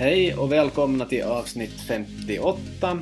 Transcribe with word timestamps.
Hej 0.00 0.34
och 0.34 0.52
välkomna 0.52 1.04
till 1.04 1.22
avsnitt 1.22 1.80
58. 1.88 2.98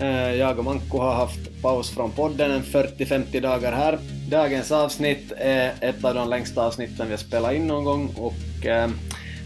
Eh, 0.00 0.34
jag 0.34 0.58
och 0.58 0.64
Manko 0.64 0.98
har 0.98 1.14
haft 1.14 1.62
paus 1.62 1.90
från 1.90 2.10
podden 2.10 2.50
en 2.50 2.62
40-50 2.62 3.40
dagar 3.40 3.72
här. 3.72 3.98
Dagens 4.30 4.72
avsnitt 4.72 5.32
är 5.36 5.72
ett 5.80 6.04
av 6.04 6.14
de 6.14 6.28
längsta 6.28 6.66
avsnitten 6.66 7.06
vi 7.06 7.12
har 7.12 7.18
spelat 7.18 7.54
in 7.54 7.66
någon 7.66 7.84
gång 7.84 8.14
och 8.18 8.66
eh, 8.66 8.90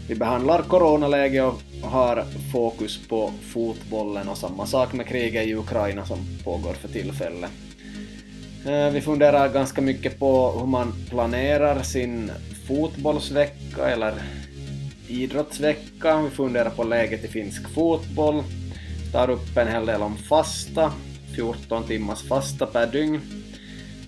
vi 0.07 0.15
behandlar 0.15 0.61
coronaläget 0.61 1.43
och 1.43 1.89
har 1.89 2.25
fokus 2.51 3.07
på 3.07 3.31
fotbollen 3.41 4.29
och 4.29 4.37
samma 4.37 4.65
sak 4.65 4.93
med 4.93 5.07
kriget 5.07 5.47
i 5.47 5.55
Ukraina 5.55 6.05
som 6.05 6.17
pågår 6.43 6.73
för 6.73 6.87
tillfället. 6.87 7.51
Eh, 8.65 8.89
vi 8.89 9.01
funderar 9.01 9.49
ganska 9.49 9.81
mycket 9.81 10.19
på 10.19 10.51
hur 10.59 10.67
man 10.67 10.93
planerar 11.09 11.81
sin 11.83 12.31
fotbollsvecka 12.67 13.89
eller 13.89 14.13
idrottsvecka. 15.09 16.21
Vi 16.21 16.29
funderar 16.29 16.69
på 16.69 16.83
läget 16.83 17.25
i 17.25 17.27
finsk 17.27 17.69
fotboll. 17.69 18.43
Tar 19.11 19.29
upp 19.29 19.57
en 19.57 19.67
hel 19.67 19.85
del 19.85 20.01
om 20.01 20.17
fasta, 20.17 20.93
14 21.35 21.83
timmars 21.83 22.21
fasta 22.27 22.65
per 22.65 22.87
dygn. 22.87 23.21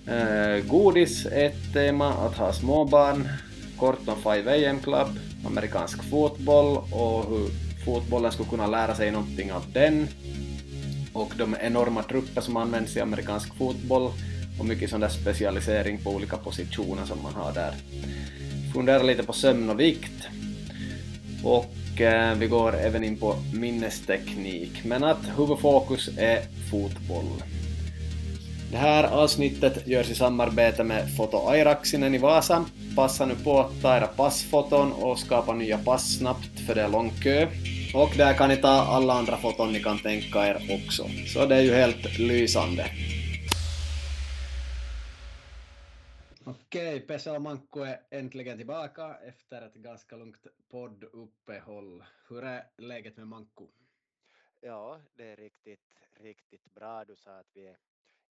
Eh, 0.06 0.64
godis 0.66 1.26
är 1.26 1.44
ett 1.44 1.72
tema, 1.72 2.12
att 2.12 2.36
ha 2.36 2.52
småbarn. 2.52 3.28
Kort 3.78 4.08
om 4.08 4.22
5 4.22 4.48
AM 4.48 4.78
Club, 4.78 5.08
amerikansk 5.46 6.02
fotboll 6.10 6.76
och 6.76 7.24
hur 7.30 7.48
fotbollen 7.84 8.32
skulle 8.32 8.48
kunna 8.48 8.66
lära 8.66 8.94
sig 8.94 9.10
någonting 9.10 9.52
av 9.52 9.64
den. 9.72 10.08
Och 11.12 11.32
de 11.38 11.56
enorma 11.60 12.02
trupper 12.02 12.40
som 12.40 12.56
används 12.56 12.96
i 12.96 13.00
amerikansk 13.00 13.54
fotboll 13.54 14.10
och 14.58 14.66
mycket 14.66 14.90
sån 14.90 15.00
där 15.00 15.08
specialisering 15.08 15.98
på 15.98 16.10
olika 16.10 16.36
positioner 16.36 17.04
som 17.04 17.22
man 17.22 17.34
har 17.34 17.52
där. 17.52 17.74
Fundera 18.74 19.02
lite 19.02 19.22
på 19.22 19.32
sömn 19.32 19.70
och 19.70 19.80
vikt. 19.80 20.28
Och 21.44 22.00
eh, 22.00 22.34
vi 22.34 22.46
går 22.46 22.76
även 22.76 23.04
in 23.04 23.16
på 23.16 23.34
minnesteknik, 23.52 24.84
men 24.84 25.04
att 25.04 25.28
huvudfokus 25.36 26.10
är 26.18 26.40
fotboll. 26.70 27.42
Det 28.72 28.78
här 28.78 29.04
avsnittet 29.04 29.86
görs 29.86 30.10
i 30.10 30.14
samarbete 30.14 30.84
med 30.84 31.16
Foto 31.16 31.48
Airaksinen 31.48 32.14
i 32.14 32.18
Vasa. 32.18 32.64
Passa 32.96 33.26
nu 33.26 33.34
på 33.44 33.60
att 33.60 33.82
ta 33.82 33.96
era 33.96 34.06
passfoton 34.06 34.92
och 34.92 35.18
skapa 35.18 35.54
nya 35.54 35.78
pass 35.78 36.18
snabbt 36.18 36.60
för 36.66 36.74
det 36.74 36.82
är 36.82 36.88
lång 36.88 37.10
kö. 37.22 37.46
Och 37.94 38.10
där 38.16 38.34
kan 38.34 38.48
ni 38.48 38.56
ta 38.56 38.68
alla 38.68 39.12
andra 39.12 39.36
foton 39.36 39.72
ni 39.72 39.82
kan 39.82 39.98
tänka 39.98 40.46
er 40.46 40.56
också. 40.70 41.06
Så 41.26 41.46
det 41.46 41.56
är 41.56 41.60
ju 41.60 41.74
helt 41.74 42.18
lysande. 42.18 42.86
Okej, 46.46 47.00
Pesa 47.00 47.32
och 47.32 47.42
Manko 47.42 47.80
är 47.80 48.06
äntligen 48.10 48.56
tillbaka 48.56 49.16
efter 49.16 49.62
ett 49.62 49.74
ganska 49.74 50.16
långt 50.16 50.46
podduppehåll. 50.68 52.04
Hur 52.28 52.44
är 52.44 52.70
läget 52.78 53.16
med 53.16 53.28
Manko? 53.28 53.68
Ja, 54.60 55.00
det 55.14 55.24
är 55.24 55.36
riktigt, 55.36 56.08
riktigt 56.16 56.74
bra. 56.74 57.04
Du 57.04 57.16
sa 57.16 57.38
att 57.38 57.50
vi 57.54 57.66
är 57.66 57.78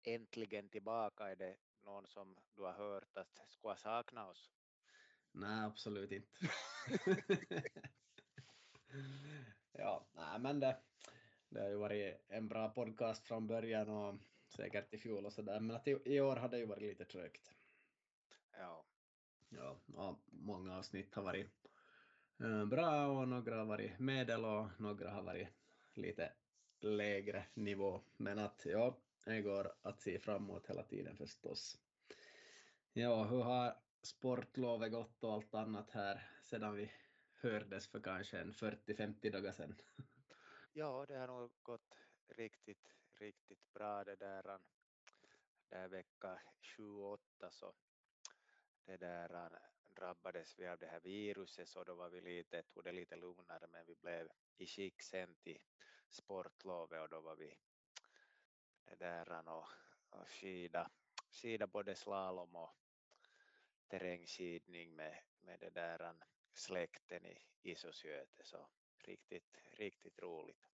äntligen 0.03 0.69
tillbaka. 0.69 1.31
Är 1.31 1.36
det 1.36 1.56
någon 1.84 2.06
som 2.06 2.36
du 2.55 2.62
har 2.62 2.72
hört 2.72 3.16
att 3.16 3.41
skulle 3.48 3.77
sakna 3.77 4.28
oss? 4.28 4.53
Nej, 5.33 5.64
absolut 5.64 6.12
inte. 6.12 6.28
ja, 9.72 10.06
nej 10.12 10.38
men 10.41 10.61
det, 10.61 10.77
det 11.48 11.61
har 11.61 11.69
ju 11.69 11.77
varit 11.77 12.25
en 12.28 12.48
bra 12.48 12.69
podcast 12.69 13.27
från 13.27 13.47
början 13.47 13.88
och 13.88 14.14
säkert 14.48 14.94
i 14.94 14.98
fjol 14.98 15.27
och 15.27 15.33
sådär, 15.33 15.61
men 15.61 15.77
att 15.77 15.88
i, 15.88 15.98
i 16.05 16.20
år 16.20 16.36
har 16.36 16.48
det 16.48 16.58
ju 16.58 16.66
varit 16.66 16.83
lite 16.83 17.05
trögt. 17.05 17.54
Ja. 18.53 18.84
Ja, 19.49 19.81
ja, 19.87 20.19
många 20.27 20.78
avsnitt 20.78 21.15
har 21.15 21.22
varit 21.22 21.50
eh, 22.41 22.65
bra 22.65 23.06
och 23.06 23.28
några 23.28 23.56
har 23.56 23.65
varit 23.65 23.99
medel 23.99 24.44
och 24.44 24.69
några 24.78 25.11
har 25.11 25.22
varit 25.22 25.49
lite 25.94 26.33
lägre 26.81 27.47
nivå. 27.55 28.00
Men 28.16 28.38
att 28.38 28.62
ja, 28.65 28.97
det 29.25 29.43
går 29.43 29.72
att 29.83 30.00
se 30.00 30.19
framåt 30.19 30.66
hela 30.66 30.83
tiden 30.83 31.16
förstås. 31.16 31.78
Ja, 32.93 33.25
hur 33.25 33.43
har 33.43 33.77
sportlovet 34.03 34.93
gått 34.93 35.25
och 35.25 35.32
allt 35.32 35.55
annat 35.55 35.91
här 35.91 36.31
sedan 36.43 36.75
vi 36.75 36.93
hördes 37.34 37.88
för 37.88 38.00
kanske 38.00 38.38
en 38.38 38.53
40-50 38.53 39.32
dagar 39.32 39.53
sedan? 39.53 39.77
Ja, 40.72 41.06
det 41.09 41.17
har 41.17 41.27
nog 41.27 41.50
gått 41.62 41.99
riktigt, 42.28 42.94
riktigt 43.19 43.72
bra 43.72 44.05
det 44.05 44.17
där. 44.17 44.59
Det 45.69 45.77
är 45.77 45.88
vecka 45.88 46.41
28 46.61 47.50
så 47.50 47.75
det 48.90 48.96
där 48.96 49.58
drabbades 49.96 50.58
vi 50.58 50.66
av 50.66 50.78
det 50.78 50.86
här 50.86 51.00
viruset 51.00 51.68
så 51.68 51.84
då 51.84 51.94
var 51.94 52.08
vi 52.08 52.20
lite, 52.20 52.62
tog 52.62 52.84
det 52.84 52.92
lite 52.92 53.16
lugnare 53.16 53.66
men 53.72 53.86
vi 53.86 53.94
blev 53.94 54.28
i 54.56 54.66
skick 54.66 55.02
sen 55.02 55.34
till 55.34 55.58
sportlovet 56.08 57.02
och 57.02 57.08
då 57.08 57.20
var 57.20 57.36
vi 57.36 57.58
det 58.84 58.96
där 58.96 59.48
och, 59.48 59.68
och 60.10 60.28
skida, 60.28 60.90
skida 61.30 61.66
både 61.66 61.94
slalom 61.94 62.56
och 62.56 62.70
terrängskidning 63.88 64.96
med, 64.96 65.14
med 65.40 65.60
det 65.60 65.70
där 65.70 66.14
släkten 66.52 67.26
i 67.26 67.38
Isosjöte 67.62 68.44
så 68.44 68.68
riktigt, 68.98 69.58
riktigt 69.70 70.18
roligt. 70.18 70.68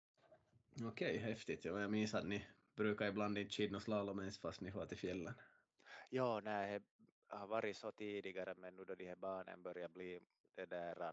Okej, 0.85 1.19
häftigt. 1.19 1.65
Ja, 1.65 1.81
jag 1.81 1.91
minns 1.91 2.15
att 2.15 2.27
ni 2.27 2.47
brukar 2.75 3.07
ibland 3.07 3.39
inte 3.39 3.53
skida 3.53 3.81
slalom 3.81 4.21
ens 4.21 4.39
fast 4.39 4.61
ni 4.61 4.73
får 4.73 4.87
till 4.87 4.99
fjällen. 4.99 5.35
Ja, 6.11 6.41
nej, 6.41 6.81
har 7.39 7.47
varit 7.47 7.77
så 7.77 7.93
tidigare 7.93 8.55
men 8.55 8.77
nu 8.77 8.85
då 8.85 8.95
de 8.95 9.09
här 9.09 9.17
barnen 9.17 9.63
börjar 9.63 9.89
bli 9.89 10.21
det 10.55 10.67
där 10.67 11.13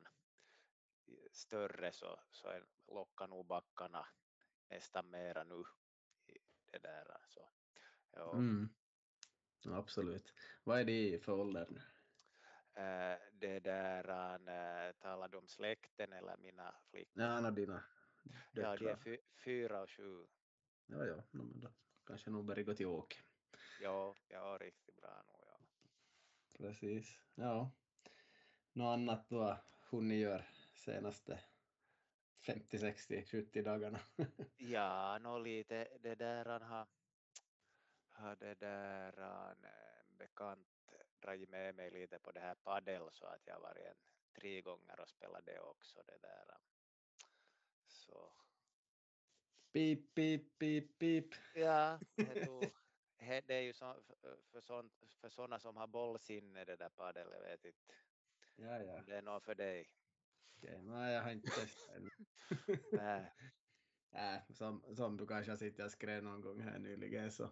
större 1.31 1.91
så, 1.91 2.19
så 2.31 2.53
lockar 2.87 3.27
nog 3.27 3.45
backarna 3.45 4.07
nästan 4.69 5.09
mera 5.09 5.43
nu. 5.43 5.63
Det 6.71 6.77
där, 6.77 7.17
så. 7.27 7.49
Ja. 8.11 8.33
Mm. 8.33 8.69
Absolut. 9.65 10.33
Vad 10.63 10.79
är 10.79 10.85
det 10.85 11.23
för 11.23 11.31
ålder 11.31 11.67
nu? 11.69 11.81
Det 13.31 13.59
där, 13.59 14.93
talar 14.93 15.27
du 15.27 15.37
om 15.37 15.47
släkten 15.47 16.13
eller 16.13 16.37
mina 16.37 16.75
flickor? 16.89 17.23
Ja, 17.23 17.41
no, 17.41 17.51
dina 17.51 17.83
döttrar. 18.51 18.71
Ja, 18.71 18.77
de 18.77 18.87
är 18.87 18.95
fy, 18.95 19.17
fyra 19.43 19.81
och 19.81 19.89
sju. 19.89 20.27
Ja, 20.85 21.05
ja, 21.05 21.15
no, 21.31 21.43
men 21.43 21.59
då 21.59 21.71
kanske 22.05 22.29
nog 22.29 22.45
börjar 22.45 22.63
gå 22.63 22.73
till 22.73 22.87
åk. 22.87 23.23
Ja, 23.81 24.15
ja, 24.27 24.57
riktigt 24.61 24.95
bra 24.95 25.23
nog. 25.27 25.38
Precis, 26.59 27.19
ja. 27.35 27.71
Något 28.73 28.93
annat 28.93 29.31
har 29.31 29.57
hunnit 29.89 30.19
göra 30.19 30.43
senaste 30.75 31.39
50, 32.45 32.79
60, 32.79 33.25
70 33.25 33.61
dagarna? 33.61 33.99
ja, 34.57 35.19
nå 35.19 35.39
lite 35.39 35.87
det 35.99 36.15
där 36.15 36.45
han 36.45 36.61
har, 36.61 36.87
har 38.11 38.35
det 38.35 38.59
där 38.59 39.13
han 39.17 39.65
bekant 40.17 40.93
dragit 41.21 41.49
med 41.49 41.75
mig 41.75 41.91
lite 41.91 42.19
på 42.19 42.31
det 42.31 42.39
här 42.39 42.55
padel 42.55 43.11
så 43.11 43.25
att 43.25 43.47
jag 43.47 43.59
varit 43.59 43.85
en 43.85 43.97
tre 44.33 44.61
gånger 44.61 44.99
och 44.99 45.09
spelat 45.09 45.45
det 45.45 45.59
också 45.59 46.03
det 46.05 46.17
där. 46.21 46.57
Så. 47.87 48.33
Pip, 49.71 50.15
pip, 50.15 50.59
pip, 50.59 50.97
pip. 50.99 51.35
Ja, 51.55 51.99
det, 52.15 52.45
tog, 52.45 52.63
det 53.19 53.53
är 53.53 53.61
ju 53.61 53.73
så, 53.73 53.95
för, 54.51 54.61
sånt, 54.61 54.93
för 55.21 55.29
sådana 55.29 55.59
som 55.59 55.77
har 55.77 55.87
bollsinne 55.87 56.65
det 56.65 56.75
där 56.75 56.89
padel, 56.89 57.27
jag 57.31 57.41
vet 57.41 57.65
inte. 57.65 57.93
Ja, 58.55 58.83
ja. 58.83 59.03
Det 59.05 59.15
är 59.15 59.21
något 59.21 59.43
för 59.43 59.55
dig. 59.55 59.89
Okej, 60.57 60.81
nej 60.81 61.13
jag 61.13 61.21
har 61.21 61.31
inte 61.31 61.49
testat 61.49 61.95
ännu. 61.95 62.09
Nej. 64.11 64.45
Som, 64.49 64.95
som 64.95 65.17
du 65.17 65.27
kanske 65.27 65.51
har 65.51 65.57
sett 65.57 65.79
jag 65.79 65.91
skrev 65.91 66.23
någon 66.23 66.41
gång 66.41 66.61
här 66.61 66.79
nyligen 66.79 67.31
så 67.31 67.49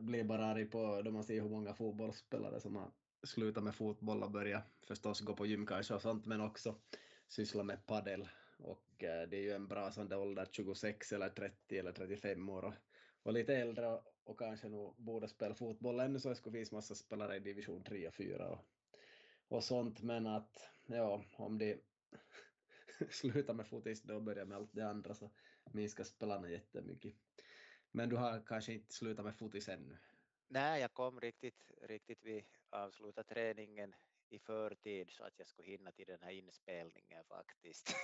blir 0.00 0.24
bara 0.24 0.46
arg 0.46 0.64
på 0.70 1.02
då 1.02 1.10
man 1.10 1.24
ser 1.24 1.42
hur 1.42 1.48
många 1.48 1.74
fotbollsspelare 1.74 2.60
som 2.60 2.76
har 2.76 2.92
slutat 3.22 3.64
med 3.64 3.74
fotboll 3.74 4.22
och 4.22 4.30
börjat 4.30 4.64
förstås 4.86 5.20
gå 5.20 5.36
på 5.36 5.46
gym 5.46 5.66
kanske 5.66 5.94
och 5.94 6.02
sånt 6.02 6.26
men 6.26 6.40
också 6.40 6.80
syssla 7.28 7.62
med 7.62 7.86
padel 7.86 8.28
och 8.58 9.04
äh, 9.04 9.28
det 9.28 9.36
är 9.36 9.42
ju 9.42 9.52
en 9.52 9.68
bra 9.68 9.90
sån 9.90 10.08
där 10.08 10.18
ålder 10.18 10.48
26 10.52 11.12
eller 11.12 11.28
30 11.28 11.78
eller 11.78 11.92
35 11.92 12.48
år 12.48 12.64
och, 12.64 12.74
och 13.22 13.32
lite 13.32 13.56
äldre 13.56 13.86
och, 13.88 14.15
och 14.26 14.38
kanske 14.38 14.68
nog 14.68 14.94
borde 14.96 15.28
spela 15.28 15.54
fotboll 15.54 16.00
ännu 16.00 16.20
så 16.20 16.28
det 16.28 16.34
skulle 16.34 16.52
finnas 16.52 16.72
massa 16.72 16.94
spelare 16.94 17.36
i 17.36 17.40
division 17.40 17.84
3 17.84 18.08
och 18.08 18.14
4 18.14 18.48
och, 18.48 18.58
och 19.48 19.64
sånt 19.64 20.02
men 20.02 20.26
att 20.26 20.70
ja 20.86 21.24
om 21.36 21.58
de 21.58 21.80
slutar 23.10 23.54
med 23.54 23.66
fotis 23.66 24.02
då 24.02 24.20
börjar 24.20 24.44
med 24.44 24.56
allt 24.56 24.70
det 24.72 24.88
andra 24.88 25.14
så 25.14 25.30
minskar 25.72 26.04
spelarna 26.04 26.48
jättemycket. 26.48 27.14
Men 27.90 28.08
du 28.08 28.16
har 28.16 28.42
kanske 28.46 28.72
inte 28.72 28.94
slutat 28.94 29.24
med 29.24 29.36
fotis 29.36 29.68
ännu? 29.68 29.98
Nej, 30.48 30.80
jag 30.80 30.94
kom 30.94 31.20
riktigt, 31.20 31.72
riktigt 31.82 32.24
vid 32.24 32.44
avsluta 32.70 33.24
träningen 33.24 33.94
i 34.28 34.38
förtid 34.38 35.10
så 35.10 35.24
att 35.24 35.38
jag 35.38 35.48
skulle 35.48 35.68
hinna 35.68 35.92
till 35.92 36.06
den 36.06 36.22
här 36.22 36.30
inspelningen 36.30 37.24
faktiskt. 37.24 37.94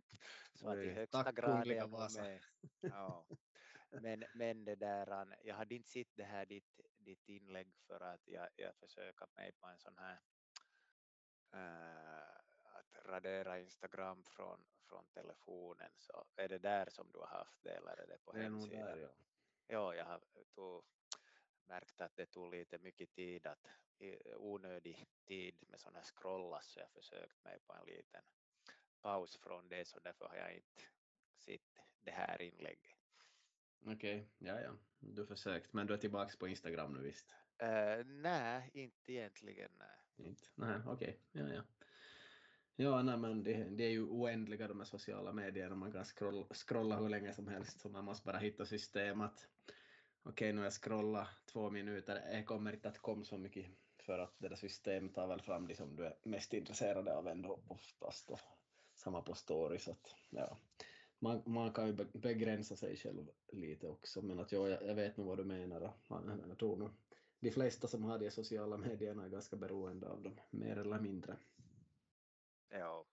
så 0.54 0.68
att 0.68 0.78
i 0.78 0.90
högsta 0.90 1.32
grad 1.32 1.66
är 1.66 1.74
jag 1.74 1.90
med. 1.90 2.40
Ja. 2.80 3.26
Men, 4.02 4.24
men 4.34 4.64
det 4.64 4.74
där, 4.74 5.36
jag 5.44 5.54
hade 5.54 5.74
inte 5.74 5.88
sett 5.88 6.16
det 6.16 6.24
här 6.24 6.46
ditt, 6.46 6.80
ditt 6.98 7.28
inlägg 7.28 7.74
för 7.86 8.00
att 8.00 8.28
jag, 8.28 8.48
jag 8.56 8.74
försöker 8.74 9.26
mig 9.36 9.52
på 9.52 9.66
en 9.66 9.78
sån 9.78 9.98
här 9.98 10.18
uh, 11.54 12.36
att 12.62 13.06
radera 13.06 13.58
Instagram 13.58 14.24
från, 14.24 14.64
från 14.88 15.06
telefonen 15.06 15.90
så 15.96 16.24
är 16.36 16.48
det 16.48 16.58
där 16.58 16.90
som 16.90 17.12
du 17.12 17.18
har 17.18 17.26
haft 17.26 17.62
det 17.62 17.70
eller 17.70 18.00
är 18.00 18.06
det 18.06 18.18
på 18.24 18.32
hemsidan? 18.32 18.80
Där, 18.80 18.96
ja. 18.96 19.08
ja, 19.66 19.94
jag 19.94 20.04
har 20.04 20.20
tog, 20.54 20.84
märkt 21.64 22.00
att 22.00 22.16
det 22.16 22.26
tog 22.26 22.50
lite 22.50 22.78
mycket 22.78 23.12
tid 23.12 23.46
att 23.46 23.66
onödig 24.36 25.06
tid 25.24 25.64
med 25.68 25.80
sådana 25.80 26.02
scrolla 26.02 26.62
så 26.62 26.80
jag 26.80 26.90
försökt 26.90 27.44
mig 27.44 27.58
på 27.66 27.72
en 27.72 27.86
liten 27.86 28.22
paus 29.00 29.36
från 29.36 29.68
det 29.68 29.84
så 29.88 30.00
därför 30.00 30.28
har 30.28 30.36
jag 30.36 30.54
inte 30.54 30.82
sett 31.36 31.78
det 32.00 32.10
här 32.10 32.42
inlägget. 32.42 32.95
Okej, 33.80 33.92
okay. 33.92 34.24
ja 34.38 34.60
ja, 34.60 34.70
du 34.98 35.26
försökt, 35.26 35.72
men 35.72 35.86
du 35.86 35.94
är 35.94 35.98
tillbaks 35.98 36.38
på 36.38 36.48
Instagram 36.48 36.92
nu 36.92 37.02
visst? 37.02 37.34
Uh, 37.62 38.06
nej, 38.06 38.70
inte 38.74 39.12
egentligen. 39.12 39.70
Nej, 39.78 40.28
inte. 40.28 40.42
nej 40.54 40.80
okej, 40.86 41.20
okay. 41.32 41.42
ja 41.42 41.54
ja. 41.54 41.62
Ja, 42.78 43.02
nej, 43.02 43.16
men 43.16 43.42
det, 43.42 43.64
det, 43.64 43.84
är 43.84 43.90
ju 43.90 44.02
oändliga 44.02 44.68
de 44.68 44.78
här 44.78 44.84
sociala 44.84 45.32
medierna, 45.32 45.74
man 45.74 45.92
kan 45.92 46.04
scrolla, 46.04 46.46
scrolla 46.54 46.96
hur 46.96 47.08
länge 47.08 47.32
som 47.32 47.48
helst, 47.48 47.80
så 47.80 47.88
man 47.88 48.04
måste 48.04 48.26
bara 48.26 48.38
hitta 48.38 48.66
system 48.66 49.20
att 49.20 49.48
okej, 50.22 50.32
okay, 50.32 50.52
nu 50.52 50.58
har 50.58 50.64
jag 50.64 50.72
scrollat 50.72 51.28
två 51.52 51.70
minuter, 51.70 52.22
jag 52.32 52.46
kommer 52.46 52.72
inte 52.72 52.88
att 52.88 52.98
komma 52.98 53.24
så 53.24 53.38
mycket 53.38 53.66
för 53.98 54.18
att 54.18 54.34
det 54.38 54.48
där 54.48 54.56
systemet 54.56 55.14
tar 55.14 55.26
väl 55.26 55.40
fram 55.40 55.66
det 55.66 55.74
som 55.74 55.96
du 55.96 56.06
är 56.06 56.14
mest 56.22 56.52
intresserad 56.52 57.08
av 57.08 57.28
ändå 57.28 57.60
oftast 57.68 58.30
och 58.30 58.40
samma 58.94 59.22
på 59.22 59.34
stories 59.34 59.88
att 59.88 60.14
ja, 60.30 60.58
man, 61.18 61.42
man 61.46 61.72
kan 61.72 61.86
ju 61.86 61.92
begränsa 62.12 62.76
sig 62.76 62.96
själv 62.96 63.28
lite 63.52 63.86
också 63.86 64.22
men 64.22 64.38
att 64.38 64.52
ja, 64.52 64.68
jag, 64.68 64.94
vet 64.94 65.16
nog 65.16 65.26
vad 65.26 65.38
du 65.38 65.44
menar 65.44 65.94
jag 66.48 66.58
tror 66.58 66.76
nog 66.76 66.90
de 67.40 67.50
flesta 67.50 67.88
som 67.88 68.04
har 68.04 68.18
de 68.18 68.30
sociala 68.30 68.76
medierna 68.76 69.24
är 69.24 69.28
ganska 69.28 69.56
beroende 69.56 70.08
av 70.08 70.22
dem 70.22 70.40
mer 70.50 70.76
eller 70.76 71.00
mindre. 71.00 71.36
Ja. 72.70 73.06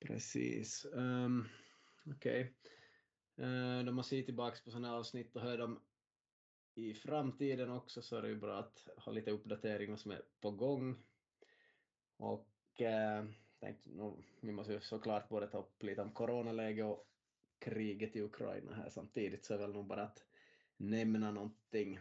Precis. 0.00 0.86
Um, 0.92 1.48
Okej. 2.06 2.54
Okay. 3.36 3.46
Uh, 3.46 3.78
eh, 3.78 3.84
de 3.84 3.96
har 3.96 4.02
se 4.02 4.22
tillbaka 4.22 4.56
på 4.64 4.70
sådana 4.70 4.96
avsnitt 4.96 5.36
och 5.36 5.42
hör 5.42 5.58
dem 5.58 5.80
i 6.74 6.94
framtiden 6.94 7.70
också 7.70 8.02
så 8.02 8.16
är 8.16 8.22
det 8.22 8.28
ju 8.28 8.36
bra 8.36 8.58
att 8.58 8.88
ha 8.96 9.12
lite 9.12 9.30
uppdateringar 9.30 9.96
som 9.96 10.10
är 10.10 10.22
på 10.40 10.50
gång. 10.50 11.04
Och 12.16 12.80
eh, 12.80 13.24
tänkte, 13.62 13.90
no, 13.90 14.22
vi 14.40 14.52
måste 14.52 14.72
ju 14.72 14.80
såklart 14.80 15.28
både 15.28 15.46
ta 15.46 15.58
upp 15.58 15.82
lite 15.82 16.02
om 16.02 16.12
coronaläget 16.12 16.86
och 16.86 17.06
kriget 17.58 18.16
i 18.16 18.22
Ukraina 18.22 18.74
här 18.74 18.90
samtidigt 18.90 19.44
så 19.44 19.54
är 19.54 19.58
väl 19.58 19.72
nog 19.72 19.86
bara 19.86 20.02
att 20.02 20.24
nämna 20.76 21.30
någonting. 21.30 22.00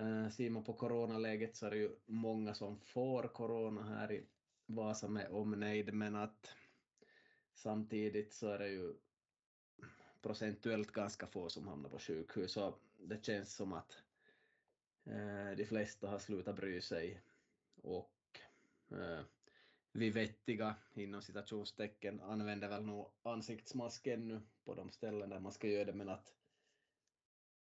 Uh, 0.00 0.30
ser 0.30 0.50
man 0.50 0.64
på 0.64 0.72
coronaläget 0.72 1.56
så 1.56 1.66
är 1.66 1.70
det 1.70 1.76
ju 1.76 1.96
många 2.06 2.54
som 2.54 2.80
får 2.80 3.28
corona 3.28 3.82
här 3.82 4.12
i 4.12 4.26
Vasa 4.66 5.08
med 5.08 5.30
omnejd 5.30 5.94
men 5.94 6.16
att 6.16 6.54
samtidigt 7.54 8.32
så 8.32 8.48
är 8.48 8.58
det 8.58 8.68
ju 8.68 8.94
procentuellt 10.22 10.90
ganska 10.90 11.26
få 11.26 11.48
som 11.48 11.68
hamnar 11.68 11.90
på 11.90 11.98
sjukhus 11.98 12.52
så 12.52 12.74
det 12.98 13.24
känns 13.24 13.54
som 13.54 13.72
att 13.72 14.02
uh, 15.06 15.56
de 15.56 15.66
flesta 15.66 16.08
har 16.08 16.18
slutat 16.18 16.56
bry 16.56 16.80
sig 16.80 17.20
och 17.82 18.40
uh, 18.92 19.20
vi 19.92 20.10
vettiga 20.10 20.74
inom 20.94 21.22
citationstecken 21.22 22.20
använder 22.20 22.68
väl 22.68 22.82
nog 22.82 23.06
ansiktsmask 23.22 24.06
ännu 24.06 24.40
på 24.64 24.74
de 24.74 24.90
ställen 24.90 25.30
där 25.30 25.40
man 25.40 25.52
ska 25.52 25.68
göra 25.68 25.84
det 25.84 25.92
men 25.92 26.08
att 26.08 26.32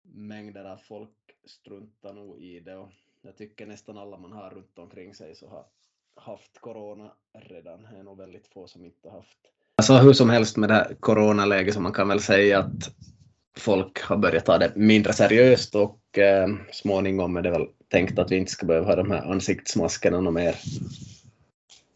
mängder 0.03 0.65
av 0.65 0.77
folk 0.77 1.17
struntar 1.45 2.13
nog 2.13 2.41
i 2.41 2.61
det 2.61 2.77
och 2.77 2.89
jag 3.23 3.37
tycker 3.37 3.67
nästan 3.67 3.99
alla 3.99 4.19
man 4.19 4.33
har 4.33 4.51
runt 4.51 4.79
omkring 4.79 5.15
sig 5.15 5.35
så 5.35 5.49
har 5.49 5.67
haft 6.15 6.61
corona 6.61 7.13
redan. 7.33 7.83
Det 7.83 7.99
är 7.99 8.03
nog 8.03 8.19
väldigt 8.19 8.47
få 8.47 8.67
som 8.67 8.85
inte 8.85 9.09
har 9.09 9.17
haft. 9.17 9.39
Alltså 9.77 9.97
hur 9.97 10.13
som 10.13 10.31
helst 10.31 10.57
med 10.57 10.69
det 10.69 10.75
här 10.75 10.97
coronaläget 11.01 11.75
så 11.75 11.81
man 11.81 11.93
kan 11.93 12.09
väl 12.09 12.21
säga 12.21 12.59
att 12.59 12.95
folk 13.57 14.03
har 14.03 14.17
börjat 14.17 14.45
ta 14.45 14.59
det 14.59 14.77
mindre 14.77 15.13
seriöst 15.13 15.75
och 15.75 16.19
eh, 16.19 16.49
småningom 16.73 17.37
är 17.37 17.43
det 17.43 17.51
väl 17.51 17.69
tänkt 17.89 18.19
att 18.19 18.31
vi 18.31 18.37
inte 18.37 18.53
ska 18.53 18.67
behöva 18.67 18.87
ha 18.87 18.97
de 18.97 19.11
här 19.11 19.33
ansiktsmaskerna 19.33 20.21
något 20.21 20.35
mer. 20.35 20.57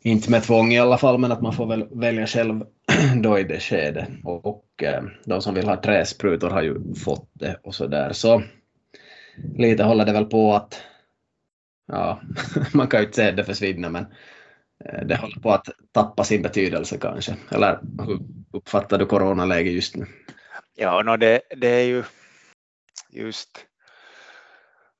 Inte 0.06 0.30
med 0.30 0.42
tvång 0.42 0.72
i 0.72 0.78
alla 0.78 0.98
fall, 0.98 1.18
men 1.18 1.32
att 1.32 1.42
man 1.42 1.52
får 1.52 1.66
väl 1.66 1.88
välja 1.90 2.26
själv 2.26 2.64
då 3.22 3.38
i 3.38 3.44
det 3.44 3.60
skedet. 3.60 4.08
Och, 4.24 4.46
och 4.46 4.84
de 5.24 5.42
som 5.42 5.54
vill 5.54 5.68
ha 5.68 5.82
träsprutor 5.82 6.50
har 6.50 6.62
ju 6.62 6.94
fått 6.94 7.30
det 7.32 7.60
och 7.62 7.74
så 7.74 7.86
där. 7.86 8.12
Så 8.12 8.42
lite 9.56 9.84
håller 9.84 10.04
det 10.04 10.12
väl 10.12 10.24
på 10.24 10.54
att, 10.54 10.82
ja, 11.86 12.20
man 12.72 12.88
kan 12.88 13.00
ju 13.00 13.06
inte 13.06 13.16
säga 13.16 13.30
att 13.30 13.36
det 13.36 13.44
försvinner, 13.44 13.88
men 13.88 14.06
eh, 14.84 15.06
det 15.06 15.16
håller 15.16 15.40
på 15.40 15.50
att 15.50 15.68
tappa 15.92 16.24
sin 16.24 16.42
betydelse 16.42 16.98
kanske. 16.98 17.36
Eller 17.50 17.80
hur 18.06 18.18
uppfattar 18.52 18.98
du 18.98 19.06
coronaläget 19.06 19.72
just 19.72 19.96
nu? 19.96 20.06
Ja, 20.74 21.02
no, 21.02 21.16
det, 21.16 21.40
det 21.56 21.68
är 21.68 21.84
ju 21.84 22.04
just 23.10 23.66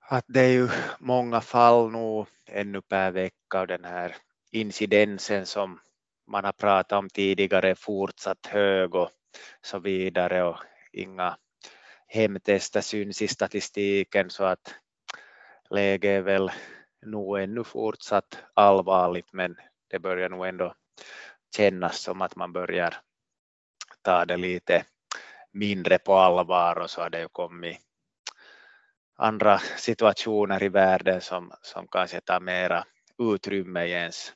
att 0.08 0.24
det 0.28 0.40
är 0.40 0.52
ju 0.52 0.68
många 0.98 1.40
fall 1.40 1.90
nu 1.90 2.24
ännu 2.46 2.80
per 2.80 3.10
vecka 3.10 3.60
och 3.60 3.66
den 3.66 3.84
här 3.84 4.16
incidensen 4.54 5.46
som 5.46 5.80
man 6.26 6.44
har 6.44 6.52
pratat 6.52 6.98
om 6.98 7.08
tidigare 7.08 7.74
fortsatt 7.74 8.46
hög 8.46 8.94
och 8.94 9.10
så 9.62 9.78
vidare 9.78 10.42
och 10.42 10.58
inga 10.92 11.36
hemtester 12.06 12.80
syns 12.80 13.22
i 13.22 13.28
statistiken 13.28 14.30
så 14.30 14.44
att 14.44 14.74
läget 15.70 16.08
är 16.08 16.20
väl 16.20 16.50
nog 17.06 17.40
ännu 17.40 17.64
fortsatt 17.64 18.42
allvarligt 18.54 19.32
men 19.32 19.56
det 19.90 19.98
börjar 19.98 20.28
nog 20.28 20.46
ändå 20.46 20.74
kännas 21.56 22.00
som 22.00 22.22
att 22.22 22.36
man 22.36 22.52
börjar 22.52 22.94
ta 24.02 24.24
det 24.24 24.36
lite 24.36 24.84
mindre 25.52 25.98
på 25.98 26.14
allvar 26.14 26.78
och 26.78 26.90
så 26.90 27.00
har 27.00 27.10
det 27.10 27.20
ju 27.20 27.28
kommit 27.28 27.78
andra 29.16 29.58
situationer 29.58 30.62
i 30.62 30.68
världen 30.68 31.20
som, 31.20 31.52
som 31.62 31.88
kanske 31.88 32.20
tar 32.20 32.40
mera 32.40 32.84
utrymme 33.18 33.84
i 33.84 33.90
ens 33.90 34.32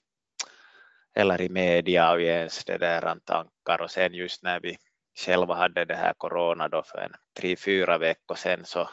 eller 1.18 1.40
i 1.40 1.48
media 1.48 2.12
och 2.12 2.20
i 2.20 2.24
ens 2.24 2.64
det 2.64 2.78
där 2.78 3.16
tankar 3.24 3.82
och 3.82 3.90
sen 3.90 4.14
just 4.14 4.42
när 4.42 4.60
vi 4.60 4.76
själva 5.24 5.54
hade 5.54 5.84
det 5.84 5.94
här 5.94 6.12
corona 6.16 6.68
då 6.68 6.82
för 6.82 6.98
en 6.98 7.12
tre, 7.40 7.56
fyra 7.56 7.98
veckor 7.98 8.34
sedan 8.34 8.64
så, 8.64 8.90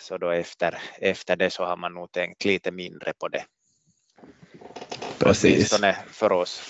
så 0.00 0.18
då 0.18 0.30
efter, 0.30 0.78
efter 0.98 1.36
det 1.36 1.50
så 1.50 1.64
har 1.64 1.76
man 1.76 1.94
nog 1.94 2.12
tänkt 2.12 2.44
lite 2.44 2.70
mindre 2.70 3.12
på 3.18 3.28
det. 3.28 3.44
Precis. 5.18 5.52
Åtminstone 5.52 5.96
för 6.06 6.32
oss. 6.32 6.62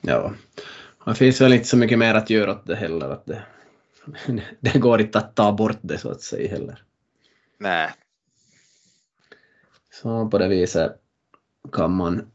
Ja, 0.00 0.34
det 1.06 1.14
finns 1.14 1.40
väl 1.40 1.52
inte 1.52 1.68
så 1.68 1.76
mycket 1.76 1.98
mer 1.98 2.14
att 2.14 2.30
göra 2.30 2.50
åt 2.50 2.66
det 2.66 2.76
heller. 2.76 3.10
Att 3.10 3.26
det, 3.26 3.44
det 4.60 4.78
går 4.78 5.00
inte 5.00 5.18
att 5.18 5.34
ta 5.34 5.52
bort 5.52 5.78
det 5.80 5.98
så 5.98 6.10
att 6.10 6.22
säga 6.22 6.50
heller. 6.50 6.82
Nej. 7.58 7.90
Så 9.90 10.28
på 10.28 10.38
det 10.38 10.48
viset 10.48 10.92
kan 11.72 11.92
man, 11.92 12.30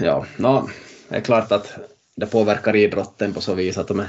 ja, 0.00 0.26
no, 0.36 0.68
det 1.08 1.16
är 1.16 1.20
klart 1.20 1.52
att 1.52 1.78
det 2.16 2.26
påverkar 2.26 2.76
idrotten 2.76 3.34
på 3.34 3.40
så 3.40 3.54
vis 3.54 3.78
att 3.78 3.90
om 3.90 3.96
man 3.96 4.06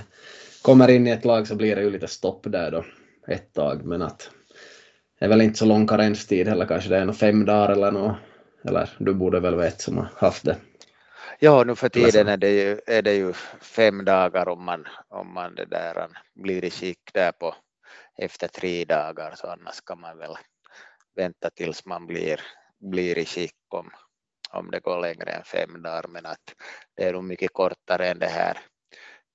kommer 0.61 0.89
in 0.89 1.07
i 1.07 1.11
ett 1.11 1.25
lag 1.25 1.47
så 1.47 1.55
blir 1.55 1.75
det 1.75 1.81
ju 1.81 1.89
lite 1.89 2.07
stopp 2.07 2.43
där 2.43 2.71
då 2.71 2.85
ett 3.27 3.53
tag, 3.53 3.85
men 3.85 4.01
att 4.01 4.29
det 5.19 5.25
är 5.25 5.29
väl 5.29 5.41
inte 5.41 5.59
så 5.59 5.65
lång 5.65 5.87
karenstid 5.87 6.47
heller, 6.47 6.65
kanske 6.65 6.89
det 6.89 6.97
är 6.97 7.05
nog 7.05 7.15
fem 7.15 7.45
dagar 7.45 7.69
eller 7.69 7.91
något, 7.91 8.15
eller 8.65 8.89
du 8.97 9.13
borde 9.13 9.39
väl 9.39 9.55
veta 9.55 9.77
som 9.77 9.97
har 9.97 10.09
haft 10.15 10.45
det. 10.45 10.57
Ja, 11.39 11.63
nu 11.63 11.75
för 11.75 11.89
tiden 11.89 12.27
är 12.27 12.37
det 12.37 12.49
ju, 12.49 12.79
är 12.87 13.01
det 13.01 13.13
ju 13.13 13.33
fem 13.61 14.05
dagar 14.05 14.49
om 14.49 14.65
man, 14.65 14.87
om 15.09 15.33
man 15.33 15.55
det 15.55 15.65
där 15.65 16.07
blir 16.35 16.65
i 16.65 16.69
skick 16.69 17.09
där 17.13 17.31
på 17.31 17.55
efter 18.17 18.47
tre 18.47 18.85
dagar, 18.85 19.33
så 19.35 19.47
annars 19.47 19.81
kan 19.81 19.99
man 19.99 20.17
väl 20.17 20.35
vänta 21.15 21.49
tills 21.49 21.85
man 21.85 22.07
blir, 22.07 22.41
blir 22.79 23.17
i 23.17 23.25
skick 23.25 23.55
om, 23.69 23.89
om 24.53 24.71
det 24.71 24.79
går 24.79 25.01
längre 25.01 25.31
än 25.31 25.43
fem 25.43 25.81
dagar, 25.81 26.05
men 26.09 26.25
att 26.25 26.55
det 26.95 27.03
är 27.03 27.13
nog 27.13 27.23
mycket 27.23 27.53
kortare 27.53 28.07
än 28.07 28.19
det 28.19 28.27
här 28.27 28.57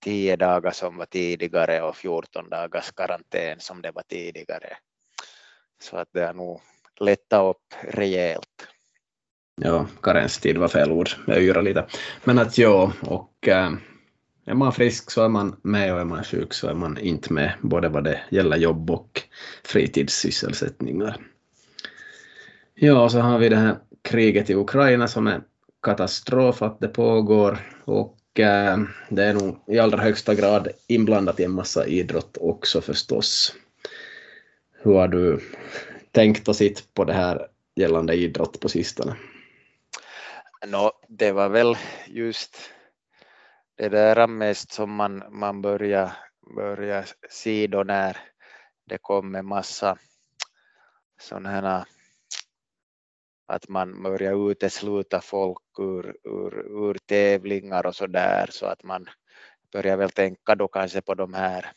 tio 0.05 0.37
dagar 0.37 0.71
som 0.71 0.97
var 0.97 1.07
tidigare 1.07 1.83
och 1.83 1.97
14 1.97 2.49
dagars 2.51 2.93
karantän 2.93 3.61
som 3.61 3.83
det 3.83 3.91
var 3.91 4.03
tidigare. 4.03 4.77
Så 5.83 5.97
att 5.97 6.09
det 6.13 6.27
har 6.27 6.35
nog 6.35 6.61
lättat 7.01 7.57
upp 7.57 7.75
rejält. 7.81 8.69
Ja, 9.61 9.87
karenstid 10.03 10.59
var 10.59 10.69
fel 10.69 10.93
ord, 10.93 11.11
jag 11.27 11.43
yrar 11.43 11.63
lite. 11.63 11.87
Men 12.25 12.39
att 12.39 12.59
ja, 12.59 12.93
och 13.01 13.49
äh, 13.49 13.73
är 14.45 14.55
man 14.55 14.73
frisk 14.73 15.11
så 15.11 15.25
är 15.25 15.29
man 15.29 15.57
med 15.63 15.95
och 15.95 16.01
är 16.01 16.05
man 16.05 16.25
sjuk 16.25 16.55
så 16.55 16.69
är 16.69 16.75
man 16.75 16.99
inte 16.99 17.33
med, 17.33 17.53
både 17.63 17.89
vad 17.89 18.05
det 18.05 18.21
gäller 18.31 18.57
jobb 18.57 18.91
och 18.91 19.23
fritidssysselsättningar. 19.65 21.17
Ja, 22.75 23.09
så 23.09 23.19
har 23.19 23.39
vi 23.39 23.49
det 23.49 23.57
här 23.57 23.77
kriget 24.09 24.51
i 24.51 24.55
Ukraina 24.55 25.09
som 25.09 25.27
en 25.27 25.45
katastrof 25.83 26.63
att 26.63 26.81
det 26.81 26.89
pågår 26.89 27.59
och 27.85 28.41
eh, 28.41 28.79
det 29.09 29.25
är 29.25 29.35
nog 29.35 29.65
i 29.67 29.79
allra 29.79 30.03
högsta 30.03 30.35
grad 30.35 30.69
inblandat 30.87 31.41
i 31.41 31.45
en 31.45 31.51
massa 31.51 31.87
idrott 31.87 32.37
också 32.41 32.81
förstås. 32.81 33.55
Hur 34.83 34.95
har 34.95 35.09
du 35.09 35.41
tänkt 36.13 36.49
och 36.49 36.57
sitt 36.57 36.95
på 36.95 37.05
det 37.05 37.13
här 37.13 37.49
gällande 37.77 38.15
idrott 38.15 38.61
på 38.61 38.69
sistone? 38.69 39.17
No, 40.67 40.91
det 41.09 41.33
var 41.33 41.49
väl 41.49 41.77
just 42.07 42.57
det 43.77 43.89
där 43.89 44.27
mest 44.27 44.73
som 44.73 44.95
man, 44.95 45.23
man 45.31 45.63
börjar, 45.63 46.13
börjar 46.57 47.05
se 47.31 47.67
då 47.67 47.83
när 47.83 48.17
det 48.87 48.99
kommer 48.99 49.43
massa 49.43 49.99
sådana 51.21 51.49
här 51.51 51.85
att 53.49 53.69
man 53.69 54.03
börjar 54.03 54.51
utesluta 54.51 55.21
folk 55.21 55.79
ur, 55.79 56.17
ur, 56.25 56.89
ur 56.89 56.95
tävlingar 56.95 57.87
och 57.87 57.95
så 57.95 58.07
där 58.07 58.47
så 58.51 58.67
att 58.67 58.83
man 58.83 59.09
börjar 59.73 59.97
väl 59.97 60.11
tänka 60.11 60.55
då 60.55 60.69
kanske 60.69 61.01
på 61.01 61.15
de 61.15 61.35
här 61.35 61.73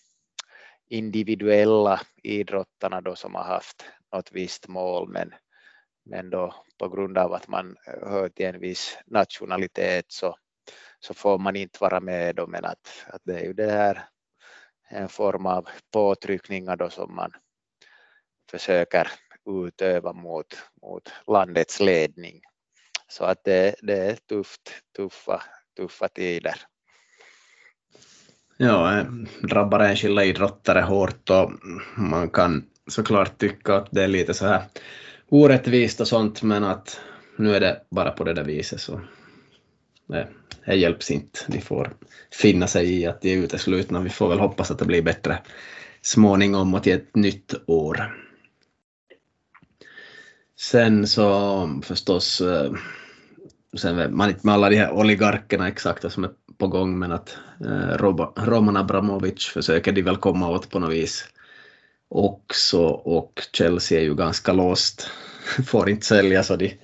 individuella 0.89 2.01
idrottarna 2.23 3.01
då 3.01 3.15
som 3.15 3.35
har 3.35 3.43
haft 3.43 3.85
något 4.13 4.31
visst 4.31 4.67
mål 4.67 5.09
men, 5.09 5.33
men 6.05 6.29
då 6.29 6.55
på 6.79 6.89
grund 6.89 7.17
av 7.17 7.33
att 7.33 7.47
man 7.47 7.75
hör 7.85 8.29
till 8.29 8.45
en 8.45 8.59
viss 8.59 8.97
nationalitet 9.05 10.05
så, 10.07 10.35
så 10.99 11.13
får 11.13 11.37
man 11.37 11.55
inte 11.55 11.77
vara 11.81 11.99
med 11.99 12.35
då 12.35 12.47
men 12.47 12.65
att, 12.65 13.05
att 13.07 13.21
det 13.23 13.39
är 13.39 13.43
ju 13.43 13.53
det 13.53 13.71
här 13.71 14.07
en 14.89 15.09
form 15.09 15.45
av 15.45 15.69
påtryckningar 15.93 16.75
då 16.75 16.89
som 16.89 17.15
man 17.15 17.31
försöker 18.51 19.07
utöva 19.49 20.13
mot, 20.13 20.47
mot 20.81 21.11
landets 21.27 21.79
ledning. 21.79 22.41
Så 23.07 23.23
att 23.23 23.43
det, 23.43 23.75
det 23.81 23.97
är 23.97 24.15
tufft, 24.15 24.61
tuffa, 24.95 25.41
tuffa 25.77 26.07
tider. 26.07 26.55
Ja, 28.57 29.05
drabbar 29.43 29.79
enskilda 29.79 30.23
idrottare 30.23 30.81
hårt 30.81 31.29
och 31.29 31.51
man 31.97 32.29
kan 32.29 32.65
såklart 32.87 33.37
tycka 33.37 33.75
att 33.75 33.87
det 33.91 34.03
är 34.03 34.07
lite 34.07 34.33
så 34.33 34.45
här 34.45 34.63
orättvist 35.29 36.01
och 36.01 36.07
sånt, 36.07 36.43
men 36.43 36.63
att 36.63 37.01
nu 37.37 37.55
är 37.55 37.59
det 37.59 37.81
bara 37.89 38.11
på 38.11 38.23
det 38.23 38.33
där 38.33 38.43
viset 38.43 38.81
så 38.81 39.01
det, 40.07 40.27
det 40.65 40.75
hjälps 40.75 41.11
inte. 41.11 41.39
De 41.47 41.61
får 41.61 41.93
finna 42.31 42.67
sig 42.67 42.93
i 42.93 43.05
att 43.05 43.21
de 43.21 43.33
är 43.33 43.37
uteslutna. 43.37 43.99
Vi 43.99 44.09
får 44.09 44.29
väl 44.29 44.39
hoppas 44.39 44.71
att 44.71 44.79
det 44.79 44.85
blir 44.85 45.01
bättre 45.01 45.39
småningom 46.01 46.73
och 46.73 46.83
till 46.83 46.93
ett 46.93 47.15
nytt 47.15 47.53
år. 47.67 48.15
Sen 50.61 51.07
så 51.07 51.81
förstås, 51.83 52.41
eh, 52.41 52.73
sen 53.77 53.97
vet 53.97 54.11
man 54.11 54.29
inte 54.29 54.41
med 54.43 54.53
alla 54.53 54.69
de 54.69 54.75
här 54.75 54.91
oligarkerna 54.91 55.67
exakt 55.67 56.03
vad 56.03 56.13
som 56.13 56.23
är 56.23 56.31
på 56.57 56.67
gång, 56.67 56.99
men 56.99 57.11
att 57.11 57.37
eh, 57.65 57.97
Roman 58.35 58.77
Abramovic 58.77 59.45
försöker 59.45 59.91
de 59.91 60.01
väl 60.01 60.17
komma 60.17 60.49
åt 60.49 60.69
på 60.69 60.79
något 60.79 60.93
vis. 60.93 61.25
Också 62.09 62.83
och 62.87 63.41
Chelsea 63.53 63.99
är 63.99 64.03
ju 64.03 64.15
ganska 64.15 64.53
låst, 64.53 65.09
får 65.65 65.89
inte 65.89 66.05
sälja 66.05 66.43
så 66.43 66.55
de 66.55 66.79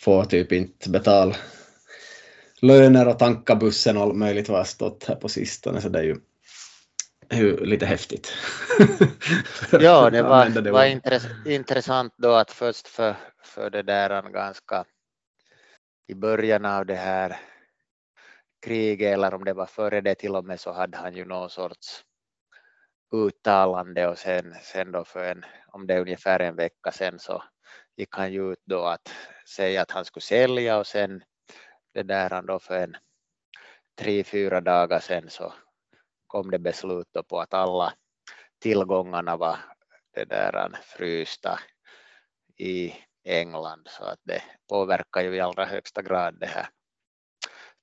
får 0.00 0.24
typ 0.24 0.52
inte 0.52 0.90
betala 0.90 1.36
löner 2.60 3.08
och 3.08 3.18
tanka 3.18 3.54
bussen 3.56 3.96
och 3.96 4.02
allt 4.02 4.16
möjligt 4.16 4.48
vad 4.48 4.58
har 4.58 4.64
stått 4.64 5.04
här 5.08 5.16
på 5.16 5.28
sistone. 5.28 5.80
Så 5.80 5.88
det 5.88 5.98
är 5.98 6.04
ju 6.04 6.16
hur, 7.32 7.56
lite 7.56 7.86
häftigt. 7.86 8.32
ja, 9.72 10.10
det 10.10 10.22
var, 10.32 10.48
det 10.48 10.70
var 10.70 10.84
intress 10.84 11.26
intressant 11.46 12.14
då 12.16 12.32
att 12.32 12.50
först 12.50 12.88
för, 12.88 13.16
för 13.42 13.70
det 13.70 13.82
där 13.82 14.22
ganska 14.22 14.84
i 16.06 16.14
början 16.14 16.64
av 16.64 16.86
det 16.86 16.94
här 16.94 17.40
kriget 18.66 19.14
eller 19.14 19.34
om 19.34 19.44
det 19.44 19.52
var 19.52 19.66
före 19.66 20.00
det 20.00 20.14
till 20.14 20.36
och 20.36 20.44
med 20.44 20.60
så 20.60 20.72
hade 20.72 20.96
han 20.96 21.14
ju 21.14 21.24
någon 21.24 21.50
sorts 21.50 22.04
uttalande 23.14 24.08
och 24.08 24.18
sen, 24.18 24.54
sen 24.62 24.92
då 24.92 25.04
för 25.04 25.24
en, 25.24 25.44
om 25.66 25.86
det 25.86 25.94
är 25.94 26.00
ungefär 26.00 26.40
en 26.40 26.56
vecka 26.56 26.92
sen 26.92 27.18
så 27.18 27.42
gick 27.96 28.16
han 28.16 28.32
ju 28.32 28.52
ut 28.52 28.62
då 28.64 28.84
att 28.84 29.12
säga 29.48 29.82
att 29.82 29.90
han 29.90 30.04
skulle 30.04 30.22
sälja 30.22 30.78
och 30.78 30.86
sen 30.86 31.22
det 31.94 32.02
där 32.02 32.30
han 32.30 32.46
då 32.46 32.58
för 32.58 32.78
en 32.78 32.96
tre, 33.98 34.24
fyra 34.24 34.60
dagar 34.60 35.00
sen 35.00 35.30
så 35.30 35.52
kom 36.32 36.50
det 36.50 36.58
beslut 36.58 37.16
på 37.28 37.40
att 37.40 37.54
alla 37.54 37.92
tillgångarna 38.62 39.36
var 39.36 39.58
det 40.14 40.24
där 40.24 40.78
frysta 40.82 41.58
i 42.58 42.94
England 43.24 43.86
så 43.86 44.04
att 44.04 44.18
det 44.22 44.42
påverkar 44.68 45.20
ju 45.20 45.36
i 45.36 45.40
allra 45.40 45.64
högsta 45.64 46.02
grad 46.02 46.36
det 46.40 46.46
här 46.46 46.68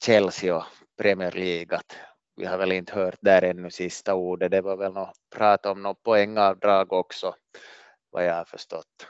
Chelsea 0.06 0.56
och 0.56 0.64
Premier 1.02 1.32
League 1.32 1.78
att 1.78 1.96
vi 2.36 2.46
har 2.46 2.58
väl 2.58 2.72
inte 2.72 2.96
hört 2.96 3.18
där 3.22 3.42
ännu 3.42 3.72
sista 3.72 4.16
ordet. 4.16 4.52
Det 4.52 4.62
var 4.62 4.78
väl 4.78 4.94
något 4.94 5.18
prat 5.36 5.66
om 5.66 5.82
något 5.82 6.04
poängavdrag 6.04 6.94
också 6.94 7.36
vad 8.12 8.26
jag 8.26 8.36
har 8.36 8.46
förstått. 8.46 9.08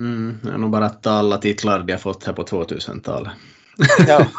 Mm, 0.00 0.38
jag 0.44 0.50
har 0.50 0.58
nog 0.58 0.70
bara 0.70 0.86
att 0.86 1.06
alla 1.06 1.38
titlar 1.38 1.82
de 1.82 1.92
har 1.92 1.98
fått 1.98 2.24
här 2.24 2.32
på 2.32 2.42
2000-talet. 2.42 3.32
Ja. 4.08 4.26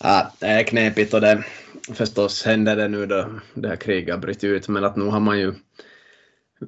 ja, 0.00 0.32
det 0.38 0.46
är 0.46 0.62
knepigt 0.62 1.14
och 1.14 1.20
det 1.20 1.44
förstås 1.92 2.44
händer 2.44 2.76
det 2.76 2.88
nu 2.88 3.06
då 3.06 3.30
det 3.54 3.68
här 3.68 3.76
kriget 3.76 4.14
har 4.14 4.20
brutit 4.20 4.44
ut, 4.44 4.68
men 4.68 4.84
att 4.84 4.96
nu 4.96 5.04
har 5.04 5.20
man 5.20 5.38
ju 5.38 5.54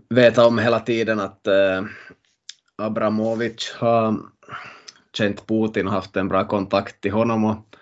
vetat 0.08 0.46
om 0.46 0.58
hela 0.58 0.80
tiden 0.80 1.20
att 1.20 1.46
eh, 1.46 1.84
Abramovic 2.76 3.74
har 3.78 4.16
känt 5.12 5.46
Putin 5.46 5.86
och 5.86 5.92
haft 5.92 6.16
en 6.16 6.28
bra 6.28 6.46
kontakt 6.46 7.00
till 7.00 7.12
honom 7.12 7.44
och 7.44 7.76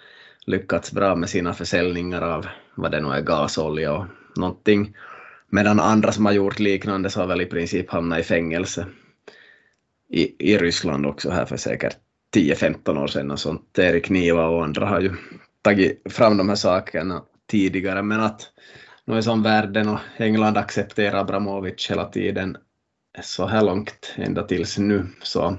lyckats 0.47 0.93
bra 0.93 1.15
med 1.15 1.31
sina 1.31 1.55
försäljningar 1.55 2.23
av 2.23 2.47
vad 2.75 2.91
det 2.91 3.01
nu 3.01 3.09
är, 3.09 3.21
gasolja 3.21 3.93
och 3.93 4.07
någonting. 4.37 4.97
Medan 5.49 5.81
andra 5.81 6.13
som 6.13 6.27
har 6.27 6.33
gjort 6.33 6.59
liknande 6.59 7.11
så 7.11 7.21
har 7.21 7.27
väl 7.27 7.41
i 7.41 7.47
princip 7.47 7.91
hamnat 7.91 8.19
i 8.19 8.23
fängelse 8.23 8.87
i, 10.09 10.53
i 10.53 10.59
Ryssland 10.59 11.07
också 11.07 11.31
här 11.31 11.45
för 11.45 11.57
säkert 11.57 11.97
10-15 12.37 13.03
år 13.03 13.07
sedan 13.07 13.31
och 13.31 13.39
sånt. 13.39 13.79
Erik 13.79 14.11
Niva 14.11 14.47
och 14.47 14.65
andra 14.65 14.87
har 14.87 15.01
ju 15.01 15.11
tagit 15.65 16.13
fram 16.13 16.37
de 16.37 16.49
här 16.49 16.57
sakerna 16.57 17.23
tidigare, 17.47 18.03
men 18.03 18.21
att 18.21 18.51
nu 19.05 19.17
är 19.17 19.21
som 19.21 19.43
världen 19.43 19.89
och 19.89 19.99
England 20.17 20.57
accepterar 20.57 21.21
Abramovic 21.21 21.91
hela 21.91 22.05
tiden 22.05 22.57
så 23.23 23.47
här 23.47 23.63
långt 23.63 24.15
ända 24.17 24.43
tills 24.43 24.79
nu 24.79 25.07
så 25.23 25.57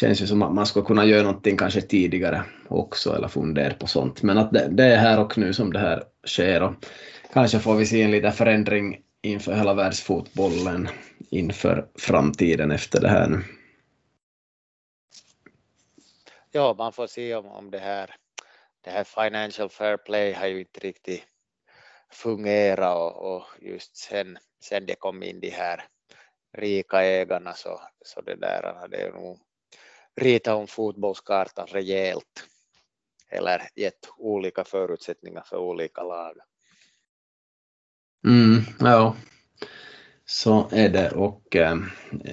känns 0.00 0.22
ju 0.22 0.26
som 0.26 0.42
att 0.42 0.54
man 0.54 0.66
skulle 0.66 0.84
kunna 0.84 1.04
göra 1.04 1.22
någonting 1.22 1.56
kanske 1.56 1.80
tidigare 1.80 2.44
också 2.68 3.16
eller 3.16 3.28
fundera 3.28 3.74
på 3.74 3.86
sånt. 3.86 4.22
Men 4.22 4.38
att 4.38 4.52
det, 4.52 4.68
det, 4.70 4.84
är 4.84 4.96
här 4.96 5.20
och 5.20 5.38
nu 5.38 5.52
som 5.52 5.72
det 5.72 5.78
här 5.78 6.02
sker 6.26 6.62
och 6.62 6.72
kanske 7.32 7.58
får 7.58 7.76
vi 7.76 7.86
se 7.86 8.02
en 8.02 8.10
liten 8.10 8.32
förändring 8.32 9.00
inför 9.22 9.54
hela 9.54 9.74
världsfotbollen 9.74 10.88
inför 11.30 11.86
framtiden 11.98 12.70
efter 12.70 13.00
det 13.00 13.08
här 13.08 13.28
nu. 13.28 13.42
Ja, 16.52 16.74
man 16.78 16.92
får 16.92 17.06
se 17.06 17.34
om, 17.34 17.46
om 17.46 17.70
det 17.70 17.78
här 17.78 18.14
det 18.88 18.92
här 18.92 19.04
financial 19.04 19.68
fair 19.68 19.96
play 19.96 20.32
har 20.32 20.46
ju 20.46 20.60
inte 20.60 20.80
riktigt 20.80 21.24
fungerat 22.10 22.96
och, 22.96 23.36
och 23.36 23.44
just 23.60 23.96
sen, 23.96 24.38
sen 24.60 24.86
det 24.86 24.94
kom 24.94 25.22
in 25.22 25.40
de 25.40 25.50
här 25.50 25.84
rika 26.52 27.02
ägarna 27.02 27.54
så, 27.54 27.80
så 28.04 28.20
det 28.20 28.34
där 28.36 28.74
hade 28.80 29.10
nog 29.10 29.40
ritat 30.16 30.56
om 30.56 30.66
fotbollskartan 30.66 31.66
rejält 31.66 32.48
eller 33.30 33.68
gett 33.74 34.08
olika 34.16 34.64
förutsättningar 34.64 35.42
för 35.42 35.56
olika 35.56 36.02
lag. 36.02 36.36
Mm, 38.26 38.62
ja, 38.80 39.16
så 40.30 40.68
är 40.72 40.88
det 40.88 41.10
och 41.10 41.56
eh, 41.56 41.76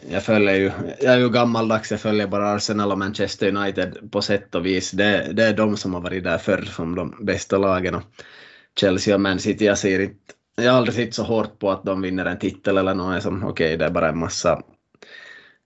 jag 0.10 0.24
följer 0.24 0.56
ju, 0.56 0.72
jag 1.02 1.14
är 1.14 1.18
ju 1.18 1.30
gammaldags, 1.30 1.92
jag 1.92 2.00
följer 2.00 2.28
bara 2.28 2.54
Arsenal 2.54 2.92
och 2.92 2.98
Manchester 2.98 3.56
United 3.56 4.12
på 4.12 4.22
sätt 4.22 4.56
och 4.56 4.66
vis. 4.66 4.92
Det, 4.92 5.34
det 5.34 5.44
är 5.44 5.54
de 5.54 5.78
som 5.78 5.94
har 5.94 6.02
varit 6.02 6.24
där 6.24 6.38
förr 6.38 6.62
som 6.62 6.96
de 6.96 7.16
bästa 7.22 7.58
lagen 7.58 7.96
och 7.96 8.04
Chelsea 8.80 9.16
och 9.16 9.22
Man 9.22 9.40
City, 9.40 9.66
jag 9.66 9.78
ser 9.78 10.00
inte, 10.00 10.34
jag 10.56 10.72
har 10.72 10.78
aldrig 10.78 10.96
sett 10.96 11.14
så 11.14 11.24
hårt 11.24 11.60
på 11.60 11.72
att 11.72 11.84
de 11.84 12.02
vinner 12.02 12.26
en 12.26 12.40
titel 12.40 12.78
eller 12.78 12.94
något 12.94 13.24
som 13.24 13.44
okej, 13.44 13.50
okay, 13.50 13.78
det 13.78 13.86
är 13.86 13.90
bara 13.90 14.10
en 14.10 14.20
massa 14.20 14.62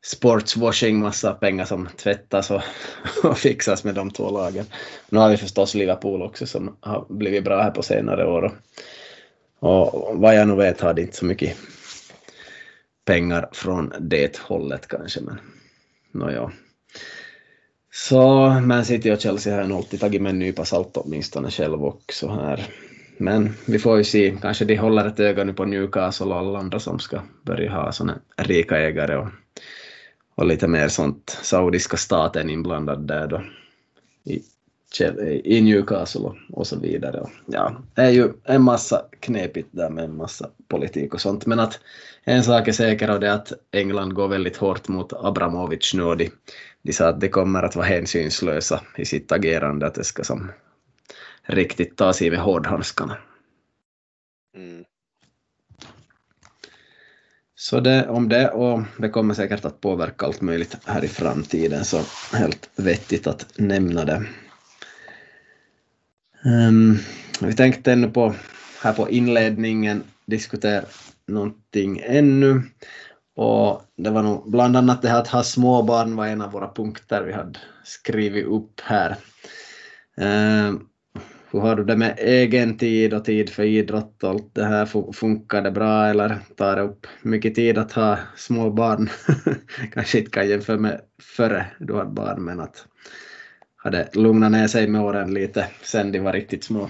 sportswashing, 0.05 0.99
massa 0.99 1.33
pengar 1.33 1.65
som 1.65 1.89
tvättas 1.97 2.51
och, 2.51 2.61
och 3.23 3.37
fixas 3.37 3.83
med 3.83 3.95
de 3.95 4.11
två 4.11 4.31
lagen. 4.31 4.65
Nu 5.09 5.19
har 5.19 5.29
vi 5.29 5.37
förstås 5.37 5.75
Liverpool 5.75 6.21
också 6.21 6.45
som 6.45 6.77
har 6.79 7.05
blivit 7.09 7.43
bra 7.43 7.61
här 7.61 7.71
på 7.71 7.83
senare 7.83 8.27
år 8.27 8.53
och, 9.59 9.95
och 10.09 10.19
vad 10.19 10.35
jag 10.35 10.47
nu 10.47 10.55
vet 10.55 10.81
har 10.81 10.93
det 10.93 11.01
inte 11.01 11.17
så 11.17 11.25
mycket 11.25 11.57
pengar 13.09 13.49
från 13.51 13.93
det 13.99 14.37
hållet 14.37 14.87
kanske, 14.87 15.21
men 15.21 15.37
nåja. 16.11 16.51
Så 17.91 18.49
Man 18.49 18.85
City 18.85 19.11
och 19.11 19.19
Chelsea 19.19 19.53
har 19.53 19.59
jag 19.61 19.69
nog 19.69 19.77
alltid 19.77 19.99
tagit 19.99 20.21
med 20.21 20.29
en 20.29 20.39
nypa 20.39 20.65
salt 20.65 20.97
åtminstone 20.97 21.51
själv 21.51 21.85
också 21.85 22.27
här. 22.27 22.67
Men 23.17 23.49
vi 23.65 23.79
får 23.79 23.97
ju 23.97 24.03
se, 24.03 24.37
kanske 24.41 24.65
de 24.65 24.75
håller 24.77 25.05
ett 25.05 25.19
öga 25.19 25.43
nu 25.43 25.53
på 25.53 25.65
Newcastle 25.65 26.25
och 26.25 26.37
alla 26.37 26.59
andra 26.59 26.79
som 26.79 26.99
ska 26.99 27.21
börja 27.45 27.71
ha 27.71 27.91
såna 27.91 28.19
rika 28.37 28.77
ägare 28.77 29.15
och, 29.15 29.27
och 30.35 30.45
lite 30.45 30.67
mer 30.67 30.87
sånt 30.87 31.37
saudiska 31.41 31.97
staten 31.97 32.49
inblandad 32.49 33.07
där 33.07 33.27
då 33.27 33.41
i, 34.23 34.41
i 35.43 35.61
Newcastle 35.61 36.31
och, 36.51 36.67
så 36.67 36.79
vidare. 36.79 37.29
Ja, 37.45 37.81
det 37.93 38.01
är 38.01 38.09
ju 38.09 38.29
en 38.43 38.61
massa 38.61 39.05
knepigt 39.19 39.69
där 39.71 39.89
med 39.89 40.03
en 40.03 40.15
massa 40.15 40.49
politik 40.67 41.13
och 41.13 41.21
sånt, 41.21 41.45
men 41.45 41.59
att 41.59 41.79
en 42.23 42.43
sak 42.43 42.67
är 42.67 42.71
säker 42.71 43.09
och 43.09 43.19
det 43.19 43.27
är 43.27 43.33
att 43.33 43.53
England 43.71 44.13
går 44.13 44.27
väldigt 44.27 44.57
hårt 44.57 44.87
mot 44.87 45.13
Abramovic 45.13 45.93
nu 45.93 46.03
och 46.03 46.17
de 46.17 46.31
de 46.81 46.93
sa 46.93 47.07
att 47.07 47.21
de 47.21 47.29
kommer 47.29 47.63
att 47.63 47.75
vara 47.75 47.85
hänsynslösa 47.85 48.81
i 48.97 49.05
sitt 49.05 49.31
agerande, 49.31 49.87
att 49.87 49.95
det 49.95 50.03
ska 50.03 50.23
som 50.23 50.51
riktigt 51.43 51.97
ta 51.97 52.13
sig 52.13 52.29
med 52.29 52.39
hårdhandskarna. 52.39 53.17
Mm. 54.55 54.83
Så 57.55 57.79
det 57.79 58.07
om 58.07 58.29
det, 58.29 58.49
och 58.49 58.81
det 58.97 59.09
kommer 59.09 59.33
säkert 59.33 59.65
att 59.65 59.81
påverka 59.81 60.25
allt 60.25 60.41
möjligt 60.41 60.77
här 60.85 61.03
i 61.03 61.07
framtiden, 61.07 61.85
så 61.85 62.01
helt 62.33 62.69
vettigt 62.75 63.27
att 63.27 63.53
nämna 63.57 64.05
det. 64.05 64.25
Um, 66.45 66.97
vi 67.41 67.53
tänkte 67.53 67.91
ännu 67.91 68.09
på, 68.09 68.33
här 68.81 68.93
på 68.93 69.09
inledningen 69.09 70.03
diskutera 70.25 70.85
någonting 71.27 72.01
ännu. 72.05 72.61
Och 73.35 73.81
det 73.97 74.09
var 74.09 74.23
nog 74.23 74.51
bland 74.51 74.77
annat 74.77 75.01
det 75.01 75.09
här 75.09 75.19
att 75.19 75.27
ha 75.27 75.43
småbarn 75.43 76.15
var 76.15 76.27
en 76.27 76.41
av 76.41 76.51
våra 76.51 76.73
punkter 76.73 77.23
vi 77.23 77.33
hade 77.33 77.59
skrivit 77.83 78.45
upp 78.45 78.81
här. 78.83 79.15
Um, 80.17 80.89
hur 81.51 81.59
har 81.59 81.75
du 81.75 81.83
det 81.83 81.95
med 81.95 82.15
egen 82.17 82.77
tid 82.77 83.13
och 83.13 83.25
tid 83.25 83.49
för 83.49 83.63
idrott 83.63 84.23
och 84.23 84.29
allt 84.29 84.55
det 84.55 84.65
här? 84.65 85.11
Funkar 85.13 85.61
det 85.61 85.71
bra 85.71 86.07
eller 86.07 86.37
tar 86.55 86.75
det 86.75 86.81
upp 86.81 87.07
mycket 87.21 87.55
tid 87.55 87.77
att 87.77 87.91
ha 87.91 88.17
små 88.35 88.69
barn? 88.69 89.09
Kanske 89.93 90.17
inte 90.17 90.31
kan 90.31 90.49
jämföra 90.49 90.77
med 90.77 91.01
före 91.21 91.65
du 91.79 91.95
hade 91.95 92.11
barn, 92.11 92.43
men 92.43 92.59
att 92.59 92.85
har 93.89 94.03
det 94.03 94.15
lugnat 94.15 94.51
ner 94.51 94.67
sig 94.67 94.87
med 94.87 95.01
åren 95.01 95.33
lite 95.33 95.67
sen 95.81 96.11
de 96.11 96.19
var 96.19 96.33
riktigt 96.33 96.63
små? 96.63 96.89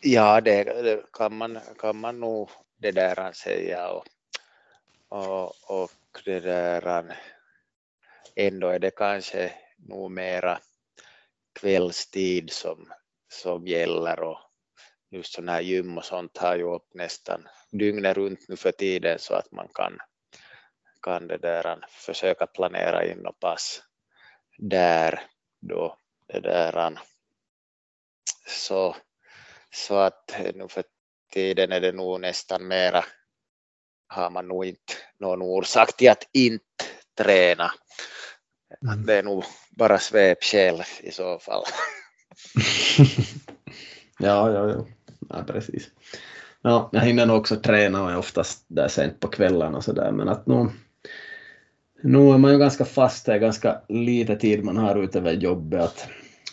Ja, 0.00 0.40
det, 0.40 0.64
det 0.64 1.02
kan, 1.12 1.36
man, 1.36 1.58
kan 1.78 1.96
man 1.96 2.20
nog 2.20 2.50
det 2.78 2.90
där 2.90 3.32
säga 3.32 3.88
och, 3.88 4.04
och, 5.08 5.52
och 5.82 5.90
det 6.24 6.40
där 6.40 7.16
ändå 8.36 8.68
är 8.68 8.78
det 8.78 8.90
kanske 8.90 9.52
nog 9.88 10.10
mera 10.10 10.58
kvällstid 11.60 12.50
som 12.50 12.92
som 13.28 13.66
gäller 13.66 14.20
och 14.20 14.38
just 15.10 15.32
sådana 15.32 15.52
här 15.52 15.60
gym 15.60 15.98
och 15.98 16.04
sånt 16.04 16.38
har 16.38 16.56
ju 16.56 16.74
upp 16.74 16.94
nästan 16.94 17.48
dygnet 17.70 18.16
runt 18.16 18.48
nu 18.48 18.56
för 18.56 18.72
tiden 18.72 19.18
så 19.18 19.34
att 19.34 19.52
man 19.52 19.68
kan, 19.74 19.98
kan 21.02 21.26
det 21.26 21.38
där, 21.38 21.78
försöka 21.88 22.46
planera 22.46 23.04
in 23.04 23.26
och 23.26 23.40
pass 23.40 23.82
där 24.58 25.20
då 25.60 25.98
det 26.28 26.40
där 26.40 26.98
så, 28.46 28.96
så 29.74 29.96
att 29.96 30.36
nu 30.54 30.68
för 30.68 30.84
tiden 31.32 31.72
är 31.72 31.80
det 31.80 31.92
nog 31.92 32.20
nästan 32.20 32.68
mera 32.68 33.04
har 34.08 34.30
man 34.30 34.48
nog 34.48 34.64
inte 34.64 34.92
någon 35.18 35.42
orsak 35.42 35.96
till 35.96 36.10
att 36.10 36.28
inte 36.32 36.84
träna. 37.18 37.72
Mm. 38.82 39.06
Det 39.06 39.14
är 39.14 39.22
nog 39.22 39.44
bara 39.70 39.98
svepskäl 39.98 40.82
i 41.00 41.10
så 41.10 41.38
fall. 41.38 41.62
ja, 44.18 44.50
ja, 44.50 44.70
ja. 44.70 44.86
ja, 45.28 45.44
precis. 45.46 45.90
Ja, 46.62 46.90
jag 46.92 47.00
hinner 47.00 47.26
nog 47.26 47.36
också 47.36 47.56
träna 47.56 48.02
och 48.02 48.10
är 48.10 48.16
oftast 48.16 48.64
där 48.68 48.88
sent 48.88 49.20
på 49.20 49.28
kvällarna 49.28 49.76
och 49.76 49.84
sådär, 49.84 50.12
men 50.12 50.28
att 50.28 50.46
nu, 50.46 50.70
nu 52.00 52.18
är 52.18 52.38
man 52.38 52.52
ju 52.52 52.58
ganska 52.58 52.84
fast, 52.84 53.26
det 53.26 53.32
är 53.32 53.38
ganska 53.38 53.80
lite 53.88 54.36
tid 54.36 54.64
man 54.64 54.76
har 54.76 55.02
utöver 55.02 55.32
jobbet 55.32 55.80
att, 55.80 56.08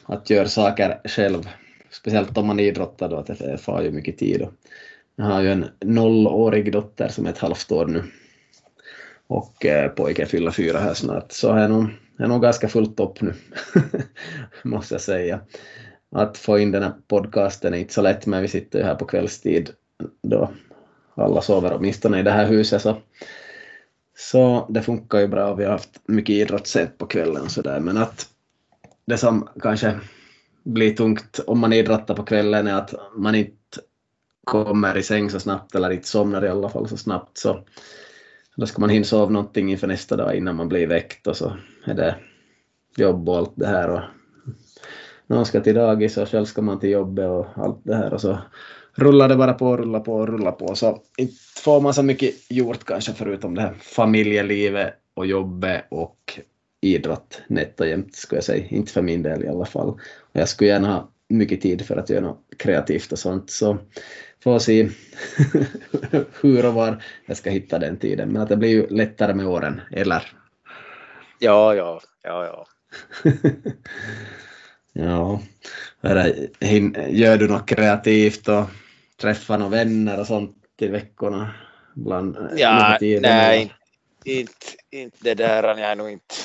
att 0.05 0.29
göra 0.29 0.47
saker 0.47 1.01
själv, 1.05 1.49
speciellt 1.89 2.37
om 2.37 2.47
man 2.47 2.59
idrottar 2.59 3.09
då, 3.09 3.15
att 3.15 3.27
det 3.27 3.57
far 3.57 3.81
ju 3.81 3.91
mycket 3.91 4.17
tid. 4.17 4.41
Och 4.41 4.53
jag 5.15 5.25
har 5.25 5.41
ju 5.41 5.51
en 5.51 5.65
nollårig 5.79 6.71
dotter 6.71 7.07
som 7.07 7.25
är 7.25 7.29
ett 7.29 7.37
halvt 7.37 7.71
år 7.71 7.85
nu 7.85 8.03
och 9.27 9.65
eh, 9.65 10.25
fyller 10.25 10.51
fyra 10.51 10.79
här 10.79 10.93
snart, 10.93 11.31
så 11.31 11.51
är 11.51 11.67
nog 11.67 11.87
är 12.17 12.27
nog 12.27 12.41
ganska 12.41 12.69
fullt 12.69 12.99
upp 12.99 13.21
nu, 13.21 13.33
måste 14.63 14.93
jag 14.93 15.01
säga. 15.01 15.39
Att 16.11 16.37
få 16.37 16.59
in 16.59 16.71
den 16.71 16.83
här 16.83 16.93
podcasten 17.07 17.73
är 17.73 17.77
inte 17.77 17.93
så 17.93 18.01
lätt, 18.01 18.25
men 18.25 18.41
vi 18.41 18.47
sitter 18.47 18.79
ju 18.79 18.85
här 18.85 18.95
på 18.95 19.05
kvällstid 19.05 19.69
då 20.21 20.51
alla 21.15 21.41
sover 21.41 21.73
åtminstone 21.73 22.19
i 22.19 22.23
det 22.23 22.31
här 22.31 22.47
huset. 22.47 22.81
Så, 22.81 22.97
så 24.15 24.67
det 24.69 24.81
funkar 24.81 25.19
ju 25.19 25.27
bra. 25.27 25.55
Vi 25.55 25.63
har 25.63 25.71
haft 25.71 26.01
mycket 26.07 26.33
idrott 26.33 26.67
sent 26.67 26.97
på 26.97 27.05
kvällen 27.05 27.43
och 27.43 27.51
sådär, 27.51 27.79
men 27.79 27.97
att 27.97 28.27
det 29.05 29.17
som 29.17 29.49
kanske 29.61 29.99
blir 30.63 30.95
tungt 30.95 31.39
om 31.47 31.59
man 31.59 31.73
idrottar 31.73 32.15
på 32.15 32.23
kvällen 32.23 32.67
är 32.67 32.73
att 32.73 32.93
man 33.15 33.35
inte 33.35 33.53
kommer 34.43 34.97
i 34.97 35.03
säng 35.03 35.29
så 35.29 35.39
snabbt 35.39 35.75
eller 35.75 35.89
inte 35.89 36.07
somnar 36.07 36.45
i 36.45 36.49
alla 36.49 36.69
fall 36.69 36.89
så 36.89 36.97
snabbt. 36.97 37.37
Så 37.37 37.63
då 38.55 38.65
ska 38.65 38.81
man 38.81 38.89
hinna 38.89 39.05
sova 39.05 39.29
någonting 39.29 39.71
inför 39.71 39.87
nästa 39.87 40.15
dag 40.15 40.35
innan 40.35 40.55
man 40.55 40.69
blir 40.69 40.87
väckt 40.87 41.27
och 41.27 41.37
så 41.37 41.57
är 41.85 41.93
det 41.93 42.15
jobb 42.97 43.29
och 43.29 43.37
allt 43.37 43.53
det 43.55 43.67
här 43.67 43.89
och 43.89 44.01
någon 45.27 45.45
ska 45.45 45.61
till 45.61 45.75
dagis 45.75 46.17
och 46.17 46.29
själv 46.29 46.45
ska 46.45 46.61
man 46.61 46.79
till 46.79 46.89
jobbet 46.89 47.29
och 47.29 47.45
allt 47.55 47.79
det 47.83 47.95
här 47.95 48.13
och 48.13 48.21
så 48.21 48.39
rullar 48.95 49.29
det 49.29 49.35
bara 49.35 49.53
på, 49.53 49.77
rullar 49.77 49.99
på, 49.99 50.25
rullar 50.25 50.51
på 50.51 50.75
så 50.75 51.01
inte 51.17 51.35
får 51.63 51.81
man 51.81 51.93
så 51.93 52.03
mycket 52.03 52.51
gjort 52.51 52.83
kanske 52.83 53.13
förutom 53.13 53.55
det 53.55 53.61
här 53.61 53.73
familjelivet 53.79 54.93
och 55.13 55.25
jobbet 55.25 55.85
och 55.89 56.39
idrott 56.81 57.41
nätt 57.47 57.79
och 57.79 57.87
jämt 57.87 58.15
skulle 58.15 58.37
jag 58.37 58.43
säga, 58.43 58.67
inte 58.67 58.91
för 58.91 59.01
min 59.01 59.23
del 59.23 59.43
i 59.43 59.47
alla 59.47 59.65
fall. 59.65 59.89
Och 59.89 59.99
jag 60.31 60.49
skulle 60.49 60.69
gärna 60.69 60.93
ha 60.93 61.09
mycket 61.29 61.61
tid 61.61 61.85
för 61.85 61.97
att 61.97 62.09
göra 62.09 62.21
något 62.25 62.45
kreativt 62.57 63.11
och 63.11 63.19
sånt 63.19 63.49
så 63.49 63.77
får 64.43 64.59
se 64.59 64.89
hur 66.41 66.65
och 66.65 66.73
var 66.73 67.03
jag 67.25 67.37
ska 67.37 67.49
hitta 67.49 67.79
den 67.79 67.97
tiden. 67.97 68.29
Men 68.29 68.41
att 68.41 68.49
det 68.49 68.57
blir 68.57 68.69
ju 68.69 68.87
lättare 68.87 69.33
med 69.33 69.47
åren, 69.47 69.81
eller? 69.91 70.31
Ja, 71.39 71.75
ja, 71.75 72.01
ja, 72.23 72.45
ja. 72.45 72.67
ja. 74.93 75.41
Gör 77.09 77.37
du 77.37 77.47
något 77.47 77.69
kreativt 77.69 78.47
och 78.47 78.63
träffar 79.21 79.57
några 79.57 79.71
vänner 79.71 80.19
och 80.19 80.27
sånt 80.27 80.57
i 80.81 80.87
veckorna? 80.87 81.55
Bland, 81.95 82.37
ja, 82.55 82.97
nej, 83.01 83.73
inte, 84.25 84.53
inte 84.91 85.17
det 85.21 85.33
där. 85.33 85.63
Jag 85.63 85.79
är 85.79 85.95
nog 85.95 86.09
inte 86.09 86.35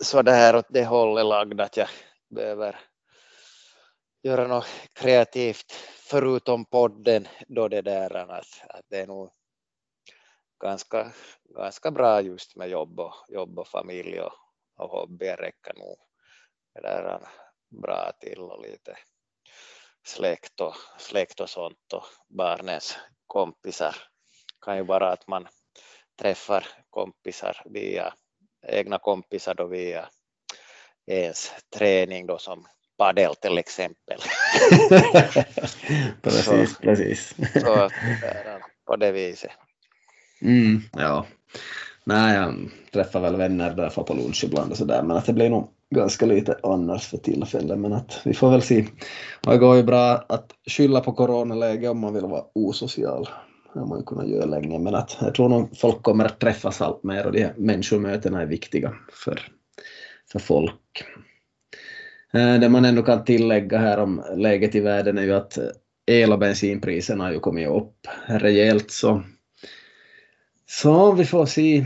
så 0.00 0.22
där 0.22 0.56
åt 0.56 0.66
det 0.68 0.84
hållet 0.84 1.26
lagd 1.26 1.60
att 1.60 1.76
jag 1.76 1.88
behöver 2.28 2.80
göra 4.22 4.46
något 4.46 4.66
kreativt 4.92 5.72
förutom 6.10 6.64
podden 6.64 7.28
då 7.48 7.68
det 7.68 7.82
där 7.82 8.14
att, 8.14 8.46
att 8.68 8.84
det 8.88 9.00
är 9.00 9.06
nog 9.06 9.30
ganska, 10.62 11.12
ganska 11.44 11.90
bra 11.90 12.20
just 12.20 12.56
med 12.56 12.68
jobb 12.68 13.00
och, 13.00 13.14
jobb 13.28 13.58
och 13.58 13.68
familj 13.68 14.20
och, 14.20 14.32
och 14.76 14.90
hobbyer 14.90 15.36
räcker 15.36 15.74
nog 15.74 15.98
det 16.74 16.80
där 16.80 17.20
bra 17.82 18.12
till 18.20 18.38
och 18.38 18.62
lite 18.62 18.96
släkt 20.06 20.60
och, 20.60 20.74
släkt 20.98 21.40
och 21.40 21.50
sånt 21.50 21.92
och 21.92 22.04
barnens 22.28 22.98
kompisar 23.26 23.96
kan 24.64 24.76
ju 24.76 24.84
vara 24.84 25.12
att 25.12 25.28
man 25.28 25.46
träffar 26.20 26.66
kompisar 26.90 27.62
via 27.64 28.14
egna 28.68 28.98
kompisar 28.98 29.54
då 29.54 29.66
via 29.66 30.08
ens 31.06 31.52
träning 31.76 32.26
då 32.26 32.38
som 32.38 32.66
padel 32.98 33.34
till 33.34 33.58
exempel. 33.58 34.18
precis, 36.22 36.44
så, 36.44 36.82
precis. 36.82 37.34
så 37.54 37.90
på 38.86 38.96
det 38.96 39.12
viset. 39.12 39.50
Mm, 40.42 40.82
ja. 40.92 41.26
Nej, 42.04 42.34
jag 42.36 42.70
träffar 42.92 43.20
väl 43.20 43.36
vänner 43.36 43.74
där 43.74 43.90
på 43.90 44.14
lunch 44.14 44.44
ibland 44.44 44.70
och 44.70 44.78
sådär, 44.78 45.02
men 45.02 45.16
att 45.16 45.26
det 45.26 45.32
blir 45.32 45.50
nog 45.50 45.68
ganska 45.94 46.26
lite 46.26 46.58
annars 46.62 47.06
för 47.06 47.16
tillfället, 47.16 47.78
men 47.78 47.92
att 47.92 48.20
vi 48.24 48.34
får 48.34 48.50
väl 48.50 48.62
se. 48.62 48.84
Och 49.46 49.52
det 49.52 49.58
går 49.58 49.76
ju 49.76 49.82
bra 49.82 50.24
att 50.28 50.50
skylla 50.66 51.00
på 51.00 51.12
coronaläget 51.12 51.90
om 51.90 51.98
man 51.98 52.14
vill 52.14 52.26
vara 52.26 52.44
osocial. 52.54 53.28
Det 53.72 53.80
har 53.80 53.86
man 53.86 53.98
ju 53.98 54.04
kunnat 54.04 54.28
göra 54.28 54.44
länge, 54.44 54.78
men 54.78 54.94
att 54.94 55.16
jag 55.20 55.34
tror 55.34 55.48
nog 55.48 55.78
folk 55.78 56.02
kommer 56.02 56.24
att 56.24 56.38
träffas 56.38 56.80
allt 56.80 57.02
mer 57.02 57.26
och 57.26 57.32
de 57.32 57.42
här 57.42 57.54
människomötena 57.56 58.42
är 58.42 58.46
viktiga 58.46 58.92
för, 59.12 59.40
för 60.32 60.38
folk. 60.38 61.04
Eh, 62.32 62.54
det 62.54 62.68
man 62.68 62.84
ändå 62.84 63.02
kan 63.02 63.24
tillägga 63.24 63.78
här 63.78 63.98
om 63.98 64.22
läget 64.36 64.74
i 64.74 64.80
världen 64.80 65.18
är 65.18 65.22
ju 65.22 65.34
att 65.34 65.58
el 66.06 66.32
och 66.32 66.38
bensinpriserna 66.38 67.24
har 67.24 67.32
ju 67.32 67.40
kommit 67.40 67.68
upp 67.68 68.06
rejält 68.26 68.90
så, 68.90 69.22
så 70.66 71.12
vi 71.12 71.24
får 71.24 71.46
se. 71.46 71.76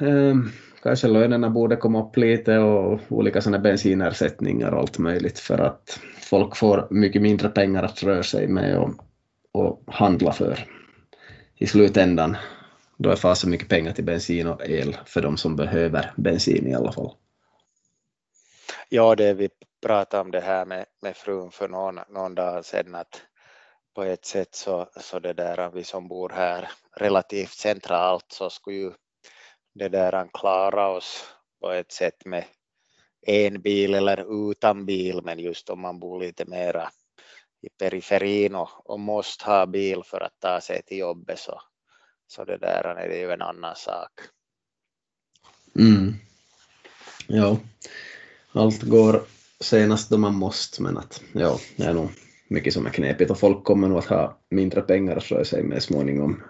Eh, 0.00 0.34
Kanske 0.82 1.08
lönerna 1.08 1.50
borde 1.50 1.76
komma 1.76 2.06
upp 2.06 2.16
lite 2.16 2.58
och 2.58 3.00
olika 3.08 3.40
sådana 3.40 3.58
bensinersättningar 3.58 4.72
och 4.72 4.80
allt 4.80 4.98
möjligt 4.98 5.38
för 5.38 5.58
att 5.58 6.00
folk 6.20 6.56
får 6.56 6.88
mycket 6.90 7.22
mindre 7.22 7.48
pengar 7.48 7.82
att 7.82 8.02
röra 8.02 8.22
sig 8.22 8.48
med 8.48 8.78
och, 8.78 8.90
och 9.52 9.82
handla 9.86 10.32
för 10.32 10.66
i 11.54 11.66
slutändan. 11.66 12.36
Då 12.96 13.10
är 13.10 13.16
fasen 13.16 13.50
mycket 13.50 13.68
pengar 13.68 13.92
till 13.92 14.04
bensin 14.04 14.46
och 14.46 14.68
el 14.68 14.96
för 15.06 15.22
de 15.22 15.36
som 15.36 15.56
behöver 15.56 16.12
bensin 16.16 16.66
i 16.66 16.74
alla 16.74 16.92
fall. 16.92 17.14
Ja, 18.88 19.14
det 19.14 19.34
vi 19.34 19.48
pratade 19.86 20.20
om 20.20 20.30
det 20.30 20.40
här 20.40 20.64
med, 20.64 20.86
med 21.02 21.16
frun 21.16 21.50
för 21.50 21.68
någon, 21.68 22.00
någon 22.08 22.34
dag 22.34 22.64
sedan 22.64 22.94
att 22.94 23.22
på 23.94 24.02
ett 24.02 24.26
sätt 24.26 24.54
så, 24.54 24.88
så 25.00 25.18
det 25.18 25.32
där 25.32 25.70
vi 25.70 25.84
som 25.84 26.08
bor 26.08 26.32
här 26.34 26.68
relativt 26.96 27.52
centralt 27.52 28.24
så 28.28 28.50
skulle 28.50 28.76
ju 28.76 28.92
det 29.78 29.88
där 29.88 30.28
klara 30.32 30.88
oss 30.88 31.24
på 31.60 31.70
ett 31.70 31.92
sätt 31.92 32.24
med 32.24 32.44
en 33.26 33.60
bil 33.62 33.94
eller 33.94 34.50
utan 34.50 34.86
bil, 34.86 35.20
men 35.24 35.38
just 35.38 35.70
om 35.70 35.80
man 35.80 35.98
bor 36.00 36.20
lite 36.20 36.44
mera 36.44 36.90
i 37.62 37.68
periferin 37.78 38.54
och, 38.54 38.90
och 38.90 39.00
måste 39.00 39.44
ha 39.44 39.66
bil 39.66 40.02
för 40.04 40.20
att 40.20 40.40
ta 40.40 40.60
sig 40.60 40.82
till 40.82 40.98
jobbet 40.98 41.38
så, 41.38 41.60
så 42.26 42.44
det 42.44 42.56
där 42.56 42.84
är 42.84 43.08
det 43.08 43.18
ju 43.18 43.30
en 43.30 43.42
annan 43.42 43.76
sak. 43.76 44.10
Mm. 45.76 46.14
Ja, 47.26 47.58
allt 48.52 48.82
går 48.82 49.22
senast 49.60 50.10
då 50.10 50.18
man 50.18 50.34
måste, 50.34 50.82
men 50.82 50.98
att 50.98 51.22
ja, 51.32 51.58
det 51.76 51.84
är 51.84 51.94
nog 51.94 52.10
mycket 52.48 52.72
som 52.72 52.86
är 52.86 52.90
knepigt 52.90 53.30
och 53.30 53.38
folk 53.38 53.64
kommer 53.64 53.88
nog 53.88 53.98
att 53.98 54.06
ha 54.06 54.38
mindre 54.50 54.82
pengar 54.82 55.16
att 55.16 55.30
röra 55.30 55.44
sig 55.44 55.62
med 55.62 55.82
småningom, 55.82 56.42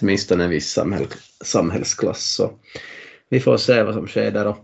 åtminstone 0.00 0.44
en 0.44 0.50
viss 0.50 0.72
samhäll, 0.72 1.06
samhällsklass. 1.44 2.34
Så 2.34 2.50
vi 3.28 3.40
får 3.40 3.56
se 3.56 3.82
vad 3.82 3.94
som 3.94 4.06
sker 4.06 4.30
där 4.30 4.46
och 4.46 4.56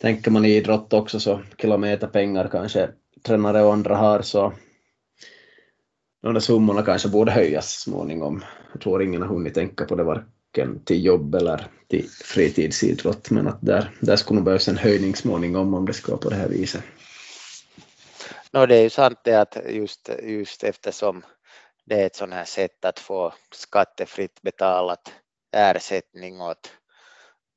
tänker 0.00 0.30
man 0.30 0.44
i 0.44 0.56
idrott 0.56 0.92
också 0.92 1.20
så 1.20 1.40
kilometerpengar 1.58 2.48
kanske 2.52 2.88
tränare 3.22 3.62
och 3.62 3.72
andra 3.72 3.96
har 3.96 4.22
så 4.22 4.52
de 6.22 6.34
där 6.34 6.40
summorna 6.40 6.82
kanske 6.82 7.08
borde 7.08 7.32
höjas 7.32 7.70
småningom. 7.70 8.44
Jag 8.72 8.80
tror 8.80 9.02
ingen 9.02 9.22
har 9.22 9.28
hunnit 9.28 9.54
tänka 9.54 9.84
på 9.84 9.94
det 9.94 10.04
varken 10.04 10.84
till 10.84 11.04
jobb 11.04 11.34
eller 11.34 11.66
till 11.88 12.08
fritidsidrott, 12.24 13.30
men 13.30 13.48
att 13.48 13.58
där, 13.60 13.90
där 14.00 14.16
skulle 14.16 14.36
nog 14.36 14.44
behövas 14.44 14.68
en 14.68 14.76
höjning 14.76 15.16
småningom 15.16 15.74
om 15.74 15.86
det 15.86 15.92
ska 15.92 16.12
vara 16.12 16.22
på 16.22 16.30
det 16.30 16.36
här 16.36 16.48
viset. 16.48 16.82
No, 18.52 18.66
det 18.66 18.76
är 18.76 18.82
ju 18.82 18.90
sant 18.90 19.18
det 19.24 19.34
att 19.34 19.56
just, 19.68 20.10
just 20.22 20.64
eftersom 20.64 21.22
det 21.88 22.02
är 22.02 22.06
ett 22.06 22.16
sådant 22.16 22.34
här 22.34 22.44
sätt 22.44 22.84
att 22.84 22.98
få 22.98 23.32
skattefritt 23.50 24.42
betalat 24.42 25.12
ersättning 25.52 26.40
åt, 26.40 26.72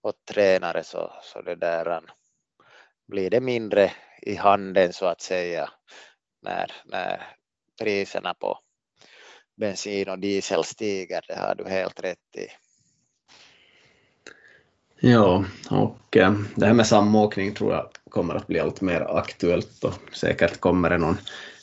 åt 0.03 0.25
tränare 0.25 0.83
så, 0.83 1.13
så 1.23 1.41
det 1.41 1.55
där 1.55 2.01
blir 3.07 3.29
det 3.29 3.41
mindre 3.41 3.91
i 4.21 4.35
handen 4.35 4.93
så 4.93 5.05
att 5.05 5.21
säga 5.21 5.69
när, 6.41 6.71
när 6.85 7.27
priserna 7.81 8.33
på 8.33 8.59
bensin 9.55 10.09
och 10.09 10.19
diesel 10.19 10.63
stiger, 10.63 11.25
det 11.27 11.35
har 11.35 11.55
du 11.55 11.69
helt 11.69 12.03
rätt 12.03 12.35
i. 12.37 12.47
Ja, 14.99 15.45
och 15.69 16.17
eh, 16.17 16.33
det 16.55 16.65
här 16.65 16.73
med 16.73 16.87
samåkning 16.87 17.53
tror 17.53 17.73
jag 17.73 17.89
kommer 18.09 18.35
att 18.35 18.47
bli 18.47 18.59
allt 18.59 18.81
mer 18.81 19.01
aktuellt 19.01 19.83
och 19.83 20.15
säkert 20.15 20.59
kommer 20.59 20.89
det 20.89 20.97
någon 20.97 21.17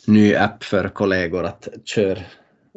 ny 0.07 0.35
app 0.35 0.64
för 0.64 0.88
kollegor 0.88 1.44
att 1.44 1.68
köra 1.85 2.20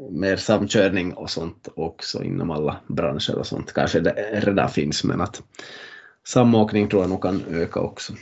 mer 0.09 0.35
samkörning 0.35 1.13
och 1.13 1.29
sånt 1.29 1.67
också 1.75 2.23
inom 2.23 2.51
alla 2.51 2.79
branscher 2.87 3.35
och 3.35 3.47
sånt. 3.47 3.73
Kanske 3.73 3.99
det 3.99 4.41
redan 4.43 4.69
finns, 4.69 5.03
men 5.03 5.21
att 5.21 5.41
samåkning 6.27 6.87
tror 6.87 7.03
jag 7.03 7.09
nog 7.09 7.21
kan 7.21 7.43
öka 7.49 7.79
också. 7.79 8.13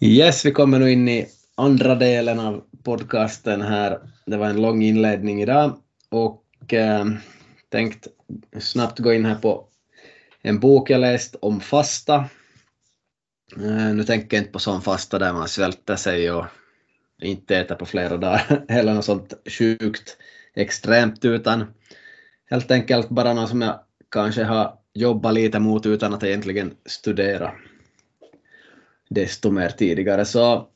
Yes, 0.00 0.44
vi 0.44 0.50
kommer 0.50 0.78
nu 0.78 0.92
in 0.92 1.08
i 1.08 1.26
andra 1.54 1.94
delen 1.94 2.40
av 2.40 2.62
podcasten 2.82 3.62
här. 3.62 3.98
Det 4.26 4.36
var 4.36 4.46
en 4.46 4.62
lång 4.62 4.82
inledning 4.82 5.42
idag 5.42 5.78
och 6.08 6.74
eh, 6.74 7.06
tänkt 7.68 8.06
snabbt 8.58 8.98
gå 8.98 9.12
in 9.12 9.24
här 9.24 9.34
på 9.34 9.66
en 10.42 10.60
bok 10.60 10.90
jag 10.90 11.00
läst 11.00 11.34
om 11.34 11.60
fasta. 11.60 12.14
Eh, 13.56 13.94
nu 13.94 14.04
tänker 14.04 14.36
jag 14.36 14.42
inte 14.42 14.52
på 14.52 14.58
sån 14.58 14.82
fasta 14.82 15.18
där 15.18 15.32
man 15.32 15.48
svälter 15.48 15.96
sig 15.96 16.30
och 16.30 16.44
inte 17.22 17.56
äter 17.56 17.74
på 17.74 17.86
flera 17.86 18.16
dagar 18.16 18.64
eller 18.68 18.94
något 18.94 19.04
sånt 19.04 19.34
sjukt 19.58 20.16
extremt 20.56 21.24
utan 21.24 21.64
helt 22.50 22.70
enkelt 22.70 23.08
bara 23.08 23.34
någon 23.34 23.48
som 23.48 23.62
jag 23.62 23.80
kanske 24.08 24.44
har 24.44 24.78
jobbat 24.94 25.34
lite 25.34 25.58
mot 25.58 25.86
utan 25.86 26.14
att 26.14 26.22
egentligen 26.22 26.74
studera 26.86 27.52
desto 29.08 29.50
mer 29.50 29.68
tidigare. 29.68 30.24
Så 30.24 30.68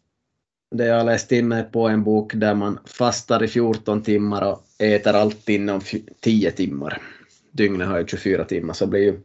det 0.70 0.86
jag 0.86 0.96
har 0.96 1.04
läst 1.04 1.32
in 1.32 1.48
mig 1.48 1.64
på 1.64 1.88
en 1.88 2.04
bok 2.04 2.32
där 2.34 2.54
man 2.54 2.78
fastar 2.84 3.42
i 3.42 3.48
14 3.48 4.02
timmar 4.02 4.52
och 4.52 4.62
äter 4.78 5.14
alltid 5.14 5.54
inom 5.60 5.80
10 6.20 6.50
timmar. 6.50 7.02
Dygnet 7.52 7.88
har 7.88 7.98
ju 7.98 8.06
24 8.06 8.44
timmar 8.44 8.74
så 8.74 8.86
blir 8.86 9.00
ju 9.00 9.20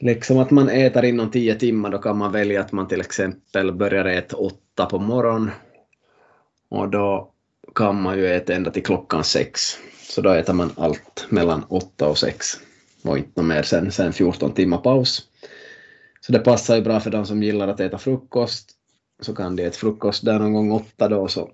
liksom 0.00 0.38
att 0.38 0.50
man 0.50 0.68
äter 0.68 1.04
inom 1.04 1.30
10 1.30 1.54
timmar 1.54 1.90
då 1.90 1.98
kan 1.98 2.18
man 2.18 2.32
välja 2.32 2.60
att 2.60 2.72
man 2.72 2.88
till 2.88 3.00
exempel 3.00 3.72
börjar 3.72 4.04
äta 4.04 4.36
8 4.36 4.86
på 4.86 4.98
morgonen 4.98 5.50
och 6.68 6.88
då 6.88 7.33
kan 7.74 8.02
man 8.02 8.18
ju 8.18 8.26
äta 8.26 8.54
ända 8.54 8.70
till 8.70 8.82
klockan 8.82 9.24
sex, 9.24 9.78
Så 10.02 10.20
då 10.20 10.30
äter 10.30 10.52
man 10.52 10.70
allt 10.76 11.26
mellan 11.28 11.64
åtta 11.68 12.08
och 12.08 12.18
sex. 12.18 12.46
och 13.02 13.18
inte 13.18 13.42
mer 13.42 13.62
sen, 13.62 13.92
sen 13.92 14.12
14 14.12 14.52
timmar 14.52 14.78
paus. 14.78 15.22
Så 16.20 16.32
det 16.32 16.38
passar 16.38 16.76
ju 16.76 16.82
bra 16.82 17.00
för 17.00 17.10
de 17.10 17.26
som 17.26 17.42
gillar 17.42 17.68
att 17.68 17.80
äta 17.80 17.98
frukost 17.98 18.70
så 19.22 19.34
kan 19.34 19.56
de 19.56 19.62
äta 19.62 19.76
frukost 19.76 20.24
där 20.24 20.38
någon 20.38 20.52
gång 20.52 20.72
åtta 20.72 21.08
då 21.08 21.28
så 21.28 21.50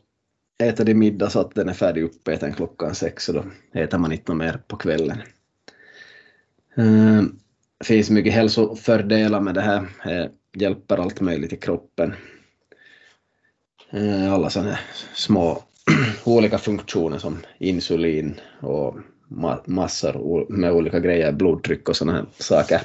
äter 0.62 0.84
de 0.84 0.94
middag 0.94 1.30
så 1.30 1.40
att 1.40 1.54
den 1.54 1.68
är 1.68 1.72
färdig 1.72 2.02
uppäten 2.02 2.52
klockan 2.52 2.94
sex 2.94 3.28
och 3.28 3.34
då 3.34 3.44
äter 3.80 3.98
man 3.98 4.12
inte 4.12 4.34
mer 4.34 4.60
på 4.66 4.76
kvällen. 4.76 5.18
Det 7.78 7.84
finns 7.84 8.10
mycket 8.10 8.32
hälsofördelar 8.32 9.40
med 9.40 9.54
det 9.54 9.60
här. 9.60 9.88
Det 10.04 10.30
hjälper 10.54 10.98
allt 10.98 11.20
möjligt 11.20 11.52
i 11.52 11.56
kroppen. 11.56 12.14
Eh, 13.90 14.32
alla 14.32 14.50
sådana 14.50 14.78
små 15.14 15.62
olika 16.24 16.58
funktioner 16.58 17.18
som 17.18 17.38
insulin 17.58 18.40
och 18.60 18.96
massor 19.64 20.46
med 20.52 20.72
olika 20.72 21.00
grejer, 21.00 21.32
blodtryck 21.32 21.88
och 21.88 21.96
sådana 21.96 22.18
här 22.18 22.26
saker. 22.38 22.80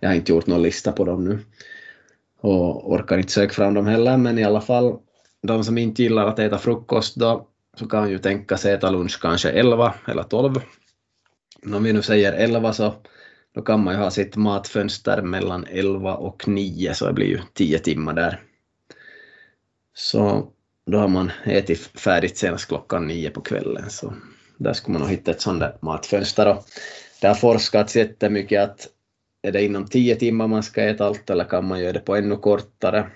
Jag 0.00 0.08
har 0.08 0.16
inte 0.16 0.32
gjort 0.32 0.46
någon 0.46 0.62
lista 0.62 0.92
på 0.92 1.04
dem 1.04 1.24
nu 1.24 1.38
och 2.40 2.92
orkar 2.92 3.18
inte 3.18 3.32
söka 3.32 3.52
fram 3.52 3.74
dem 3.74 3.86
heller, 3.86 4.16
men 4.16 4.38
i 4.38 4.44
alla 4.44 4.60
fall 4.60 4.98
de 5.42 5.64
som 5.64 5.78
inte 5.78 6.02
gillar 6.02 6.26
att 6.26 6.38
äta 6.38 6.58
frukost 6.58 7.16
då 7.16 7.46
så 7.78 7.86
kan 7.86 8.10
ju 8.10 8.18
tänka 8.18 8.56
sig 8.56 8.74
äta 8.74 8.90
lunch 8.90 9.20
kanske 9.20 9.50
11 9.50 9.94
eller 10.06 10.22
12. 10.22 10.60
Om 11.74 11.82
vi 11.82 11.92
nu 11.92 12.02
säger 12.02 12.32
11 12.32 12.72
så 12.72 12.94
då 13.54 13.62
kan 13.62 13.84
man 13.84 13.94
ju 13.94 14.00
ha 14.00 14.10
sitt 14.10 14.36
matfönster 14.36 15.22
mellan 15.22 15.66
11 15.70 16.14
och 16.14 16.48
9 16.48 16.94
så 16.94 17.06
det 17.06 17.12
blir 17.12 17.26
ju 17.26 17.38
10 17.52 17.78
timmar 17.78 18.12
där. 18.12 18.40
Så 19.94 20.48
då 20.90 20.98
har 20.98 21.08
man 21.08 21.32
ätit 21.44 21.80
färdigt 21.80 22.38
senast 22.38 22.68
klockan 22.68 23.06
nio 23.06 23.30
på 23.30 23.40
kvällen 23.40 23.90
så 23.90 24.14
där 24.56 24.72
skulle 24.72 24.92
man 24.92 25.02
nog 25.02 25.10
hitta 25.10 25.30
ett 25.30 25.40
sånt 25.40 25.60
där 25.60 25.76
matfönster. 25.80 26.48
Och 26.48 26.64
det 27.20 27.26
har 27.26 27.34
forskats 27.34 27.96
jättemycket 27.96 28.62
att 28.62 28.88
är 29.42 29.52
det 29.52 29.64
inom 29.64 29.86
tio 29.86 30.16
timmar 30.16 30.46
man 30.46 30.62
ska 30.62 30.82
äta 30.82 31.06
allt 31.06 31.30
eller 31.30 31.44
kan 31.44 31.64
man 31.64 31.80
göra 31.80 31.92
det 31.92 32.00
på 32.00 32.16
ännu 32.16 32.36
kortare? 32.36 33.06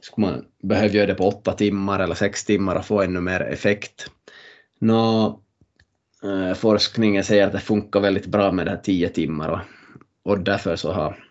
Skulle 0.00 0.26
man 0.26 0.44
behöva 0.62 0.94
göra 0.94 1.06
det 1.06 1.14
på 1.14 1.28
åtta 1.28 1.52
timmar 1.52 2.00
eller 2.00 2.14
sex 2.14 2.44
timmar 2.44 2.76
och 2.76 2.84
få 2.84 3.02
ännu 3.02 3.20
mer 3.20 3.40
effekt? 3.40 4.10
Nå, 4.78 5.40
eh, 6.24 6.54
forskningen 6.54 7.24
säger 7.24 7.46
att 7.46 7.52
det 7.52 7.60
funkar 7.60 8.00
väldigt 8.00 8.26
bra 8.26 8.52
med 8.52 8.66
det 8.66 8.70
här 8.70 8.78
tio 8.78 9.08
timmar 9.08 9.48
och, 9.48 9.60
och 10.32 10.38
därför 10.38 10.76
så 10.76 10.92
har, 10.92 11.24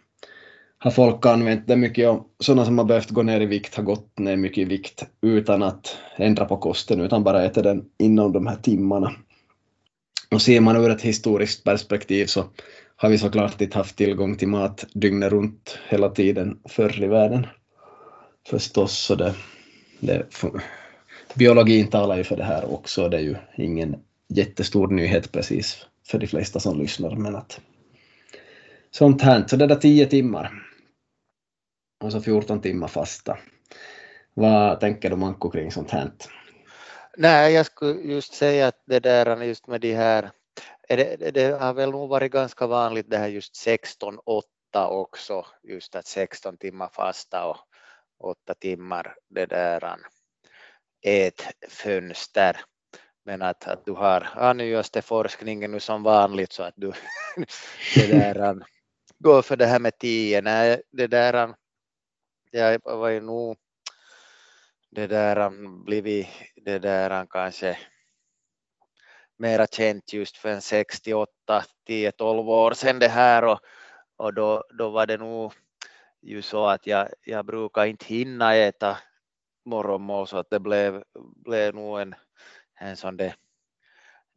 har 0.83 0.91
folk 0.91 1.25
använt 1.25 1.67
det 1.67 1.75
mycket 1.75 2.09
och 2.09 2.27
sådana 2.39 2.65
som 2.65 2.77
har 2.77 2.85
behövt 2.85 3.09
gå 3.09 3.23
ner 3.23 3.41
i 3.41 3.45
vikt 3.45 3.75
har 3.75 3.83
gått 3.83 4.19
ner 4.19 4.35
mycket 4.35 4.57
i 4.57 4.65
vikt 4.65 5.05
utan 5.21 5.63
att 5.63 5.97
ändra 6.17 6.45
på 6.45 6.57
kosten 6.57 7.01
utan 7.01 7.23
bara 7.23 7.43
äter 7.45 7.63
den 7.63 7.85
inom 7.99 8.31
de 8.31 8.47
här 8.47 8.55
timmarna. 8.55 9.13
Och 10.31 10.41
ser 10.41 10.61
man 10.61 10.75
ur 10.75 10.89
ett 10.89 11.01
historiskt 11.01 11.63
perspektiv 11.63 12.25
så 12.25 12.45
har 12.95 13.09
vi 13.09 13.17
såklart 13.17 13.61
inte 13.61 13.77
haft 13.77 13.95
tillgång 13.95 14.35
till 14.35 14.47
mat 14.47 14.85
dygnet 14.93 15.31
runt 15.31 15.77
hela 15.89 16.09
tiden 16.09 16.59
förr 16.69 17.03
i 17.03 17.07
världen. 17.07 17.47
Förstås, 18.47 18.97
så 18.97 19.15
det, 19.15 19.33
det, 19.99 20.25
biologin 21.33 21.87
talar 21.87 22.17
ju 22.17 22.23
för 22.23 22.37
det 22.37 22.43
här 22.43 22.73
också. 22.73 23.09
Det 23.09 23.17
är 23.17 23.21
ju 23.21 23.35
ingen 23.57 23.95
jättestor 24.29 24.87
nyhet 24.87 25.31
precis 25.31 25.85
för 26.07 26.19
de 26.19 26.27
flesta 26.27 26.59
som 26.59 26.79
lyssnar, 26.79 27.15
men 27.15 27.35
att 27.35 27.59
sånt 28.91 29.21
här. 29.21 29.43
Så 29.47 29.55
det 29.55 29.67
där 29.67 29.75
10 29.75 30.05
timmar 30.05 30.51
och 32.03 32.11
så 32.11 32.21
14 32.21 32.61
timmar 32.61 32.87
fasta. 32.87 33.37
Vad 34.33 34.79
tänker 34.79 35.09
du 35.09 35.15
Manko 35.15 35.49
kring 35.49 35.71
sånt 35.71 35.91
här? 35.91 36.11
Nej, 37.17 37.53
jag 37.53 37.65
skulle 37.65 38.01
just 38.01 38.33
säga 38.33 38.67
att 38.67 38.83
det 38.85 38.99
där 38.99 39.43
just 39.43 39.67
med 39.67 39.81
de 39.81 39.93
här 39.93 40.31
det, 40.87 41.33
det 41.33 41.59
har 41.59 41.73
väl 41.73 41.91
nog 41.91 42.09
varit 42.09 42.31
ganska 42.31 42.67
vanligt 42.67 43.09
det 43.09 43.17
här 43.17 43.27
just 43.27 43.67
16-8 43.67 44.43
också, 44.87 45.45
just 45.63 45.95
att 45.95 46.07
16 46.07 46.57
timmar 46.57 46.89
fasta 46.93 47.45
och 47.45 47.57
8 48.19 48.53
timmar 48.53 49.15
det 49.29 49.45
där 49.45 49.97
ätfönster. 51.01 52.57
Men 53.25 53.41
att, 53.41 53.67
att 53.67 53.85
du 53.85 53.91
har 53.91 54.29
ja, 54.35 54.53
nyaste 54.53 55.01
forskningen 55.01 55.71
nu 55.71 55.79
som 55.79 56.03
vanligt 56.03 56.53
så 56.53 56.63
att 56.63 56.73
du 56.77 56.91
det 57.95 58.07
där, 58.07 58.65
går 59.19 59.41
för 59.41 59.55
det 59.55 59.65
här 59.65 59.79
med 59.79 59.97
10. 59.97 60.41
Nej, 60.41 60.81
det 60.91 61.07
där, 61.07 61.53
jag 62.53 62.79
var 62.83 63.09
ju 63.09 63.21
nog 63.21 63.57
det 64.91 65.07
där 65.07 65.49
blivit 65.83 66.27
det 66.55 66.79
där 66.79 67.25
kanske 67.25 67.77
mera 69.37 69.67
känt 69.67 70.13
just 70.13 70.37
för 70.37 70.49
en 70.49 70.61
68, 70.61 71.63
10, 71.87 72.11
12 72.11 72.49
år 72.49 72.73
sedan 72.73 72.99
det 72.99 73.07
här 73.07 73.43
och, 73.43 73.59
och 74.17 74.33
då, 74.33 74.63
då 74.77 74.89
var 74.89 75.05
det 75.05 75.17
nog 75.17 75.53
ju 76.21 76.41
så 76.41 76.65
att 76.65 76.87
jag, 76.87 77.09
jag 77.21 77.45
brukar 77.45 77.85
inte 77.85 78.05
hinna 78.05 78.55
äta 78.55 78.97
morgonmål 79.65 80.27
så 80.27 80.37
att 80.37 80.49
det 80.49 80.59
blev, 80.59 81.03
blev 81.35 81.75
nog 81.75 81.99
en, 82.01 82.15
en 82.79 82.97
sån 82.97 83.17
där 83.17 83.35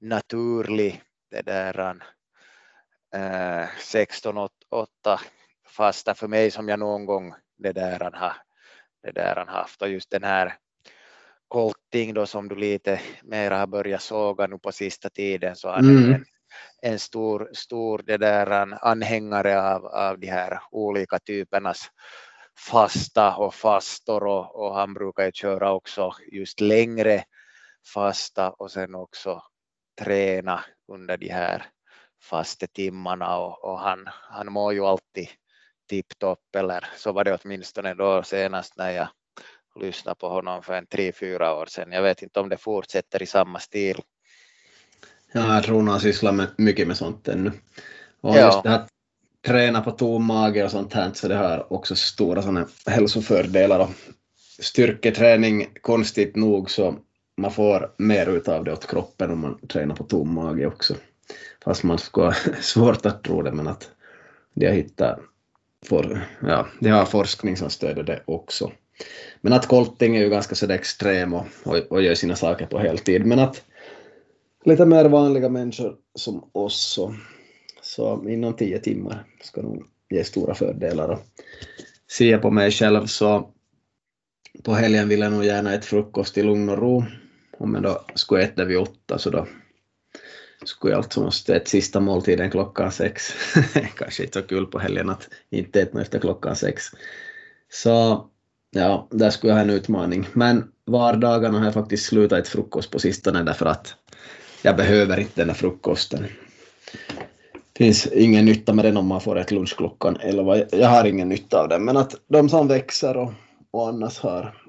naturlig 0.01 1.03
det 1.31 1.43
där 1.43 1.79
äh, 3.15 3.69
16-8 3.69 4.49
fasta 5.67 6.15
för 6.15 6.29
mig 6.29 6.51
som 6.51 6.69
jag 6.69 6.79
någon 6.79 7.07
gång 7.07 7.35
det 7.59 7.73
där 7.73 8.11
har, 8.15 8.37
det 9.03 9.13
där 9.13 9.47
haft. 9.47 9.83
Och 9.83 9.89
just 9.89 10.11
den 10.11 10.25
här 10.25 10.55
kolting 11.49 12.15
då 12.15 12.27
som 12.27 12.49
du 12.49 12.55
lite 12.55 13.01
mer 13.23 13.51
har 13.51 13.67
börjat 13.67 14.03
såga 14.03 14.47
nu 14.47 14.59
på 14.59 14.73
sista 14.73 15.11
tiden 15.11 15.57
så 15.57 15.71
han 15.71 15.85
mm. 15.85 16.13
en, 16.13 16.25
en 16.83 16.99
stor, 16.99 17.51
stor 17.53 18.03
det 18.07 18.17
där 18.17 18.51
anhängare 18.87 19.63
av, 19.63 19.87
av 19.87 20.19
de 20.19 20.27
här 20.27 20.61
olika 20.71 21.19
typernas 21.19 21.91
fasta 22.59 23.37
och 23.37 23.55
fastor. 23.55 24.25
Och, 24.25 24.55
och 24.55 24.75
han 24.75 24.95
brukar 24.95 25.25
ju 25.25 25.33
köra 25.33 25.73
också 25.73 26.13
just 26.33 26.61
längre 26.61 27.25
fasta 27.95 28.51
och 28.51 28.71
sen 28.71 28.95
också 28.95 29.43
träna 30.01 30.65
under 30.89 31.17
de 31.17 31.29
här 31.29 31.67
faste 32.23 32.67
timmarna 32.67 33.39
och, 33.39 33.65
och 33.65 33.79
han, 33.79 34.09
han 34.09 34.53
mår 34.53 34.75
ju 34.75 34.81
alltid 34.81 35.29
tipptopp 35.87 36.57
eller 36.57 36.87
så 36.97 37.13
var 37.13 37.25
det 37.25 37.39
åtminstone 37.43 37.95
då 37.95 38.23
senast 38.23 38.77
när 38.77 38.91
jag 38.91 39.09
lyssnade 39.81 40.15
på 40.15 40.29
honom 40.29 40.63
för 40.63 40.73
en 40.73 40.87
tre, 40.87 41.13
fyra 41.13 41.55
år 41.55 41.67
sedan. 41.67 41.93
Jag 41.93 42.03
vet 42.03 42.23
inte 42.23 42.41
om 42.41 42.49
det 42.49 42.57
fortsätter 42.57 43.23
i 43.23 43.27
samma 43.27 43.59
stil. 43.59 44.01
Ja, 45.33 45.55
jag 45.55 45.65
tror 45.65 45.83
han 45.83 46.01
sysslar 46.01 46.33
med, 46.33 46.47
mycket 46.59 46.89
med 46.89 46.97
sånt 46.97 47.29
ännu. 47.29 47.53
Och 48.21 48.37
ja. 48.37 48.47
just 48.47 48.63
det 48.63 48.69
här 48.69 48.87
träna 49.47 49.81
på 49.81 49.91
tom 49.91 50.25
mage 50.25 50.65
och 50.65 50.71
sånt 50.71 50.93
här, 50.93 51.11
så 51.15 51.29
det 51.29 51.37
har 51.37 51.73
också 51.73 51.97
stora 51.97 52.43
sådana 52.43 52.67
hälsofördelar. 52.87 53.81
Och 53.81 53.91
styrketräning, 54.59 55.67
konstigt 55.81 56.37
nog, 56.37 56.71
så 56.71 56.95
man 57.37 57.53
får 57.53 57.95
mer 57.99 58.27
ut 58.27 58.49
av 58.49 58.65
det 58.65 58.73
åt 58.73 58.87
kroppen 58.87 59.31
om 59.31 59.41
man 59.41 59.59
tränar 59.69 59.95
på 59.95 60.05
tom 60.05 60.35
mage 60.35 60.67
också. 60.67 60.95
Fast 61.65 61.83
man 61.83 61.99
ska 61.99 62.25
ha 62.25 62.35
svårt 62.61 63.07
att 63.07 63.25
tro 63.25 63.43
det, 63.43 63.53
men 63.53 63.69
att 63.69 63.91
de 64.55 64.67
har 64.67 64.73
hittat, 64.73 65.19
for, 65.89 66.21
ja, 66.43 66.67
de 66.81 66.89
har 66.89 67.05
forskning 67.05 67.57
som 67.57 67.71
stöder 67.71 68.03
det 68.03 68.23
också. 68.25 68.73
Men 69.41 69.53
att 69.53 69.67
kolting 69.67 70.17
är 70.17 70.21
ju 70.21 70.31
ganska 70.31 70.55
så 70.55 70.71
extrem 70.71 71.35
och, 71.35 71.47
och, 71.65 71.77
och 71.77 72.03
gör 72.03 72.15
sina 72.15 72.37
saker 72.37 72.67
på 72.67 72.79
heltid, 72.79 73.27
men 73.27 73.39
att 73.39 73.65
lite 74.65 74.87
mer 74.87 75.05
vanliga 75.05 75.49
människor 75.49 75.97
som 76.15 76.51
oss 76.53 76.93
så, 76.93 77.15
så 77.83 78.29
inom 78.29 78.57
tio 78.57 78.79
timmar 78.79 79.25
ska 79.43 79.63
nog 79.63 79.85
ge 80.11 80.25
stora 80.25 80.55
fördelar. 80.55 81.09
Och 81.09 81.19
ser 82.13 82.31
jag 82.31 82.43
på 82.43 82.51
mig 82.51 82.71
själv 82.71 83.07
så 83.07 83.51
på 84.63 84.75
helgen 84.75 85.09
vill 85.09 85.21
jag 85.21 85.33
nog 85.33 85.45
gärna 85.45 85.75
äta 85.75 85.83
frukost 85.83 86.39
i 86.39 86.43
lugn 86.43 86.69
och 86.69 86.79
ro. 86.79 87.05
Om 87.59 87.75
jag 87.75 87.83
då 87.83 88.05
skulle 88.15 88.43
äta 88.43 88.65
vid 88.65 88.79
åtta 88.79 89.19
så 89.19 89.31
då 89.31 89.47
skulle 90.65 90.93
jag 90.93 90.99
alltså 90.99 91.21
måste 91.21 91.57
äta 91.57 91.67
sista 91.67 92.01
måltiden 92.01 92.51
klockan 92.51 92.93
sex. 92.93 93.33
Kanske 93.97 94.23
inte 94.23 94.41
så 94.41 94.47
kul 94.47 94.67
på 94.67 94.79
helgen 94.79 95.11
att 95.11 95.29
inte 95.51 95.81
äta 95.81 96.01
efter 96.01 96.19
klockan 96.19 96.57
sex. 96.57 96.85
Så 97.73 98.27
ja, 98.71 99.09
där 99.11 99.31
skulle 99.31 99.51
jag 99.51 99.57
ha 99.57 99.65
en 99.65 99.71
utmaning. 99.71 100.29
Men 100.33 100.73
vardagarna 100.85 101.59
har 101.59 101.65
jag 101.65 101.75
faktiskt 101.75 102.07
slutat 102.07 102.39
äta 102.39 102.51
frukost 102.51 102.91
på 102.91 102.99
sistone 102.99 103.43
därför 103.43 103.67
att 103.67 103.95
jag 104.63 104.77
behöver 104.77 105.21
inte 105.21 105.41
den 105.41 105.47
där 105.47 105.55
frukosten. 105.55 106.27
Det 107.73 107.85
finns 107.85 108.07
ingen 108.07 108.45
nytta 108.45 108.73
med 108.73 108.85
den 108.85 108.97
om 108.97 109.07
man 109.07 109.21
får 109.21 109.39
ett 109.39 109.51
lunch 109.51 109.77
klockan 109.77 110.17
11. 110.21 110.57
Jag 110.73 110.89
har 110.89 111.05
ingen 111.05 111.29
nytta 111.29 111.61
av 111.61 111.69
den, 111.69 111.85
men 111.85 111.97
att 111.97 112.15
de 112.29 112.49
som 112.49 112.69
växer 112.69 113.17
och, 113.17 113.33
och 113.71 113.89
annars 113.89 114.19
har 114.19 114.63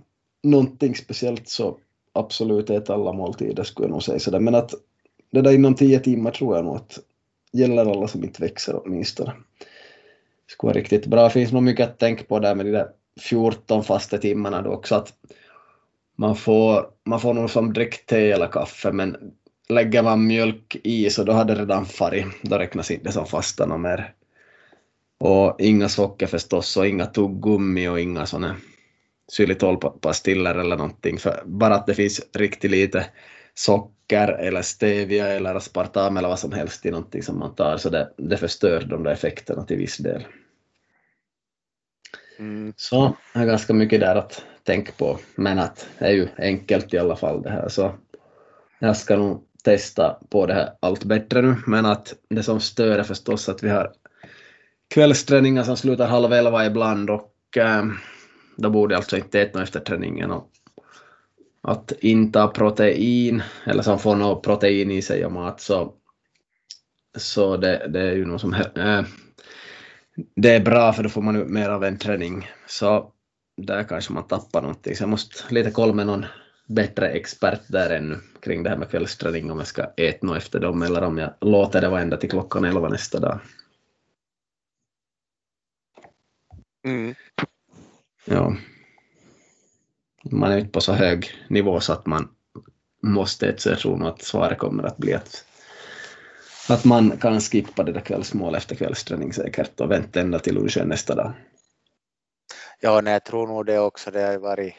någonting 0.44 0.96
speciellt 0.96 1.50
så 1.50 1.78
absolut 2.14 2.70
äta 2.70 2.94
alla 2.94 3.14
måltider 3.14 3.64
skulle 3.64 3.88
jag 3.88 3.92
nog 3.92 4.04
säga 4.04 4.20
sådär. 4.20 4.40
Men 4.40 4.56
att 4.56 4.74
det 5.32 5.42
där 5.42 5.54
inom 5.54 5.76
tio 5.76 6.00
timmar 6.00 6.32
tror 6.32 6.56
jag 6.56 6.66
nog 6.66 6.76
att 6.76 7.00
gäller 7.52 7.86
alla 7.86 8.08
som 8.08 8.24
inte 8.24 8.42
växer 8.42 8.82
åtminstone. 8.86 9.32
Det 10.46 10.52
skulle 10.52 10.68
vara 10.68 10.80
riktigt 10.80 11.06
bra. 11.06 11.24
Det 11.24 11.30
finns 11.30 11.52
nog 11.52 11.64
mycket 11.64 11.90
att 11.90 12.00
tänka 12.00 12.24
på 12.24 12.40
där 12.40 12.56
med 12.56 12.66
de 12.66 12.72
där 12.72 12.88
14 13.22 13.84
fasta 13.84 14.18
timmarna 14.18 14.62
då 14.62 14.70
också 14.72 14.96
att 14.96 15.14
man 16.16 16.36
får, 16.36 16.86
man 17.06 17.20
får 17.20 17.34
nog 17.34 17.50
som 17.50 17.74
drick 17.74 18.06
te 18.06 18.32
eller 18.32 18.48
kaffe 18.48 18.92
men 18.92 19.18
lägger 19.70 20.04
man 20.04 20.28
mjölk 20.28 20.78
i 20.84 21.10
så 21.10 21.24
då 21.24 21.32
har 21.32 21.46
det 21.46 21.56
redan 21.56 21.86
farit, 21.86 22.26
då 22.42 22.58
räknas 22.58 22.92
inte 22.92 23.12
som 23.12 23.26
fasta 23.26 23.66
något 23.66 23.80
mer. 23.80 24.14
Och 25.20 25.56
inga 25.60 25.90
socker 25.90 26.28
förstås 26.28 26.78
och 26.78 26.88
inga 26.88 27.06
tuggummi 27.06 27.88
och 27.88 28.00
inga 28.00 28.26
sådana 28.26 28.56
xylitolpastiller 29.32 30.56
eller 30.56 30.78
någonting, 30.78 31.18
för 31.18 31.44
bara 31.46 31.76
att 31.76 31.88
det 31.88 31.94
finns 31.94 32.22
riktigt 32.34 32.72
lite 32.72 33.06
socker 33.54 33.97
eller 34.16 34.62
stevia 34.62 35.28
eller 35.28 35.56
aspartam 35.56 36.18
eller 36.18 36.30
vad 36.30 36.40
som 36.40 36.52
helst 36.52 36.86
i 36.86 36.92
någonting 36.92 37.24
som 37.24 37.40
man 37.40 37.56
tar, 37.56 37.78
så 37.78 37.90
det, 37.90 38.12
det 38.18 38.38
förstör 38.38 38.82
de 38.82 39.04
där 39.04 39.12
effekterna 39.12 39.64
till 39.64 39.78
viss 39.78 39.98
del. 39.98 40.26
Mm. 42.40 42.74
Så 42.78 43.16
det 43.34 43.40
är 43.40 43.46
ganska 43.46 43.74
mycket 43.74 44.00
där 44.00 44.16
att 44.16 44.44
tänka 44.64 44.92
på, 44.92 45.20
men 45.36 45.60
att 45.60 45.88
det 46.00 46.06
är 46.06 46.12
ju 46.12 46.28
enkelt 46.38 46.94
i 46.94 46.98
alla 46.98 47.16
fall 47.16 47.42
det 47.42 47.50
här, 47.50 47.70
så 47.70 47.96
jag 48.80 48.98
ska 48.98 49.18
nog 49.18 49.44
testa 49.64 50.18
på 50.30 50.46
det 50.46 50.54
här 50.54 50.70
allt 50.80 51.04
bättre 51.04 51.42
nu, 51.42 51.56
men 51.66 51.86
att 51.86 52.14
det 52.30 52.44
som 52.44 52.60
stör 52.60 53.00
är 53.00 53.04
förstås 53.04 53.50
att 53.50 53.64
vi 53.64 53.70
har 53.70 53.94
kvällsträningar 54.94 55.64
som 55.64 55.78
slutar 55.78 56.08
halv 56.08 56.34
elva 56.34 56.66
ibland 56.66 57.10
och 57.10 57.58
äh, 57.58 57.86
då 58.58 58.70
borde 58.70 58.94
jag 58.94 59.00
alltså 59.00 59.18
inte 59.18 59.42
äta 59.42 59.64
efter 59.64 59.80
träningen 59.80 60.32
och 60.32 60.52
att 61.68 61.92
inta 61.92 62.48
protein, 62.48 63.44
eller 63.66 63.84
som 63.84 64.00
får 64.00 64.16
något 64.16 64.44
protein 64.44 64.92
i 64.92 65.02
sig 65.02 65.26
och 65.26 65.32
mat, 65.32 65.62
så, 65.62 65.94
så 67.18 67.58
det, 67.58 67.88
det 67.88 68.02
är 68.02 68.14
ju 68.14 68.26
något 68.26 68.42
som 68.42 68.54
äh, 68.54 69.04
det 70.36 70.56
är 70.56 70.60
bra 70.60 70.94
för 70.94 71.04
då 71.04 71.10
får 71.10 71.22
man 71.22 71.36
ut 71.36 71.50
mer 71.50 71.70
av 71.70 71.84
en 71.84 71.98
träning. 71.98 72.50
Så 72.68 73.12
där 73.58 73.84
kanske 73.84 74.14
man 74.14 74.28
tappar 74.28 74.62
någonting. 74.62 74.96
Så 74.96 75.04
jag 75.04 75.10
måste 75.10 75.54
lite 75.54 75.72
kolla 75.72 75.94
med 75.94 76.06
någon 76.08 76.26
bättre 76.68 77.10
expert 77.10 77.62
där 77.68 77.90
ännu 77.90 78.20
kring 78.42 78.64
det 78.64 78.70
här 78.70 78.78
med 78.78 78.90
kvällsträning 78.90 79.52
om 79.52 79.58
jag 79.58 79.68
ska 79.68 79.84
äta 79.98 80.28
något 80.28 80.38
efter 80.38 80.60
dem 80.60 80.82
eller 80.82 81.04
om 81.04 81.18
jag 81.18 81.34
låter 81.42 81.82
det 81.82 81.90
vara 81.90 82.02
ända 82.02 82.18
till 82.18 82.30
klockan 82.30 82.66
elva 82.66 82.90
nästa 82.90 83.20
dag. 83.20 83.40
Mm. 86.86 87.16
Ja. 88.26 88.56
Man 90.32 90.52
är 90.52 90.58
inte 90.58 90.72
på 90.72 90.82
så 90.82 90.94
hög 90.94 91.32
nivå 91.50 91.80
så 91.80 91.94
att 91.94 92.06
man 92.06 92.30
måste 93.04 93.58
så 93.58 93.70
jag 93.70 93.80
tror 93.80 93.98
nog 93.98 94.08
att 94.08 94.22
svaret 94.22 94.58
kommer 94.58 94.84
att 94.84 94.98
bli 94.98 95.14
att, 95.14 95.46
att 96.70 96.86
man 96.86 97.18
kan 97.18 97.42
skippa 97.42 97.84
det 97.84 97.92
där 97.92 98.02
kvällsmålet 98.02 98.62
efter 98.62 98.76
kvällsträning 98.76 99.34
säkert 99.34 99.80
och 99.80 99.92
vänta 99.92 100.22
ända 100.22 100.40
till 100.40 100.56
lunchen 100.56 100.88
nästa 100.88 101.16
dag. 101.16 101.34
Ja, 102.80 103.02
nej, 103.02 103.14
jag 103.14 103.24
tror 103.24 103.48
nog 103.48 103.66
det 103.66 103.80
också. 103.80 104.12
Det 104.12 104.22
har 104.22 104.38
varit 104.38 104.74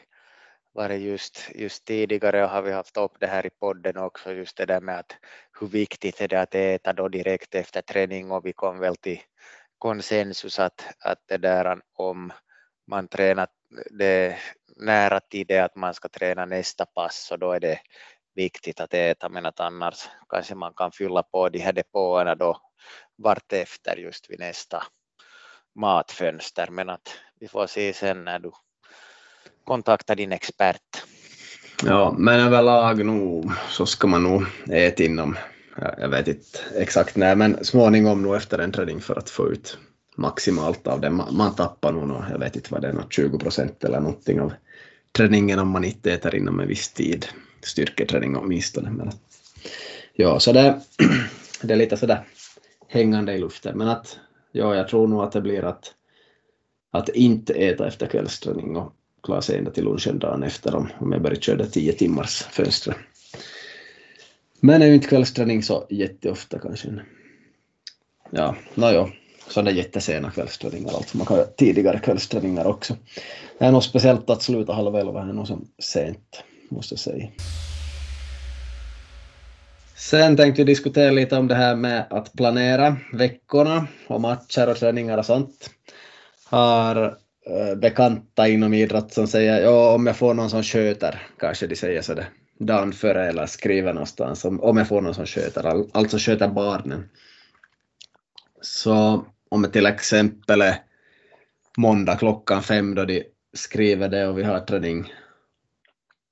varit 0.78 1.00
just, 1.00 1.50
just 1.54 1.84
tidigare 1.84 2.44
och 2.44 2.50
har 2.50 2.62
vi 2.62 2.72
haft 2.72 2.96
upp 2.96 3.12
det 3.20 3.26
här 3.26 3.46
i 3.46 3.50
podden 3.50 3.96
också, 3.96 4.32
just 4.32 4.56
det 4.56 4.66
där 4.66 4.80
med 4.80 4.98
att 4.98 5.12
hur 5.60 5.66
viktigt 5.66 6.20
är 6.20 6.28
det 6.28 6.40
att 6.40 6.54
äta 6.54 6.92
då 6.92 7.08
direkt 7.08 7.54
efter 7.54 7.82
träning 7.82 8.30
och 8.30 8.46
vi 8.46 8.52
kom 8.52 8.78
väl 8.78 8.96
till 8.96 9.20
konsensus 9.78 10.58
att, 10.58 10.94
att 10.98 11.18
det 11.26 11.38
där 11.38 11.80
om 11.94 12.32
man 12.86 13.08
tränat, 13.08 13.50
det 13.90 14.38
nära 14.78 15.20
till 15.20 15.46
det 15.46 15.58
att 15.58 15.76
man 15.76 15.94
ska 15.94 16.08
träna 16.08 16.44
nästa 16.44 16.86
pass 16.86 17.26
så 17.28 17.36
då 17.36 17.52
är 17.52 17.60
det 17.60 17.78
viktigt 18.34 18.80
att 18.80 18.94
äta 18.94 19.28
men 19.28 19.46
att 19.46 19.60
annars 19.60 20.08
kanske 20.28 20.54
man 20.54 20.72
kan 20.74 20.92
fylla 20.92 21.22
på 21.22 21.48
de 21.48 21.58
här 21.58 21.72
depåerna 21.72 22.34
då 22.34 22.60
vartefter 23.22 23.96
just 23.96 24.30
vid 24.30 24.38
nästa 24.38 24.82
matfönster 25.74 26.68
men 26.70 26.90
att 26.90 27.08
vi 27.40 27.48
får 27.48 27.66
se 27.66 27.92
sen 27.92 28.24
när 28.24 28.38
du 28.38 28.50
kontaktar 29.64 30.16
din 30.16 30.32
expert. 30.32 31.04
Ja, 31.84 32.14
men 32.18 32.40
överlag 32.40 33.04
nog 33.04 33.52
så 33.68 33.86
ska 33.86 34.06
man 34.06 34.22
nog 34.22 34.44
äta 34.70 35.02
inom, 35.02 35.36
jag 35.98 36.08
vet 36.08 36.28
inte 36.28 36.58
exakt 36.74 37.16
när, 37.16 37.36
men 37.36 37.64
småningom 37.64 38.22
nog 38.22 38.36
efter 38.36 38.58
en 38.58 38.72
träning 38.72 39.00
för 39.00 39.18
att 39.18 39.30
få 39.30 39.48
ut 39.48 39.78
maximalt 40.16 40.86
av 40.86 41.00
det. 41.00 41.10
Man, 41.10 41.36
man 41.36 41.54
tappar 41.54 41.92
nog, 41.92 42.24
jag 42.30 42.38
vet 42.38 42.56
inte 42.56 42.72
vad 42.72 42.82
det 42.82 42.88
är, 42.88 43.06
20 43.10 43.38
procent 43.38 43.84
eller 43.84 44.00
någonting 44.00 44.40
av 44.40 44.52
träningen 45.18 45.58
om 45.58 45.68
man 45.68 45.84
inte 45.84 46.12
äter 46.12 46.34
inom 46.34 46.60
en 46.60 46.68
viss 46.68 46.92
tid. 46.92 47.26
Styrketräning 47.62 48.36
åtminstone. 48.36 48.90
Men 48.90 49.10
ja, 50.12 50.40
så 50.40 50.52
det, 50.52 50.80
det 51.62 51.72
är 51.72 51.76
lite 51.76 51.96
sådär 51.96 52.24
hängande 52.88 53.32
i 53.32 53.38
luften. 53.38 53.78
Men 53.78 53.88
att 53.88 54.18
ja, 54.52 54.74
jag 54.74 54.88
tror 54.88 55.08
nog 55.08 55.22
att 55.22 55.32
det 55.32 55.40
blir 55.40 55.64
att, 55.64 55.94
att 56.90 57.08
inte 57.08 57.54
äta 57.54 57.86
efter 57.86 58.06
kvällsträning 58.06 58.76
och 58.76 58.92
klara 59.22 59.42
sig 59.42 59.58
ända 59.58 59.70
till 59.70 59.84
lunchen 59.84 60.18
dagen 60.18 60.42
efter 60.42 60.74
om, 60.74 60.88
om 60.98 61.12
jag 61.12 61.22
börjar 61.22 61.40
köra 61.40 61.66
10 61.66 61.92
timmars 61.92 62.42
fönster. 62.42 62.96
Men 64.60 64.82
är 64.82 64.86
ju 64.86 64.94
inte 64.94 65.08
kvällsträning 65.08 65.62
så 65.62 65.86
jätteofta 65.90 66.58
kanske. 66.58 66.88
Ja, 68.30 68.56
nåjo 68.74 69.10
sådana 69.48 69.70
jättesena 69.70 70.30
kvällsträningar, 70.30 70.94
alltså 70.94 71.16
man 71.16 71.26
kan 71.26 71.36
ha 71.36 71.44
tidigare 71.44 71.98
kvällsträningar 71.98 72.66
också. 72.66 72.96
Det 73.58 73.64
är 73.64 73.72
nog 73.72 73.84
speciellt 73.84 74.30
att 74.30 74.42
sluta 74.42 74.72
halv 74.72 74.96
elva, 74.96 75.24
det 75.24 75.30
är 75.30 75.34
nog 75.34 75.46
som 75.46 75.68
sent, 75.78 76.42
måste 76.68 76.94
jag 76.94 77.00
säga. 77.00 77.28
Sen 79.96 80.36
tänkte 80.36 80.62
vi 80.62 80.72
diskutera 80.72 81.10
lite 81.10 81.36
om 81.36 81.48
det 81.48 81.54
här 81.54 81.76
med 81.76 82.06
att 82.10 82.32
planera 82.32 82.96
veckorna 83.12 83.86
och 84.06 84.20
matcher 84.20 84.68
och 84.68 84.76
träningar 84.76 85.18
och 85.18 85.26
sånt. 85.26 85.70
Har 86.44 87.16
eh, 87.46 87.74
bekanta 87.76 88.48
inom 88.48 88.74
idrott 88.74 89.12
som 89.12 89.26
säger 89.26 89.60
ja 89.60 89.94
om 89.94 90.06
jag 90.06 90.16
får 90.16 90.34
någon 90.34 90.50
som 90.50 90.62
sköter, 90.62 91.22
kanske 91.38 91.66
de 91.66 91.76
säger 91.76 92.02
så 92.02 92.14
det 92.14 92.26
dagen 92.58 92.92
före 92.92 93.28
eller 93.28 93.46
skriver 93.46 93.92
någonstans 93.92 94.44
om, 94.44 94.60
om 94.60 94.76
jag 94.76 94.88
får 94.88 95.00
någon 95.00 95.14
som 95.14 95.26
sköter, 95.26 95.84
alltså 95.92 96.18
sköter 96.18 96.48
barnen. 96.48 97.08
Så 98.60 99.24
om 99.48 99.62
det 99.62 99.68
till 99.68 99.86
exempel 99.86 100.62
är 100.62 100.76
måndag 101.76 102.16
klockan 102.16 102.62
fem 102.62 102.94
då 102.94 103.04
de 103.04 103.24
skriver 103.52 104.08
det 104.08 104.26
och 104.26 104.38
vi 104.38 104.42
har 104.42 104.60
träning 104.60 105.12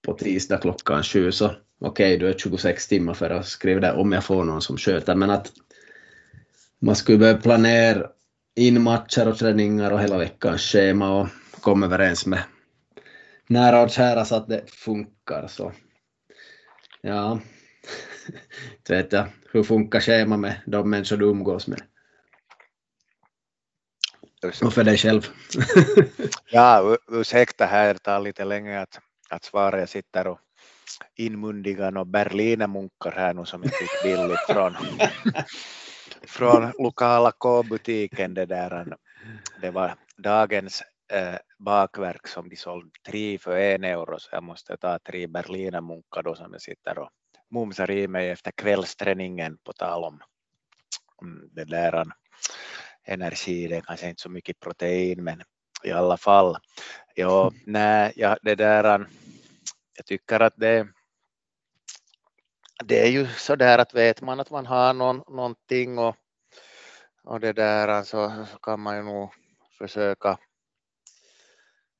på 0.06 0.12
tisdag 0.12 0.58
klockan 0.58 1.02
sju 1.02 1.32
så 1.32 1.46
okej, 1.46 2.16
okay, 2.16 2.16
du 2.16 2.28
är 2.28 2.38
26 2.38 2.88
timmar 2.88 3.14
för 3.14 3.30
att 3.30 3.46
skriva 3.46 3.80
det 3.80 3.92
om 3.92 4.12
jag 4.12 4.24
får 4.24 4.44
någon 4.44 4.62
som 4.62 4.76
sköter, 4.76 5.14
men 5.14 5.30
att 5.30 5.52
man 6.78 6.96
skulle 6.96 7.18
behöva 7.18 7.40
planera 7.40 8.06
in 8.56 8.82
matcher 8.82 9.28
och 9.28 9.38
träningar 9.38 9.90
och 9.90 10.00
hela 10.00 10.18
veckans 10.18 10.62
schema 10.62 11.20
och 11.20 11.28
komma 11.60 11.86
överens 11.86 12.26
med 12.26 12.42
nära 13.48 13.82
och 13.82 13.90
kära 13.90 14.24
så 14.24 14.36
att 14.36 14.48
det 14.48 14.70
funkar. 14.70 15.46
Så 15.46 15.72
ja, 17.00 17.40
vet 18.88 19.12
jag, 19.12 19.26
hur 19.52 19.62
funkar 19.62 20.00
schema 20.00 20.36
med 20.36 20.60
de 20.66 20.90
människor 20.90 21.16
du 21.16 21.26
umgås 21.26 21.66
med? 21.66 21.82
Och 24.62 24.72
för 24.74 24.84
dig 24.84 24.98
själv. 24.98 25.28
ja, 26.50 26.96
ursäkta 27.08 27.66
här, 27.66 27.94
det 27.94 28.00
tar 28.00 28.20
lite 28.20 28.44
längre 28.44 28.80
att, 28.80 28.98
att 29.30 29.44
svara. 29.44 29.78
Jag 29.78 29.88
sitter 29.88 30.26
och 30.26 30.38
inmundigar 31.14 31.90
några 31.90 32.04
berlinermunkar 32.04 33.12
här 33.12 33.34
nu 33.34 33.44
som 33.44 33.64
inte 33.64 33.76
fick 33.76 34.02
billigt 34.02 34.46
från, 34.48 34.76
från 36.26 36.72
lokala 36.78 37.32
K-butiken. 37.32 38.34
Det, 38.34 38.46
där. 38.46 38.96
det 39.60 39.70
var 39.70 39.94
dagens 40.16 40.82
eh, 41.12 41.38
bakverk 41.58 42.28
som 42.28 42.48
de 42.48 42.56
sålde 42.56 42.90
tre 43.06 43.38
för 43.38 43.56
en 43.56 43.84
euro 43.84 44.18
så 44.18 44.28
jag 44.32 44.42
måste 44.42 44.76
ta 44.76 44.98
tre 44.98 45.26
berlinermunkar 45.26 46.22
då 46.22 46.34
som 46.34 46.52
jag 46.52 46.62
sitter 46.62 46.98
och 46.98 47.10
mumsar 47.50 47.90
i 47.90 48.08
mig 48.08 48.30
efter 48.30 48.50
kvällsträningen 48.50 49.58
på 49.64 49.72
tal 49.72 50.04
om, 50.04 50.20
om 51.16 51.48
det 51.52 51.64
där 51.64 52.04
energi, 53.06 53.68
det 53.68 53.76
är 53.76 53.80
kanske 53.80 54.08
inte 54.08 54.22
så 54.22 54.30
mycket 54.30 54.60
protein 54.60 55.24
men 55.24 55.42
i 55.84 55.90
alla 55.90 56.16
fall. 56.16 56.56
Ja, 57.14 57.52
nej, 57.66 58.12
ja, 58.16 58.36
det 58.42 58.54
där, 58.54 59.06
jag 59.96 60.06
tycker 60.06 60.40
att 60.40 60.54
det, 60.56 60.88
det 62.84 63.00
är 63.02 63.10
ju 63.10 63.26
så 63.26 63.56
där 63.56 63.78
att 63.78 63.94
vet 63.94 64.22
man 64.22 64.40
att 64.40 64.50
man 64.50 64.66
har 64.66 64.94
någon, 64.94 65.22
någonting 65.28 65.98
och, 65.98 66.16
och 67.22 67.40
det 67.40 67.52
där 67.52 68.02
så, 68.02 68.46
så 68.52 68.58
kan 68.58 68.80
man 68.80 68.96
ju 68.96 69.02
nog 69.02 69.34
försöka 69.78 70.38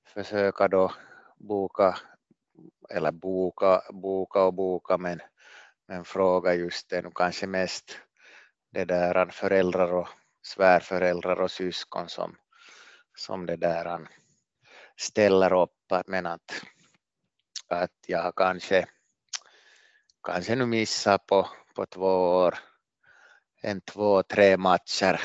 försöka 0.07 0.69
då 0.69 0.92
boka 1.37 1.99
eller 2.90 3.12
boka, 3.12 3.83
boka 3.90 4.42
och 4.42 4.55
boka 4.55 4.99
men, 4.99 5.21
men 5.88 6.05
fråga 6.05 6.55
just 6.55 6.90
det 6.90 7.03
nu 7.03 7.11
kanske 7.14 7.47
mest. 7.47 7.99
Det 8.73 8.85
där 8.85 9.27
föräldrar 9.27 9.92
och 9.92 10.09
svärföräldrar 10.46 11.40
och 11.40 11.50
syskon 11.50 12.09
som, 12.09 12.37
som 13.16 13.46
det 13.46 13.56
där 13.56 14.09
ställer 14.96 15.62
upp 15.62 16.06
men 16.06 16.26
att, 16.26 16.62
att 17.68 17.92
jag 18.06 18.35
kanske 18.37 18.87
kanske 20.22 20.54
nu 20.54 20.66
missat 20.66 21.26
på, 21.26 21.48
på 21.74 21.87
två 21.87 22.37
år 22.37 22.54
en 23.62 23.80
två, 23.80 24.22
tre 24.22 24.56
matcher 24.56 25.20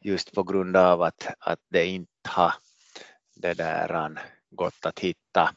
just 0.00 0.34
på 0.34 0.42
grund 0.42 0.76
av 0.76 1.02
att, 1.02 1.34
att 1.38 1.60
det 1.68 1.86
inte 1.86 2.28
har 2.28 2.54
det 3.36 3.54
där 3.54 4.18
gått 4.50 4.86
att 4.86 4.98
hitta 4.98 5.54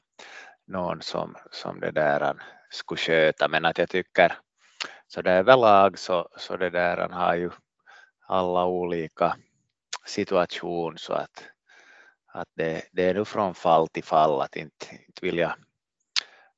någon 0.68 1.02
som, 1.02 1.36
som 1.52 1.80
det 1.80 1.92
där 1.92 2.44
skulle 2.70 2.98
sköta. 2.98 3.48
Men 3.48 3.66
att 3.66 3.78
jag 3.78 3.90
tycker 3.90 4.38
så 5.08 5.22
det 5.22 5.32
överlag 5.32 6.00
så, 6.00 6.30
så 6.38 6.58
det 6.58 6.70
där 6.70 7.10
har 7.10 7.36
ju 7.36 7.50
alla 8.32 8.66
olika 8.66 9.36
situation 10.06 10.98
så 10.98 11.14
att, 11.14 11.44
att 12.28 12.48
det, 12.56 12.82
det 12.92 13.04
är 13.04 13.14
nu 13.14 13.26
från 13.26 13.56
fall 13.56 13.88
till 13.88 14.04
fall 14.04 14.42
att 14.42 14.56
inte, 14.56 14.86
inte 15.08 15.26
vilja 15.26 15.56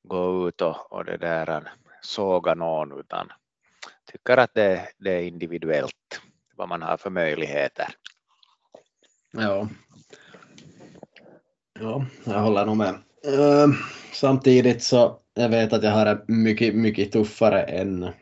gå 0.03 0.47
ut 0.47 0.61
och, 0.61 0.91
och 0.91 1.05
det 1.05 1.17
där 1.17 1.71
såga 2.01 2.53
någon 2.53 2.99
utan 2.99 3.31
tycker 4.11 4.37
att 4.37 4.53
det, 4.53 4.87
det 4.97 5.11
är 5.11 5.21
individuellt 5.21 6.21
vad 6.55 6.69
man 6.69 6.81
har 6.81 6.97
för 6.97 7.09
möjligheter. 7.09 7.87
Ja, 9.31 9.67
ja 11.79 12.05
jag 12.23 12.39
håller 12.39 12.65
nog 12.65 12.77
med. 12.77 12.95
Uh, 13.27 13.75
samtidigt 14.13 14.83
så 14.83 15.19
jag 15.33 15.49
vet 15.49 15.73
att 15.73 15.83
jag 15.83 15.91
har 15.91 16.05
det 16.05 16.23
mycket, 16.27 16.75
mycket 16.75 17.11
tuffare 17.11 17.63
än, 17.63 18.13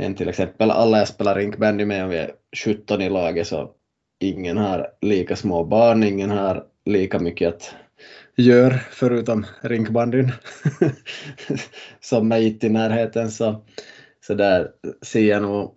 än 0.00 0.14
till 0.14 0.28
exempel 0.28 0.70
alla 0.70 0.98
jag 0.98 1.08
spelar 1.08 1.34
rinkbandy 1.34 1.84
med, 1.84 2.04
om 2.04 2.10
vi 2.10 2.16
är 2.16 2.32
17 2.64 3.02
i 3.02 3.08
laget 3.08 3.46
så 3.46 3.70
ingen 4.20 4.56
har 4.56 4.86
lika 5.00 5.36
små 5.36 5.64
barn, 5.64 6.02
ingen 6.02 6.30
har 6.30 6.64
lika 6.84 7.18
mycket 7.18 7.48
att 7.48 7.74
göra, 8.36 8.78
förutom 8.90 9.46
rinkbandyn. 9.60 10.32
Som 12.00 12.28
mig 12.28 12.58
i 12.60 12.68
närheten 12.68 13.30
så, 13.30 13.64
så 14.26 14.34
där 14.34 14.70
ser 15.02 15.28
jag 15.28 15.42
nog, 15.42 15.74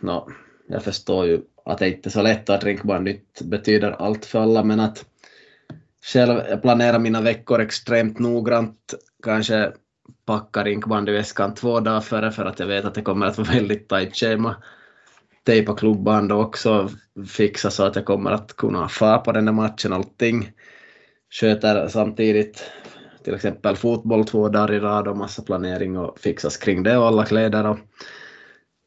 no, 0.00 0.28
jag 0.68 0.82
förstår 0.82 1.26
ju 1.26 1.40
att 1.64 1.78
det 1.78 1.88
inte 1.88 2.08
är 2.08 2.10
så 2.10 2.22
lätt 2.22 2.50
att 2.50 2.64
rinkbandyt 2.64 3.42
betyder 3.42 3.90
allt 3.90 4.24
för 4.24 4.38
alla 4.38 4.64
men 4.64 4.80
att 4.80 5.04
själv 6.12 6.40
jag 6.48 6.62
planerar 6.62 6.98
mina 6.98 7.20
veckor 7.20 7.60
extremt 7.60 8.18
noggrant, 8.18 8.94
kanske 9.22 9.72
packar 10.26 10.64
rinkbandyväskan 10.64 11.54
två 11.54 11.80
dagar 11.80 12.00
före 12.00 12.30
för 12.30 12.44
att 12.44 12.58
jag 12.58 12.66
vet 12.66 12.84
att 12.84 12.94
det 12.94 13.02
kommer 13.02 13.26
att 13.26 13.38
vara 13.38 13.52
väldigt 13.52 13.88
tajt 13.88 14.16
schema. 14.16 14.56
Tejpa 15.44 15.76
klubban 15.76 16.28
då 16.28 16.42
också, 16.42 16.90
fixa 17.28 17.70
så 17.70 17.84
att 17.84 17.96
jag 17.96 18.04
kommer 18.04 18.30
att 18.30 18.56
kunna 18.56 18.88
få 18.88 19.18
på 19.18 19.32
den 19.32 19.44
där 19.44 19.52
matchen 19.52 19.92
allting. 19.92 20.52
Sköter 21.30 21.88
samtidigt 21.88 22.70
till 23.24 23.34
exempel 23.34 23.76
fotboll 23.76 24.24
två 24.24 24.48
dagar 24.48 24.72
i 24.72 24.80
rad 24.80 25.08
och 25.08 25.16
massa 25.16 25.42
planering 25.42 25.98
och 25.98 26.18
fixas 26.18 26.56
kring 26.56 26.82
det 26.82 26.96
och 26.96 27.06
alla 27.06 27.24
kläder 27.24 27.66
och, 27.66 27.78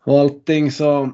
och 0.04 0.20
allting. 0.20 0.72
Så 0.72 1.12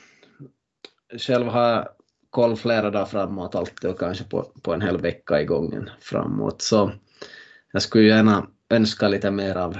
själv 1.18 1.46
har 1.46 1.68
jag 1.68 1.88
koll 2.30 2.56
flera 2.56 2.90
dagar 2.90 3.06
framåt 3.06 3.54
alltid 3.54 3.90
och 3.90 3.98
kanske 3.98 4.24
på, 4.24 4.42
på 4.62 4.74
en 4.74 4.82
hel 4.82 4.98
vecka 4.98 5.40
i 5.40 5.44
gången 5.44 5.90
framåt. 6.00 6.62
Så 6.62 6.92
jag 7.72 7.82
skulle 7.82 8.08
gärna 8.08 8.46
önska 8.70 9.08
lite 9.08 9.30
mer 9.30 9.56
av, 9.56 9.78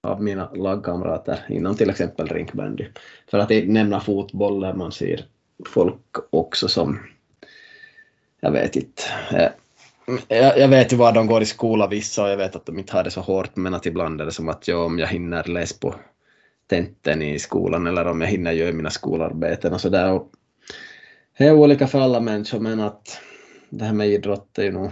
av 0.00 0.22
mina 0.22 0.50
lagkamrater 0.54 1.38
inom 1.48 1.76
till 1.76 1.90
exempel 1.90 2.28
rinkbandy. 2.28 2.86
För 3.30 3.38
att 3.38 3.50
nämna 3.50 4.00
fotboll 4.00 4.60
där 4.60 4.74
man 4.74 4.92
ser 4.92 5.24
folk 5.66 6.16
också 6.30 6.68
som 6.68 6.98
jag 8.40 8.50
vet 8.50 8.76
inte, 8.76 9.02
eh, 9.30 9.48
jag, 10.28 10.58
jag, 10.58 10.68
vet 10.68 10.92
ju 10.92 10.96
var 10.96 11.12
de 11.12 11.26
går 11.26 11.42
i 11.42 11.46
skola 11.46 11.86
vissa 11.86 12.24
och 12.24 12.30
jag 12.30 12.36
vet 12.36 12.56
att 12.56 12.66
de 12.66 12.78
inte 12.78 12.96
har 12.96 13.04
det 13.04 13.10
så 13.10 13.20
hårt 13.20 13.56
men 13.56 13.74
att 13.74 13.86
ibland 13.86 14.20
är 14.20 14.24
det 14.24 14.32
som 14.32 14.48
att 14.48 14.68
jag, 14.68 14.86
om 14.86 14.98
jag 14.98 15.06
hinner 15.06 15.44
läsa 15.44 15.76
på 15.80 15.94
tenten 16.66 17.22
i 17.22 17.38
skolan 17.38 17.86
eller 17.86 18.06
om 18.06 18.20
jag 18.20 18.28
hinner 18.28 18.52
göra 18.52 18.72
mina 18.72 18.90
skolarbeten 18.90 19.72
och 19.72 19.80
sådär. 19.80 20.20
Det 21.38 21.46
är 21.46 21.52
olika 21.52 21.86
för 21.86 22.00
alla 22.00 22.20
människor 22.20 22.60
men 22.60 22.80
att 22.80 23.20
det 23.68 23.84
här 23.84 23.92
med 23.92 24.08
idrott 24.08 24.58
är 24.58 24.62
ju 24.62 24.72
nog 24.72 24.90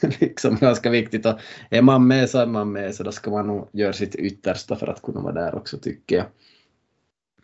liksom 0.20 0.56
ganska 0.56 0.90
viktigt 0.90 1.26
och 1.26 1.40
är 1.70 1.82
man 1.82 2.06
med 2.06 2.30
så 2.30 2.38
är 2.38 2.46
man 2.46 2.72
med 2.72 2.94
så 2.94 3.02
då 3.02 3.12
ska 3.12 3.30
man 3.30 3.46
nog 3.46 3.68
göra 3.72 3.92
sitt 3.92 4.14
yttersta 4.14 4.76
för 4.76 4.86
att 4.86 5.02
kunna 5.02 5.20
vara 5.20 5.34
där 5.34 5.54
också 5.54 5.78
tycker 5.78 6.16
jag. 6.16 6.26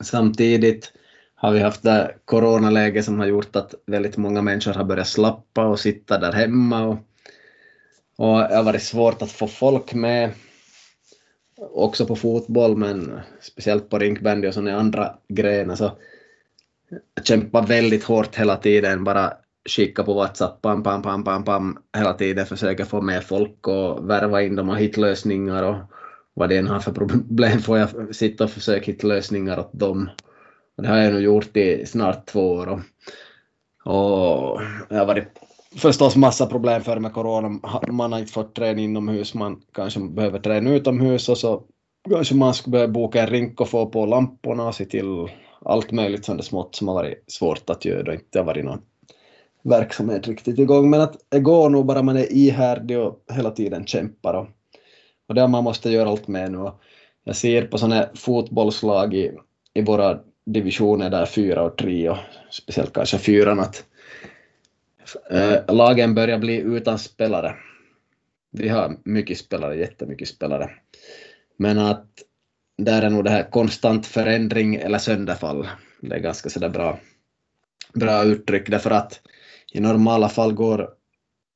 Samtidigt 0.00 0.92
har 1.34 1.52
vi 1.52 1.60
haft 1.60 1.82
det 1.82 2.14
coronaläge 2.24 3.02
som 3.02 3.18
har 3.18 3.26
gjort 3.26 3.56
att 3.56 3.74
väldigt 3.86 4.16
många 4.16 4.42
människor 4.42 4.72
har 4.72 4.84
börjat 4.84 5.08
slappa 5.08 5.66
och 5.66 5.80
sitta 5.80 6.18
där 6.18 6.32
hemma 6.32 6.84
och, 6.84 6.96
och 8.16 8.38
det 8.38 8.56
har 8.56 8.62
varit 8.62 8.82
svårt 8.82 9.22
att 9.22 9.32
få 9.32 9.46
folk 9.46 9.94
med 9.94 10.30
också 11.70 12.06
på 12.06 12.16
fotboll 12.16 12.76
men 12.76 13.20
speciellt 13.40 13.88
på 13.88 13.98
rinkbandy 13.98 14.48
och 14.48 14.54
sådana 14.54 14.78
andra 14.78 15.14
grejer. 15.28 15.74
så 15.74 15.92
jag 17.14 17.26
kämpar 17.26 17.66
väldigt 17.66 18.04
hårt 18.04 18.36
hela 18.36 18.56
tiden 18.56 19.04
bara 19.04 19.32
skicka 19.68 20.04
på 20.04 20.14
WhatsApp, 20.14 20.62
pam, 20.62 20.82
pam, 20.82 21.02
pam, 21.02 21.24
pam, 21.24 21.44
pam, 21.44 21.78
hela 21.96 22.12
tiden 22.12 22.46
försöka 22.46 22.84
få 22.84 23.00
med 23.00 23.24
folk 23.24 23.68
och 23.68 24.10
värva 24.10 24.42
in 24.42 24.56
dem 24.56 24.68
och 24.68 24.78
hitta 24.78 25.00
lösningar 25.00 25.62
och 25.62 25.76
vad 26.34 26.48
det 26.48 26.58
än 26.58 26.66
har 26.66 26.80
för 26.80 26.92
problem 26.92 27.58
får 27.58 27.78
jag 27.78 28.14
sitta 28.14 28.44
och 28.44 28.50
försöka 28.50 28.86
hitta 28.86 29.06
lösningar 29.06 29.58
åt 29.58 29.72
dem 29.72 30.10
Och 30.76 30.82
det 30.82 30.88
har 30.88 30.96
jag 30.96 31.12
nu 31.12 31.20
gjort 31.20 31.56
i 31.56 31.86
snart 31.86 32.26
två 32.26 32.52
år. 32.52 32.82
Och, 33.84 34.52
och 34.52 34.60
det 34.88 34.96
har 34.96 35.06
varit 35.06 35.28
förstås 35.76 36.16
massa 36.16 36.46
problem 36.46 36.82
för 36.82 36.98
med 36.98 37.12
corona. 37.12 37.60
Man 37.88 38.12
har 38.12 38.18
inte 38.18 38.32
fått 38.32 38.54
träna 38.54 38.80
inomhus, 38.80 39.34
man 39.34 39.62
kanske 39.72 40.00
behöver 40.00 40.38
träna 40.38 40.70
utomhus 40.70 41.28
och 41.28 41.38
så 41.38 41.62
kanske 42.10 42.34
man 42.34 42.54
skulle 42.54 42.72
behöva 42.72 42.92
boka 42.92 43.22
en 43.22 43.26
rink 43.30 43.60
och 43.60 43.68
få 43.68 43.86
på 43.86 44.06
lamporna 44.06 44.68
och 44.68 44.74
se 44.74 44.84
till 44.84 45.28
allt 45.64 45.92
möjligt 45.92 46.24
sånt 46.24 46.44
smått 46.44 46.74
som 46.74 46.88
har 46.88 46.94
varit 46.94 47.24
svårt 47.26 47.70
att 47.70 47.84
göra 47.84 48.08
och 48.08 48.14
inte 48.14 48.38
har 48.38 48.44
varit 48.44 48.64
någon 48.64 48.80
verksamhet 49.62 50.28
riktigt 50.28 50.58
igång. 50.58 50.90
Men 50.90 51.00
att 51.00 51.16
det 51.28 51.40
går 51.40 51.70
nog 51.70 51.86
bara 51.86 52.02
man 52.02 52.16
är 52.16 52.32
ihärdig 52.32 52.98
och 52.98 53.24
hela 53.32 53.50
tiden 53.50 53.86
kämpar 53.86 54.34
och, 54.34 54.46
och 55.28 55.34
det 55.34 55.48
man 55.48 55.64
måste 55.64 55.90
göra 55.90 56.08
allt 56.08 56.28
med 56.28 56.52
nu. 56.52 56.58
Och 56.58 56.80
jag 57.24 57.36
ser 57.36 57.66
på 57.66 57.78
sådana 57.78 58.08
fotbollslag 58.14 59.14
i, 59.14 59.32
i 59.74 59.82
våra 59.82 60.18
divisioner 60.46 61.10
där 61.10 61.26
fyra 61.26 61.62
och 61.62 61.78
tre 61.78 62.08
och 62.08 62.18
speciellt 62.50 62.92
kanske 62.92 63.18
fyran 63.18 63.60
att 63.60 63.84
äh, 65.30 65.74
lagen 65.74 66.14
börjar 66.14 66.38
bli 66.38 66.56
utan 66.56 66.98
spelare. 66.98 67.54
Vi 68.50 68.68
har 68.68 68.96
mycket 69.04 69.38
spelare, 69.38 69.76
jättemycket 69.76 70.28
spelare. 70.28 70.70
Men 71.56 71.78
att 71.78 72.06
där 72.78 73.02
är 73.02 73.10
nog 73.10 73.24
det 73.24 73.30
här 73.30 73.50
konstant 73.50 74.06
förändring 74.06 74.74
eller 74.74 74.98
sönderfall. 74.98 75.68
Det 76.00 76.14
är 76.14 76.20
ganska 76.20 76.50
sådär 76.50 76.68
bra, 76.68 76.98
bra 77.94 78.24
uttryck 78.24 78.70
därför 78.70 78.90
att 78.90 79.20
i 79.72 79.80
normala 79.80 80.28
fall 80.28 80.52
går 80.52 80.90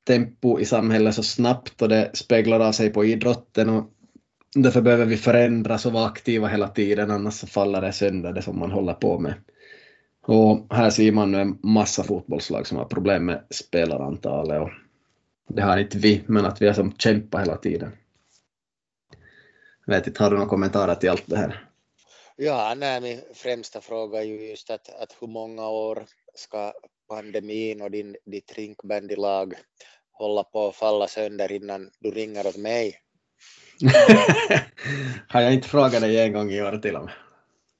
tempo 0.07 0.61
i 0.61 0.65
samhället 0.65 1.15
så 1.15 1.23
snabbt 1.23 1.83
och 1.83 1.89
det 1.89 2.11
speglar 2.15 2.61
av 2.61 2.73
sig 2.73 2.93
på 2.93 3.05
idrotten 3.05 3.69
och 3.69 3.85
därför 4.55 4.81
behöver 4.81 5.05
vi 5.07 5.17
förändras 5.17 5.87
och 5.87 5.93
vara 5.93 6.07
aktiva 6.07 6.49
hela 6.49 6.69
tiden 6.69 7.11
annars 7.11 7.35
så 7.35 7.47
faller 7.47 7.81
det 7.81 7.93
sönder 7.93 8.33
det 8.33 8.43
som 8.43 8.59
man 8.59 8.71
håller 8.71 8.95
på 8.95 9.19
med. 9.19 9.35
Och 10.23 10.67
här 10.71 10.91
ser 10.91 11.13
man 11.13 11.33
nu 11.33 11.41
en 11.41 11.59
massa 11.63 12.03
fotbollslag 12.03 12.67
som 12.67 12.79
har 12.79 12.85
problem 12.85 13.27
med 13.27 13.45
spelarantalet 13.51 14.63
och 14.63 14.71
det 15.49 15.63
har 15.63 15.79
inte 15.79 15.99
vi, 15.99 16.23
men 16.27 16.47
att 16.47 16.63
vi 16.63 16.67
har 16.67 16.75
som 16.75 16.93
kämpat 16.93 17.41
hela 17.41 17.57
tiden. 17.57 17.93
Jag 19.87 19.95
vet 19.95 20.07
inte, 20.07 20.23
har 20.23 20.31
du 20.31 20.37
några 20.37 20.49
kommentarer 20.49 20.95
till 20.95 21.11
allt 21.11 21.27
det 21.27 21.37
här? 21.37 21.69
Ja, 22.37 22.75
nej, 22.77 23.01
min 23.01 23.21
främsta 23.35 23.81
fråga 23.81 24.19
är 24.19 24.25
ju 24.25 24.51
just 24.51 24.71
att, 24.71 25.03
att 25.03 25.17
hur 25.21 25.27
många 25.29 25.69
år 25.69 26.05
ska 26.35 26.73
pandemin 27.09 27.83
och 27.83 27.91
din, 27.91 28.17
ditt 28.25 28.53
rinkbandylag 28.53 29.55
hålla 30.13 30.45
på 30.45 30.69
att 30.69 30.77
falla 30.77 31.09
sönder 31.09 31.53
innan 31.53 31.91
du 32.01 32.11
ringer 32.11 32.47
åt 32.47 32.57
mig? 32.57 33.01
har 35.29 35.41
jag 35.41 35.55
inte 35.55 35.69
frågat 35.69 36.01
dig 36.01 36.21
en 36.21 36.33
gång 36.33 36.51
i 36.51 36.63
år 36.63 36.79
till 36.79 36.97
och 36.97 37.05
med? 37.05 37.15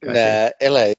Nej, 0.07 0.53
eller 0.61 0.95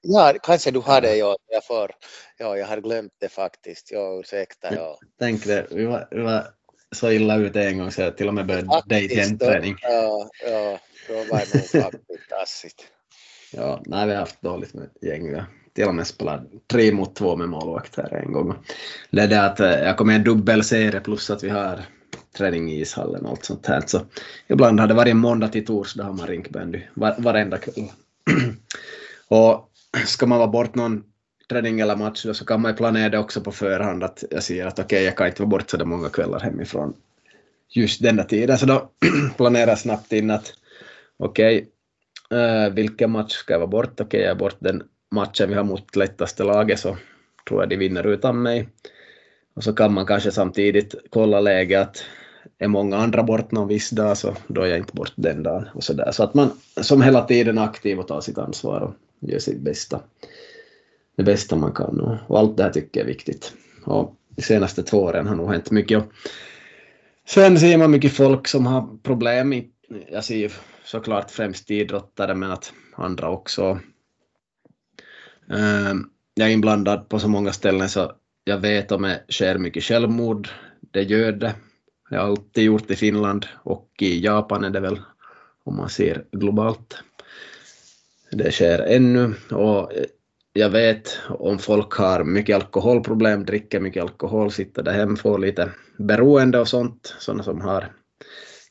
ja, 0.00 0.34
kanske 0.42 0.70
du 0.70 0.80
hade 0.80 1.16
ja, 1.16 1.36
jag 1.48 1.64
får, 1.64 1.90
ja, 2.38 2.56
jag 2.56 2.66
har 2.66 2.80
glömt 2.80 3.12
det 3.20 3.28
faktiskt, 3.28 3.92
ja, 3.92 4.20
ursäkta. 4.20 4.74
Ja. 4.74 4.98
Tänk 5.18 5.44
det, 5.44 5.66
vi 5.70 5.84
var, 5.84 6.08
vi 6.10 6.20
var 6.20 6.46
så 6.92 7.10
illa 7.10 7.36
ute 7.36 7.62
en 7.62 7.78
gång 7.78 7.90
så 7.90 8.00
jag 8.00 8.16
till 8.16 8.28
och 8.28 8.34
med 8.34 8.46
började 8.46 8.82
dejta 8.86 9.20
en 9.20 9.38
träning. 9.38 9.76
Ja, 9.82 10.30
ja, 10.44 10.78
då 11.08 11.14
var 11.14 11.24
det 11.24 11.54
nog 11.54 11.82
faktiskt 11.82 12.28
tassigt. 12.28 12.86
Ja, 13.52 13.82
nej, 13.86 14.06
vi 14.06 14.12
har 14.12 14.20
haft 14.20 14.42
dåligt 14.42 14.74
med 14.74 14.90
gäng. 15.02 15.34
Har 15.34 15.46
till 15.78 15.88
och 15.88 15.94
med 15.94 16.06
spelat 16.06 16.40
tre 16.66 16.92
mot 16.92 17.14
två 17.14 17.36
med 17.36 17.48
målvakt 17.48 17.96
här 17.96 18.14
en 18.14 18.32
gång. 18.32 18.54
Det 19.10 19.22
är 19.22 19.28
det 19.28 19.44
att 19.44 19.60
eh, 19.60 19.70
jag 19.70 19.96
kommer 19.96 20.14
en 20.14 20.24
dubbelserie 20.24 21.00
plus 21.00 21.30
att 21.30 21.44
vi 21.44 21.48
har 21.48 21.80
träning 22.36 22.70
i 22.70 22.80
ishallen 22.80 23.24
och 23.24 23.30
allt 23.30 23.44
sånt 23.44 23.66
här. 23.66 23.82
Så 23.86 24.00
ibland 24.48 24.80
har 24.80 24.86
det 24.86 24.94
varit 24.94 25.16
måndag 25.16 25.48
till 25.48 25.66
torsdag 25.66 26.04
har 26.04 26.12
man 26.12 26.26
rinkbandy 26.26 26.82
var, 26.94 27.14
varenda 27.18 27.58
kväll. 27.58 27.88
och 29.28 29.70
ska 30.06 30.26
man 30.26 30.38
vara 30.38 30.48
bort 30.48 30.74
någon 30.74 31.04
träning 31.50 31.80
eller 31.80 31.96
match 31.96 32.24
då 32.24 32.34
så 32.34 32.44
kan 32.44 32.60
man 32.60 32.70
ju 32.70 32.76
planera 32.76 33.08
det 33.08 33.18
också 33.18 33.40
på 33.40 33.52
förhand 33.52 34.04
att 34.04 34.24
jag 34.30 34.42
säger 34.42 34.66
att 34.66 34.78
okej 34.78 34.84
okay, 34.84 35.04
jag 35.04 35.16
kan 35.16 35.26
inte 35.26 35.42
vara 35.42 35.50
bort 35.50 35.70
så 35.70 35.84
många 35.84 36.08
kvällar 36.08 36.40
hemifrån 36.40 36.94
just 37.68 38.02
denna 38.02 38.24
tiden 38.24 38.58
så 38.58 38.66
då 38.66 38.90
planerar 39.36 39.68
jag 39.68 39.78
snabbt 39.78 40.12
in 40.12 40.30
att 40.30 40.52
okej 41.16 41.68
okay, 42.30 42.66
uh, 42.66 42.74
vilken 42.74 43.10
match 43.10 43.32
ska 43.32 43.54
jag 43.54 43.58
vara 43.58 43.70
bort? 43.70 43.92
Okej 43.92 44.06
okay, 44.06 44.20
jag 44.20 44.30
är 44.30 44.34
bort 44.34 44.56
den 44.58 44.82
matchen 45.10 45.48
vi 45.48 45.54
har 45.54 45.64
mot 45.64 45.96
lättaste 45.96 46.44
laget 46.44 46.80
så 46.80 46.96
tror 47.48 47.62
jag 47.62 47.68
de 47.68 47.76
vinner 47.76 48.06
utan 48.06 48.42
mig. 48.42 48.68
Och 49.54 49.64
så 49.64 49.72
kan 49.72 49.92
man 49.92 50.06
kanske 50.06 50.30
samtidigt 50.30 50.94
kolla 51.10 51.40
läget 51.40 51.80
att 51.80 52.04
är 52.58 52.68
många 52.68 52.96
andra 52.96 53.22
bort 53.22 53.50
någon 53.50 53.68
viss 53.68 53.90
dag 53.90 54.16
så 54.16 54.34
då 54.46 54.62
är 54.62 54.66
jag 54.66 54.78
inte 54.78 54.92
bort 54.92 55.12
den 55.14 55.42
dagen 55.42 55.68
och 55.74 55.84
så 55.84 55.92
där. 55.92 56.10
Så 56.12 56.22
att 56.22 56.34
man 56.34 56.50
som 56.76 57.02
hela 57.02 57.24
tiden 57.24 57.58
är 57.58 57.64
aktiv 57.64 57.98
och 57.98 58.08
tar 58.08 58.20
sitt 58.20 58.38
ansvar 58.38 58.80
och 58.80 58.94
gör 59.28 59.38
sitt 59.38 59.60
bästa. 59.60 60.00
Det 61.16 61.22
bästa 61.22 61.56
man 61.56 61.72
kan 61.72 62.00
och, 62.00 62.16
och 62.26 62.38
allt 62.38 62.56
det 62.56 62.62
här 62.62 62.70
tycker 62.70 63.00
jag 63.00 63.04
är 63.04 63.12
viktigt. 63.12 63.52
Och 63.84 64.14
de 64.36 64.42
senaste 64.42 64.82
två 64.82 64.98
åren 64.98 65.26
har 65.26 65.36
nog 65.36 65.52
hänt 65.52 65.70
mycket. 65.70 65.98
Och 65.98 66.12
sen 67.28 67.58
ser 67.58 67.78
man 67.78 67.90
mycket 67.90 68.12
folk 68.12 68.48
som 68.48 68.66
har 68.66 68.88
problem. 69.02 69.52
I, 69.52 69.70
jag 70.10 70.24
ser 70.24 70.36
ju 70.36 70.50
såklart 70.84 71.30
främst 71.30 71.70
idrottare 71.70 72.34
men 72.34 72.50
att 72.50 72.72
andra 72.96 73.30
också 73.30 73.78
Ehm, 75.50 76.06
jag 76.34 76.48
är 76.48 76.52
inblandad 76.52 77.08
på 77.08 77.18
så 77.18 77.28
många 77.28 77.52
ställen 77.52 77.88
så 77.88 78.12
jag 78.44 78.58
vet 78.58 78.92
om 78.92 79.02
det 79.02 79.24
sker 79.28 79.58
mycket 79.58 79.84
självmord. 79.84 80.48
Det 80.80 81.02
gör 81.02 81.32
det. 81.32 81.54
Det 82.10 82.16
har 82.16 82.24
alltid 82.24 82.64
gjort 82.64 82.90
i 82.90 82.96
Finland 82.96 83.46
och 83.62 83.90
i 83.98 84.24
Japan 84.24 84.64
är 84.64 84.70
det 84.70 84.80
väl 84.80 85.00
om 85.64 85.76
man 85.76 85.88
ser 85.88 86.24
globalt. 86.32 87.02
Det 88.30 88.52
sker 88.52 88.78
ännu 88.78 89.34
och 89.50 89.92
jag 90.52 90.70
vet 90.70 91.18
om 91.28 91.58
folk 91.58 91.92
har 91.92 92.24
mycket 92.24 92.56
alkoholproblem, 92.56 93.44
dricker 93.44 93.80
mycket 93.80 94.02
alkohol, 94.02 94.52
sitter 94.52 94.82
där 94.82 94.92
hemma, 94.92 95.16
får 95.16 95.38
lite 95.38 95.70
beroende 95.98 96.60
och 96.60 96.68
sånt, 96.68 97.14
sådana 97.18 97.42
som 97.42 97.60
har 97.60 97.92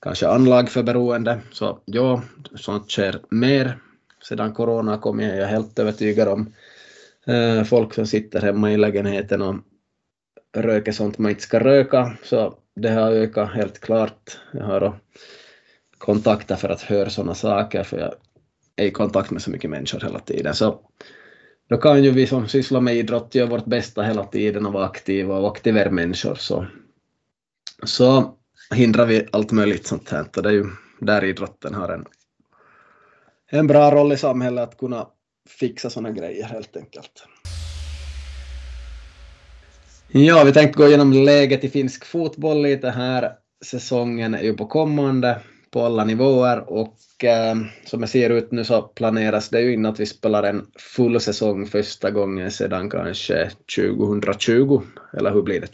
kanske 0.01 0.27
anlag 0.27 0.69
för 0.69 0.83
beroende. 0.83 1.41
Så 1.51 1.79
ja, 1.85 2.21
sånt 2.55 2.91
sker 2.91 3.19
mer 3.29 3.77
sedan 4.23 4.53
corona 4.53 4.97
kom, 4.97 5.19
jag 5.19 5.37
är 5.37 5.45
helt 5.45 5.79
övertygad 5.79 6.27
om. 6.27 6.53
Eh, 7.27 7.63
folk 7.63 7.93
som 7.93 8.05
sitter 8.05 8.41
hemma 8.41 8.71
i 8.71 8.77
lägenheten 8.77 9.41
och 9.41 9.55
röker 10.57 10.91
sånt 10.91 11.17
man 11.17 11.31
inte 11.31 11.43
ska 11.43 11.59
röka, 11.59 12.17
så 12.23 12.57
det 12.75 12.89
har 12.89 13.11
ökat 13.11 13.53
helt 13.53 13.79
klart. 13.79 14.39
Jag 14.51 14.63
har 14.63 14.99
kontakter 15.97 16.55
för 16.55 16.69
att 16.69 16.81
höra 16.81 17.09
sådana 17.09 17.35
saker, 17.35 17.83
för 17.83 17.99
jag 17.99 18.13
är 18.75 18.85
i 18.85 18.91
kontakt 18.91 19.31
med 19.31 19.41
så 19.41 19.51
mycket 19.51 19.69
människor 19.69 19.99
hela 19.99 20.19
tiden. 20.19 20.53
Så 20.53 20.79
då 21.69 21.77
kan 21.77 22.03
ju 22.03 22.11
vi 22.11 22.27
som 22.27 22.47
sysslar 22.47 22.81
med 22.81 22.95
idrott 22.95 23.35
göra 23.35 23.49
vårt 23.49 23.65
bästa 23.65 24.01
hela 24.01 24.23
tiden 24.23 24.65
och 24.65 24.73
vara 24.73 24.85
aktiva 24.85 25.37
och 25.37 25.51
aktivera 25.51 25.91
människor. 25.91 26.35
Så, 26.35 26.65
så 27.83 28.35
hindrar 28.75 29.05
vi 29.05 29.27
allt 29.31 29.51
möjligt 29.51 29.87
sånt 29.87 30.09
här. 30.09 30.25
Och 30.35 30.43
det 30.43 30.49
är 30.49 30.53
ju 30.53 30.65
där 30.99 31.23
idrotten 31.23 31.73
har 31.73 31.89
en, 31.89 32.05
en 33.49 33.67
bra 33.67 33.91
roll 33.91 34.11
i 34.11 34.17
samhället 34.17 34.69
att 34.69 34.77
kunna 34.77 35.07
fixa 35.47 35.89
sådana 35.89 36.11
grejer 36.11 36.45
helt 36.45 36.77
enkelt. 36.77 37.23
Ja, 40.07 40.43
vi 40.43 40.53
tänkte 40.53 40.77
gå 40.77 40.87
igenom 40.87 41.13
läget 41.13 41.63
i 41.63 41.69
finsk 41.69 42.05
fotboll 42.05 42.61
lite 42.61 42.89
här. 42.89 43.31
Säsongen 43.65 44.33
är 44.33 44.43
ju 44.43 44.53
på 44.53 44.65
kommande 44.65 45.41
på 45.71 45.81
alla 45.81 46.03
nivåer 46.03 46.69
och 46.69 47.23
eh, 47.23 47.55
som 47.85 48.01
det 48.01 48.07
ser 48.07 48.29
ut 48.29 48.51
nu 48.51 48.63
så 48.63 48.81
planeras 48.81 49.49
det 49.49 49.61
ju 49.61 49.73
in 49.73 49.85
att 49.85 49.99
vi 49.99 50.05
spelar 50.05 50.43
en 50.43 50.67
full 50.75 51.19
säsong 51.19 51.65
första 51.65 52.11
gången 52.11 52.51
sedan 52.51 52.89
kanske 52.89 53.51
2020, 53.75 54.81
eller 55.17 55.31
hur 55.31 55.41
blir 55.41 55.61
det, 55.61 55.67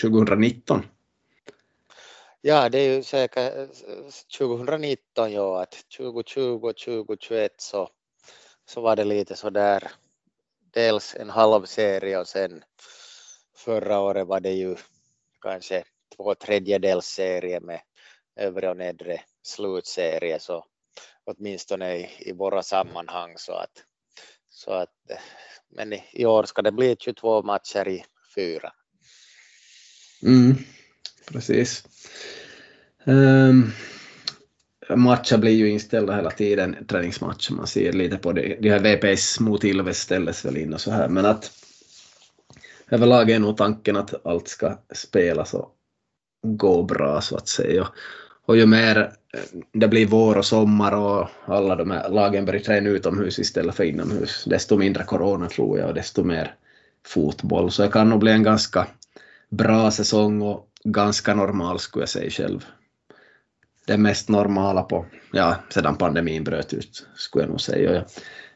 2019? 0.00 0.82
Ja, 2.40 2.68
det 2.68 2.78
är 2.78 2.96
ju 2.96 3.02
säkert 3.02 3.54
2019 4.38 5.32
ja, 5.32 5.62
att 5.62 5.74
2020 5.98 6.40
och 6.40 6.76
2021 6.76 7.52
så 7.56 7.88
så 8.68 8.80
var 8.80 8.96
det 8.96 9.04
lite 9.04 9.36
så 9.36 9.50
där 9.50 9.90
dels 10.70 11.16
en 11.16 11.30
halv 11.30 11.64
serie 11.64 12.18
och 12.18 12.28
sen 12.28 12.64
förra 13.56 14.00
året 14.00 14.26
var 14.26 14.40
det 14.40 14.52
ju 14.52 14.76
kanske 15.40 15.84
två 16.16 16.34
tredjedels 16.34 17.06
serie 17.06 17.60
med 17.60 17.80
övre 18.36 18.70
och 18.70 18.76
nedre 18.76 19.20
slutserie 19.42 20.40
så 20.40 20.64
åtminstone 21.24 21.96
i, 21.96 22.10
i 22.18 22.32
våra 22.32 22.62
sammanhang 22.62 23.34
så 23.36 23.52
att, 23.52 23.84
så 24.50 24.70
att 24.70 24.94
men 25.68 25.92
i 26.12 26.26
år 26.26 26.44
ska 26.44 26.62
det 26.62 26.72
bli 26.72 26.96
22 26.98 27.42
matcher 27.42 27.88
i 27.88 28.04
fyra. 28.34 28.72
Mm, 30.22 30.56
precis. 31.26 31.84
Um, 33.04 33.72
matcher 34.96 35.36
blir 35.36 35.52
ju 35.52 35.70
inställda 35.70 36.16
hela 36.16 36.30
tiden, 36.30 36.76
träningsmatcher. 36.88 37.52
Man 37.52 37.66
ser 37.66 37.92
lite 37.92 38.16
på 38.16 38.32
det. 38.32 38.56
De 38.60 38.70
här 38.70 38.78
VPS 38.78 39.40
mot 39.40 39.64
Ilves 39.64 39.98
ställdes 39.98 40.44
väl 40.44 40.56
in 40.56 40.74
och 40.74 40.80
så 40.80 40.90
här, 40.90 41.08
men 41.08 41.26
att 41.26 41.50
överlag 42.90 43.30
är 43.30 43.38
nog 43.38 43.56
tanken 43.56 43.96
att 43.96 44.26
allt 44.26 44.48
ska 44.48 44.78
spelas 44.94 45.54
och 45.54 45.74
gå 46.42 46.82
bra 46.82 47.20
så 47.20 47.36
att 47.36 47.48
säga. 47.48 47.88
Och 48.46 48.56
ju 48.56 48.66
mer 48.66 48.96
eh, 49.34 49.40
det 49.72 49.88
blir 49.88 50.06
vår 50.06 50.38
och 50.38 50.44
sommar 50.44 50.92
och 50.92 51.28
alla 51.44 51.76
de 51.76 51.90
här 51.90 52.08
lagen 52.08 52.44
börjar 52.44 52.60
träna 52.60 52.88
utomhus 52.88 53.38
istället 53.38 53.74
för 53.74 53.84
inomhus. 53.84 54.44
Desto 54.44 54.76
mindre 54.76 55.04
corona 55.04 55.48
tror 55.48 55.78
jag 55.78 55.88
och 55.88 55.94
desto 55.94 56.24
mer 56.24 56.54
fotboll. 57.06 57.70
Så 57.70 57.82
det 57.82 57.88
kan 57.88 58.08
nog 58.08 58.20
bli 58.20 58.32
en 58.32 58.42
ganska 58.42 58.86
bra 59.50 59.90
säsong 59.90 60.42
och 60.42 60.68
ganska 60.84 61.34
normal 61.34 61.78
skulle 61.78 62.02
jag 62.02 62.08
säga 62.08 62.30
själv. 62.30 62.66
Det 63.88 63.96
mest 63.96 64.28
normala 64.28 64.82
på, 64.82 65.06
ja, 65.32 65.56
sedan 65.70 65.96
pandemin 65.96 66.44
bröt 66.44 66.72
ut 66.72 67.06
skulle 67.16 67.44
jag 67.44 67.50
nog 67.50 67.60
säga. 67.60 67.92
Jag, 67.92 68.04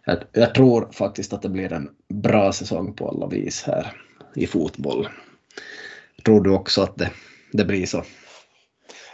jag, 0.04 0.18
jag 0.32 0.54
tror 0.54 0.92
faktiskt 0.92 1.32
att 1.32 1.42
det 1.42 1.48
blir 1.48 1.72
en 1.72 1.90
bra 2.08 2.52
säsong 2.52 2.94
på 2.94 3.08
alla 3.08 3.26
vis 3.26 3.62
här 3.62 3.96
i 4.34 4.46
fotboll. 4.46 5.08
Tror 6.24 6.40
du 6.40 6.50
också 6.50 6.82
att 6.82 6.96
det, 6.96 7.10
det 7.52 7.64
blir 7.64 7.86
så? 7.86 8.04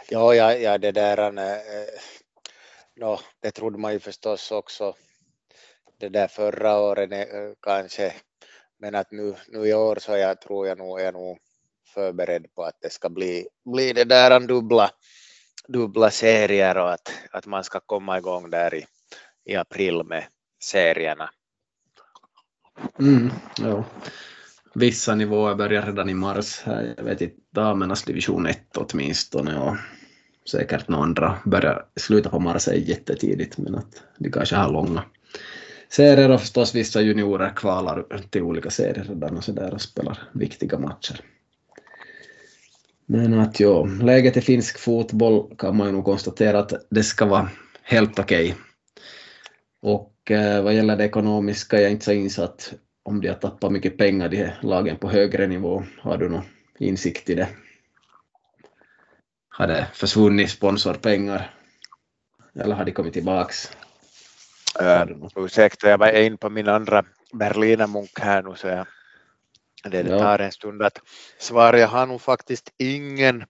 Ja, 0.09 0.35
ja, 0.35 0.53
ja 0.53 0.77
det 0.77 0.91
där, 0.91 1.17
äh, 1.17 1.57
no, 2.95 3.19
det 3.41 3.51
trodde 3.51 3.77
man 3.77 3.93
ju 3.93 3.99
förstås 3.99 4.51
också 4.51 4.93
det 5.99 6.09
där 6.09 6.27
förra 6.27 6.79
året 6.79 7.11
äh, 7.11 7.27
kanske, 7.61 8.13
men 8.79 8.95
att 8.95 9.11
nu, 9.11 9.35
nu 9.47 9.67
i 9.67 9.73
år 9.73 9.97
så 10.01 10.17
jag 10.17 10.41
tror 10.41 10.67
jag 10.67 10.77
nog 10.77 10.99
är 11.01 11.11
nog 11.11 11.37
förberedd 11.93 12.53
på 12.55 12.63
att 12.63 12.77
det 12.81 12.89
ska 12.89 13.09
bli, 13.09 13.47
bli 13.73 13.93
det 13.93 14.03
där 14.03 14.31
en 14.31 14.47
dubbla, 14.47 14.91
dubbla 15.73 16.11
serier 16.11 16.77
och 16.77 16.93
att, 16.93 17.11
att 17.31 17.45
man 17.45 17.63
ska 17.63 17.79
komma 17.79 18.17
igång 18.17 18.49
där 18.49 18.75
i, 18.75 18.85
i 19.45 19.55
april 19.55 20.03
med 20.03 20.23
serierna. 20.63 21.29
Mm, 22.99 23.29
ja. 23.57 23.83
Vissa 24.73 25.15
nivåer 25.15 25.55
börjar 25.55 25.81
redan 25.81 26.09
i 26.09 26.13
mars. 26.13 26.63
Jag 26.97 27.03
vet 27.03 27.21
inte, 27.21 27.35
damernas 27.49 28.03
division 28.03 28.45
1 28.45 28.77
åtminstone 28.77 29.59
och 29.59 29.75
säkert 30.51 30.87
några 30.87 31.03
andra 31.03 31.37
börjar 31.45 31.85
sluta 31.95 32.29
på 32.29 32.39
mars 32.39 32.67
är 32.67 32.73
jättetidigt 32.73 33.57
men 33.57 33.75
att 33.75 34.03
de 34.17 34.31
kanske 34.31 34.55
har 34.55 34.71
långa 34.71 35.03
serier 35.89 36.31
och 36.31 36.39
förstås 36.39 36.75
vissa 36.75 37.01
juniorer 37.01 37.53
kvalar 37.55 38.05
till 38.29 38.41
olika 38.41 38.69
serier 38.69 39.03
redan 39.03 39.37
och 39.37 39.43
sådär 39.43 39.73
och 39.73 39.81
spelar 39.81 40.19
viktiga 40.31 40.79
matcher. 40.79 41.21
Men 43.11 43.39
att 43.39 43.59
ja, 43.59 43.85
läget 43.85 44.37
i 44.37 44.41
finsk 44.41 44.79
fotboll 44.79 45.55
kan 45.57 45.77
man 45.77 45.87
ju 45.87 45.93
nog 45.93 46.05
konstatera 46.05 46.59
att 46.59 46.73
det 46.89 47.03
ska 47.03 47.25
vara 47.25 47.49
helt 47.83 48.19
okej. 48.19 48.45
Okay. 48.45 48.61
Och 49.81 50.31
eh, 50.31 50.63
vad 50.63 50.73
gäller 50.73 50.95
det 50.95 51.05
ekonomiska, 51.05 51.77
jag 51.77 51.85
är 51.85 51.89
inte 51.89 52.05
så 52.05 52.11
insatt 52.11 52.73
om 53.03 53.21
de 53.21 53.27
har 53.27 53.35
tappat 53.35 53.71
mycket 53.71 53.97
pengar, 53.97 54.29
de 54.29 54.37
här 54.37 54.59
lagen 54.61 54.97
på 54.97 55.09
högre 55.09 55.47
nivå. 55.47 55.83
Har 56.01 56.17
du 56.17 56.29
någon 56.29 56.43
insikt 56.79 57.29
i 57.29 57.35
det? 57.35 57.47
Har 59.49 59.67
det 59.67 59.87
försvunnit 59.93 60.49
sponsorpengar? 60.49 61.53
Eller 62.55 62.75
har 62.75 62.85
de 62.85 62.91
kommit 62.91 63.13
tillbaks? 63.13 63.71
Uh, 64.81 65.27
ursäkta, 65.35 65.89
jag 65.89 65.97
var 65.97 66.11
in 66.11 66.37
på 66.37 66.49
min 66.49 66.67
andra 66.67 67.05
berlinermunk 67.33 68.19
här 68.19 68.43
nu 68.43 68.55
så 68.55 68.67
jag, 68.67 68.87
det, 69.83 70.03
det 70.03 70.19
tar 70.19 70.39
en 70.39 70.51
stund 70.51 70.81
att 70.81 71.01
svara. 71.37 71.79
Jag 71.79 71.87
har 71.87 72.05
nog 72.05 72.21
faktiskt 72.21 72.73
ingen 72.77 73.45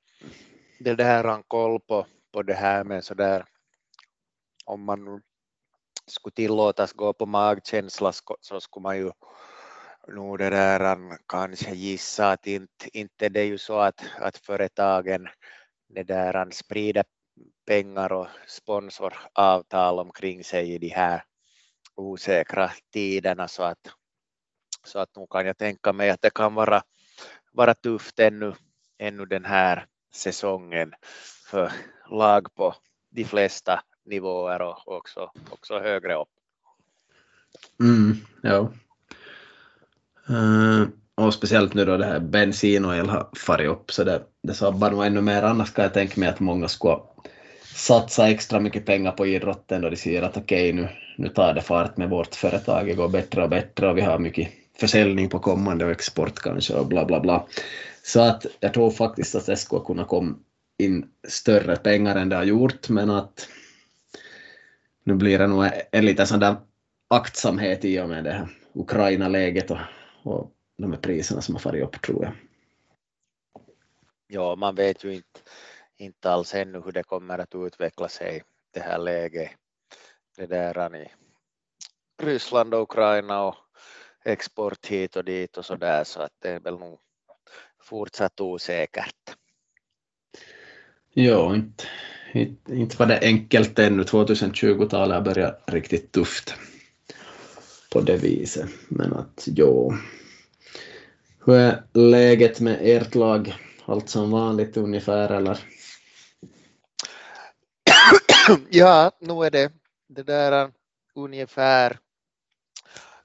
det 0.80 0.96
där 0.96 1.24
han 1.24 1.44
koll 1.44 1.80
på, 1.80 2.06
på 2.32 2.44
det 2.44 2.54
här 2.54 2.84
med 2.84 3.04
så 3.04 3.14
där 3.14 3.46
om 4.66 4.84
man 4.84 5.22
skulle 6.08 6.34
tillåtas 6.34 6.94
gå 6.94 7.14
på 7.14 7.26
magkänsla 7.26 8.14
så 8.42 8.60
skulle 8.60 8.84
man 8.84 8.98
ju 8.98 9.12
nog 10.08 10.38
det 10.38 10.50
där 10.50 10.98
kanske 11.28 11.72
gissa 11.72 12.32
att 12.32 12.48
inte, 12.48 12.98
inte 12.98 13.30
det 13.30 13.40
är 13.40 13.46
ju 13.46 13.58
så 13.58 13.80
att, 13.80 14.06
att 14.20 14.38
företagen 14.38 15.28
det 15.90 16.04
där 16.04 16.52
sprider 16.52 17.04
pengar 17.68 18.12
och 18.12 18.28
sponsoravtal 18.48 20.00
omkring 20.00 20.44
sig 20.44 20.74
i 20.74 20.78
de 20.78 20.90
här 20.90 21.24
osäkra 21.96 22.72
tiderna 22.94 23.48
så 23.48 23.64
att, 23.64 23.80
så 24.86 25.00
att 25.00 25.16
nog 25.16 25.30
kan 25.30 25.46
jag 25.46 25.58
tänka 25.58 25.94
mig 25.94 26.10
att 26.10 26.22
det 26.22 26.34
kan 26.34 26.54
vara, 26.54 26.82
vara 27.52 27.74
tufft 27.74 28.20
ännu, 28.20 28.54
ännu 28.98 29.26
den 29.26 29.46
här 29.46 29.86
säsongen 30.14 30.94
för 31.46 31.72
lag 32.10 32.56
på 32.56 32.76
de 33.10 33.26
flesta 33.26 33.84
nivåer 34.06 34.62
och 34.62 34.98
också, 34.98 35.32
också 35.50 35.80
högre 35.80 36.16
upp. 36.16 36.28
Mm, 37.80 38.18
ja. 38.42 38.72
Uh, 40.30 40.88
och 41.16 41.34
speciellt 41.34 41.74
nu 41.74 41.86
då 41.86 41.98
det 41.98 42.06
här 42.06 42.20
bensin 42.20 42.86
och 42.86 42.96
el 42.96 43.10
har 43.10 43.30
farit 43.36 43.70
upp 43.70 43.92
så 43.92 44.04
det, 44.04 44.24
det 44.44 44.54
sabbar 44.54 44.92
nog 44.92 45.06
ännu 45.06 45.22
mer. 45.22 45.44
Annars 45.44 45.74
kan 45.74 45.84
jag 45.84 45.94
tänka 45.94 46.20
mig 46.20 46.30
att 46.30 46.40
många 46.40 46.68
skulle 46.68 47.00
satsa 47.76 48.30
extra 48.30 48.60
mycket 48.60 48.86
pengar 48.86 49.12
på 49.12 49.28
idrotten 49.28 49.82
då 49.82 49.90
de 49.90 49.96
ser 49.96 50.22
att 50.22 50.38
okej 50.38 50.74
okay, 50.74 50.82
nu, 50.82 50.90
nu 51.18 51.30
tar 51.30 51.54
det 51.54 51.62
fart 51.62 51.98
med 51.98 52.10
vårt 52.10 52.36
företag, 52.36 52.86
det 52.88 52.94
går 52.94 53.10
bättre 53.10 53.44
och 53.44 53.50
bättre 53.50 53.90
och 53.90 53.98
vi 53.98 54.02
har 54.02 54.20
mycket 54.20 54.50
försäljning 54.80 55.30
på 55.30 55.40
kommande 55.40 55.86
och 55.86 55.92
export 55.92 56.40
kanske 56.40 56.74
och 56.74 56.88
bla 56.88 57.06
bla 57.06 57.20
bla. 57.20 57.48
Så 58.04 58.22
att 58.22 58.46
jag 58.60 58.74
tror 58.74 58.92
faktiskt 58.92 59.36
att 59.36 59.46
det 59.46 59.58
skulle 59.58 59.86
kunna 59.86 60.06
komma 60.06 60.36
in 60.78 61.12
större 61.28 61.76
pengar 61.76 62.16
än 62.16 62.30
det 62.30 62.36
har 62.36 62.44
gjort 62.44 62.90
men 62.90 63.10
att 63.10 63.48
nu 65.04 65.16
blir 65.16 65.40
det 65.40 65.48
nog 65.48 65.70
en 65.92 66.06
liten 66.06 66.28
sån 66.28 66.40
där 66.40 66.56
aktsamhet 67.08 67.86
i 67.86 68.00
och 68.00 68.10
med 68.10 68.24
det 68.24 68.32
här 68.32 68.48
Ukraina-läget 68.74 69.72
och, 69.72 69.78
och 70.24 70.52
de 70.78 70.92
här 70.92 71.00
priserna 71.00 71.42
som 71.42 71.56
har 71.56 71.60
farit 71.60 71.84
upp 71.84 72.02
tror 72.02 72.24
jag. 72.24 72.34
Ja, 74.28 74.56
man 74.56 74.76
vet 74.76 75.04
ju 75.04 75.14
inte, 75.14 75.40
inte 75.98 76.32
alls 76.32 76.56
ännu 76.56 76.82
hur 76.86 76.92
det 76.92 77.04
kommer 77.04 77.40
att 77.40 77.56
utveckla 77.56 78.08
sig 78.08 78.44
det 78.74 78.80
här 78.80 78.98
läget. 78.98 79.52
Det 80.38 80.46
där 80.46 80.96
i 80.96 81.08
Ryssland 82.22 82.74
och 82.74 82.82
Ukraina 82.82 83.42
och 83.42 83.56
export 84.30 84.86
hit 84.86 85.16
och 85.16 85.24
dit 85.24 85.58
och 85.58 85.66
så 85.66 85.76
där 85.76 86.04
så 86.04 86.22
att 86.22 86.34
det 86.40 86.50
är 86.50 86.60
väl 86.60 86.80
nog 86.80 87.00
fortsatt 87.82 88.42
osäkert. 88.42 89.36
Ja, 91.14 91.56
inte, 91.56 91.84
inte, 92.34 92.76
inte 92.76 92.98
var 92.98 93.06
det 93.06 93.20
enkelt 93.22 93.80
ännu. 93.80 94.04
2020-talet 94.04 95.16
har 95.16 95.22
börjat 95.22 95.64
riktigt 95.68 96.12
tufft 96.12 96.56
på 97.92 98.02
det 98.02 98.18
viset. 98.18 98.70
Men 98.88 99.14
att 99.14 99.44
jo. 99.46 99.94
Hur 101.46 101.56
är 101.56 101.84
läget 101.94 102.60
med 102.60 102.78
ert 102.82 103.16
lag? 103.16 103.56
Allt 103.86 104.10
som 104.10 104.32
vanligt 104.32 104.78
ungefär 104.78 105.30
eller? 105.32 105.60
ja, 108.70 109.12
nu 109.20 109.34
är 109.34 109.52
det 109.52 109.72
det 110.08 110.24
där 110.24 110.72
ungefär 111.16 111.98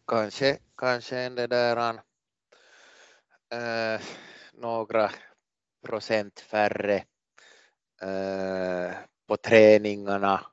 kanske, 0.07 0.59
kanske 0.77 1.19
en 1.19 1.35
det 1.35 1.47
där 1.47 2.01
äh, 3.53 4.01
några 4.53 5.11
procent 5.87 6.41
färre 6.41 7.05
äh, 8.03 8.95
på 9.29 9.37
träningarna 9.37 10.47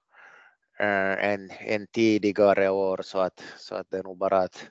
äh, 0.79 1.31
än, 1.31 1.51
än 1.59 1.87
tidigare 1.87 2.69
år 2.69 3.01
så 3.03 3.19
att, 3.19 3.43
så 3.57 3.75
att 3.75 3.87
det 3.89 3.97
är 3.97 4.03
nog 4.03 4.17
bara 4.17 4.37
att 4.37 4.67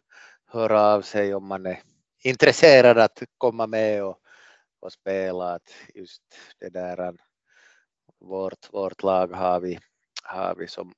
höra 0.46 0.82
av 0.82 1.02
sig 1.02 1.34
om 1.34 1.46
man 1.46 1.66
är 1.66 1.82
intresserad 2.22 2.98
att 2.98 3.22
komma 3.38 3.66
med 3.66 4.04
och, 4.04 4.18
och 4.80 4.92
spela. 4.92 5.54
Att 5.54 5.74
just 5.94 6.22
det 6.58 6.68
där, 6.68 7.14
vårt, 8.20 8.72
vårt 8.72 9.02
lag 9.02 9.32
har 9.32 9.60
vi, 9.60 9.78
har 10.22 10.54
vi 10.54 10.68
som 10.68 10.94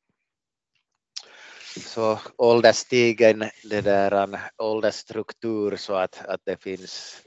så 1.80 2.18
ålderstigen, 2.36 3.44
det 3.64 3.80
där 3.80 4.40
åldersstruktur 4.58 5.76
så 5.76 5.94
att, 5.94 6.26
att 6.26 6.40
det 6.44 6.62
finns, 6.62 7.22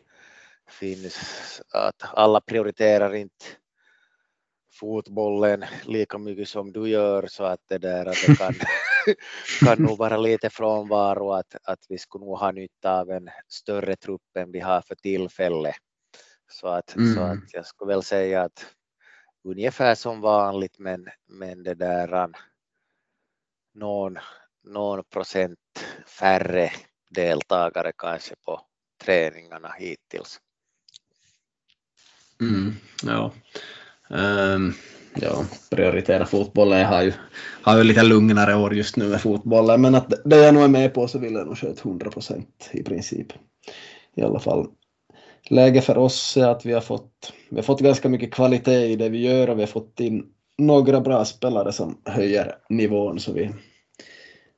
finns 0.70 1.62
att 1.74 2.04
alla 2.14 2.41
prioriterar 2.41 3.16
inte 3.16 3.46
fotbollen 4.80 5.66
lika 5.86 6.18
mycket 6.18 6.50
som 6.50 6.72
du 6.72 6.89
gör 6.89 7.28
så 7.28 7.43
att 7.43 7.60
det 7.68 7.78
där 7.78 8.06
att 8.06 8.18
det 8.28 8.36
kan, 8.38 8.54
kan 9.68 9.84
nog 9.84 9.98
vara 9.98 10.18
lite 10.18 10.50
frånvaro 10.50 11.32
att, 11.32 11.56
att 11.64 11.86
vi 11.89 11.98
skulle 11.98 12.26
nog 12.26 12.38
ha 12.38 12.52
nytta 12.52 13.00
av 13.00 13.12
en 13.12 13.30
större 13.48 13.96
trupp 13.96 14.38
än 14.38 14.52
vi 14.52 14.60
har 14.60 14.82
för 14.82 14.96
tillfället. 14.96 15.76
Så 16.52 16.68
att, 16.68 16.96
mm. 16.96 17.16
så 17.16 17.22
att 17.22 17.54
jag 17.54 17.66
skulle 17.66 17.93
väl 17.93 18.04
säga 18.04 18.41
att 18.43 18.66
ungefär 19.43 19.96
som 19.96 20.22
vanligt 20.22 20.80
men, 20.80 21.08
men 21.28 21.64
det 21.64 21.74
där 21.74 22.30
någon, 23.76 24.17
någon 24.63 25.03
procent 25.03 25.59
färre 26.19 26.71
deltagare 27.09 27.91
kanske 27.97 28.36
på 28.45 28.61
träningarna 29.03 29.71
hittills. 29.80 30.39
Mm, 32.41 32.76
ja. 33.03 33.32
Um, 34.09 34.19
ehm, 34.19 34.73
ja, 35.15 35.45
prioritera 35.69 36.26
fotbollen. 36.26 36.80
Jag 36.80 36.88
har 36.88 37.03
ju, 37.03 37.13
har 37.61 37.78
ju 37.78 37.84
lite 37.84 38.03
lugnare 38.03 38.55
år 38.55 38.73
just 38.73 38.97
nu 38.97 39.07
med 39.07 39.21
fotbollen, 39.21 39.82
men 39.82 39.95
att 39.95 40.13
det 40.26 40.38
jag 40.38 40.53
nog 40.53 40.63
är 40.63 40.67
med 40.67 40.93
på 40.93 41.07
så 41.07 41.19
vill 41.19 41.34
jag 41.34 41.47
nog 41.47 41.57
köra 41.57 41.71
100 41.71 42.11
procent 42.11 42.69
i 42.71 42.84
princip. 42.84 43.28
I 44.15 44.21
alla 44.21 44.39
fall. 44.39 44.67
Läge 45.49 45.82
för 45.82 45.97
oss 45.97 46.38
är 46.38 46.47
att 46.47 46.65
vi 46.65 46.73
har 46.73 46.82
fått, 46.82 47.34
vi 47.49 47.55
har 47.55 47.63
fått 47.63 47.80
ganska 47.80 48.09
mycket 48.09 48.34
kvalitet 48.34 48.86
i 48.86 48.95
det 48.95 49.09
vi 49.09 49.21
gör 49.21 49.49
och 49.49 49.57
vi 49.57 49.61
har 49.61 49.67
fått 49.67 49.99
in 49.99 50.26
några 50.58 51.01
bra 51.01 51.26
spelare 51.26 51.72
som 51.72 51.97
höjer 52.06 52.56
nivån 52.70 53.20
så 53.20 53.34
vi, 53.34 53.51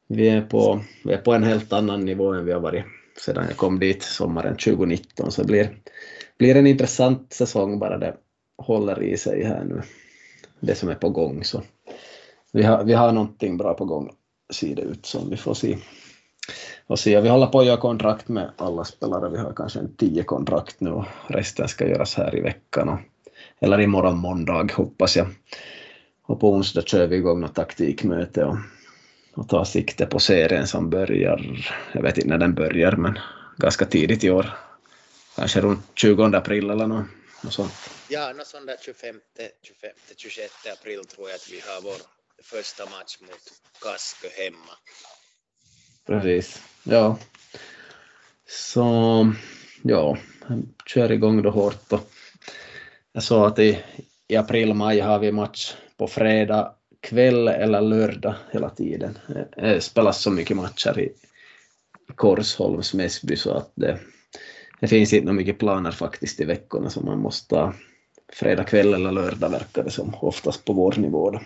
vi, 0.08 0.30
är 0.30 0.42
på, 0.42 0.80
vi 1.04 1.14
är 1.14 1.18
på 1.18 1.34
en 1.34 1.44
helt 1.44 1.74
annan 1.74 2.06
nivå 2.06 2.34
än 2.34 2.46
vi 2.46 2.52
har 2.52 2.60
varit 2.60 2.84
sedan 3.26 3.46
jag 3.48 3.58
kom 3.58 3.80
dit 3.80 4.04
sommaren 4.04 4.58
2019 4.58 5.32
så 5.32 5.42
det 5.42 5.48
blir, 5.48 5.78
blir 6.38 6.56
en 6.56 6.68
intressant 6.68 7.34
säsong 7.34 7.80
bara 7.80 7.98
det 7.98 8.18
håller 8.58 9.04
i 9.04 9.18
sig 9.18 9.44
här 9.44 9.64
nu, 9.64 9.82
det 10.60 10.76
som 10.76 10.90
är 10.90 10.96
på 10.96 11.10
gång. 11.10 11.44
Så 11.44 11.62
vi 12.52 12.64
har, 12.64 12.84
vi 12.84 12.94
har 12.94 13.12
någonting 13.12 13.58
bra 13.58 13.74
på 13.74 13.86
gång, 13.86 14.12
ser 14.54 14.76
det 14.76 14.82
ut 14.82 15.06
som. 15.06 15.30
Vi 15.30 15.38
får 15.38 15.54
se. 15.54 15.78
Och 16.88 17.00
se. 17.00 17.22
Vi 17.22 17.30
håller 17.30 17.48
på 17.48 17.60
att 17.60 17.66
göra 17.66 17.78
kontrakt 17.78 18.28
med 18.28 18.52
alla 18.58 18.84
spelare. 18.84 19.30
Vi 19.30 19.38
har 19.38 19.54
kanske 19.54 19.80
en 19.80 19.96
tio 19.96 20.24
kontrakt 20.24 20.82
nu 20.82 20.92
och 20.92 21.06
resten 21.28 21.68
ska 21.68 21.88
göras 21.88 22.16
här 22.16 22.36
i 22.36 22.42
veckan. 22.42 22.90
Och, 22.90 23.00
eller 23.60 23.82
imorgon 23.82 24.18
måndag 24.18 24.68
hoppas 24.74 25.16
jag. 25.16 25.28
Och 26.28 26.40
på 26.40 26.54
onsdag 26.54 26.88
kör 26.88 27.08
vi 27.08 27.16
igång 27.16 27.40
något 27.40 27.56
taktikmöte 27.56 28.44
och, 28.44 28.58
och 29.34 29.50
tar 29.50 29.64
sikte 29.64 30.06
på 30.06 30.20
serien 30.20 30.68
som 30.68 30.90
börjar, 30.90 31.66
jag 31.92 32.02
vet 32.02 32.18
inte 32.18 32.30
när 32.30 32.38
den 32.38 32.54
börjar, 32.54 32.92
men 32.92 33.20
ganska 33.58 33.86
tidigt 33.86 34.24
i 34.24 34.30
år. 34.30 34.58
Kanske 35.36 35.62
runt 35.62 35.86
20 35.96 36.24
april 36.24 36.70
eller 36.70 36.88
något, 36.88 37.06
något 37.44 37.54
sånt. 37.54 37.74
Ja, 38.10 38.34
något 38.34 38.48
sånt 38.48 38.68
där 38.68 38.78
25, 38.86 39.16
25, 39.62 39.90
26 40.18 40.54
april 40.80 41.06
tror 41.06 41.30
jag 41.30 41.36
att 41.36 41.50
vi 41.52 41.60
har 41.60 41.82
vår 41.82 41.98
första 42.44 42.84
match 42.84 43.18
mot 43.22 43.54
Kaskö 43.82 44.28
hemma. 44.44 44.74
Precis, 46.06 46.62
ja. 46.84 47.18
Så 48.48 49.34
ja, 49.84 50.18
kör 50.86 51.12
igång 51.12 51.42
då 51.42 51.50
hårt. 51.50 51.94
Och 51.94 52.12
jag 53.12 53.24
sa 53.24 53.48
att 53.48 53.60
i, 53.60 53.84
i 54.28 54.36
april, 54.36 54.74
maj 54.74 55.00
har 55.00 55.20
vi 55.20 55.32
match 55.32 55.74
på 55.98 56.08
fredag 56.08 56.74
kväll 57.02 57.48
eller 57.48 57.82
lördag 57.82 58.36
hela 58.52 58.70
tiden. 58.70 59.18
Det 59.56 59.82
spelas 59.82 60.22
så 60.22 60.32
mycket 60.32 60.58
matcher 60.58 61.00
i 61.00 61.12
Korsholms 62.16 62.94
Mäsby 62.94 63.36
så 63.36 63.52
att 63.52 63.72
det, 63.76 64.00
det 64.80 64.88
finns 64.88 65.14
inte 65.14 65.34
mycket 65.34 65.60
planer 65.60 65.92
faktiskt 65.92 66.42
i 66.42 66.46
veckorna 66.46 66.90
som 66.90 67.06
man 67.06 67.20
måste 67.20 67.56
ta 67.56 67.74
fredag 68.34 68.64
kväll 68.64 68.94
eller 68.94 69.12
lördag 69.12 69.50
verkar 69.50 69.84
det 69.84 69.92
som, 69.92 70.16
oftast 70.22 70.66
på 70.66 70.74
vår 70.74 70.94
nivå. 70.98 71.32
Då. 71.32 71.42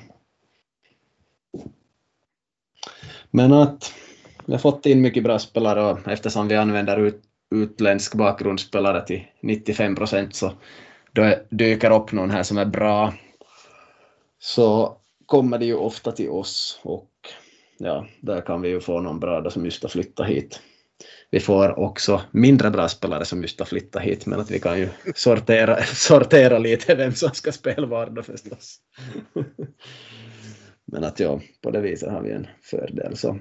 Men 3.31 3.53
att 3.53 3.93
vi 4.45 4.53
har 4.53 4.59
fått 4.59 4.85
in 4.85 5.01
mycket 5.01 5.23
bra 5.23 5.39
spelare 5.39 5.91
och 5.91 6.07
eftersom 6.07 6.47
vi 6.47 6.55
använder 6.55 6.97
ut, 6.97 7.21
utländsk 7.55 8.15
bakgrundsspelare 8.15 9.05
till 9.05 9.23
95 9.41 9.95
procent 9.95 10.35
så 10.35 10.51
då 11.11 11.35
dyker 11.49 11.91
upp 11.91 12.11
någon 12.11 12.31
här 12.31 12.43
som 12.43 12.57
är 12.57 12.65
bra 12.65 13.13
så 14.43 14.97
kommer 15.25 15.57
det 15.57 15.65
ju 15.65 15.75
ofta 15.75 16.11
till 16.11 16.29
oss 16.29 16.79
och 16.83 17.11
ja, 17.77 18.07
där 18.21 18.41
kan 18.41 18.61
vi 18.61 18.69
ju 18.69 18.79
få 18.79 19.01
någon 19.01 19.19
bra 19.19 19.49
som 19.49 19.65
just 19.65 19.83
har 19.83 19.89
flyttat 19.89 20.27
hit. 20.27 20.59
Vi 21.29 21.39
får 21.39 21.79
också 21.79 22.21
mindre 22.31 22.69
bra 22.69 22.89
spelare 22.89 23.25
som 23.25 23.41
just 23.41 23.59
har 23.59 23.65
flyttat 23.65 24.01
hit, 24.01 24.25
men 24.25 24.39
att 24.39 24.51
vi 24.51 24.59
kan 24.59 24.79
ju 24.79 24.89
sortera, 25.15 25.83
sortera 25.83 26.57
lite 26.57 26.95
vem 26.95 27.13
som 27.13 27.31
ska 27.31 27.51
spela 27.51 27.87
var 27.87 28.09
då 28.09 28.23
förstås. 28.23 28.77
men 30.85 31.03
att 31.03 31.19
ja, 31.19 31.41
på 31.61 31.71
det 31.71 31.81
viset 31.81 32.11
har 32.11 32.21
vi 32.21 32.31
en 32.31 32.47
fördel. 32.61 33.17
Så. 33.17 33.39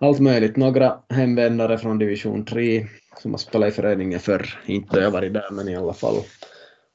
Allt 0.00 0.20
möjligt. 0.20 0.56
Några 0.56 0.98
hemvändare 1.08 1.78
från 1.78 1.98
division 1.98 2.44
3 2.44 2.86
som 3.22 3.30
har 3.30 3.38
spelat 3.38 3.68
i 3.68 3.72
föreningen 3.72 4.20
förr, 4.20 4.60
inte 4.66 5.00
jag 5.00 5.10
varit 5.10 5.34
där, 5.34 5.50
men 5.50 5.68
i 5.68 5.76
alla 5.76 5.94
fall. 5.94 6.16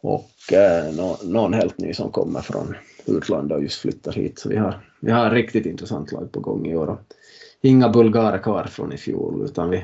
Och 0.03 0.53
eh, 0.53 0.93
no, 0.93 1.17
någon 1.23 1.53
helt 1.53 1.77
ny 1.77 1.93
som 1.93 2.11
kommer 2.11 2.41
från 2.41 2.75
utlandet 3.05 3.55
och 3.55 3.63
just 3.63 3.81
flyttar 3.81 4.11
hit. 4.11 4.39
Så 4.39 4.49
vi 4.49 4.57
har, 4.57 4.89
vi 4.99 5.11
har 5.11 5.27
ett 5.27 5.33
riktigt 5.33 5.65
intressant 5.65 6.11
lag 6.11 6.31
på 6.31 6.39
gång 6.39 6.67
i 6.67 6.75
år. 6.75 6.87
Och 6.87 6.99
inga 7.61 7.89
bulgarer 7.89 8.37
kvar 8.37 8.63
från 8.63 8.93
i 8.93 8.97
fjol, 8.97 9.45
utan 9.45 9.69
vi, 9.69 9.83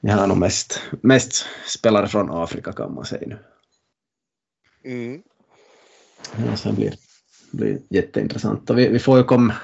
vi 0.00 0.10
har 0.10 0.26
nog 0.26 0.36
mest, 0.36 0.80
mest 1.00 1.46
spelare 1.66 2.08
från 2.08 2.30
Afrika 2.30 2.72
kan 2.72 2.94
man 2.94 3.04
säga 3.04 3.26
nu. 3.26 3.38
Mm. 4.84 5.22
Ja, 6.36 6.70
det 6.70 6.76
blir, 6.76 6.94
blir 7.52 7.78
jätteintressant. 7.88 8.70
Och 8.70 8.78
vi, 8.78 8.88
vi 8.88 8.98
får 8.98 9.18
ju 9.18 9.24
komma 9.24 9.54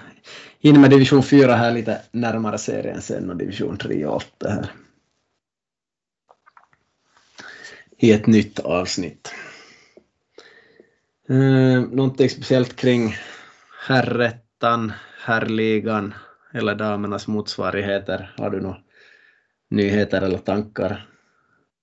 in 0.61 0.81
med 0.81 0.91
division 0.91 1.23
4 1.23 1.55
här 1.55 1.73
lite 1.73 2.01
närmare 2.13 2.59
serien 2.59 3.03
sen 3.03 3.31
och 3.31 3.37
division 3.37 3.79
3 3.79 4.07
och 4.07 4.15
allt 4.15 4.33
det 4.39 4.51
här. 4.51 4.73
I 8.01 8.13
ett 8.13 8.27
nytt 8.27 8.59
avsnitt. 8.59 9.35
Eh, 11.29 11.81
någonting 11.91 12.31
speciellt 12.31 12.77
kring 12.77 13.17
herrettan, 13.87 14.93
herrligan 15.25 16.15
eller 16.55 16.75
damernas 16.75 17.27
motsvarigheter? 17.27 18.35
Har 18.37 18.51
du 18.51 18.61
några 18.61 18.83
nyheter 19.71 20.23
eller 20.23 20.39
tankar? 20.39 21.09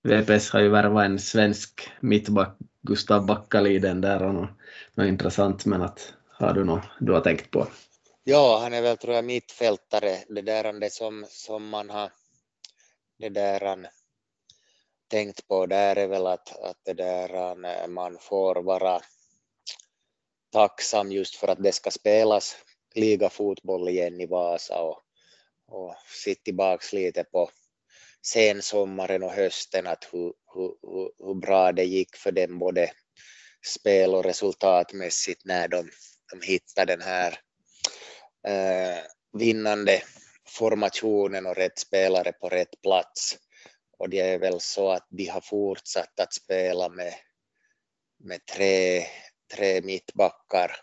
VPS 0.02 0.50
har 0.50 0.60
ju 0.60 0.68
värvat 0.68 1.04
en 1.04 1.18
svensk 1.18 1.90
mittback, 2.00 2.56
Gustav 2.82 3.26
Backaliden 3.26 4.00
där 4.00 4.22
och 4.22 4.34
något, 4.34 4.50
något 4.94 5.06
intressant, 5.06 5.66
men 5.66 5.82
att 5.82 6.14
har 6.28 6.54
du 6.54 6.64
något 6.64 6.84
du 7.00 7.12
har 7.12 7.20
tänkt 7.20 7.50
på? 7.50 7.66
Ja, 8.24 8.58
han 8.62 8.72
är 8.72 8.82
väl 8.82 8.96
tror 8.96 9.14
jag 9.14 9.24
mittfältare, 9.24 10.16
det 10.28 10.42
där 10.42 10.80
det 10.80 10.92
som, 10.92 11.26
som 11.28 11.68
man 11.68 11.90
har 11.90 12.10
det 13.18 13.28
där 13.28 13.86
tänkt 15.08 15.48
på 15.48 15.66
där 15.66 15.96
är 15.96 16.06
väl 16.06 16.26
att, 16.26 16.60
att 16.62 16.78
det 16.84 16.94
där 16.94 17.86
man 17.86 18.18
får 18.20 18.62
vara 18.62 19.00
tacksam 20.52 21.12
just 21.12 21.36
för 21.36 21.48
att 21.48 21.62
det 21.62 21.72
ska 21.72 21.90
spelas 21.90 22.56
ligafotboll 22.94 23.88
igen 23.88 24.20
i 24.20 24.26
Vasa 24.26 24.82
och, 24.82 25.02
och 25.68 25.94
sitta 26.24 26.42
tillbaks 26.42 26.92
lite 26.92 27.24
på 27.24 27.50
sensommaren 28.26 29.22
och 29.22 29.32
hösten 29.32 29.86
att 29.86 30.08
hur, 30.12 30.32
hur, 30.54 30.74
hur, 31.26 31.34
bra 31.34 31.72
det 31.72 31.84
gick 31.84 32.16
för 32.16 32.32
dem 32.32 32.58
både 32.58 32.90
spel 33.66 34.14
och 34.14 34.24
resultatmässigt 34.24 35.44
när 35.44 35.68
de, 35.68 35.90
de 36.32 36.46
hittade 36.46 36.96
den 36.96 37.02
här 37.02 37.38
eh, 38.48 38.98
vinnande 39.32 40.02
formationen 40.48 41.46
och 41.46 41.56
rätt 41.56 41.78
spelare 41.78 42.32
på 42.32 42.48
rätt 42.48 42.82
plats. 42.82 43.38
Och 43.98 44.08
det 44.08 44.20
är 44.20 44.38
väl 44.38 44.60
så 44.60 44.90
att 44.90 45.06
de 45.10 45.26
har 45.26 45.40
fortsatt 45.40 46.20
att 46.20 46.34
spela 46.34 46.88
med, 46.88 47.14
med 48.18 48.46
tre, 48.46 49.04
tre 49.54 49.80
mittbackar 49.82 50.76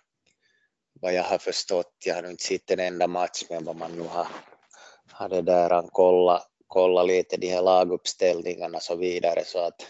vad 0.94 1.14
jag 1.14 1.24
har 1.24 1.38
förstått. 1.38 1.94
Jag 2.06 2.16
har 2.16 2.30
inte 2.30 2.44
sett 2.44 2.72
en 2.72 2.80
enda 2.80 3.08
match 3.08 3.44
men 3.50 3.66
vad 3.66 3.76
man 3.76 3.92
nu 3.92 4.02
har, 4.02 4.28
har 5.12 5.30
det 5.30 5.42
där 5.42 5.88
kollat 5.88 6.50
kolla 6.74 7.04
lite 7.04 7.38
de 7.38 7.48
här 7.48 7.62
laguppställningarna 7.62 8.78
och 8.78 8.84
så 8.84 8.96
vidare 8.96 9.44
så 9.46 9.60
att 9.60 9.86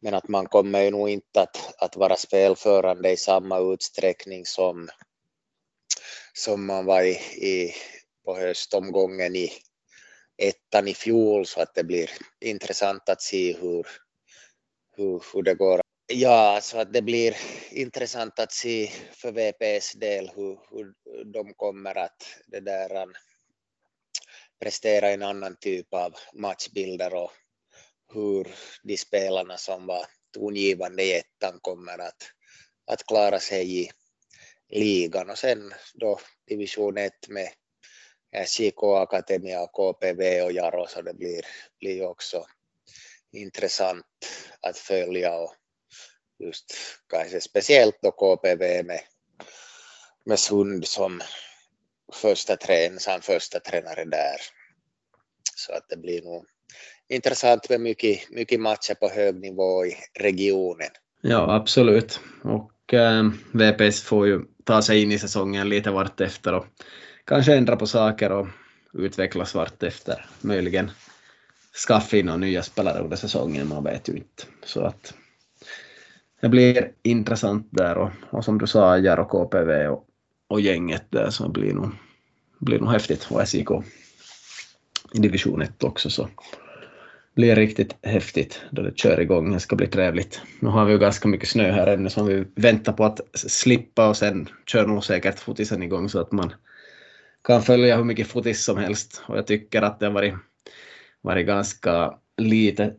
men 0.00 0.14
att 0.14 0.28
man 0.28 0.46
kommer 0.46 0.82
ju 0.82 0.90
nog 0.90 1.08
inte 1.08 1.40
att, 1.40 1.74
att 1.78 1.96
vara 1.96 2.16
spelförande 2.16 3.10
i 3.10 3.16
samma 3.16 3.58
utsträckning 3.58 4.46
som, 4.46 4.88
som 6.32 6.66
man 6.66 6.84
var 6.84 7.02
i, 7.02 7.14
i, 7.50 7.74
på 8.24 8.36
höstomgången 8.36 9.36
i 9.36 9.52
ettan 10.38 10.88
i 10.88 10.94
fjol 10.94 11.46
så 11.46 11.60
att 11.60 11.74
det 11.74 11.84
blir 11.84 12.10
intressant 12.40 13.08
att 13.08 13.22
se 13.22 13.52
hur, 13.52 13.86
hur, 14.96 15.22
hur 15.32 15.42
det 15.42 15.54
går. 15.54 15.80
Ja, 16.06 16.58
så 16.62 16.78
att 16.78 16.92
det 16.92 17.02
blir 17.02 17.36
intressant 17.70 18.38
att 18.38 18.52
se 18.52 18.90
för 19.12 19.32
VPs 19.32 19.92
del 19.92 20.30
hur, 20.36 20.58
hur 20.70 20.94
de 21.24 21.54
kommer 21.54 21.98
att 21.98 22.26
det 22.46 22.60
där, 22.60 23.02
um, 23.02 23.12
prestera 24.60 25.10
en 25.10 25.22
annan 25.22 25.56
typ 25.60 25.94
av 25.94 26.14
matchbilder 26.34 27.14
och 27.14 27.30
hur 28.12 28.54
de 28.82 28.96
spelarna 28.96 29.56
som 29.56 29.86
var 29.86 30.06
tongivande 30.34 31.02
i 31.02 31.12
ettan 31.12 31.58
kommer 31.60 31.98
att, 31.98 32.22
att 32.86 33.06
klara 33.06 33.40
sig 33.40 33.82
i 33.82 33.90
ligan 34.68 35.30
och 35.30 35.38
sen 35.38 35.72
då 35.94 36.20
division 36.46 36.98
1 36.98 37.28
med 37.28 37.48
Eh, 38.34 38.42
SJK 38.42 38.82
Akademia, 38.82 39.66
KPV 39.66 40.42
och 40.42 40.52
Jaro 40.52 40.86
så 40.88 41.02
det 41.02 41.14
blir, 41.14 41.40
blir 41.80 42.06
också 42.06 42.44
intressant 43.32 44.06
att 44.60 44.78
följa 44.78 45.34
och 45.34 45.54
just 46.38 46.74
kanske 47.08 47.40
speciellt 47.40 47.98
då 48.02 48.10
KPV 48.10 48.82
med, 48.82 49.00
med 50.24 50.38
Sund 50.38 50.86
som 50.86 51.20
första 52.12 52.56
tränare, 52.56 53.20
första 53.20 53.60
tränare 53.60 54.04
där. 54.04 54.36
Så 55.56 55.72
att 55.72 55.88
det 55.88 55.96
blir 55.96 56.22
nog 56.22 56.46
intressant 57.08 57.70
med 57.70 57.80
mycket, 57.80 58.30
mycket 58.30 58.60
matcher 58.60 58.94
på 58.94 59.08
hög 59.08 59.40
nivå 59.40 59.86
i 59.86 59.96
regionen. 60.18 60.90
Ja, 61.20 61.54
absolut. 61.54 62.20
Och 62.44 62.94
äh, 62.94 63.18
eh, 63.18 63.30
VPS 63.52 64.02
får 64.02 64.26
ju 64.26 64.44
ta 64.64 64.82
sig 64.82 65.02
in 65.02 65.12
i 65.12 65.18
säsongen 65.18 65.68
lite 65.68 65.90
vartefter 65.90 66.54
och 66.54 66.66
kanske 67.24 67.54
ändra 67.54 67.76
på 67.76 67.86
saker 67.86 68.32
och 68.32 68.46
utvecklas 68.92 69.54
vartefter. 69.54 70.26
Möjligen 70.40 70.90
skaffa 71.88 72.16
in 72.16 72.26
några 72.26 72.38
nya 72.38 72.62
spelare 72.62 73.02
under 73.02 73.16
säsongen, 73.16 73.68
man 73.68 73.84
vet 73.84 74.08
ju 74.08 74.12
inte. 74.12 74.42
Så 74.64 74.84
att 74.84 75.14
det 76.40 76.48
blir 76.48 76.90
intressant 77.02 77.68
där 77.70 77.96
och, 77.96 78.10
och 78.30 78.44
som 78.44 78.58
du 78.58 78.66
sa, 78.66 78.98
Jaro 78.98 79.24
KPV 79.24 79.88
och, 79.88 80.06
och 80.48 80.60
gänget 80.60 81.04
där 81.10 81.30
så 81.30 81.48
blir 81.48 81.74
nog, 81.74 81.90
blir 82.58 82.78
nog 82.78 82.90
häftigt 82.90 83.26
och 83.30 83.48
SIK 83.48 83.68
i 85.14 85.18
division 85.18 85.62
1 85.62 85.84
också 85.84 86.10
så 86.10 86.28
blir 87.34 87.56
riktigt 87.56 87.96
häftigt 88.02 88.62
då 88.70 88.82
det 88.82 88.98
kör 88.98 89.20
igång. 89.20 89.52
Det 89.52 89.60
ska 89.60 89.76
bli 89.76 89.86
trevligt. 89.86 90.40
Nu 90.60 90.68
har 90.68 90.84
vi 90.84 90.92
ju 90.92 90.98
ganska 90.98 91.28
mycket 91.28 91.48
snö 91.48 91.72
här 91.72 91.86
ännu 91.86 92.10
som 92.10 92.26
vi 92.26 92.44
väntar 92.54 92.92
på 92.92 93.04
att 93.04 93.20
slippa 93.34 94.08
och 94.08 94.16
sen 94.16 94.48
kör 94.66 94.86
nog 94.86 95.04
säkert 95.04 95.38
fotisen 95.38 95.82
igång 95.82 96.08
så 96.08 96.20
att 96.20 96.32
man 96.32 96.52
kan 97.44 97.62
följa 97.62 97.96
hur 97.96 98.04
mycket 98.04 98.26
fotis 98.26 98.64
som 98.64 98.78
helst. 98.78 99.22
Och 99.26 99.36
jag 99.36 99.46
tycker 99.46 99.82
att 99.82 100.00
det 100.00 100.06
har 100.06 100.12
varit, 100.12 100.34
varit 101.20 101.46
ganska 101.46 102.14
lite 102.36 102.94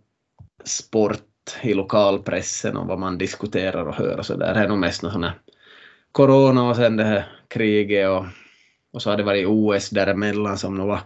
sport 0.64 1.22
i 1.64 1.74
lokalpressen 1.74 2.78
och 2.78 2.88
vad 2.88 3.00
man 3.00 3.18
diskuterar 3.18 3.86
och 3.86 3.96
hör 3.96 4.18
och 4.18 4.26
så 4.26 4.36
där. 4.36 4.54
Det 4.54 4.60
är 4.60 4.68
nog 4.68 4.78
mest 4.78 5.02
något 5.02 5.34
corona 6.12 6.70
och 6.70 6.76
sen 6.76 6.98
det 6.98 7.04
här 7.04 7.26
kriget 7.48 8.10
och, 8.10 8.26
och 8.94 9.02
så 9.02 9.10
har 9.10 9.18
det 9.18 9.24
varit 9.24 9.48
OS 9.48 9.90
däremellan 9.90 10.58
som 10.58 10.76
nog 10.76 10.88
var 10.88 11.00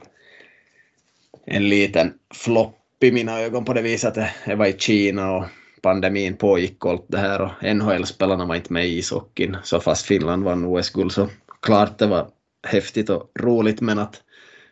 en 1.46 1.70
liten 1.70 2.14
flopp 2.34 3.04
i 3.04 3.12
mina 3.12 3.40
ögon 3.40 3.66
på 3.66 3.74
det 3.74 3.82
viset 3.82 4.18
att 4.18 4.30
det 4.46 4.56
var 4.56 4.66
i 4.66 4.78
Kina 4.78 5.32
och 5.32 5.46
pandemin 5.82 6.38
pågick 6.38 6.86
och 6.86 6.92
allt 6.92 7.06
det 7.08 7.18
här 7.18 7.42
och 7.42 7.76
NHL-spelarna 7.76 8.46
var 8.46 8.56
inte 8.56 8.74
med 8.74 8.88
i 8.88 8.98
ishockeyn 8.98 9.58
så 9.64 9.80
fast 9.80 10.06
Finland 10.06 10.44
vann 10.44 10.66
OS-guld 10.66 11.12
så 11.12 11.28
klart 11.62 11.98
det 11.98 12.08
var 12.08 12.28
häftigt 12.68 13.10
och 13.10 13.32
roligt 13.40 13.82
men 13.82 14.00
att 14.00 14.22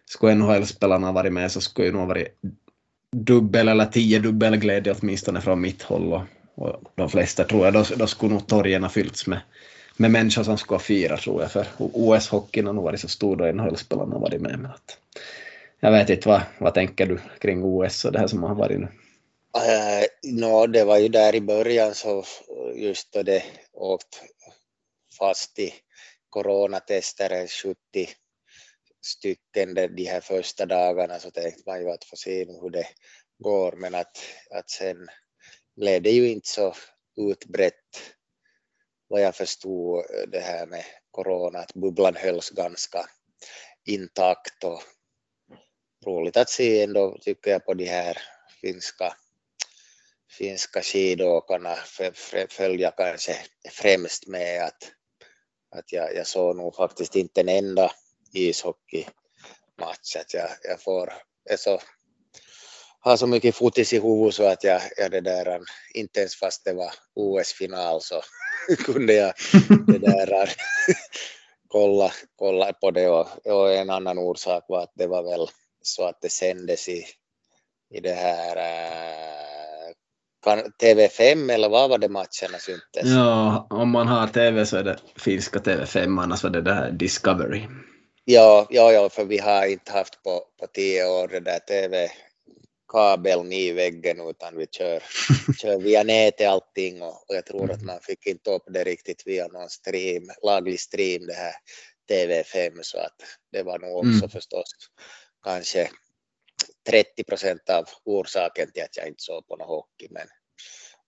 skulle 0.05 0.35
NHL-spelarna 0.35 1.11
varit 1.11 1.33
med 1.33 1.51
så 1.51 1.61
skulle 1.61 1.87
det 1.87 1.97
nog 1.97 2.07
varit 2.07 2.27
dubbel 3.15 3.67
eller 3.67 3.85
tio 3.85 4.19
dubbel 4.19 4.55
glädje 4.55 4.95
åtminstone 4.99 5.41
från 5.41 5.61
mitt 5.61 5.81
håll 5.81 6.13
och, 6.13 6.23
och 6.55 6.81
de 6.95 7.09
flesta 7.09 7.43
tror 7.43 7.65
jag 7.65 7.73
då, 7.73 7.85
då 7.95 8.07
skulle 8.07 8.33
nog 8.33 8.47
torgen 8.47 8.83
ha 8.83 8.89
fyllts 8.89 9.27
med, 9.27 9.39
med 9.97 10.11
människor 10.11 10.43
som 10.43 10.57
skulle 10.57 10.79
fira 10.79 11.17
tror 11.17 11.41
jag 11.41 11.51
för 11.51 11.67
OS-hockeyn 11.77 12.65
har 12.65 12.73
nog 12.73 12.83
varit 12.83 12.99
så 12.99 13.07
stor 13.07 13.35
då 13.35 13.45
NHL-spelarna 13.45 14.17
varit 14.17 14.41
med 14.41 14.59
men 14.59 14.71
att 14.71 14.97
jag 15.79 15.91
vet 15.91 16.09
inte, 16.09 16.29
vad, 16.29 16.41
vad 16.57 16.73
tänker 16.73 17.05
du 17.05 17.19
kring 17.39 17.63
OS 17.63 18.05
och 18.05 18.11
det 18.11 18.19
här 18.19 18.27
som 18.27 18.43
har 18.43 18.55
varit 18.55 18.79
nu? 18.79 18.87
Eh, 19.57 19.99
uh, 19.99 20.35
no, 20.39 20.67
det 20.67 20.83
var 20.83 20.97
ju 20.97 21.07
där 21.07 21.35
i 21.35 21.41
början 21.41 21.95
så 21.95 22.23
just 22.75 23.13
då 23.13 23.23
det 23.23 23.43
åkt 23.73 24.21
fast 25.19 25.59
i 25.59 25.73
coronatester 26.37 27.47
70 27.47 27.75
stycken 29.01 29.73
de 29.73 30.05
här 30.05 30.21
första 30.21 30.65
dagarna 30.65 31.19
så 31.19 31.31
tänkte 31.31 31.63
man 31.65 31.81
ju 31.81 31.89
att 31.89 32.03
få 32.03 32.15
se 32.15 32.45
hur 32.45 32.69
det 32.69 32.87
går. 33.37 33.71
Men 33.75 33.95
att, 33.95 34.17
att 34.51 34.69
sen 34.69 35.07
blev 35.75 36.01
det 36.01 36.11
ju 36.11 36.29
inte 36.29 36.49
så 36.49 36.73
utbrett 37.15 38.13
vad 39.07 39.21
jag 39.21 39.35
förstod 39.35 40.05
det 40.27 40.39
här 40.39 40.65
med 40.65 40.83
corona 41.11 41.59
att 41.59 41.73
bubblan 41.73 42.15
hölls 42.15 42.49
ganska 42.49 43.09
intakt 43.85 44.63
och 44.63 44.81
roligt 46.05 46.37
att 46.37 46.49
se 46.49 46.83
ändå 46.83 47.17
tycker 47.21 47.51
jag 47.51 47.65
på 47.65 47.73
de 47.73 47.85
här 47.85 48.17
finska, 48.61 49.13
finska 50.37 50.81
skidåkarna. 50.81 51.75
Följa 52.49 52.91
kanske 52.91 53.35
främst 53.69 54.27
med 54.27 54.63
att, 54.63 54.91
att 55.77 55.91
jag, 55.91 56.15
jag 56.15 56.27
såg 56.27 56.55
nog 56.55 56.75
faktiskt 56.75 57.15
inte 57.15 57.41
en 57.41 57.49
enda 57.49 57.91
ishockeymatch. 58.33 60.15
Att 60.19 60.33
jag, 60.33 60.49
jag 60.63 60.81
får, 60.81 61.13
är 61.49 61.57
så, 61.57 61.79
har 62.99 63.17
så 63.17 63.27
mycket 63.27 63.55
fotis 63.55 63.93
i 63.93 63.99
huvudet 63.99 64.33
så 64.33 64.43
att 64.43 64.63
jag, 64.63 64.81
jag 64.97 65.11
det 65.11 65.21
där, 65.21 65.61
inte 65.93 66.19
ens 66.19 66.35
fast 66.35 66.65
det 66.65 66.73
var 66.73 66.93
OS-final 67.15 68.01
så 68.01 68.21
kunde 68.85 69.13
jag 69.13 69.33
det 69.87 69.97
där, 69.97 70.51
kolla, 71.67 72.11
kolla 72.35 72.73
på 72.73 72.91
det 72.91 73.09
och, 73.09 73.47
och 73.47 73.73
en 73.73 73.89
annan 73.89 74.17
orsak 74.17 74.65
var 74.67 74.83
att 74.83 74.93
det 74.95 75.07
var 75.07 75.23
väl 75.23 75.47
så 75.81 76.03
att 76.03 76.21
det 76.21 76.29
sändes 76.29 76.89
i, 76.89 77.05
i 77.93 77.99
det 77.99 78.13
här 78.13 78.57
äh, 78.57 79.93
TV5 80.55 81.51
eller 81.51 81.69
vad 81.69 81.89
var 81.89 81.97
det 81.97 82.09
matcherna 82.09 82.59
syntes? 82.59 83.03
Ja, 83.03 83.67
om 83.69 83.89
man 83.89 84.07
har 84.07 84.27
TV 84.27 84.65
så 84.65 84.77
är 84.77 84.83
det 84.83 84.97
finska 85.15 85.59
TV5, 85.59 86.23
annars 86.23 86.43
var 86.43 86.49
det 86.49 86.61
det 86.61 86.73
här 86.73 86.91
Discovery. 86.91 87.61
Ja, 88.25 88.67
ja, 88.69 88.91
ja, 88.91 89.09
för 89.09 89.25
vi 89.25 89.37
har 89.37 89.65
inte 89.65 89.91
haft 89.91 90.23
på, 90.23 90.43
på 90.59 90.67
tio 90.73 91.05
år 91.05 91.27
det 91.27 91.39
där 91.39 91.59
TV 91.59 92.09
kabeln 92.91 93.51
i 93.51 93.71
väggen 93.71 94.29
utan 94.29 94.57
vi 94.57 94.67
kör, 94.71 95.03
kör 95.61 95.79
via 95.79 96.03
nätet 96.03 96.47
allting 96.47 97.01
och, 97.01 97.29
och 97.29 97.35
jag 97.35 97.45
tror 97.45 97.71
att 97.71 97.83
man 97.83 97.99
fick 98.01 98.27
inte 98.27 98.51
upp 98.51 98.63
det 98.67 98.83
riktigt 98.83 99.23
via 99.25 99.47
någon 99.47 99.69
stream, 99.69 100.23
laglig 100.43 100.79
stream 100.79 101.25
det 101.27 101.33
här 101.33 101.53
TV5 102.11 102.79
så 102.81 102.99
att 102.99 103.15
det 103.51 103.63
var 103.63 103.79
nog 103.79 103.97
också 103.97 104.09
mm. 104.09 104.29
förstås 104.29 104.71
kanske 105.43 105.89
30 106.89 107.23
procent 107.23 107.69
av 107.69 107.85
orsaken 108.03 108.71
till 108.71 108.83
att 108.83 108.97
jag 108.97 109.07
inte 109.07 109.23
såg 109.23 109.47
på 109.47 109.55
någon 109.55 109.67
hockey. 109.67 110.07
Men 110.09 110.27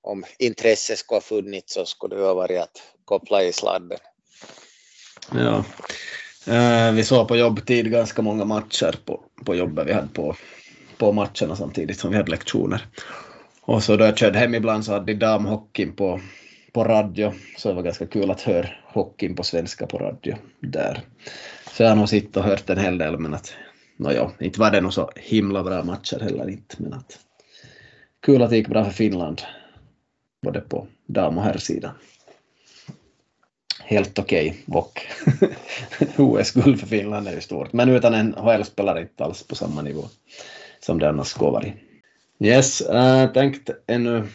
om 0.01 0.23
intresse 0.39 0.95
skulle 0.95 1.15
ha 1.15 1.21
funnits 1.21 1.73
så 1.73 1.85
skulle 1.85 2.15
det 2.15 2.21
ha 2.21 2.33
varit 2.33 2.61
att 2.61 2.81
koppla 3.05 3.43
i 3.43 3.53
sladden. 3.53 3.97
Ja. 5.31 5.63
Eh, 6.47 6.91
vi 6.91 7.03
såg 7.03 7.27
på 7.27 7.37
jobbtid 7.37 7.91
ganska 7.91 8.21
många 8.21 8.45
matcher 8.45 8.95
på, 9.05 9.23
på 9.45 9.55
jobbet 9.55 9.87
vi 9.87 9.93
hade 9.93 10.07
på, 10.07 10.35
på 10.97 11.11
matcherna 11.11 11.55
samtidigt 11.55 11.99
som 11.99 12.11
vi 12.11 12.17
hade 12.17 12.31
lektioner. 12.31 12.85
Och 13.61 13.83
så 13.83 13.95
då 13.95 14.05
jag 14.05 14.17
körde 14.17 14.39
hem 14.39 14.55
ibland 14.55 14.85
så 14.85 14.91
hade 14.91 15.05
de 15.05 15.13
damhockeyn 15.13 15.95
på, 15.95 16.21
på 16.73 16.83
radio, 16.83 17.33
så 17.57 17.69
det 17.69 17.75
var 17.75 17.83
ganska 17.83 18.07
kul 18.07 18.31
att 18.31 18.41
höra 18.41 18.69
hockeyn 18.85 19.35
på 19.35 19.43
svenska 19.43 19.87
på 19.87 19.97
radio 19.97 20.35
där. 20.59 21.01
Så 21.71 21.83
jag 21.83 21.89
har 21.89 21.95
nog 21.95 22.09
suttit 22.09 22.37
och 22.37 22.43
hört 22.43 22.69
en 22.69 22.77
hel 22.77 22.97
del 22.97 23.19
men 23.19 23.33
att 23.33 23.53
nåja, 23.97 24.31
inte 24.39 24.59
var 24.59 24.71
det 24.71 24.81
nog 24.81 24.93
så 24.93 25.11
himla 25.15 25.63
bra 25.63 25.83
matcher 25.83 26.19
heller 26.19 26.49
inte, 26.49 26.75
men 26.79 26.93
att 26.93 27.19
kul 28.25 28.41
att 28.41 28.49
det 28.49 28.57
gick 28.57 28.67
bra 28.67 28.85
för 28.85 28.91
Finland, 28.91 29.41
både 30.41 30.61
på 30.61 30.87
dam 31.05 31.37
och 31.37 31.43
herrsidan. 31.43 31.91
Helt 33.83 34.19
okej, 34.19 34.63
okay. 34.67 34.81
och 34.81 35.01
OS-guld 36.17 36.79
för 36.79 36.87
Finland 36.87 37.27
är 37.27 37.33
ju 37.33 37.41
stort, 37.41 37.73
men 37.73 37.89
utan 37.89 38.13
en 38.13 38.33
HL-spelare 38.33 39.01
inte 39.01 39.23
alls 39.23 39.47
på 39.47 39.55
samma 39.55 39.81
nivå 39.81 40.03
som 40.79 40.99
det 40.99 41.09
annars 41.09 41.27
skulle 41.27 41.51
varit. 41.51 41.73
Yes, 42.39 42.81
äh, 42.81 43.31
tänkte 43.31 43.77
ännu 43.87 44.27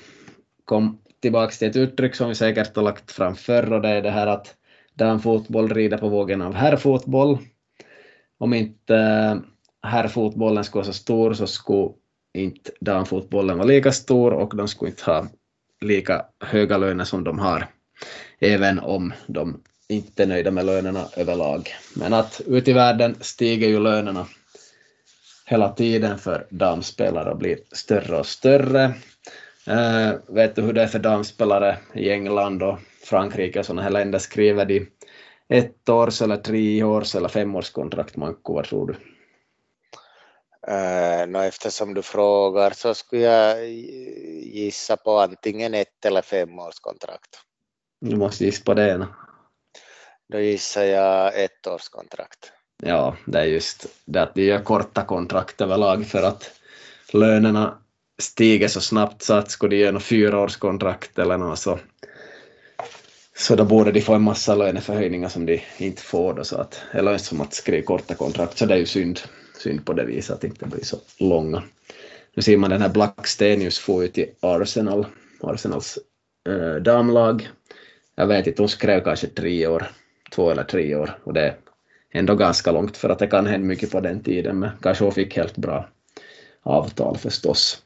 kom 0.65 0.99
tillbaka 1.21 1.53
till 1.53 1.69
ett 1.69 1.77
uttryck 1.77 2.15
som 2.15 2.29
vi 2.29 2.35
säkert 2.35 2.77
har 2.77 2.83
lagt 2.83 3.13
fram 3.13 3.37
förr 3.37 3.73
och 3.73 3.83
det 3.83 3.89
är 3.89 4.03
det 4.03 4.11
här 4.11 4.27
att 4.27 4.55
damfotboll 4.95 5.69
rider 5.69 5.99
på 5.99 6.09
vågen 6.09 6.43
av 6.43 6.55
herrfotboll. 6.55 7.39
Om 8.39 8.55
inte 8.55 8.97
äh, 8.97 9.37
herrfotbollen 9.91 10.65
skulle 10.65 10.81
vara 10.81 10.93
så 10.93 10.99
stor 10.99 11.35
så 11.35 11.47
skulle 11.47 11.93
inte 12.35 12.71
damfotbollen 12.81 13.59
vara 13.59 13.69
lika 13.69 13.93
stor 13.93 14.33
och 14.33 14.57
de 14.57 14.69
skulle 14.69 14.91
inte 14.91 15.05
ha 15.05 15.27
lika 15.81 16.25
höga 16.41 16.79
löner 16.79 17.05
som 17.05 17.25
de 17.25 17.39
har, 17.39 17.67
även 18.41 18.79
om 18.79 19.13
de 19.27 19.61
inte 19.89 20.23
är 20.23 20.27
nöjda 20.27 20.51
med 20.51 20.67
lönerna 20.67 21.07
överlag. 21.17 21.69
Men 21.97 22.13
att 22.13 22.41
ute 22.47 22.71
i 22.71 22.75
världen 22.75 23.17
stiger 23.21 23.69
ju 23.69 23.81
lönerna 23.81 24.27
hela 25.47 25.69
tiden 25.69 26.19
för 26.19 26.47
damspelare 26.51 27.31
och 27.31 27.39
blir 27.39 27.59
större 27.73 28.19
och 28.19 28.27
större. 28.27 28.95
Uh, 29.69 30.13
vet 30.29 30.57
du 30.57 30.63
hur 30.63 30.73
det 30.73 30.83
är 30.83 30.87
för 30.87 30.99
damspelare 30.99 31.77
i 31.95 32.11
England 32.11 32.63
och 32.63 32.79
Frankrike 33.05 33.59
och 33.59 33.67
sådana 33.67 33.83
här 33.83 33.91
länder? 33.91 34.19
Skriver 34.19 34.65
de 34.65 34.87
ett 35.49 35.89
års 35.89 36.23
eller 36.23 36.37
tre 36.37 36.83
års 36.83 37.15
eller 37.15 37.29
femårskontrakt, 37.29 38.17
Manko, 38.17 38.55
vad 38.55 38.65
tror 38.65 38.87
du? 38.87 39.14
Uh, 40.69 41.27
no, 41.27 41.39
eftersom 41.39 41.95
du 41.95 42.03
frågar 42.03 42.71
så 42.71 42.95
skulle 42.95 43.23
jag 43.23 43.69
gissa 44.43 44.97
på 44.97 45.19
antingen 45.19 45.75
ett 45.75 46.05
eller 46.05 46.23
femårskontrakt. 46.23 47.41
Du 48.01 48.17
måste 48.17 48.45
gissa 48.45 48.65
på 48.65 48.75
det 48.75 48.91
ena. 48.91 49.15
Då 50.33 50.41
gissar 50.41 50.85
jag 50.85 51.45
ett 51.45 51.67
årskontrakt. 51.67 52.53
Ja, 52.83 53.17
det 53.27 53.39
är 53.39 53.45
just 53.45 53.87
det 54.05 54.23
att 54.23 54.35
de 54.35 54.43
gör 54.43 54.63
korta 54.63 55.05
kontrakt 55.05 55.61
överlag 55.61 56.07
för 56.07 56.23
att 56.23 56.51
lönerna 57.13 57.79
stiger 58.19 58.69
så 58.69 58.81
snabbt 58.81 59.23
så 59.23 59.35
att 59.35 59.51
skulle 59.51 59.77
de 59.77 59.83
göra 59.83 59.93
något 59.93 60.03
fyraårskontrakt 60.03 61.19
eller 61.19 61.39
något 61.39 61.59
så, 61.59 61.79
så 63.37 63.57
då 63.57 63.65
borde 63.65 63.93
de 63.93 64.01
få 64.01 64.15
en 64.15 64.23
massa 64.23 64.55
löneförhöjningar 64.55 65.29
som 65.29 65.47
de 65.47 65.63
inte 65.79 66.03
får 66.03 66.35
då 66.35 66.45
så 66.45 66.57
att, 66.57 66.83
eller 66.93 67.19
som 67.19 67.41
att 67.41 67.55
skriva 67.55 67.87
korta 67.87 68.15
kontrakt 68.15 68.59
så 68.59 68.67
det 68.67 68.75
är 68.75 68.79
ju 68.79 68.87
synd 68.87 69.21
synd 69.59 69.87
på 69.87 69.93
det 69.93 70.05
viset 70.05 70.35
att 70.35 70.41
det 70.41 70.47
inte 70.47 70.67
blir 70.67 70.85
så 70.85 70.97
långa. 71.19 71.63
Nu 72.35 72.43
ser 72.43 72.57
man 72.57 72.71
den 72.71 72.83
här 72.83 72.89
Blackstenius 72.89 73.79
få 73.79 74.05
ut 74.05 74.19
i 74.19 74.31
Arsenal, 74.41 75.07
Arsenals 75.41 75.99
äh, 76.49 76.75
damlag. 76.75 77.49
Jag 78.15 78.27
vet 78.27 78.47
inte, 78.47 78.63
hon 78.63 78.69
skrev 78.69 79.05
kanske 79.05 79.27
tre 79.27 79.67
år, 79.67 79.87
två 80.35 80.51
eller 80.51 80.65
tre 80.65 80.95
år 80.97 81.19
och 81.25 81.33
det 81.33 81.41
är 81.41 81.57
ändå 82.13 82.35
ganska 82.35 82.73
långt 82.73 82.97
för 82.97 83.09
att 83.09 83.19
det 83.19 83.27
kan 83.27 83.47
hända 83.47 83.67
mycket 83.67 83.91
på 83.91 84.01
den 84.01 84.23
tiden 84.23 84.59
men 84.59 84.71
kanske 84.83 85.05
hon 85.05 85.13
fick 85.13 85.37
helt 85.37 85.57
bra 85.57 85.89
avtal 86.63 87.17
förstås. 87.17 87.83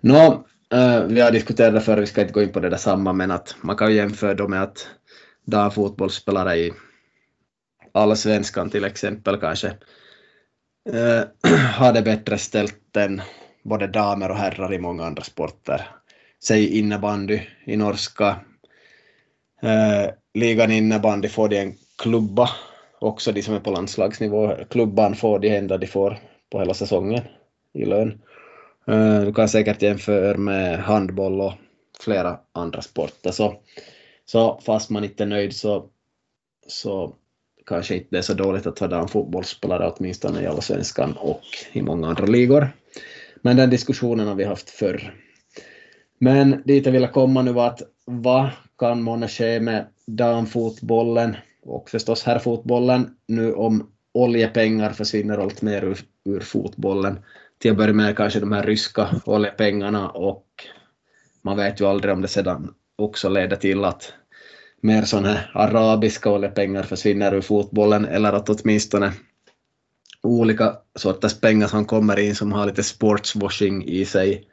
Nå, 0.00 0.44
uh, 0.74 1.04
vi 1.06 1.20
har 1.20 1.30
diskuterat 1.30 1.74
det 1.74 1.80
förr, 1.80 1.96
vi 1.96 2.06
ska 2.06 2.20
inte 2.20 2.32
gå 2.32 2.42
in 2.42 2.52
på 2.52 2.60
det 2.60 2.70
där 2.70 2.76
samma, 2.76 3.12
men 3.12 3.30
att 3.30 3.56
man 3.60 3.76
kan 3.76 3.94
jämföra 3.94 4.34
då 4.34 4.48
med 4.48 4.62
att 4.62 4.88
damfotbollsspelare 5.44 6.56
i 6.56 6.72
allsvenskan 7.92 8.70
till 8.70 8.84
exempel 8.84 9.40
kanske 9.40 9.72
Eh, 10.88 11.20
uh, 11.52 11.60
har 11.78 11.92
det 11.92 12.02
bättre 12.02 12.38
ställt 12.38 12.96
än 12.96 13.22
både 13.62 13.86
damer 13.86 14.30
och 14.30 14.36
herrar 14.36 14.74
i 14.74 14.78
många 14.78 15.04
andra 15.04 15.22
sporter. 15.22 15.86
Säg 16.44 16.78
innebandy 16.78 17.40
i 17.64 17.76
norska 17.76 18.36
eh, 19.62 20.10
ligan 20.34 20.70
innebandy 20.70 21.28
får 21.28 21.48
de 21.48 21.58
en 21.58 21.74
klubba, 22.02 22.50
också 23.00 23.32
de 23.32 23.42
som 23.42 23.54
är 23.54 23.60
på 23.60 23.70
landslagsnivå. 23.70 24.56
Klubban 24.70 25.14
får 25.14 25.38
de 25.38 25.56
enda 25.56 25.78
de 25.78 25.86
får 25.86 26.18
på 26.50 26.58
hela 26.58 26.74
säsongen 26.74 27.22
i 27.74 27.84
lön. 27.84 28.22
Eh, 28.86 29.20
du 29.20 29.32
kan 29.32 29.48
säkert 29.48 29.82
jämföra 29.82 30.38
med 30.38 30.78
handboll 30.78 31.40
och 31.40 31.52
flera 32.00 32.38
andra 32.52 32.82
sporter. 32.82 33.30
Så, 33.30 33.54
så 34.24 34.60
fast 34.66 34.90
man 34.90 35.04
inte 35.04 35.24
är 35.24 35.26
nöjd 35.26 35.56
så, 35.56 35.86
så 36.66 37.14
kanske 37.70 37.94
inte 37.94 38.06
det 38.10 38.18
är 38.18 38.22
så 38.22 38.34
dåligt 38.34 38.66
att 38.66 38.80
vara 38.80 39.08
fotbollsspelare 39.08 39.90
åtminstone 39.90 40.42
i 40.42 40.46
Allsvenskan 40.46 41.12
och 41.12 41.42
i 41.72 41.82
många 41.82 42.08
andra 42.08 42.26
ligor. 42.26 42.68
Men 43.42 43.56
den 43.56 43.70
diskussionen 43.70 44.28
har 44.28 44.34
vi 44.34 44.44
haft 44.44 44.70
förr. 44.70 45.14
Men 46.18 46.62
dit 46.64 46.86
jag 46.86 46.92
ville 46.92 47.08
komma 47.08 47.42
nu 47.42 47.52
var 47.52 47.66
att 47.66 47.82
vad 48.04 48.50
kan 48.78 49.02
månne 49.02 49.28
ske 49.28 49.60
med 49.60 49.86
damfotbollen 50.06 51.36
och 51.62 51.90
förstås 51.90 52.22
herrfotbollen 52.22 53.16
nu 53.26 53.52
om 53.52 53.90
oljepengar 54.14 54.90
försvinner 54.90 55.38
allt 55.38 55.62
mer 55.62 55.84
ur, 55.84 55.98
ur 56.24 56.40
fotbollen 56.40 57.18
till 57.58 57.70
att 57.70 57.76
börja 57.76 57.92
med 57.94 58.16
kanske 58.16 58.40
de 58.40 58.52
här 58.52 58.62
ryska 58.62 59.08
oljepengarna 59.24 60.08
och 60.08 60.46
man 61.42 61.56
vet 61.56 61.80
ju 61.80 61.86
aldrig 61.86 62.14
om 62.14 62.22
det 62.22 62.28
sedan 62.28 62.74
också 62.96 63.28
leder 63.28 63.56
till 63.56 63.84
att 63.84 64.12
mer 64.80 65.02
sådana 65.02 65.28
här 65.28 65.50
arabiska 65.54 66.30
oljepengar 66.30 66.82
försvinner 66.82 67.34
ur 67.34 67.40
fotbollen 67.40 68.04
eller 68.04 68.32
att 68.32 68.48
åtminstone 68.48 69.12
olika 70.22 70.76
sorters 70.94 71.40
pengar 71.40 71.66
som 71.66 71.84
kommer 71.84 72.18
in 72.18 72.34
som 72.34 72.52
har 72.52 72.66
lite 72.66 72.82
sportswashing 72.82 73.84
i 73.84 74.04
sig 74.04 74.48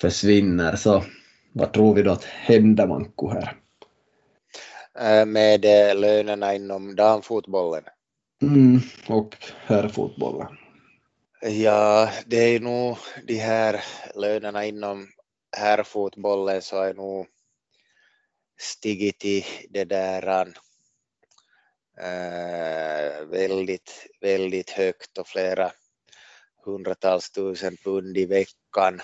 försvinner. 0.00 0.76
Så 0.76 1.04
vad 1.52 1.72
tror 1.72 1.94
vi 1.94 2.02
då 2.02 2.10
att 2.10 2.24
händer 2.24 2.86
Manko 2.86 3.28
här? 3.28 3.56
Äh, 4.98 5.26
med 5.26 5.64
äh, 5.64 5.94
lönerna 6.00 6.54
inom 6.54 6.96
damfotbollen? 6.96 7.84
Mm, 8.42 8.80
och 9.08 9.36
herrfotbollen. 9.66 10.48
Ja, 11.42 12.10
det 12.26 12.36
är 12.36 12.60
nog 12.60 12.96
de 13.26 13.34
här 13.34 13.80
lönerna 14.14 14.64
inom 14.64 15.08
herrfotbollen 15.56 16.62
så 16.62 16.82
är 16.82 16.94
nog 16.94 17.26
stigit 18.60 19.24
i 19.24 19.46
det 19.68 19.84
där 19.84 20.28
äh, 20.28 20.46
eh, 22.06 23.24
väldigt, 23.24 24.06
väldigt 24.20 24.70
högt 24.70 25.18
och 25.18 25.28
flera 25.28 25.72
hundratals 26.64 27.30
tusen 27.30 27.76
pund 27.76 28.18
i 28.18 28.26
veckan. 28.26 29.00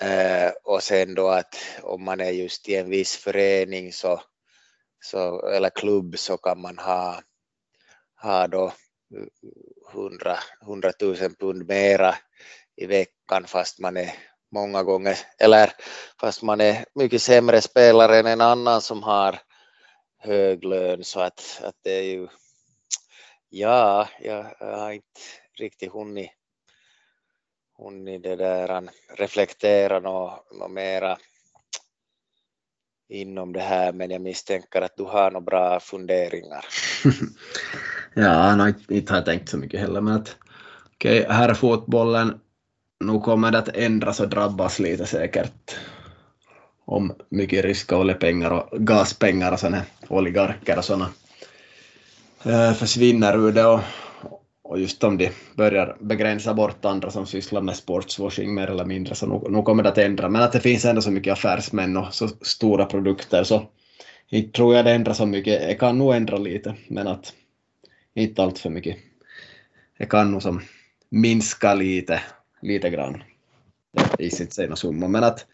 Äh, 0.00 0.52
och 0.64 0.82
sen 0.82 1.14
då 1.14 1.28
att 1.28 1.56
om 1.82 2.04
man 2.04 2.20
är 2.20 2.30
just 2.30 2.68
i 2.68 2.76
en 2.76 2.90
viss 2.90 3.16
förening 3.16 3.92
så, 3.92 4.22
så, 5.00 5.48
eller 5.48 5.70
klubb 5.70 6.18
så 6.18 6.36
kan 6.36 6.60
man 6.60 6.78
ha, 6.78 7.22
ha 8.22 8.46
då 8.46 8.72
100, 9.92 10.38
100 10.62 10.92
000 11.00 11.16
pund 11.16 11.68
mera 11.68 12.14
i 12.76 12.86
veckan 12.86 13.46
fast 13.46 13.78
man 13.78 13.96
är 13.96 14.14
många 14.50 14.82
gånger, 14.82 15.18
eller 15.38 15.72
fast 16.20 16.42
man 16.42 16.60
är 16.60 16.84
mycket 16.94 17.22
sämre 17.22 17.60
spelare 17.60 18.18
än 18.18 18.26
en 18.26 18.40
annan 18.40 18.80
som 18.80 19.02
har 19.02 19.38
hög 20.18 20.64
lön 20.64 21.04
så 21.04 21.20
att, 21.20 21.60
att 21.64 21.74
det 21.82 21.98
är 21.98 22.02
ju, 22.02 22.28
ja, 23.48 24.08
jag 24.20 24.54
har 24.60 24.90
inte 24.90 25.20
riktigt 25.58 25.92
hunnit, 25.92 26.30
hunnit 27.78 28.22
det 28.22 28.36
där, 28.36 28.90
reflektera 29.16 30.00
något, 30.00 30.52
något 30.52 30.70
mera 30.70 31.18
inom 33.08 33.52
det 33.52 33.60
här 33.60 33.92
men 33.92 34.10
jag 34.10 34.22
misstänker 34.22 34.82
att 34.82 34.96
du 34.96 35.04
har 35.04 35.30
några 35.30 35.44
bra 35.44 35.80
funderingar. 35.80 36.64
Ja, 38.14 38.56
no, 38.56 38.72
inte 38.88 39.12
har 39.12 39.18
jag 39.18 39.26
tänkt 39.26 39.48
så 39.48 39.56
mycket 39.56 39.80
heller, 39.80 40.00
men 40.00 40.14
att 40.14 40.36
okej, 40.94 41.20
okay, 41.20 41.32
här 41.32 41.48
är 41.48 41.54
fotbollen, 41.54 42.40
nu 43.00 43.20
kommer 43.20 43.50
det 43.50 43.58
att 43.58 43.76
ändras 43.76 44.20
och 44.20 44.28
drabbas 44.28 44.78
lite 44.78 45.06
säkert 45.06 45.76
om 46.84 47.12
mycket 47.28 47.64
ryska 47.64 47.96
oljepengar 47.96 48.50
och 48.50 48.86
gaspengar 48.86 49.52
och 49.52 49.60
sådana 49.60 49.82
oligarker 50.08 50.78
och 50.78 50.84
sådana 50.84 51.08
eh, 52.44 52.72
försvinner 52.72 53.36
ur 53.36 53.52
det 53.52 53.64
och, 53.64 53.80
och 54.62 54.80
just 54.80 55.04
om 55.04 55.18
de 55.18 55.30
börjar 55.56 55.96
begränsa 56.00 56.54
bort 56.54 56.84
andra 56.84 57.10
som 57.10 57.26
sysslar 57.26 57.60
med 57.60 57.76
sportswashing 57.76 58.54
mer 58.54 58.70
eller 58.70 58.84
mindre 58.84 59.14
så 59.14 59.26
nu, 59.26 59.56
nu 59.56 59.62
kommer 59.62 59.82
det 59.82 59.88
att 59.88 59.98
ändra. 59.98 60.28
Men 60.28 60.42
att 60.42 60.52
det 60.52 60.60
finns 60.60 60.84
ändå 60.84 61.02
så 61.02 61.10
mycket 61.10 61.32
affärsmän 61.32 61.96
och 61.96 62.14
så 62.14 62.28
stora 62.28 62.84
produkter 62.84 63.44
så 63.44 63.62
inte 64.28 64.52
tror 64.52 64.74
jag 64.74 64.84
det 64.84 64.92
ändrar 64.92 65.12
så 65.12 65.26
mycket. 65.26 65.60
Det 65.60 65.74
kan 65.74 65.98
nog 65.98 66.14
ändra 66.14 66.36
lite, 66.36 66.74
men 66.88 67.06
att 67.06 67.32
inte 68.14 68.42
allt 68.42 68.58
för 68.58 68.70
mycket. 68.70 68.96
Det 69.98 70.06
kan 70.06 70.32
nog 70.32 70.42
som 70.42 70.60
minska 71.10 71.74
lite, 71.74 72.20
lite 72.62 72.90
grann 72.90 73.22
i 74.18 74.30
sitt 74.30 74.52
sena 74.52 74.76
summa. 74.76 75.08
Men 75.08 75.24
att 75.24 75.46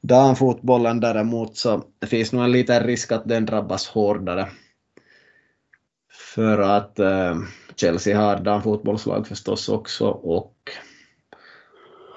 damfotbollen 0.00 1.00
däremot 1.00 1.56
så 1.56 1.82
det 1.98 2.06
finns 2.06 2.32
nog 2.32 2.44
en 2.44 2.52
liten 2.52 2.82
risk 2.82 3.12
att 3.12 3.28
den 3.28 3.46
drabbas 3.46 3.86
hårdare. 3.86 4.48
För 6.34 6.58
att 6.58 6.98
eh, 6.98 7.38
Chelsea 7.76 8.18
har 8.18 8.36
damfotbollslag 8.36 9.26
förstås 9.26 9.68
också 9.68 10.06
och 10.08 10.54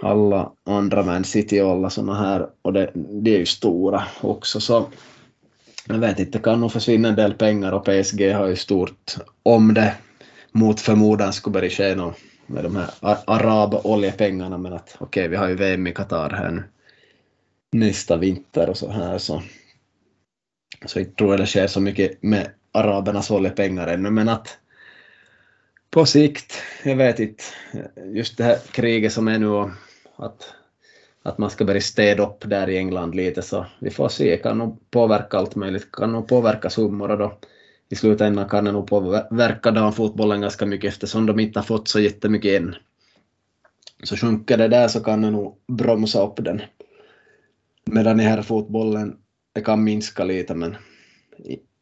alla 0.02 0.52
andra 0.66 1.04
Man 1.04 1.24
City 1.24 1.62
och 1.62 1.72
alla 1.72 1.90
sådana 1.90 2.16
här 2.16 2.50
och 2.62 2.74
det, 2.74 2.92
de 2.94 3.36
är 3.36 3.38
ju 3.38 3.46
stora 3.46 4.04
också 4.22 4.60
så 4.60 4.88
jag 5.88 5.98
vet 5.98 6.20
inte, 6.20 6.38
det 6.38 6.44
kan 6.44 6.60
nog 6.60 6.72
försvinna 6.72 7.08
en 7.10 7.16
del 7.16 7.34
pengar 7.34 7.72
och 7.72 7.86
PSG 7.86 8.34
har 8.34 8.48
ju 8.48 8.56
stort, 8.56 9.16
om 9.44 9.74
det 9.74 9.96
mot 10.52 10.80
förmodan 10.80 11.34
skulle 11.34 11.54
börja 11.54 11.70
ske 11.70 11.96
något 11.96 12.16
med 12.48 12.64
de 12.64 12.76
här 12.76 12.90
arab-oljepengarna, 13.28 14.58
men 14.58 14.74
att 14.74 14.96
okej, 15.00 15.06
okay, 15.06 15.28
vi 15.28 15.36
har 15.36 15.48
ju 15.48 15.56
VM 15.56 15.88
i 15.88 15.94
Qatar 15.94 16.30
här 16.30 16.52
nu 16.52 16.64
nästa 17.72 18.18
vinter 18.18 18.70
och 18.70 18.78
så 18.78 18.92
här 18.92 19.18
så 19.18 19.42
så 20.86 21.00
jag 21.00 21.16
tror 21.16 21.30
jag 21.32 21.40
det 21.40 21.46
sker 21.46 21.68
så 21.68 21.80
mycket 21.80 22.24
med 22.24 22.50
arabernas 22.72 23.32
oljepengar 23.32 23.88
ännu, 23.88 24.10
men 24.10 24.30
att 24.30 24.58
på 25.90 26.06
sikt, 26.06 26.54
jag 26.84 26.96
vet 26.96 27.20
inte, 27.20 27.44
just 28.14 28.38
det 28.38 28.44
här 28.44 28.58
kriget 28.72 29.14
som 29.14 29.28
är 29.28 29.40
nu 29.40 29.48
och 29.48 29.70
att 30.16 30.54
att 31.24 31.38
man 31.38 31.50
ska 31.50 31.66
börja 31.66 31.82
städa 31.82 32.24
upp 32.24 32.50
där 32.50 32.70
i 32.70 32.78
England 32.78 33.16
lite 33.16 33.42
så 33.42 33.66
vi 33.80 33.90
får 33.90 34.10
se, 34.10 34.32
det 34.32 34.38
kan 34.38 34.58
nog 34.58 34.92
påverka 34.92 35.38
allt 35.38 35.56
möjligt, 35.56 35.92
kan 35.92 36.12
nog 36.12 36.28
påverka 36.28 36.70
summor 36.70 37.12
och 37.12 37.18
då 37.18 37.38
i 37.90 37.96
slutändan 37.96 38.50
kan 38.50 38.66
det 38.66 38.72
nog 38.72 38.88
påverka 38.88 39.72
damfotbollen 39.72 40.42
ganska 40.42 40.66
mycket 40.66 40.94
eftersom 40.94 41.26
de 41.26 41.40
inte 41.40 41.60
har 41.60 41.64
fått 41.64 41.88
så 41.88 42.00
jättemycket 42.00 42.62
än. 42.62 42.76
Så 44.04 44.16
sjunker 44.16 44.58
det 44.58 44.68
där 44.68 44.88
så 44.88 45.00
kan 45.00 45.22
det 45.22 45.30
nog 45.30 45.58
bromsa 45.68 46.24
upp 46.24 46.44
den. 46.44 46.62
Medan 47.86 48.20
i 48.20 48.24
herrfotbollen 48.24 49.18
det 49.54 49.62
kan 49.62 49.84
minska 49.84 50.24
lite 50.24 50.56
men 50.56 50.76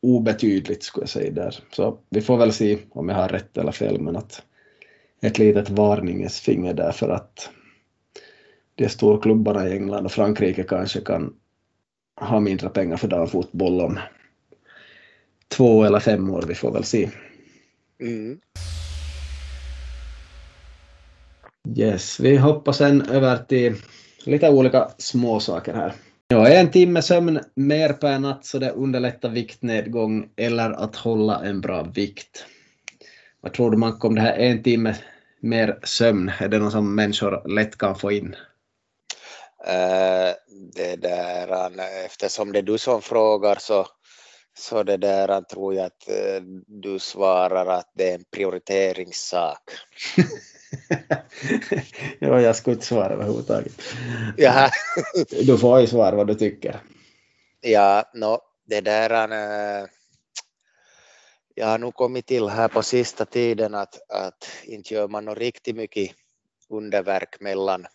obetydligt 0.02 0.84
skulle 0.84 1.04
jag 1.04 1.10
säga 1.10 1.32
där. 1.32 1.60
Så 1.72 2.00
vi 2.10 2.22
får 2.22 2.38
väl 2.38 2.54
se 2.54 2.78
om 2.90 3.10
jag 3.10 3.16
har 3.16 3.30
rätt 3.30 3.58
eller 3.58 3.72
fel 3.72 4.02
men 4.02 4.16
att 4.16 4.42
ett 5.22 5.38
litet 5.38 5.70
varningens 5.70 6.40
finger 6.40 6.74
där 6.74 6.92
för 6.92 7.10
att 7.10 7.50
de 8.76 8.90
storklubbarna 8.90 9.68
i 9.68 9.72
England 9.72 10.06
och 10.06 10.12
Frankrike 10.12 10.64
kanske 10.64 11.02
kan 11.02 11.34
ha 12.22 12.40
mindre 12.40 12.70
pengar 12.70 12.98
för 12.98 13.08
damfotboll 13.08 13.82
om 13.82 14.00
två 15.48 15.84
eller 15.84 16.00
fem 16.00 16.30
år, 16.30 16.42
vi 16.48 16.56
får 16.56 16.72
väl 16.72 16.84
se. 16.84 17.10
Mm. 18.02 18.40
Yes, 21.78 22.20
vi 22.20 22.38
hoppar 22.38 22.72
sen 22.72 23.02
över 23.02 23.38
till 23.38 23.76
lite 24.26 24.50
olika 24.50 24.90
småsaker 24.98 25.74
här. 25.74 25.94
Ja, 26.28 26.48
en 26.48 26.72
timme 26.72 27.02
sömn 27.02 27.40
mer 27.56 27.94
per 27.94 28.20
natt 28.20 28.46
så 28.46 28.60
det 28.60 28.72
underlättar 28.72 29.30
viktnedgång 29.30 30.30
eller 30.36 30.72
att 30.72 30.96
hålla 30.96 31.46
en 31.46 31.62
bra 31.62 31.84
vikt. 31.84 32.46
Vad 33.42 33.54
tror 33.54 33.72
du 33.72 33.78
man 33.78 34.00
om 34.02 34.16
det 34.16 34.22
här 34.22 34.38
en 34.38 34.64
timme 34.64 34.96
mer 35.40 35.80
sömn? 35.84 36.32
Är 36.40 36.48
det 36.48 36.60
något 36.60 36.72
som 36.72 36.96
människor 36.96 37.48
lätt 37.56 37.78
kan 37.78 37.96
få 37.96 38.12
in? 38.12 38.36
Eh, 39.68 40.34
det 40.76 40.96
där, 40.96 41.72
eftersom 42.06 42.52
det 42.52 42.60
är 42.60 42.64
du 42.64 42.78
som 42.78 43.02
frågar 43.02 43.56
så, 43.60 43.88
så 44.58 44.84
det 44.84 44.98
där 44.98 45.42
tror 45.42 45.74
jag 45.74 45.86
att 45.86 46.10
eh, 46.10 46.42
du 46.68 47.00
svarar 47.00 47.66
att 47.66 47.92
det 47.94 48.10
är 48.10 48.16
en 48.16 48.26
prioriteringssak. 48.32 49.62
ja, 52.20 52.42
jag 52.42 52.56
skulle 52.56 52.74
inte 52.74 52.86
svara 52.86 53.14
överhuvudtaget. 53.14 53.74
Jaha. 54.38 54.70
du 55.46 55.58
får 55.58 55.80
ju 55.80 55.88
svara 55.88 56.16
vad 56.16 56.28
du 56.28 56.36
tycker. 56.36 56.80
Ja, 57.62 58.12
no, 58.14 58.40
det 58.66 58.82
där 58.82 59.32
äh, 59.32 59.88
jag 61.56 61.68
har 61.68 61.78
nog 61.78 61.96
kommit 61.96 62.26
till 62.26 62.48
här 62.48 62.68
på 62.68 62.84
sista 62.84 63.26
tiden 63.26 63.76
att, 63.76 64.12
att 64.12 64.50
inte 64.64 64.94
gör 64.94 65.08
man 65.08 65.26
något 65.26 65.38
riktigt 65.38 65.76
mycket 65.76 66.12
underverk 66.70 67.40
mellan 67.40 67.86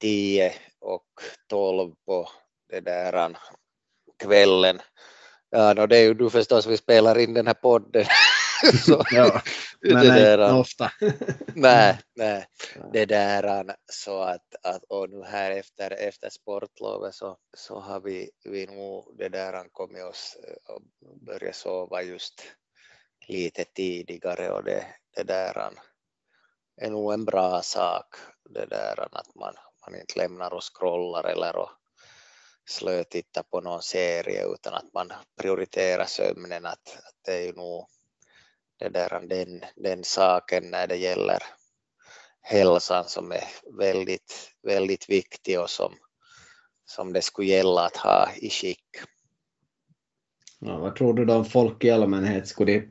10 0.00 0.52
och 0.80 1.06
12 1.48 1.94
på 2.06 2.28
det 2.70 2.80
där 2.80 3.36
kvällen. 4.18 4.80
Ja, 5.50 5.74
no, 5.74 5.86
det 5.86 5.96
är 5.96 6.02
ju 6.02 6.14
du 6.14 6.30
förstås, 6.30 6.66
vi 6.66 6.76
spelar 6.76 7.18
in 7.18 7.34
den 7.34 7.46
här 7.46 7.54
podden. 7.54 8.04
så, 8.86 9.04
ja, 9.10 9.42
men 9.80 10.02
det 10.02 10.14
där, 10.14 10.38
nej, 10.38 10.60
ofta. 10.60 10.92
nej, 11.54 11.98
nej, 12.14 12.46
det 12.92 13.06
där 13.06 13.76
så 13.92 14.22
att, 14.22 14.54
att 14.62 14.84
och 14.88 15.10
nu 15.10 15.22
här 15.24 15.50
efter, 15.50 15.90
efter 15.90 16.30
sportlovet 16.30 17.14
så, 17.14 17.38
så 17.56 17.80
har 17.80 18.00
vi, 18.00 18.30
vi 18.44 18.66
nog 18.66 19.14
det 19.18 19.28
där 19.28 19.68
kommit 19.72 20.04
oss 20.04 20.36
och 20.68 20.82
börjat 21.26 21.56
sova 21.56 22.02
just 22.02 22.42
lite 23.28 23.64
tidigare 23.64 24.50
och 24.50 24.64
det, 24.64 24.86
det 25.16 25.22
där 25.22 25.70
är 26.76 26.90
nog 26.90 27.12
en 27.12 27.24
bra 27.24 27.62
sak 27.62 28.06
det 28.50 28.66
där 28.66 29.08
att 29.12 29.34
man, 29.34 29.54
man 29.86 30.00
inte 30.00 30.18
lämnar 30.18 30.54
och 30.54 30.62
scrollar 30.62 31.24
eller 31.24 31.56
och 31.56 31.70
slötittar 32.66 33.42
på 33.42 33.60
någon 33.60 33.82
serie 33.82 34.46
utan 34.54 34.74
att 34.74 34.94
man 34.94 35.12
prioriterar 35.40 36.04
sömnen 36.04 36.66
att, 36.66 36.88
att 36.88 37.14
det 37.24 37.32
är 37.32 37.46
ju 37.46 37.52
nog 37.52 37.86
det 38.78 38.88
där, 38.88 39.26
den, 39.28 39.60
den 39.76 40.04
saken 40.04 40.70
när 40.70 40.86
det 40.86 40.96
gäller 40.96 41.38
hälsan 42.40 43.04
som 43.04 43.32
är 43.32 43.44
väldigt, 43.78 44.50
väldigt 44.62 45.10
viktig 45.10 45.60
och 45.60 45.70
som, 45.70 45.92
som 46.84 47.12
det 47.12 47.22
skulle 47.22 47.48
gälla 47.48 47.86
att 47.86 47.96
ha 47.96 48.28
i 48.36 48.50
skick. 48.50 48.84
Ja, 50.58 50.78
vad 50.78 50.96
tror 50.96 51.14
du 51.14 51.24
då 51.24 51.34
om 51.34 51.44
folk 51.44 51.84
i 51.84 51.90
allmänhet 51.90 52.48
skulle 52.48 52.82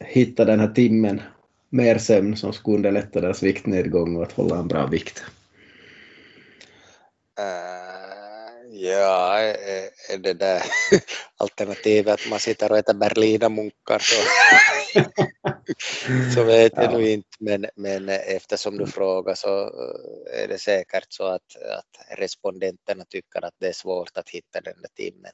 hitta 0.00 0.44
den 0.44 0.60
här 0.60 0.68
timmen 0.68 1.22
mer 1.68 1.98
sömn 1.98 2.36
som 2.36 2.52
skulle 2.52 2.76
underlätta 2.76 3.20
deras 3.20 3.42
viktnedgång 3.42 4.16
och 4.16 4.22
att 4.22 4.32
hålla 4.32 4.58
en 4.58 4.68
bra 4.68 4.86
vikt? 4.86 5.24
Uh, 7.40 7.77
ja, 8.82 9.38
är 10.10 10.18
det 10.18 10.32
där 10.34 10.62
alternativet 11.36 12.14
att 12.14 12.30
man 12.30 12.38
sitter 12.38 12.72
och 12.72 12.78
äter 12.78 12.94
berlinamunkar 12.94 13.98
så, 13.98 14.22
så 16.34 16.44
vet 16.44 16.72
jag 16.76 16.84
ja. 16.84 16.90
nog 16.90 17.02
inte, 17.02 17.28
men, 17.40 17.66
men 17.76 18.08
eftersom 18.08 18.78
du 18.78 18.86
frågar 18.86 19.34
så 19.34 19.62
eh, 19.62 20.42
är 20.42 20.48
det 20.48 20.58
säkert 20.58 21.06
så 21.08 21.24
att, 21.26 21.56
att 21.78 22.18
respondenterna 22.18 23.04
tycker 23.08 23.44
att 23.44 23.54
det 23.58 23.68
är 23.68 23.72
svårt 23.72 24.16
att 24.16 24.30
hitta 24.30 24.60
den 24.60 24.74
där 24.82 24.90
timmen. 24.94 25.32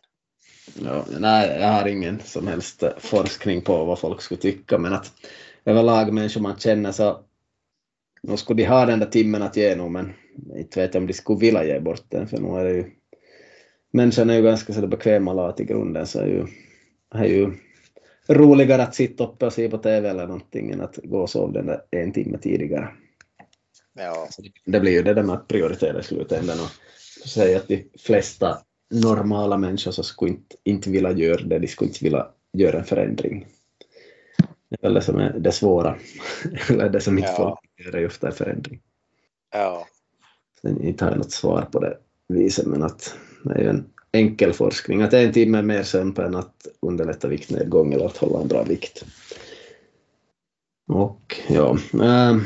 Ja, 0.85 1.05
nej, 1.21 1.61
jag 1.61 1.69
har 1.69 1.89
ingen 1.89 2.21
som 2.25 2.47
helst 2.47 2.83
forskning 2.99 3.63
på 3.63 3.85
vad 3.85 3.99
folk 3.99 4.23
skulle 4.23 4.41
tycka, 4.41 4.79
men 4.79 4.93
att 4.93 5.13
överlag 5.65 6.13
människor 6.13 6.41
man 6.41 6.59
känner 6.59 6.93
så 6.93 7.25
nu 8.23 8.37
skulle 8.37 8.63
de 8.63 8.69
ha 8.69 8.87
den 8.87 8.99
där 8.99 9.07
timmen 9.07 9.43
att 9.43 9.57
ge 9.57 9.77
nog, 9.77 9.91
men 9.91 10.13
inte 10.57 10.81
vet 10.81 10.95
jag 10.95 11.01
om 11.01 11.07
de 11.07 11.13
skulle 11.13 11.39
vilja 11.39 11.65
ge 11.65 11.81
bort 11.81 12.05
den, 12.09 12.29
för 12.29 12.39
nu 12.39 12.61
är 12.61 12.65
det 12.65 12.71
ju 12.71 12.91
människan 13.95 14.31
är 14.31 14.35
ju 14.35 14.43
ganska 14.43 14.73
så 14.73 14.87
bekväma 14.87 15.33
lat 15.33 15.61
i 15.61 15.65
grunden, 15.65 16.07
så 16.07 16.19
är 16.19 16.27
ju, 16.27 16.47
är 17.15 17.25
ju 17.25 17.53
roligare 18.29 18.83
att 18.83 18.95
sitta 18.95 19.25
uppe 19.25 19.47
och 19.47 19.53
se 19.53 19.69
på 19.69 19.79
TV 19.79 20.09
eller 20.09 20.27
någonting 20.27 20.71
än 20.71 20.81
att 20.81 20.99
gå 21.03 21.21
och 21.21 21.31
sova 21.31 21.53
den 21.53 21.67
där 21.67 21.81
en 21.91 22.13
timme 22.13 22.39
tidigare. 22.39 22.89
Ja. 23.93 24.29
Det 24.65 24.81
blir 24.81 24.93
ju 24.93 25.03
det 25.03 25.15
där 25.15 25.23
med 25.23 25.35
att 25.35 25.49
prioritera 25.49 26.01
i 26.01 26.03
slutändan 26.03 26.59
och 26.61 26.71
säga 27.29 27.57
att 27.57 27.69
de 27.69 27.89
flesta 27.99 28.59
normala 28.91 29.59
människor 29.59 29.91
så 29.91 30.03
skulle 30.03 30.31
inte, 30.31 30.57
inte 30.65 30.91
vilja 30.91 31.13
göra 31.13 31.43
det, 31.45 31.59
de 31.59 31.69
skulle 31.69 31.89
inte 31.89 32.05
vilja 32.05 32.27
göra 32.53 32.79
en 32.79 32.85
förändring. 32.85 33.47
Det 34.69 34.87
är 34.87 34.91
det 34.91 35.03
som 35.03 35.19
är 35.19 35.39
det 35.39 35.53
svåra, 35.53 35.97
eller 36.71 36.89
det 36.89 37.01
som 37.01 37.19
inte 37.19 37.31
ja. 37.31 37.37
folk 37.37 37.87
gör 37.87 37.97
är 38.01 38.07
ofta 38.07 38.27
en 38.27 38.35
förändring. 38.35 38.81
Ja. 39.53 39.87
Sen 40.63 40.85
inte 40.85 41.05
har 41.05 41.13
jag 41.13 41.19
något 41.19 41.33
svar 41.33 41.63
på 41.73 41.79
det 41.81 41.99
viset, 42.29 42.67
men 42.67 42.83
att 42.83 43.17
är 43.51 43.59
ju 43.59 43.69
en 43.69 43.85
enkel 44.13 44.53
forskning, 44.53 45.03
att 45.03 45.13
en 45.13 45.33
timme 45.33 45.59
är 45.59 45.63
mer 45.63 45.83
sömn 45.83 46.15
per 46.15 46.25
än 46.25 46.35
att 46.35 46.67
underlätta 46.81 47.29
viktnedgång 47.29 47.93
eller 47.93 48.07
att 48.07 48.17
hålla 48.17 48.41
en 48.41 48.49
bra 48.49 48.63
vikt. 48.63 49.05
Och 50.89 51.37
ja, 51.49 51.79
ehm, 52.03 52.41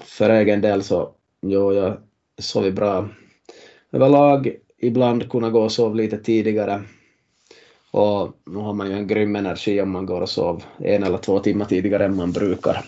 för 0.00 0.30
egen 0.30 0.60
del 0.60 0.82
så, 0.82 1.10
jo, 1.42 1.72
jag 1.72 1.96
sover 2.38 2.70
bra 2.70 3.08
överlag 3.92 4.56
ibland 4.78 5.30
kunna 5.30 5.50
gå 5.50 5.62
och 5.62 5.72
sova 5.72 5.94
lite 5.94 6.18
tidigare. 6.18 6.82
Och 7.90 8.32
nu 8.46 8.58
har 8.58 8.72
man 8.72 8.88
ju 8.90 8.92
en 8.92 9.06
grym 9.06 9.36
energi 9.36 9.80
om 9.80 9.90
man 9.90 10.06
går 10.06 10.20
och 10.20 10.28
sover 10.28 10.62
en 10.78 11.02
eller 11.02 11.18
två 11.18 11.38
timmar 11.38 11.64
tidigare 11.64 12.04
än 12.04 12.16
man 12.16 12.32
brukar. 12.32 12.84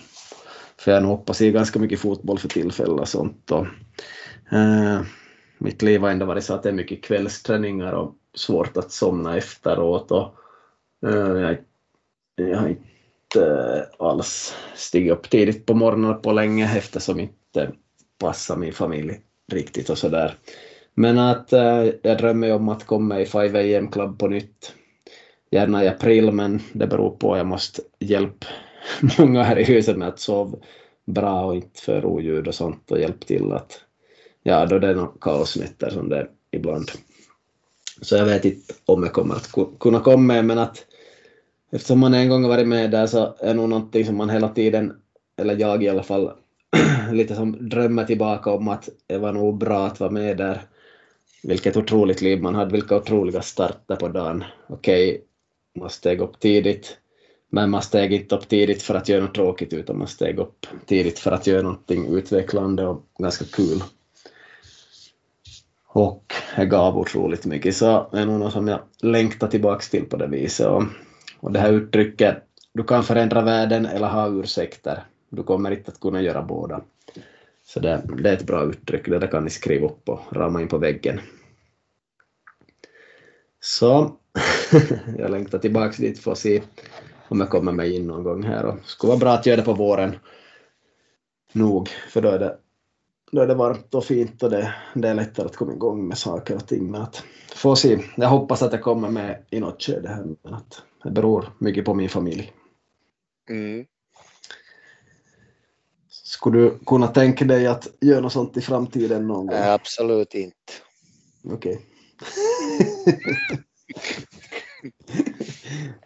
För 0.77 0.91
jag 0.91 1.01
hoppas 1.01 1.41
i 1.41 1.51
ganska 1.51 1.79
mycket 1.79 1.99
fotboll 1.99 2.39
för 2.39 2.47
tillfället 2.47 2.99
och 2.99 3.07
sånt. 3.07 3.51
Och, 3.51 3.65
eh, 4.51 5.01
mitt 5.59 5.81
liv 5.81 6.01
har 6.01 6.09
ändå 6.09 6.25
varit 6.25 6.43
så 6.43 6.53
att 6.53 6.63
det 6.63 6.69
är 6.69 6.73
mycket 6.73 7.03
kvällsträningar 7.03 7.93
och 7.93 8.15
svårt 8.35 8.77
att 8.77 8.91
somna 8.91 9.37
efteråt. 9.37 10.11
Och, 10.11 10.33
eh, 11.07 11.41
jag, 11.41 11.57
jag 12.35 12.57
har 12.57 12.67
inte 12.69 13.85
alls 13.99 14.55
stigit 14.75 15.11
upp 15.11 15.29
tidigt 15.29 15.65
på 15.65 15.73
morgonen 15.73 16.21
på 16.21 16.31
länge 16.31 16.77
eftersom 16.77 17.19
inte 17.19 17.71
passar 18.19 18.57
min 18.57 18.73
familj 18.73 19.19
riktigt 19.51 19.89
och 19.89 19.97
sådär. 19.97 20.35
Men 20.93 21.17
att 21.17 21.53
eh, 21.53 21.85
jag 22.01 22.17
drömmer 22.17 22.53
om 22.53 22.69
att 22.69 22.85
komma 22.85 23.19
i 23.19 23.25
5 23.25 23.55
AM 23.55 23.91
Club 23.91 24.19
på 24.19 24.27
nytt. 24.27 24.73
Gärna 25.51 25.83
i 25.83 25.87
april, 25.87 26.31
men 26.31 26.59
det 26.73 26.87
beror 26.87 27.09
på 27.09 27.37
jag 27.37 27.47
måste 27.47 27.81
hjälpa 27.99 28.47
många 29.19 29.43
här 29.43 29.59
i 29.59 29.63
huset 29.63 29.97
med 29.97 30.07
att 30.07 30.19
sova 30.19 30.57
bra 31.05 31.45
och 31.45 31.55
inte 31.55 31.81
för 31.81 32.05
oljud 32.05 32.47
och 32.47 32.55
sånt 32.55 32.91
och 32.91 32.99
hjälpa 32.99 33.25
till 33.25 33.51
att, 33.51 33.81
ja, 34.49 34.65
då 34.65 34.79
det 34.79 34.87
är 34.87 34.95
några 34.95 35.11
kaosnätter 35.21 35.89
som 35.89 36.09
det 36.09 36.17
är 36.17 36.29
ibland. 36.51 36.91
Så 38.01 38.15
jag 38.15 38.25
vet 38.25 38.45
inte 38.45 38.73
om 38.85 39.03
jag 39.03 39.13
kommer 39.13 39.35
att 39.35 39.51
kunna 39.79 39.99
komma 39.99 40.23
med, 40.23 40.45
men 40.45 40.57
att 40.57 40.85
eftersom 41.71 41.99
man 41.99 42.13
en 42.13 42.29
gång 42.29 42.43
har 42.43 42.49
varit 42.49 42.67
med 42.67 42.91
där 42.91 43.07
så 43.07 43.35
är 43.39 43.53
nog 43.53 43.69
någonting 43.69 44.05
som 44.05 44.17
man 44.17 44.29
hela 44.29 44.49
tiden, 44.49 44.93
eller 45.37 45.55
jag 45.55 45.83
i 45.83 45.89
alla 45.89 46.03
fall, 46.03 46.31
lite 47.11 47.35
som 47.35 47.69
drömmer 47.69 48.05
tillbaka 48.05 48.51
om 48.51 48.67
att 48.67 48.89
det 49.07 49.17
var 49.17 49.33
nog 49.33 49.57
bra 49.57 49.85
att 49.85 49.99
vara 49.99 50.11
med 50.11 50.37
där 50.37 50.61
vilket 51.43 51.77
otroligt 51.77 52.21
liv 52.21 52.41
man 52.41 52.55
hade, 52.55 52.71
vilka 52.71 52.95
otroliga 52.95 53.41
starter 53.41 53.95
på 53.95 54.07
dagen. 54.07 54.43
Okej, 54.67 55.09
okay, 55.09 55.21
man 55.79 55.89
steg 55.89 56.21
upp 56.21 56.39
tidigt, 56.39 56.97
men 57.49 57.69
man 57.69 57.81
steg 57.81 58.13
inte 58.13 58.35
upp 58.35 58.47
tidigt 58.47 58.81
för 58.81 58.95
att 58.95 59.09
göra 59.09 59.21
något 59.21 59.35
tråkigt, 59.35 59.73
utan 59.73 59.97
man 59.97 60.07
steg 60.07 60.39
upp 60.39 60.65
tidigt 60.85 61.19
för 61.19 61.31
att 61.31 61.47
göra 61.47 61.61
någonting 61.61 62.07
utvecklande 62.07 62.85
och 62.85 63.05
ganska 63.19 63.45
kul. 63.45 63.83
Och 65.91 66.33
det 66.55 66.65
gav 66.65 66.97
otroligt 66.97 67.45
mycket, 67.45 67.75
så 67.75 68.09
det 68.11 68.19
är 68.19 68.25
nog 68.25 68.39
något 68.39 68.53
som 68.53 68.67
jag 68.67 68.79
längtar 69.01 69.47
tillbaks 69.47 69.89
till 69.89 70.05
på 70.05 70.17
det 70.17 70.27
viset. 70.27 70.67
Och, 70.67 70.83
och 71.39 71.51
det 71.51 71.59
här 71.59 71.71
uttrycket, 71.71 72.43
du 72.73 72.83
kan 72.83 73.03
förändra 73.03 73.41
världen 73.41 73.85
eller 73.85 74.07
ha 74.07 74.27
ursäkter, 74.27 75.03
du 75.29 75.43
kommer 75.43 75.71
inte 75.71 75.91
att 75.91 75.99
kunna 75.99 76.21
göra 76.21 76.41
båda. 76.41 76.81
Så 77.65 77.79
det, 77.79 78.01
det 78.23 78.29
är 78.29 78.33
ett 78.33 78.47
bra 78.47 78.63
uttryck, 78.63 79.05
det 79.05 79.19
där 79.19 79.27
kan 79.27 79.43
ni 79.43 79.49
skriva 79.49 79.85
upp 79.85 80.09
och 80.09 80.19
rama 80.31 80.61
in 80.61 80.67
på 80.67 80.77
väggen. 80.77 81.19
Så 83.59 84.11
jag 85.17 85.31
längtar 85.31 85.59
tillbaks 85.59 85.97
dit 85.97 86.19
för 86.19 86.31
att 86.31 86.37
se 86.37 86.61
om 87.27 87.39
jag 87.39 87.49
kommer 87.49 87.71
med 87.71 87.89
in 87.89 88.07
någon 88.07 88.23
gång 88.23 88.43
här 88.43 88.65
och 88.65 88.75
det 88.75 88.81
skulle 88.83 89.09
vara 89.09 89.19
bra 89.19 89.33
att 89.33 89.45
göra 89.45 89.57
det 89.57 89.63
på 89.63 89.73
våren 89.73 90.15
nog, 91.51 91.89
för 91.89 92.21
då 92.21 92.29
är 92.29 92.39
det, 92.39 92.57
då 93.31 93.41
är 93.41 93.47
det 93.47 93.55
varmt 93.55 93.93
och 93.93 94.05
fint 94.05 94.43
och 94.43 94.49
det, 94.49 94.73
det 94.95 95.09
är 95.09 95.13
lättare 95.13 95.45
att 95.45 95.55
komma 95.55 95.73
igång 95.73 96.07
med 96.07 96.17
saker 96.17 96.55
och 96.55 96.67
ting. 96.67 96.91
Men 96.91 97.01
att 97.01 97.23
få 97.55 97.75
se, 97.75 97.99
jag 98.17 98.29
hoppas 98.29 98.61
att 98.61 98.73
jag 98.73 98.81
kommer 98.81 99.09
med 99.09 99.45
i 99.49 99.59
något 99.59 99.83
skede 99.83 100.09
här, 100.09 100.25
men 100.43 100.53
att 100.53 100.81
det 101.03 101.11
beror 101.11 101.53
mycket 101.57 101.85
på 101.85 101.93
min 101.93 102.09
familj. 102.09 102.53
Mm. 103.49 103.85
Skulle 106.09 106.59
du 106.59 106.79
kunna 106.85 107.07
tänka 107.07 107.45
dig 107.45 107.67
att 107.67 107.87
göra 108.01 108.21
något 108.21 108.33
sånt 108.33 108.57
i 108.57 108.61
framtiden 108.61 109.27
någon 109.27 109.47
gång? 109.47 109.55
Nej, 109.55 109.71
absolut 109.71 110.33
inte. 110.33 110.55
Okej. 111.43 111.81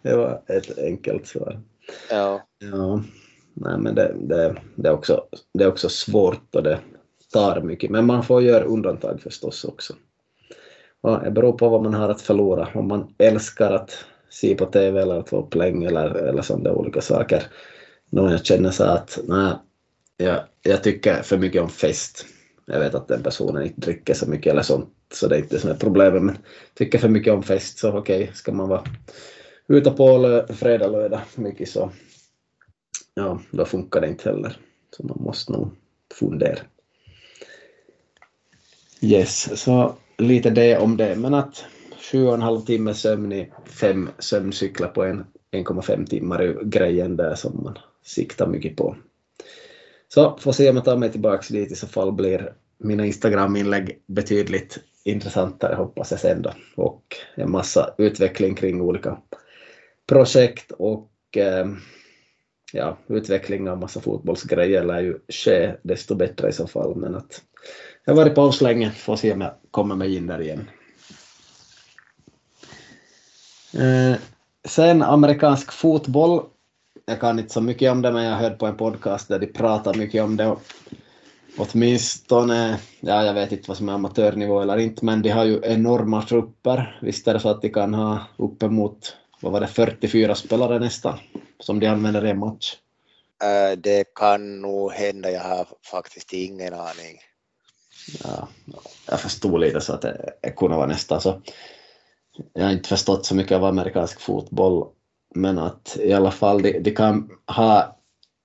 det 0.02 0.16
var 0.16 0.42
ett 0.46 0.78
enkelt 0.78 1.26
svar. 1.26 1.62
Ja. 2.10 2.46
ja. 2.58 3.04
Nej, 3.54 3.78
men 3.78 3.94
det, 3.94 4.16
det, 4.20 4.62
det, 4.74 4.88
är 4.88 4.92
också, 4.92 5.26
det 5.54 5.64
är 5.64 5.68
också 5.68 5.88
svårt 5.88 6.54
och 6.54 6.62
det 6.62 6.80
tar 7.34 7.60
mycket, 7.60 7.90
men 7.90 8.06
man 8.06 8.22
får 8.22 8.42
göra 8.42 8.64
undantag 8.64 9.20
förstås 9.20 9.64
också. 9.64 9.94
Och 11.00 11.24
det 11.24 11.30
beror 11.30 11.52
på 11.52 11.68
vad 11.68 11.82
man 11.82 11.94
har 11.94 12.08
att 12.08 12.20
förlora. 12.20 12.68
Om 12.74 12.88
man 12.88 13.14
älskar 13.18 13.70
att 13.70 14.04
se 14.30 14.54
på 14.54 14.66
TV 14.66 15.02
eller 15.02 15.18
att 15.18 15.32
vara 15.32 15.42
upp 15.42 15.54
länge 15.54 15.86
eller, 15.86 16.14
eller 16.14 16.42
sådana 16.42 16.72
olika 16.72 17.00
saker. 17.00 17.42
Någon 18.10 18.30
jag 18.30 18.44
känner 18.44 18.70
så 18.70 18.84
att 18.84 19.18
nej, 19.28 19.52
jag, 20.16 20.40
jag 20.62 20.82
tycker 20.82 21.22
för 21.22 21.38
mycket 21.38 21.62
om 21.62 21.68
fest. 21.68 22.26
Jag 22.66 22.80
vet 22.80 22.94
att 22.94 23.08
den 23.08 23.22
personen 23.22 23.62
inte 23.62 23.80
dricker 23.80 24.14
så 24.14 24.30
mycket 24.30 24.52
eller 24.52 24.62
sånt, 24.62 24.88
så 25.14 25.28
det 25.28 25.36
är 25.36 25.38
inte 25.38 25.54
det 25.54 25.60
som 25.60 25.70
är 25.70 25.74
problemet, 25.74 26.22
men 26.22 26.38
tycker 26.74 26.98
för 26.98 27.08
mycket 27.08 27.32
om 27.32 27.42
fest 27.42 27.78
så 27.78 27.88
okej, 27.88 28.22
okay, 28.22 28.34
ska 28.34 28.52
man 28.52 28.68
vara 28.68 28.84
ute 29.68 29.90
på 29.90 30.42
fredag, 30.48 30.86
lördag 30.86 31.20
mycket 31.34 31.68
så 31.68 31.90
ja, 33.14 33.40
då 33.50 33.64
funkar 33.64 34.00
det 34.00 34.08
inte 34.08 34.30
heller. 34.30 34.56
Så 34.96 35.06
man 35.06 35.18
måste 35.20 35.52
nog 35.52 35.70
fundera. 36.14 36.58
Yes, 39.04 39.62
så 39.62 39.94
lite 40.18 40.50
det 40.50 40.78
om 40.78 40.96
det, 40.96 41.16
men 41.16 41.34
att 41.34 41.64
sju 42.12 42.26
och 42.26 42.34
en 42.34 42.42
halv 42.42 42.60
timme 42.60 42.94
sömn 42.94 43.32
i 43.32 43.52
fem 43.66 44.10
sömncyklar 44.18 44.88
på 44.88 45.04
en 45.04 45.24
1,5 45.52 46.06
timmar 46.06 46.38
är 46.38 46.64
grejen 46.64 47.16
där 47.16 47.34
som 47.34 47.62
man 47.64 47.78
siktar 48.02 48.46
mycket 48.46 48.76
på. 48.76 48.96
Så 50.08 50.38
får 50.40 50.52
se 50.52 50.70
om 50.70 50.76
jag 50.76 50.84
tar 50.84 50.96
mig 50.96 51.12
tillbaka 51.12 51.44
dit 51.48 51.72
i 51.72 51.74
så 51.74 51.86
fall 51.86 52.12
blir 52.12 52.52
mina 52.78 53.06
Instagram-inlägg 53.06 53.98
betydligt 54.06 54.78
intressantare 55.04 55.74
hoppas 55.74 56.10
jag 56.10 56.20
sen 56.20 56.42
då. 56.42 56.52
Och 56.76 57.04
en 57.34 57.50
massa 57.50 57.94
utveckling 57.98 58.54
kring 58.54 58.80
olika 58.80 59.18
projekt 60.06 60.72
och 60.72 61.10
eh, 61.36 61.66
ja, 62.72 62.98
utveckling 63.06 63.70
av 63.70 63.78
massa 63.78 64.00
fotbollsgrejer 64.00 64.84
lär 64.84 65.00
ju 65.00 65.18
ske 65.28 65.74
desto 65.82 66.14
bättre 66.14 66.48
i 66.48 66.52
så 66.52 66.66
fall. 66.66 66.96
Men 66.96 67.14
att 67.14 67.42
jag 68.04 68.14
har 68.14 68.24
varit 68.24 68.34
paus 68.34 68.60
länge, 68.60 68.90
får 68.90 69.16
se 69.16 69.32
om 69.32 69.40
jag 69.40 69.54
kommer 69.70 69.94
mig 69.94 70.16
in 70.16 70.26
där 70.26 70.42
igen. 70.42 70.70
Eh, 73.74 74.16
sen 74.64 75.02
amerikansk 75.02 75.72
fotboll. 75.72 76.42
Jag 77.06 77.20
kan 77.20 77.38
inte 77.38 77.52
så 77.52 77.60
mycket 77.60 77.92
om 77.92 78.02
det 78.02 78.12
men 78.12 78.24
jag 78.24 78.36
hörde 78.36 78.56
på 78.56 78.66
en 78.66 78.76
podcast 78.76 79.28
där 79.28 79.38
de 79.38 79.46
pratar 79.46 79.94
mycket 79.94 80.22
om 80.22 80.36
det. 80.36 80.56
Åtminstone, 81.56 82.78
ja 83.00 83.24
jag 83.24 83.34
vet 83.34 83.52
inte 83.52 83.68
vad 83.68 83.76
som 83.76 83.88
är 83.88 83.92
amatörnivå 83.92 84.60
eller 84.60 84.76
inte, 84.76 85.04
men 85.04 85.22
de 85.22 85.30
har 85.30 85.44
ju 85.44 85.60
enorma 85.62 86.22
trupper. 86.22 86.98
Visst 87.02 87.28
är 87.28 87.34
det 87.34 87.40
så 87.40 87.48
att 87.48 87.62
de 87.62 87.68
kan 87.68 87.94
ha 87.94 88.26
uppemot, 88.36 89.16
vad 89.40 89.52
var 89.52 89.60
det, 89.60 89.66
44 89.66 90.34
spelare 90.34 90.78
nästan, 90.78 91.18
som 91.60 91.80
de 91.80 91.86
använder 91.86 92.26
i 92.26 92.30
en 92.30 92.38
match? 92.38 92.76
Eh, 93.42 93.78
det 93.78 94.14
kan 94.14 94.60
nog 94.60 94.92
hända, 94.92 95.30
jag 95.30 95.40
har 95.40 95.66
faktiskt 95.90 96.32
ingen 96.32 96.74
aning. 96.74 97.18
Ja, 98.24 98.48
jag 99.10 99.20
förstod 99.20 99.60
lite 99.60 99.80
så 99.80 99.92
att 99.92 100.00
det, 100.00 100.30
det 100.42 100.50
kunde 100.50 100.76
vara 100.76 100.86
nästan 100.86 101.20
så 101.20 101.34
jag 102.52 102.64
har 102.64 102.72
inte 102.72 102.88
förstått 102.88 103.26
så 103.26 103.34
mycket 103.34 103.56
av 103.56 103.64
amerikansk 103.64 104.20
fotboll, 104.20 104.84
men 105.34 105.58
att 105.58 105.96
i 106.00 106.12
alla 106.12 106.30
fall 106.30 106.62
de, 106.62 106.78
de 106.78 106.90
kan 106.90 107.28
ha 107.46 107.96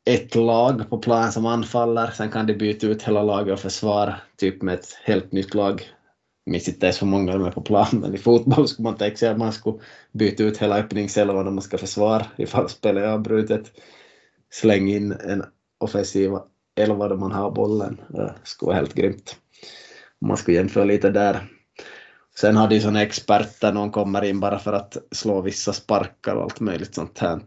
ett 0.06 0.36
lag 0.36 0.90
på 0.90 0.98
plan 0.98 1.32
som 1.32 1.46
anfaller, 1.46 2.08
sen 2.08 2.30
kan 2.30 2.46
de 2.46 2.54
byta 2.54 2.88
ut 2.88 3.04
hela 3.04 3.24
laget 3.24 3.54
och 3.54 3.60
försvara, 3.60 4.16
typ 4.38 4.62
med 4.62 4.74
ett 4.74 4.88
helt 5.04 5.32
nytt 5.32 5.54
lag. 5.54 5.82
Jag 6.46 6.52
minns 6.52 6.68
inte 6.68 6.86
ens 6.86 7.02
hur 7.02 7.08
många 7.08 7.34
de 7.34 7.44
är 7.46 7.52
på 7.52 7.62
plan, 7.62 7.88
men 7.92 8.16
i 8.16 8.18
fotboll 8.18 8.68
skulle 8.68 8.84
man 8.84 8.96
tänka 8.96 9.18
sig 9.18 9.30
att 9.30 9.38
man 9.38 9.52
skulle 9.52 9.78
byta 10.14 10.44
ut 10.44 10.58
hela 10.58 10.78
öppningselvan 10.78 11.46
när 11.46 11.52
man 11.52 11.62
ska 11.62 11.78
försvara 11.78 12.26
ifall 12.38 12.70
spelet 12.70 13.04
är 13.04 13.08
avbrutet. 13.08 13.72
Släng 14.54 14.90
in 14.90 15.12
en 15.12 15.44
offensiv 15.80 16.32
elva 16.76 17.08
då 17.08 17.16
man 17.16 17.32
har 17.32 17.50
bollen. 17.50 18.02
Det 18.10 18.34
skulle 18.44 18.68
vara 18.68 18.76
helt 18.76 18.94
grymt. 18.94 19.36
Om 20.22 20.28
man 20.28 20.38
skulle 20.38 20.58
jämföra 20.58 20.84
lite 20.84 21.10
där. 21.10 21.48
Sen 22.40 22.58
har 22.58 22.68
de 22.68 22.82
såna 22.82 23.02
experter, 23.02 23.74
någon 23.74 23.92
kommer 23.92 24.26
in 24.26 24.40
bara 24.40 24.60
för 24.60 24.74
att 24.74 24.98
slå 25.12 25.42
vissa 25.42 25.74
sparkar 25.74 26.36
och 26.36 26.44
allt 26.44 26.60
möjligt 26.60 26.96
sånt 26.96 27.20
här 27.20 27.40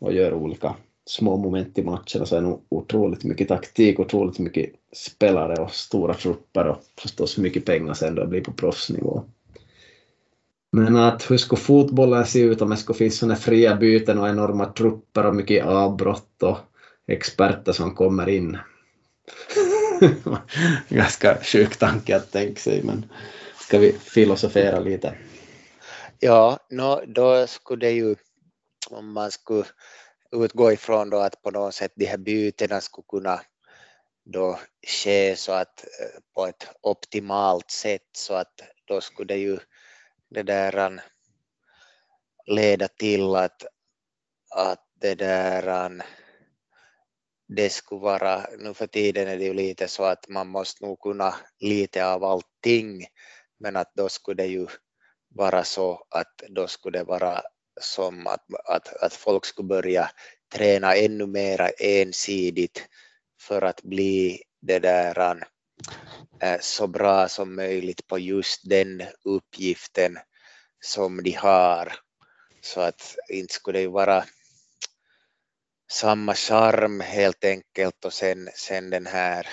och 0.00 0.12
gör 0.12 0.34
olika 0.34 0.74
små 1.06 1.36
moment 1.36 1.78
i 1.78 1.82
matcherna 1.82 2.26
så 2.26 2.36
är 2.36 2.40
det 2.40 2.46
nog 2.46 2.66
otroligt 2.68 3.24
mycket 3.24 3.48
taktik, 3.48 4.00
otroligt 4.00 4.38
mycket 4.38 4.70
spelare 4.96 5.62
och 5.62 5.70
stora 5.70 6.14
trupper 6.14 6.66
och 6.66 6.82
förstås 6.98 7.38
mycket 7.38 7.64
pengar 7.64 7.94
sen 7.94 8.14
då 8.14 8.22
det 8.22 8.28
blir 8.28 8.40
på 8.40 8.52
proffsnivå. 8.52 9.24
Men 10.72 10.96
att 10.96 11.30
hur 11.30 11.36
ska 11.36 11.56
fotbollen 11.56 12.26
se 12.26 12.40
ut 12.40 12.62
om 12.62 12.70
det 12.70 12.76
ska 12.76 12.94
finnas 12.94 13.16
sådana 13.16 13.36
fria 13.36 13.76
byten 13.76 14.18
och 14.18 14.28
enorma 14.28 14.66
trupper 14.66 15.26
och 15.26 15.34
mycket 15.34 15.64
avbrott 15.64 16.42
och 16.42 16.58
experter 17.06 17.72
som 17.72 17.94
kommer 17.94 18.28
in. 18.28 18.58
Ganska 20.88 21.38
sjuk 21.42 21.76
tanke 21.76 22.16
att 22.16 22.32
tänka 22.32 22.60
sig 22.60 22.82
men 22.82 23.06
Ska 23.68 23.78
vi 23.78 23.92
filosofera 23.92 24.80
lite? 24.80 25.14
Ja, 26.18 26.58
no, 26.70 27.04
då 27.06 27.46
skulle 27.46 27.86
det 27.86 27.92
ju, 27.92 28.16
om 28.90 29.12
man 29.12 29.30
skulle 29.30 29.64
utgå 30.32 30.72
ifrån 30.72 31.10
då 31.10 31.18
att 31.18 31.42
på 31.42 31.50
något 31.50 31.74
sätt 31.74 31.92
de 31.94 32.06
här 32.06 32.18
bytena 32.18 32.80
skulle 32.80 33.04
kunna 33.08 33.40
då 34.24 34.58
ske 34.86 35.36
så 35.36 35.52
att 35.52 35.84
eh, 35.84 36.20
på 36.34 36.46
ett 36.46 36.68
optimalt 36.80 37.70
sätt 37.70 38.08
så 38.12 38.34
att 38.34 38.60
då 38.84 39.00
skulle 39.00 39.34
det 39.34 39.40
ju 39.40 39.58
det 40.30 40.42
där 40.42 41.02
leda 42.46 42.88
till 42.88 43.36
att, 43.36 43.64
att 44.50 44.84
det 45.00 45.14
där 45.14 46.02
det 47.54 47.70
skulle 47.70 48.00
vara, 48.00 48.46
nu 48.58 48.74
för 48.74 48.86
tiden 48.86 49.28
är 49.28 49.38
det 49.38 49.44
ju 49.44 49.54
lite 49.54 49.88
så 49.88 50.04
att 50.04 50.28
man 50.28 50.48
måste 50.48 50.84
nog 50.84 51.00
kunna 51.00 51.34
lite 51.60 52.06
av 52.06 52.24
allting 52.24 53.06
men 53.60 53.76
att 53.76 53.92
då 53.94 54.08
skulle 54.08 54.42
det 54.42 54.48
ju 54.48 54.66
vara 55.34 55.64
så 55.64 56.06
att 56.10 56.42
då 56.48 56.66
skulle 56.66 56.98
det 56.98 57.04
vara 57.04 57.42
som 57.80 58.26
att, 58.26 58.44
att, 58.64 58.96
att 59.02 59.12
folk 59.14 59.44
skulle 59.44 59.68
börja 59.68 60.10
träna 60.52 60.94
ännu 60.94 61.26
mera 61.26 61.68
ensidigt 61.68 62.88
för 63.40 63.62
att 63.62 63.82
bli 63.82 64.42
det 64.62 64.78
där 64.78 65.46
äh, 66.40 66.60
så 66.60 66.86
bra 66.86 67.28
som 67.28 67.56
möjligt 67.56 68.06
på 68.06 68.18
just 68.18 68.60
den 68.64 69.02
uppgiften 69.24 70.18
som 70.80 71.22
de 71.22 71.30
har. 71.30 71.92
Så 72.60 72.80
att 72.80 73.16
inte 73.28 73.54
skulle 73.54 73.78
det 73.78 73.82
ju 73.82 73.90
vara 73.90 74.24
samma 75.90 76.34
charm 76.34 77.00
helt 77.00 77.44
enkelt 77.44 78.04
och 78.04 78.12
sen, 78.12 78.48
sen 78.54 78.90
den 78.90 79.06
här 79.06 79.46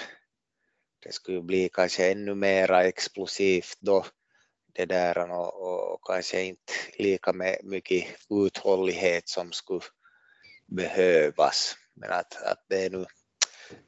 det 1.03 1.13
skulle 1.13 1.41
bli 1.41 1.69
kanske 1.73 2.11
ännu 2.11 2.35
mera 2.35 2.83
explosivt 2.83 3.77
då 3.79 4.05
det 4.73 4.85
där 4.85 5.31
och, 5.31 5.93
och 5.93 6.05
kanske 6.05 6.41
inte 6.41 6.73
lika 6.97 7.33
med 7.33 7.57
mycket 7.63 8.07
uthållighet 8.29 9.29
som 9.29 9.51
skulle 9.51 9.81
behövas. 10.65 11.75
Men 11.93 12.11
att, 12.11 12.43
att 12.43 12.65
det 12.69 12.85
är 12.85 12.89
nu 12.89 13.05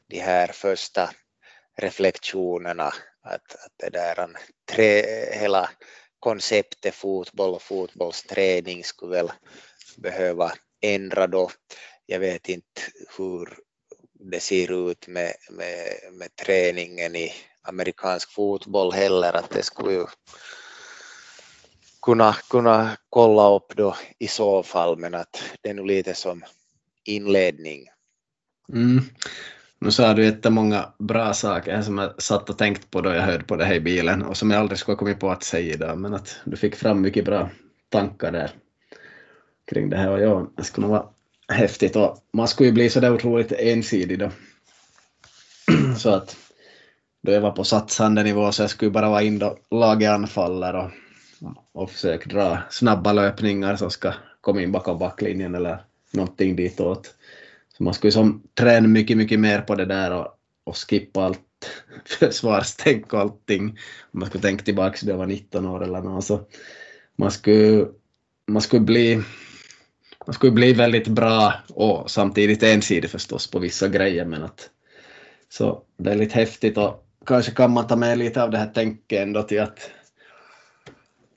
de 0.08 0.20
här 0.20 0.48
första 0.48 1.10
reflektionerna 1.78 2.94
att, 3.22 3.56
att 3.56 3.74
det 3.78 3.90
där 3.90 4.30
tre, 4.72 5.04
hela 5.40 5.70
konceptet 6.20 6.96
fotboll 6.96 7.54
och 7.54 7.62
fotbollsträning 7.62 8.84
skulle 8.84 9.16
väl 9.16 9.32
behöva 9.98 10.52
ändra 10.82 11.28
då. 11.28 11.52
Jag 12.06 12.20
vet 12.20 12.50
inte 12.50 12.82
hur 13.18 13.58
det 14.14 14.40
ser 14.40 14.92
ut 14.92 15.08
med, 15.08 15.34
med, 15.50 15.88
med 16.12 16.36
träningen 16.36 17.16
i 17.16 17.32
amerikansk 17.62 18.32
fotboll 18.32 18.94
heller, 18.94 19.34
att 19.34 19.50
det 19.50 19.64
skulle 19.64 19.94
ju 19.94 20.06
kunna, 22.02 22.34
kunna 22.50 22.98
kolla 23.10 23.56
upp 23.56 23.76
då 23.76 23.96
i 24.20 24.28
så 24.28 24.64
fall, 24.64 24.98
men 24.98 25.16
att 25.16 25.44
det 25.62 25.70
är 25.70 25.74
nog 25.74 25.88
lite 25.88 26.14
som 26.14 26.44
inledning. 27.04 27.88
Mm. 28.74 29.00
Nu 29.80 29.92
sa 29.92 30.14
du 30.14 30.26
jättemånga 30.26 30.94
bra 31.00 31.34
saker 31.34 31.82
som 31.82 31.98
jag 31.98 32.22
satt 32.22 32.50
och 32.50 32.58
tänkt 32.58 32.92
på 32.92 33.02
då 33.02 33.10
jag 33.10 33.22
hörde 33.22 33.44
på 33.44 33.56
det 33.56 33.66
här 33.66 33.76
i 33.76 33.80
bilen 33.80 34.24
och 34.24 34.38
som 34.38 34.52
jag 34.52 34.60
aldrig 34.60 34.80
skulle 34.80 34.94
ha 34.94 35.00
kommit 35.00 35.20
på 35.20 35.30
att 35.30 35.44
säga 35.44 35.74
idag, 35.74 35.98
men 35.98 36.14
att 36.14 36.40
du 36.46 36.58
fick 36.58 36.76
fram 36.76 37.02
mycket 37.02 37.26
bra 37.26 37.50
tankar 37.90 38.32
där 38.32 38.52
kring 39.66 39.90
det 39.90 39.98
här 39.98 40.10
och 40.10 40.22
ja, 40.22 40.52
jag 40.56 40.66
skulle 40.66 40.88
nog 40.88 40.96
vara 40.96 41.10
häftigt 41.48 41.96
och 41.96 42.18
man 42.34 42.48
skulle 42.48 42.70
ju 42.70 42.74
bli 42.74 42.90
så 42.90 43.00
där 43.00 43.14
otroligt 43.14 43.52
ensidig 43.52 44.20
då. 44.20 44.30
så 45.98 46.10
att 46.10 46.38
då 47.22 47.32
jag 47.32 47.42
var 47.42 47.52
på 47.52 47.64
satsande 47.64 48.24
nivå 48.24 48.52
så 48.52 48.64
jag 48.64 48.70
skulle 48.70 48.92
bara 48.92 49.10
vara 49.10 49.22
in 49.22 49.40
då 49.40 49.58
laget 49.72 50.10
anfaller 50.10 50.76
och, 50.76 50.92
och 51.72 51.92
försöka 51.92 52.30
dra 52.30 52.58
snabba 52.70 53.14
löpningar 53.14 53.76
som 53.76 53.92
ska 53.92 54.14
komma 54.42 54.62
in 54.62 54.72
bakom 54.72 55.00
backlinjen 55.00 55.56
eller 55.56 55.84
någonting 56.12 56.56
ditåt. 56.56 57.16
Så 57.78 57.84
man 57.84 57.94
skulle 57.94 58.12
som 58.12 58.44
träna 58.54 58.88
mycket, 58.88 59.18
mycket 59.18 59.40
mer 59.40 59.62
på 59.62 59.76
det 59.76 59.86
där 59.86 60.12
och, 60.12 60.28
och 60.64 60.78
skippa 60.78 61.24
allt 61.24 61.40
försvarstänk 62.06 63.14
och 63.14 63.20
allting. 63.20 63.70
Om 64.12 64.20
man 64.20 64.30
skulle 64.30 64.42
tänka 64.42 64.64
tillbaka 64.64 64.98
till 64.98 65.08
jag 65.08 65.18
var 65.18 65.28
19 65.28 65.66
år 65.66 65.84
eller 65.84 66.02
något 66.02 66.26
så 66.26 66.40
man 67.16 67.32
skulle, 67.32 67.86
man 68.48 68.62
skulle 68.62 68.82
bli 68.82 69.22
man 70.26 70.34
skulle 70.34 70.52
bli 70.52 70.74
väldigt 70.74 71.08
bra 71.08 71.54
och 71.70 72.12
samtidigt 72.12 72.64
ensidig 72.64 73.10
förstås 73.10 73.52
på 73.52 73.60
vissa 73.60 73.88
grejer 73.88 74.26
men 74.26 74.44
att 74.44 74.70
så 75.50 75.82
väldigt 75.98 76.32
häftigt 76.32 76.78
och 76.78 77.06
kanske 77.26 77.52
kan 77.52 77.72
man 77.72 77.88
ta 77.88 77.96
med 77.96 78.18
lite 78.18 78.44
av 78.44 78.52
det 78.52 78.58
här 78.58 78.68
tänket 78.68 79.22
ändå 79.22 79.44
till 79.44 79.62
att 79.62 79.92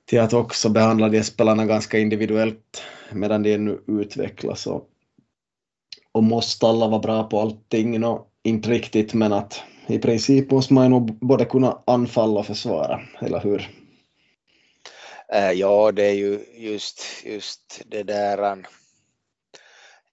till 0.05 0.19
att 0.19 0.33
också 0.33 0.69
behandla 0.69 1.09
de 1.09 1.23
spelarna 1.23 1.65
ganska 1.65 1.99
individuellt 1.99 2.83
medan 3.11 3.43
de 3.43 3.57
nu 3.57 3.81
utvecklas 3.87 4.67
och, 4.67 4.89
och 6.11 6.23
måste 6.23 6.67
alla 6.67 6.87
vara 6.87 6.99
bra 6.99 7.23
på 7.23 7.41
allting. 7.41 7.99
No, 7.99 8.27
inte 8.43 8.69
riktigt, 8.69 9.13
men 9.13 9.33
att 9.33 9.61
i 9.87 9.99
princip 9.99 10.51
måste 10.51 10.73
man 10.73 10.83
ju 10.83 10.89
nog 10.89 11.19
både 11.19 11.45
kunna 11.45 11.77
anfalla 11.87 12.39
och 12.39 12.45
försvara, 12.45 13.01
eller 13.21 13.39
hur? 13.39 13.69
Eh, 15.33 15.51
ja, 15.51 15.91
det 15.91 16.03
är 16.03 16.13
ju 16.13 16.45
just, 16.53 17.25
just 17.25 17.81
det 17.85 18.03
där 18.03 18.67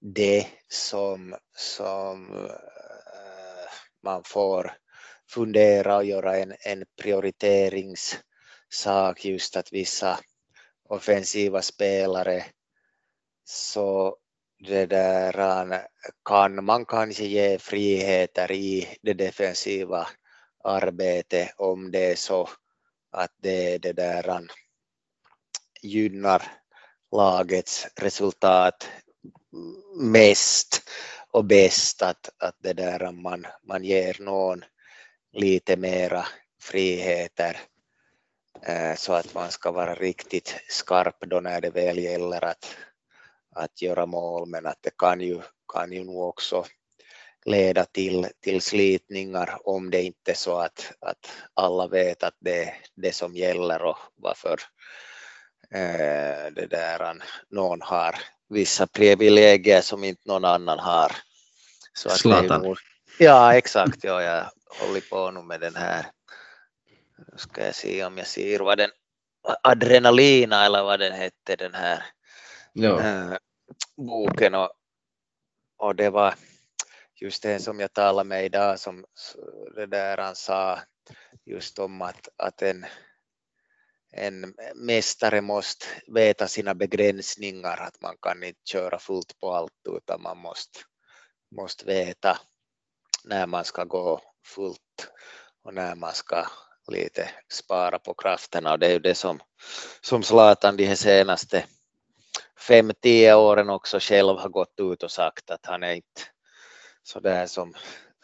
det 0.01 0.47
som, 0.69 1.37
som 1.57 2.47
eh, 2.47 3.71
man 4.03 4.25
får 4.25 4.77
fundera 5.31 5.97
och 5.97 6.05
göra 6.05 6.37
en, 6.37 6.55
en 6.61 6.85
prioriteringssak. 7.03 9.25
Just 9.25 9.57
att 9.57 9.73
vissa 9.73 10.21
offensiva 10.89 11.63
spelare 11.63 12.45
så 13.45 14.17
det 14.59 14.87
där 14.87 15.87
kan 16.25 16.65
man 16.65 16.87
kanske 16.87 17.25
ge 17.25 17.59
friheter 17.59 18.53
i 18.53 18.99
det 19.03 19.15
defensiva 19.15 20.09
arbetet 20.65 21.49
om 21.57 21.91
det 21.91 22.11
är 22.11 22.17
så 22.17 22.49
att 23.11 23.33
det, 23.43 23.75
är 23.75 23.79
det 23.79 23.93
där 23.93 24.49
gynnar 25.85 26.43
lagets 27.13 27.87
resultat 27.97 28.89
mest 29.97 30.83
och 31.31 31.45
bäst 31.45 32.03
att, 32.03 32.31
att 32.39 32.57
det 32.59 32.73
där 32.73 33.13
man, 33.13 33.47
man 33.63 33.85
ger 33.85 34.17
någon 34.21 34.65
lite 35.33 35.77
mera 35.77 36.27
friheter 36.61 37.61
eh, 38.63 38.95
så 38.97 39.13
att 39.13 39.35
man 39.35 39.51
ska 39.51 39.71
vara 39.71 39.95
riktigt 39.95 40.61
skarp 40.69 41.21
då 41.21 41.41
när 41.41 41.61
det 41.61 41.71
väl 41.71 41.99
gäller 41.99 42.45
att, 42.45 42.77
att 43.55 43.83
göra 43.83 44.07
mål. 44.07 44.49
Men 44.49 44.67
att 44.67 44.79
det 44.81 44.97
kan 44.99 45.21
ju, 45.21 45.41
kan 45.73 45.93
ju 45.93 46.05
nog 46.05 46.23
också 46.23 46.65
leda 47.45 47.85
till, 47.85 48.27
till 48.41 48.63
slitningar 48.63 49.59
om 49.65 49.91
det 49.91 50.03
inte 50.03 50.31
är 50.31 50.35
så 50.35 50.59
att, 50.59 50.93
att 51.01 51.31
alla 51.55 51.87
vet 51.87 52.23
att 52.23 52.37
det 52.41 52.65
är 52.65 52.77
det 52.95 53.13
som 53.13 53.37
gäller 53.37 53.83
och 53.83 53.99
varför 54.17 54.61
det 56.55 56.67
där 56.71 57.23
någon 57.51 57.83
har 57.83 58.15
vissa 58.49 58.87
privilegier 58.87 59.81
som 59.81 60.05
inte 60.05 60.23
någon 60.25 60.45
annan 60.45 60.79
har. 60.79 61.13
Så 61.93 62.09
att 62.09 62.19
Zlatan. 62.19 62.77
Ja 63.19 63.55
exakt, 63.55 64.05
ja, 64.05 64.23
jag 64.23 64.51
håller 64.81 65.01
på 65.01 65.31
nu 65.31 65.43
med 65.43 65.61
den 65.61 65.77
här, 65.77 66.07
nu 67.19 67.39
ska 67.39 67.65
jag 67.67 67.75
se 67.75 68.05
om 68.05 68.19
jag 68.19 68.27
ser 68.27 68.61
vad 68.61 68.79
den, 68.79 68.91
Adrenalina 69.63 70.65
eller 70.65 70.83
vad 70.83 71.01
den 71.01 71.13
hette 71.13 71.57
den 71.57 71.75
här 71.75 72.03
ja. 72.73 73.01
äh, 73.01 73.37
boken 73.97 74.55
och, 74.55 74.71
och 75.77 75.97
det 75.97 76.11
var 76.11 76.35
just 77.15 77.43
det 77.43 77.59
som 77.59 77.81
jag 77.81 77.93
talade 77.93 78.29
med 78.29 78.45
idag 78.45 78.81
som 78.81 79.05
det 79.75 79.87
där 79.87 80.17
han 80.17 80.37
sa 80.37 80.79
just 81.45 81.79
om 81.79 82.03
att, 82.03 82.29
att 82.37 82.63
en, 82.63 82.87
en 84.17 84.55
mästare 84.75 85.41
måste 85.41 85.87
veta 86.07 86.49
sina 86.49 86.75
begränsningar, 86.75 87.77
att 87.77 88.01
man 88.01 88.17
kan 88.23 88.43
inte 88.43 88.61
köra 88.65 88.99
fullt 88.99 89.39
på 89.41 89.55
allt 89.55 89.73
utan 89.89 90.23
man 90.23 90.39
måste, 90.39 90.81
måste 91.57 91.87
veta 91.87 92.39
när 93.25 93.47
man 93.47 93.65
ska 93.65 93.85
gå 93.85 94.21
fullt 94.47 95.11
och 95.65 95.75
när 95.75 95.95
man 95.95 96.13
ska 96.13 96.47
lite 96.93 97.31
spara 97.53 97.99
på 97.99 98.15
krafterna. 98.15 98.73
Och 98.73 98.79
det 98.79 98.87
är 98.87 98.93
ju 98.93 98.99
det 98.99 99.15
som, 99.15 99.41
som 100.01 100.23
Zlatan 100.23 100.77
de 100.77 100.87
här 100.87 100.95
senaste 100.95 101.67
fem, 102.69 102.93
tio 103.01 103.35
åren 103.35 103.71
också 103.71 103.99
själv 104.01 104.39
har 104.39 104.49
gått 104.49 104.81
ut 104.81 105.03
och 105.03 105.11
sagt 105.11 105.51
att 105.51 105.67
han 105.67 105.83
är 105.83 105.95
inte 105.95 106.23
så 107.03 107.21
där 107.21 107.47
som, 107.47 107.75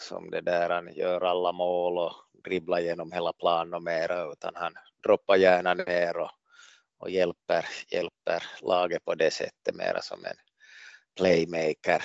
som 0.00 0.30
det 0.30 0.40
där 0.40 0.70
han 0.70 0.94
gör 0.94 1.20
alla 1.20 1.52
mål 1.52 1.98
och 1.98 2.12
dribblar 2.44 2.80
genom 2.80 3.12
hela 3.12 3.32
planen 3.32 3.74
och 3.74 3.82
mera 3.82 4.32
utan 4.32 4.52
han 4.54 4.72
droppar 5.02 5.36
gärna 5.36 5.74
ner 5.74 6.16
och, 6.16 6.30
och 6.98 7.10
hjälper, 7.10 7.66
hjälper 7.88 8.42
laget 8.62 9.04
på 9.04 9.14
det 9.14 9.30
sättet 9.32 9.74
mera 9.74 10.02
som 10.02 10.24
en 10.24 10.36
playmaker. 11.16 12.02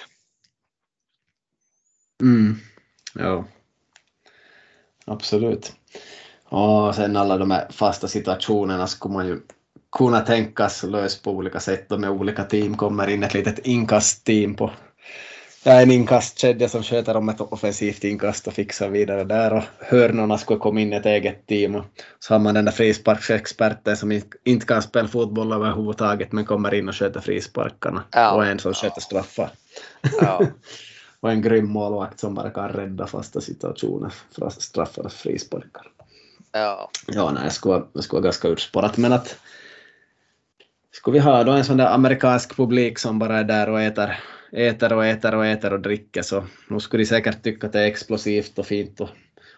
Mm. 2.22 2.56
Ja, 3.14 3.46
absolut. 5.06 5.74
Och 6.44 6.96
sen 6.96 7.18
alla 7.18 7.38
de 7.38 7.52
här 7.52 7.68
fasta 7.72 8.08
situationerna 8.08 8.88
skulle 8.88 9.14
man 9.14 9.28
ju 9.28 9.42
kunna 9.92 10.22
tänkas 10.22 10.84
lös 10.84 11.22
på 11.22 11.32
olika 11.32 11.60
sätt 11.60 11.92
och 11.92 12.00
med 12.00 12.10
olika 12.10 12.44
team 12.44 12.78
kommer 12.78 13.08
in 13.08 13.24
ett 13.24 13.34
litet 13.34 13.60
inkastteam 13.60 14.56
på 14.56 14.72
ja, 15.66 15.82
en 15.82 15.92
inkastkedja 15.92 16.70
som 16.70 16.84
sköter 16.84 17.18
om 17.18 17.30
ett 17.30 17.42
offensivt 17.42 18.04
inkast 18.04 18.48
och 18.48 18.54
fixar 18.54 18.90
vidare 18.90 19.24
där 19.24 19.54
och 19.54 19.64
hörnorna 19.80 20.38
skulle 20.38 20.60
komma 20.60 20.82
in 20.82 20.94
i 20.94 20.96
ett 20.96 21.06
eget 21.06 21.48
team 21.48 21.76
och 21.76 21.86
så 22.20 22.34
har 22.34 22.40
man 22.40 22.54
den 22.54 22.66
där 22.66 22.72
frisparksexperten 22.72 23.98
som 23.98 24.22
inte 24.44 24.66
kan 24.66 24.82
spela 24.82 25.08
fotboll 25.08 25.54
överhuvudtaget 25.54 26.32
men 26.32 26.46
kommer 26.46 26.74
in 26.74 26.90
och 26.90 26.96
sköter 26.96 27.20
frisparkarna 27.20 28.04
ja. 28.12 28.32
och 28.32 28.46
en 28.46 28.60
som 28.60 28.74
sköter 28.74 29.02
straffar. 29.02 29.50
Ja. 30.22 30.42
och 31.20 31.32
en 31.32 31.42
grym 31.42 31.70
målvakt 31.70 32.20
som 32.20 32.36
bara 32.36 32.50
kan 32.50 32.70
rädda 32.70 33.08
fasta 33.08 33.42
situationer, 33.42 34.14
straffar 34.58 35.06
och 35.06 35.12
frisparkar. 35.12 35.88
Ja. 36.52 36.90
Ja, 37.08 37.32
nej, 37.32 37.44
det 37.44 37.52
skulle, 37.52 37.84
det 37.94 38.02
skulle 38.02 38.18
vara 38.18 38.24
ganska 38.24 38.48
utspårat, 38.48 38.98
men 38.98 39.14
att 39.14 39.38
skulle 40.92 41.14
vi 41.14 41.20
ha 41.20 41.44
då 41.44 41.52
en 41.52 41.66
sån 41.66 41.78
där 41.78 41.94
amerikansk 41.94 42.56
publik 42.56 43.00
som 43.00 43.20
bara 43.20 43.40
är 43.40 43.44
där 43.44 43.70
och 43.70 43.82
äter, 43.82 44.20
äter 44.52 44.94
och 44.94 45.06
äter 45.06 45.36
och 45.36 45.46
äter 45.46 45.74
och 45.74 45.80
dricker 45.80 46.22
så 46.22 46.44
nu 46.68 46.80
skulle 46.80 47.04
de 47.04 47.08
säkert 47.08 47.44
tycka 47.44 47.68
att 47.68 47.74
det 47.74 47.80
är 47.80 47.88
explosivt 47.88 48.60
och 48.60 48.66
fint 48.66 49.02
och, 49.02 49.10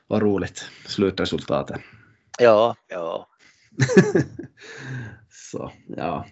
och 0.08 0.22
roligt, 0.22 0.66
slutresultatet. 0.86 1.82
Ja, 2.40 2.76
ja. 2.88 3.28
så, 5.30 5.72
ja. 5.98 6.26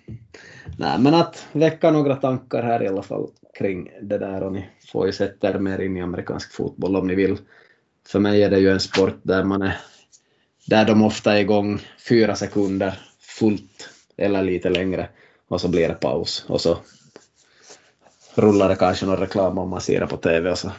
Nej, 0.78 1.00
men 1.00 1.14
att 1.14 1.48
väcka 1.52 1.92
några 1.92 2.16
tankar 2.16 2.64
här 2.64 2.84
i 2.84 2.88
alla 2.88 3.04
fall 3.04 3.30
kring 3.58 3.92
det 4.02 4.18
där 4.18 4.44
och 4.44 4.54
ni 4.54 4.70
får 4.92 5.06
ju 5.06 5.12
sätta 5.12 5.50
er 5.50 5.60
mer 5.60 5.80
in 5.80 5.98
i 5.98 6.02
amerikansk 6.02 6.54
fotboll 6.54 6.96
om 6.96 7.08
ni 7.08 7.16
vill. 7.16 7.38
För 8.08 8.20
mig 8.20 8.44
är 8.44 8.50
det 8.50 8.60
ju 8.60 8.72
en 8.72 8.80
sport 8.80 9.20
där 9.24 9.44
man 9.44 9.62
är 9.62 9.78
där 10.68 10.86
de 10.86 11.02
ofta 11.02 11.34
är 11.34 11.40
igång 11.40 11.80
fyra 12.10 12.36
sekunder 12.36 13.00
fullt 13.20 13.90
eller 14.18 14.44
lite 14.44 14.70
längre 14.70 15.10
och 15.48 15.62
så 15.62 15.68
blir 15.68 15.88
det 15.88 15.94
paus 15.94 16.46
och 16.48 16.62
så 16.62 16.78
rullar 18.36 18.70
det 18.70 18.76
kanske 18.76 19.06
någon 19.06 19.18
reklam 19.18 19.58
om 19.58 19.70
man 19.70 19.82
ser 19.82 20.00
det 20.00 20.08
på 20.08 20.18
TV 20.18 20.52
och 20.52 20.58
så 20.58 20.72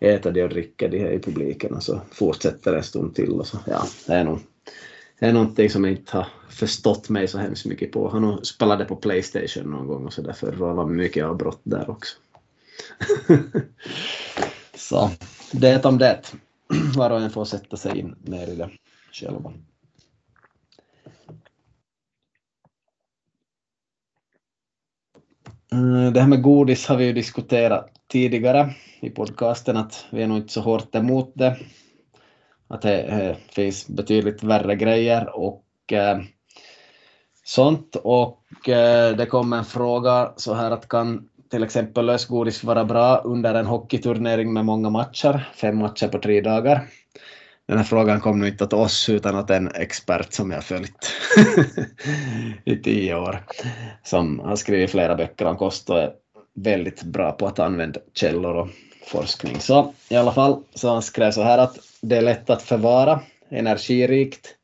äter 0.00 0.32
de 0.32 0.42
och 0.42 0.48
dricker 0.48 0.88
de 0.88 0.98
här 0.98 1.10
i 1.10 1.18
publiken 1.18 1.74
och 1.74 1.82
så 1.82 2.00
fortsätter 2.10 2.70
det 2.70 2.78
en 2.78 2.84
stund 2.84 3.14
till 3.14 3.32
och 3.32 3.46
så 3.46 3.58
ja, 3.66 3.86
det 4.06 4.12
är 4.12 4.24
nog 4.24 4.38
det 5.18 5.26
är 5.26 5.32
någonting 5.32 5.70
som 5.70 5.84
jag 5.84 5.92
inte 5.92 6.16
har 6.16 6.26
förstått 6.48 7.08
mig 7.08 7.28
så 7.28 7.38
hemskt 7.38 7.66
mycket 7.66 7.92
på. 7.92 8.08
Han 8.08 8.22
nog 8.22 8.46
spelade 8.46 8.84
på 8.84 8.96
Playstation 8.96 9.70
någon 9.70 9.86
gång 9.86 10.06
och 10.06 10.12
så 10.12 10.22
därför 10.22 10.52
var 10.52 10.84
det 10.84 10.90
mycket 10.90 11.24
avbrott 11.24 11.60
där 11.62 11.90
också. 11.90 12.16
så 14.74 15.10
det 15.52 15.84
om 15.84 15.98
det. 15.98 16.22
Var 16.96 17.10
och 17.10 17.20
en 17.20 17.30
får 17.30 17.44
sätta 17.44 17.76
sig 17.76 17.98
in 17.98 18.14
mer 18.22 18.46
i 18.52 18.56
det 18.56 18.70
själva. 19.12 19.52
Mm, 25.72 26.12
det 26.12 26.20
här 26.20 26.28
med 26.28 26.42
godis 26.42 26.86
har 26.86 26.96
vi 26.96 27.04
ju 27.04 27.12
diskuterat 27.12 27.90
tidigare 28.08 28.74
i 29.00 29.10
podcasten 29.10 29.76
att 29.76 30.06
vi 30.10 30.22
är 30.22 30.26
nog 30.26 30.36
inte 30.36 30.52
så 30.52 30.60
hårt 30.60 30.94
emot 30.94 31.32
det. 31.34 31.56
Att 32.68 32.82
det, 32.82 33.02
eh, 33.02 33.36
finns 33.52 33.88
betydligt 33.88 34.42
värre 34.42 34.76
grejer 34.76 35.36
och 35.36 35.92
eh, 35.92 36.18
sånt. 37.44 37.96
Och 37.96 38.68
eh, 38.68 39.16
det 39.16 39.26
kom 39.26 39.52
en 39.52 39.64
fråga 39.64 40.32
så 40.36 40.54
här 40.54 40.70
att 40.70 40.88
kan 40.88 41.28
till 41.50 41.64
exempel 41.64 42.06
lösgodis 42.06 42.64
vara 42.64 42.84
bra 42.84 43.16
under 43.24 43.54
en 43.54 43.66
hockeyturnering 43.66 44.52
med 44.52 44.64
många 44.64 44.90
matcher, 44.90 45.48
fem 45.54 45.78
matcher 45.78 46.08
på 46.08 46.18
tre 46.18 46.40
dagar? 46.40 46.88
Den 47.68 47.76
här 47.76 47.84
frågan 47.84 48.20
kom 48.20 48.40
nu 48.40 48.48
inte 48.48 48.64
åt 48.64 48.72
oss 48.72 49.08
utan 49.08 49.36
åt 49.36 49.50
en 49.50 49.68
expert 49.74 50.32
som 50.32 50.50
jag 50.50 50.64
följt 50.64 51.12
i 52.64 52.76
tio 52.76 53.14
år, 53.16 53.44
som 54.02 54.38
har 54.40 54.56
skrivit 54.56 54.90
flera 54.90 55.14
böcker 55.14 55.44
om 55.44 55.56
kost 55.56 55.90
och 55.90 55.98
är 55.98 56.12
väldigt 56.54 57.02
bra 57.02 57.32
på 57.32 57.46
att 57.46 57.58
använda 57.58 58.00
källor 58.14 58.54
och 58.54 58.68
forskning. 59.06 59.60
Så 59.60 59.94
i 60.08 60.16
alla 60.16 60.32
fall, 60.32 60.62
så 60.74 60.92
han 60.92 61.02
skrev 61.02 61.30
så 61.30 61.42
här 61.42 61.58
att 61.58 61.78
det 62.00 62.16
är 62.16 62.22
lätt 62.22 62.50
att 62.50 62.62
förvara, 62.62 63.20
energirikt, 63.50 64.54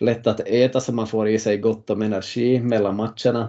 lätt 0.00 0.26
att 0.26 0.40
äta 0.40 0.80
så 0.80 0.92
man 0.92 1.06
får 1.06 1.28
i 1.28 1.38
sig 1.38 1.58
gott 1.58 1.90
om 1.90 2.02
energi 2.02 2.60
mellan 2.60 2.96
matcherna 2.96 3.48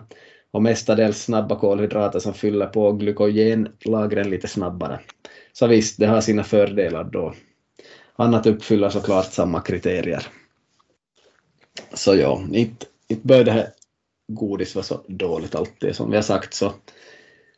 och 0.52 0.62
mestadels 0.62 1.24
snabba 1.24 1.56
kolhydrater 1.60 2.20
som 2.20 2.34
fyller 2.34 2.66
på 2.66 2.92
glykogenlagren 2.92 4.30
lite 4.30 4.48
snabbare. 4.48 5.00
Så 5.54 5.68
visst, 5.68 6.00
det 6.00 6.06
har 6.06 6.22
sina 6.22 6.44
fördelar 6.44 7.04
då 7.04 7.34
annat 8.15 8.45
uppfyller 8.45 8.90
såklart 8.90 9.34
samma 9.34 9.61
kriterier. 9.61 10.27
Så 11.94 12.15
ja, 12.15 12.44
inte, 12.52 12.85
inte 13.07 13.27
bör 13.27 13.44
det 13.44 13.52
här 13.52 13.69
godis 14.27 14.76
vara 14.76 14.85
så 14.85 15.02
dåligt 15.07 15.56
alltid. 15.56 15.95
Som 15.95 16.10
vi 16.10 16.15
har 16.15 16.23
sagt 16.23 16.53
så 16.53 16.73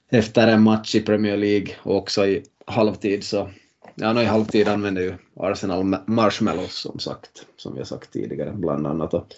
efter 0.10 0.48
en 0.48 0.62
match 0.62 0.96
i 0.96 1.02
Premier 1.02 1.38
League 1.38 1.76
och 1.84 1.96
också 1.96 2.26
i 2.26 2.44
halvtid 2.66 3.24
så 3.24 3.50
ja, 3.96 4.14
no, 4.14 4.22
i 4.22 4.26
halvtid 4.26 4.68
använder 4.68 5.02
ju 5.02 5.14
Arsenal 5.36 5.98
marshmallows 6.06 6.76
som 6.76 7.00
sagt, 7.00 7.46
som 7.58 7.74
vi 7.74 7.80
har 7.80 7.86
sagt 7.86 8.14
tidigare 8.14 8.52
bland 8.52 8.88
annat. 8.88 9.14
Och 9.14 9.34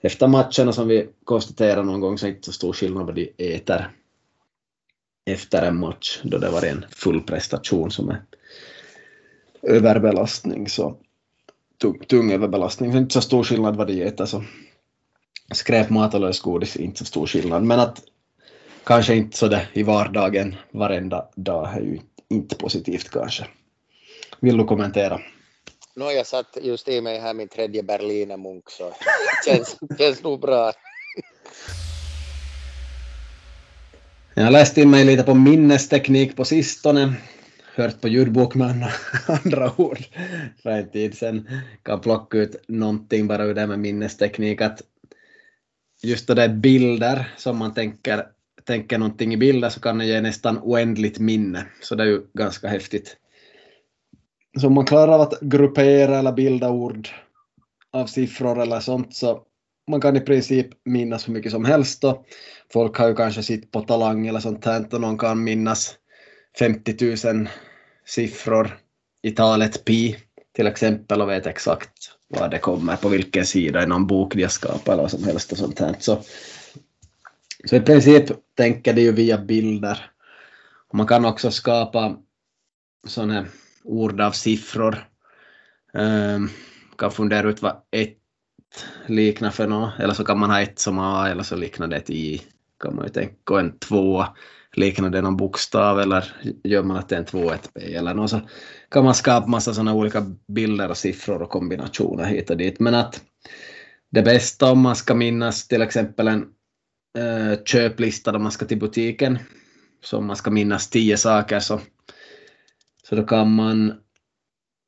efter 0.00 0.26
matcherna 0.26 0.72
som 0.72 0.88
vi 0.88 1.08
konstaterar 1.24 1.82
någon 1.82 2.00
gång 2.00 2.18
så 2.18 2.26
är 2.26 2.30
det 2.30 2.36
inte 2.36 2.46
så 2.46 2.52
stor 2.52 2.72
skillnad 2.72 3.06
vad 3.06 3.14
de 3.14 3.32
äter 3.36 3.90
efter 5.26 5.62
en 5.62 5.76
match 5.76 6.20
då 6.22 6.38
det 6.38 6.50
var 6.50 6.64
en 6.64 6.84
full 6.90 7.20
prestation 7.20 7.90
som 7.90 8.08
är 8.08 8.22
överbelastning 9.62 10.68
så 10.68 10.96
tung, 11.80 11.98
tung 11.98 12.32
överbelastning. 12.32 12.90
Det 12.90 12.96
är 12.96 13.00
inte 13.00 13.14
så 13.14 13.20
stor 13.20 13.44
skillnad 13.44 13.76
vad 13.76 13.86
de 13.86 14.02
äter 14.02 14.26
så 14.26 14.44
skräpmat 15.54 16.14
och 16.14 16.20
lösgodis 16.20 16.76
är 16.76 16.80
inte 16.80 16.98
så 16.98 17.04
stor 17.04 17.26
skillnad 17.26 17.62
men 17.62 17.80
att 17.80 18.02
kanske 18.84 19.14
inte 19.14 19.36
så 19.36 19.48
det 19.48 19.68
i 19.72 19.82
vardagen 19.82 20.56
varenda 20.70 21.28
dag 21.36 21.76
är 21.76 21.80
ju 21.80 21.98
inte 22.28 22.56
positivt 22.56 23.10
kanske. 23.10 23.46
Vill 24.40 24.56
du 24.56 24.64
kommentera? 24.64 25.20
No, 25.96 26.04
jag 26.10 26.26
satt 26.26 26.58
just 26.62 26.88
i 26.88 27.00
mig 27.00 27.18
här 27.18 27.34
min 27.34 27.48
tredje 27.48 27.82
Berlinermunk 27.82 28.70
så 28.70 28.84
det 28.84 28.94
känns, 29.52 29.76
känns 29.98 30.22
nog 30.22 30.40
bra. 30.40 30.72
Jag 34.34 34.44
har 34.44 34.50
läst 34.50 34.78
in 34.78 34.90
mig 34.90 35.04
lite 35.04 35.22
på 35.22 35.34
minnesteknik 35.34 36.36
på 36.36 36.44
sistone. 36.44 37.14
Hört 37.80 38.00
på 38.00 38.08
ljudbok 38.08 38.54
med 38.54 38.92
andra 39.44 39.72
ord 39.76 39.98
för 40.62 40.70
en 40.70 40.90
tid 40.90 41.14
sedan. 41.14 41.48
Kan 41.82 42.00
plocka 42.00 42.38
ut 42.38 42.64
någonting 42.68 43.26
bara 43.26 43.44
ur 43.44 43.54
det 43.54 43.66
med 43.66 43.78
minnesteknik. 43.78 44.60
Att 44.60 44.82
just 46.02 46.26
det 46.26 46.34
där 46.34 46.48
bilder 46.48 47.34
som 47.36 47.56
man 47.56 47.74
tänker, 47.74 48.26
tänker 48.64 48.98
någonting 48.98 49.34
i 49.34 49.36
bilder 49.36 49.68
så 49.68 49.80
kan 49.80 49.98
det 49.98 50.04
ge 50.04 50.20
nästan 50.20 50.58
oändligt 50.58 51.18
minne. 51.18 51.66
Så 51.80 51.94
det 51.94 52.02
är 52.02 52.06
ju 52.06 52.22
ganska 52.34 52.68
häftigt. 52.68 53.16
Så 54.60 54.66
om 54.66 54.74
man 54.74 54.86
klarar 54.86 55.12
av 55.12 55.20
att 55.20 55.40
gruppera 55.40 56.18
eller 56.18 56.32
bilda 56.32 56.70
ord 56.70 57.08
av 57.92 58.06
siffror 58.06 58.62
eller 58.62 58.80
sånt 58.80 59.14
så 59.14 59.42
man 59.90 60.00
kan 60.00 60.16
i 60.16 60.20
princip 60.20 60.68
minnas 60.84 61.28
hur 61.28 61.32
mycket 61.32 61.52
som 61.52 61.64
helst. 61.64 62.02
Då. 62.02 62.24
Folk 62.72 62.96
har 62.96 63.08
ju 63.08 63.14
kanske 63.14 63.42
sitt 63.42 63.70
på 63.70 63.80
Talang 63.80 64.26
eller 64.26 64.40
sånt 64.40 64.64
här 64.64 64.94
och 64.94 65.00
någon 65.00 65.18
kan 65.18 65.44
minnas 65.44 65.94
50 66.58 67.26
000 67.34 67.48
siffror 68.10 68.78
i 69.22 69.30
talet 69.30 69.84
pi 69.84 70.16
till 70.56 70.66
exempel 70.66 71.22
och 71.22 71.28
vet 71.28 71.46
exakt 71.46 72.12
vad 72.28 72.50
det 72.50 72.58
kommer 72.58 72.96
på 72.96 73.08
vilken 73.08 73.46
sida 73.46 73.82
i 73.82 73.86
någon 73.86 74.06
bok 74.06 74.34
de 74.34 74.42
har 74.42 74.48
skapat 74.48 74.88
eller 74.88 75.02
vad 75.02 75.10
som 75.10 75.24
helst 75.24 75.52
och 75.52 75.58
sånt 75.58 75.78
här. 75.78 75.96
Så, 75.98 76.22
så 77.64 77.76
i 77.76 77.80
princip 77.80 78.24
tänker 78.54 78.94
det 78.94 79.00
ju 79.00 79.12
via 79.12 79.38
bilder. 79.38 80.10
Och 80.88 80.94
man 80.94 81.06
kan 81.06 81.24
också 81.24 81.50
skapa 81.50 82.16
sådana 83.06 83.46
ord 83.84 84.20
av 84.20 84.32
siffror. 84.32 85.08
Um, 85.92 86.50
kan 86.98 87.10
fundera 87.10 87.48
ut 87.48 87.62
vad 87.62 87.82
ett 87.90 88.16
liknar 89.06 89.50
för 89.50 89.68
något, 89.68 90.00
eller 90.00 90.14
så 90.14 90.24
kan 90.24 90.38
man 90.38 90.50
ha 90.50 90.60
ett 90.60 90.78
som 90.78 90.98
A 90.98 91.28
eller 91.28 91.42
så 91.42 91.56
liknar 91.56 91.86
det 91.86 91.96
ett 91.96 92.10
I. 92.10 92.42
Kan 92.80 92.96
man 92.96 93.04
ju 93.04 93.10
tänka. 93.10 93.54
Och 93.54 93.60
en 93.60 93.78
två 93.78 94.24
liknar 94.76 95.10
det 95.10 95.22
någon 95.22 95.36
bokstav 95.36 96.00
eller 96.00 96.36
gör 96.64 96.82
man 96.82 96.96
att 96.96 97.08
det 97.08 97.14
är 97.14 97.18
en 97.18 97.24
två, 97.24 97.52
ett 97.52 97.70
B 97.74 97.94
eller 97.94 98.14
något 98.14 98.30
så 98.30 98.40
kan 98.90 99.04
man 99.04 99.14
skapa 99.14 99.46
massa 99.46 99.74
sådana 99.74 99.94
olika 99.94 100.26
bilder 100.48 100.88
och 100.88 100.96
siffror 100.96 101.42
och 101.42 101.50
kombinationer 101.50 102.24
hit 102.24 102.50
och 102.50 102.56
dit. 102.56 102.80
Men 102.80 102.94
att 102.94 103.22
det 104.10 104.22
bästa 104.22 104.72
om 104.72 104.80
man 104.80 104.96
ska 104.96 105.14
minnas 105.14 105.68
till 105.68 105.82
exempel 105.82 106.28
en 106.28 106.46
eh, 107.18 107.62
köplista 107.64 108.32
då 108.32 108.38
man 108.38 108.52
ska 108.52 108.66
till 108.66 108.78
butiken, 108.78 109.38
så 110.02 110.18
om 110.18 110.26
man 110.26 110.36
ska 110.36 110.50
minnas 110.50 110.90
tio 110.90 111.16
saker 111.16 111.60
så, 111.60 111.80
så 113.08 113.16
då 113.16 113.22
kan 113.22 113.54
man 113.54 113.94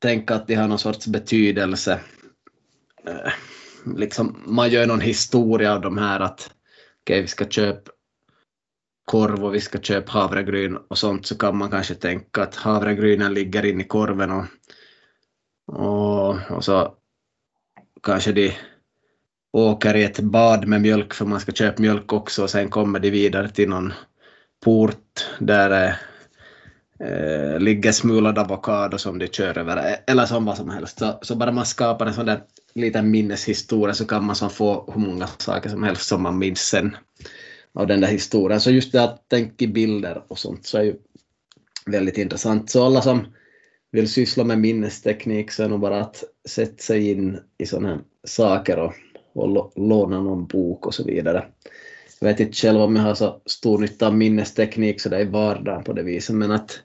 tänka 0.02 0.34
att 0.34 0.46
de 0.46 0.54
har 0.54 0.68
någon 0.68 0.78
sorts 0.78 1.06
betydelse. 1.06 2.00
Eh, 3.06 3.32
liksom, 3.96 4.42
man 4.46 4.70
gör 4.70 4.86
någon 4.86 5.00
historia 5.00 5.72
av 5.74 5.80
de 5.80 5.98
här 5.98 6.20
att 6.20 6.50
okej, 7.02 7.14
okay, 7.14 7.22
vi 7.22 7.28
ska 7.28 7.44
köpa 7.44 7.90
korv 9.04 9.44
och 9.44 9.54
vi 9.54 9.60
ska 9.60 9.78
köpa 9.78 10.12
havregryn 10.12 10.76
och 10.76 10.98
sånt 10.98 11.26
så 11.26 11.38
kan 11.38 11.56
man 11.56 11.70
kanske 11.70 11.94
tänka 11.94 12.42
att 12.42 12.56
havregrynen 12.56 13.34
ligger 13.34 13.64
in 13.64 13.80
i 13.80 13.84
korven 13.84 14.30
och, 14.30 14.44
och, 15.66 16.50
och 16.50 16.64
så 16.64 16.94
kanske 18.02 18.32
de 18.32 18.52
åker 19.52 19.96
i 19.96 20.04
ett 20.04 20.20
bad 20.20 20.66
med 20.66 20.80
mjölk 20.80 21.14
för 21.14 21.24
man 21.24 21.40
ska 21.40 21.52
köpa 21.52 21.82
mjölk 21.82 22.12
också 22.12 22.42
och 22.42 22.50
sen 22.50 22.68
kommer 22.68 22.98
de 22.98 23.10
vidare 23.10 23.48
till 23.48 23.68
någon 23.68 23.92
port 24.64 25.26
där 25.38 25.70
det 25.70 25.98
eh, 27.06 27.60
ligger 27.60 27.92
smulad 27.92 28.38
avokado 28.38 28.98
som 28.98 29.18
de 29.18 29.28
kör 29.28 29.58
över 29.58 29.96
eller 30.06 30.26
som 30.26 30.44
vad 30.44 30.56
som 30.56 30.70
helst. 30.70 30.98
Så, 30.98 31.18
så 31.22 31.34
bara 31.34 31.52
man 31.52 31.66
skapar 31.66 32.06
en 32.06 32.14
sån 32.14 32.26
där 32.26 32.40
liten 32.74 33.10
minneshistoria 33.10 33.94
så 33.94 34.06
kan 34.06 34.24
man 34.24 34.36
som 34.36 34.50
få 34.50 34.92
hur 34.94 35.00
många 35.00 35.26
saker 35.26 35.70
som 35.70 35.82
helst 35.82 36.08
som 36.08 36.22
man 36.22 36.38
minns 36.38 36.60
sen 36.60 36.96
av 37.74 37.86
den 37.86 38.00
där 38.00 38.08
historien. 38.08 38.60
Så 38.60 38.70
just 38.70 38.92
det 38.92 39.02
att 39.02 39.28
tänka 39.28 39.64
i 39.64 39.68
bilder 39.68 40.22
och 40.28 40.38
sånt 40.38 40.66
så 40.66 40.78
är 40.78 40.82
ju 40.82 40.96
väldigt 41.86 42.18
intressant. 42.18 42.70
Så 42.70 42.86
alla 42.86 43.02
som 43.02 43.26
vill 43.90 44.12
syssla 44.12 44.44
med 44.44 44.58
minnesteknik 44.58 45.50
så 45.50 45.62
är 45.62 45.68
nog 45.68 45.80
bara 45.80 46.00
att 46.00 46.24
sätta 46.48 46.82
sig 46.82 47.10
in 47.10 47.38
i 47.58 47.66
sådana 47.66 47.88
här 47.88 48.00
saker 48.24 48.78
och, 48.78 48.92
och 49.32 49.72
låna 49.76 50.20
någon 50.20 50.46
bok 50.46 50.86
och 50.86 50.94
så 50.94 51.04
vidare. 51.04 51.44
Jag 52.20 52.28
vet 52.28 52.40
inte 52.40 52.56
själv 52.56 52.80
om 52.80 52.96
jag 52.96 53.02
har 53.02 53.14
så 53.14 53.40
stor 53.46 53.78
nytta 53.78 54.06
av 54.06 54.16
minnesteknik 54.16 55.00
så 55.00 55.08
det 55.08 55.16
är 55.16 55.20
i 55.20 55.24
vardagen 55.30 55.84
på 55.84 55.92
det 55.92 56.02
viset 56.02 56.36
men 56.36 56.50
att 56.50 56.80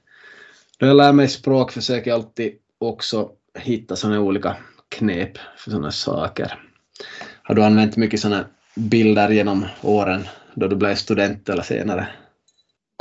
när 0.80 0.88
jag 0.88 0.98
lär 0.98 1.14
mig 1.14 1.28
språk 1.28 1.72
försöker 1.72 2.12
jag 2.12 2.16
alltid 2.16 2.54
också 2.78 3.32
hitta 3.60 3.96
sådana 3.96 4.22
olika 4.22 4.58
knep 4.90 5.38
för 5.58 5.72
sådana 5.72 5.92
saker. 5.92 6.60
Har 7.44 7.56
du 7.56 7.64
använt 7.64 7.98
mycket 7.98 8.20
sådana 8.20 8.46
bilder 8.76 9.30
genom 9.30 9.66
åren 9.82 10.22
då 10.60 10.68
du 10.68 10.76
blev 10.76 10.96
student 10.96 11.50
eller 11.50 11.64
senare? 11.64 12.10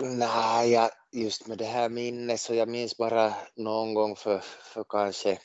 Nej, 0.03 0.73
jag, 0.73 0.91
just 1.13 1.47
med 1.47 1.59
det 1.59 1.65
här 1.65 1.89
minnet 1.89 2.41
så 2.41 2.55
jag 2.55 2.69
minns 2.69 2.97
bara 2.97 3.35
någon 3.55 3.95
gång 3.95 4.17
för, 4.17 4.39
för 4.75 4.85
kanske 4.89 5.39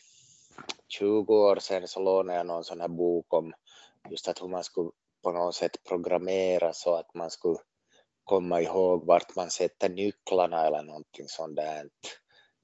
20 0.87 1.33
år 1.33 1.55
sedan 1.55 1.87
så 1.87 1.99
lånade 1.99 2.37
jag 2.37 2.45
någon 2.45 2.63
sån 2.63 2.81
här 2.81 2.87
bok 2.87 3.33
om 3.33 3.53
just 4.09 4.27
att 4.27 4.41
hur 4.41 4.47
man 4.47 4.63
skulle 4.63 4.89
på 5.23 5.31
något 5.31 5.55
sätt 5.55 5.83
programmera 5.87 6.73
så 6.73 6.95
att 6.95 7.13
man 7.13 7.29
skulle 7.29 7.57
komma 8.23 8.61
ihåg 8.61 9.05
vart 9.05 9.35
man 9.35 9.49
sätter 9.49 9.89
nycklarna 9.89 10.67
eller 10.67 10.83
någonting 10.83 11.27
sånt 11.27 11.55
där. 11.55 11.89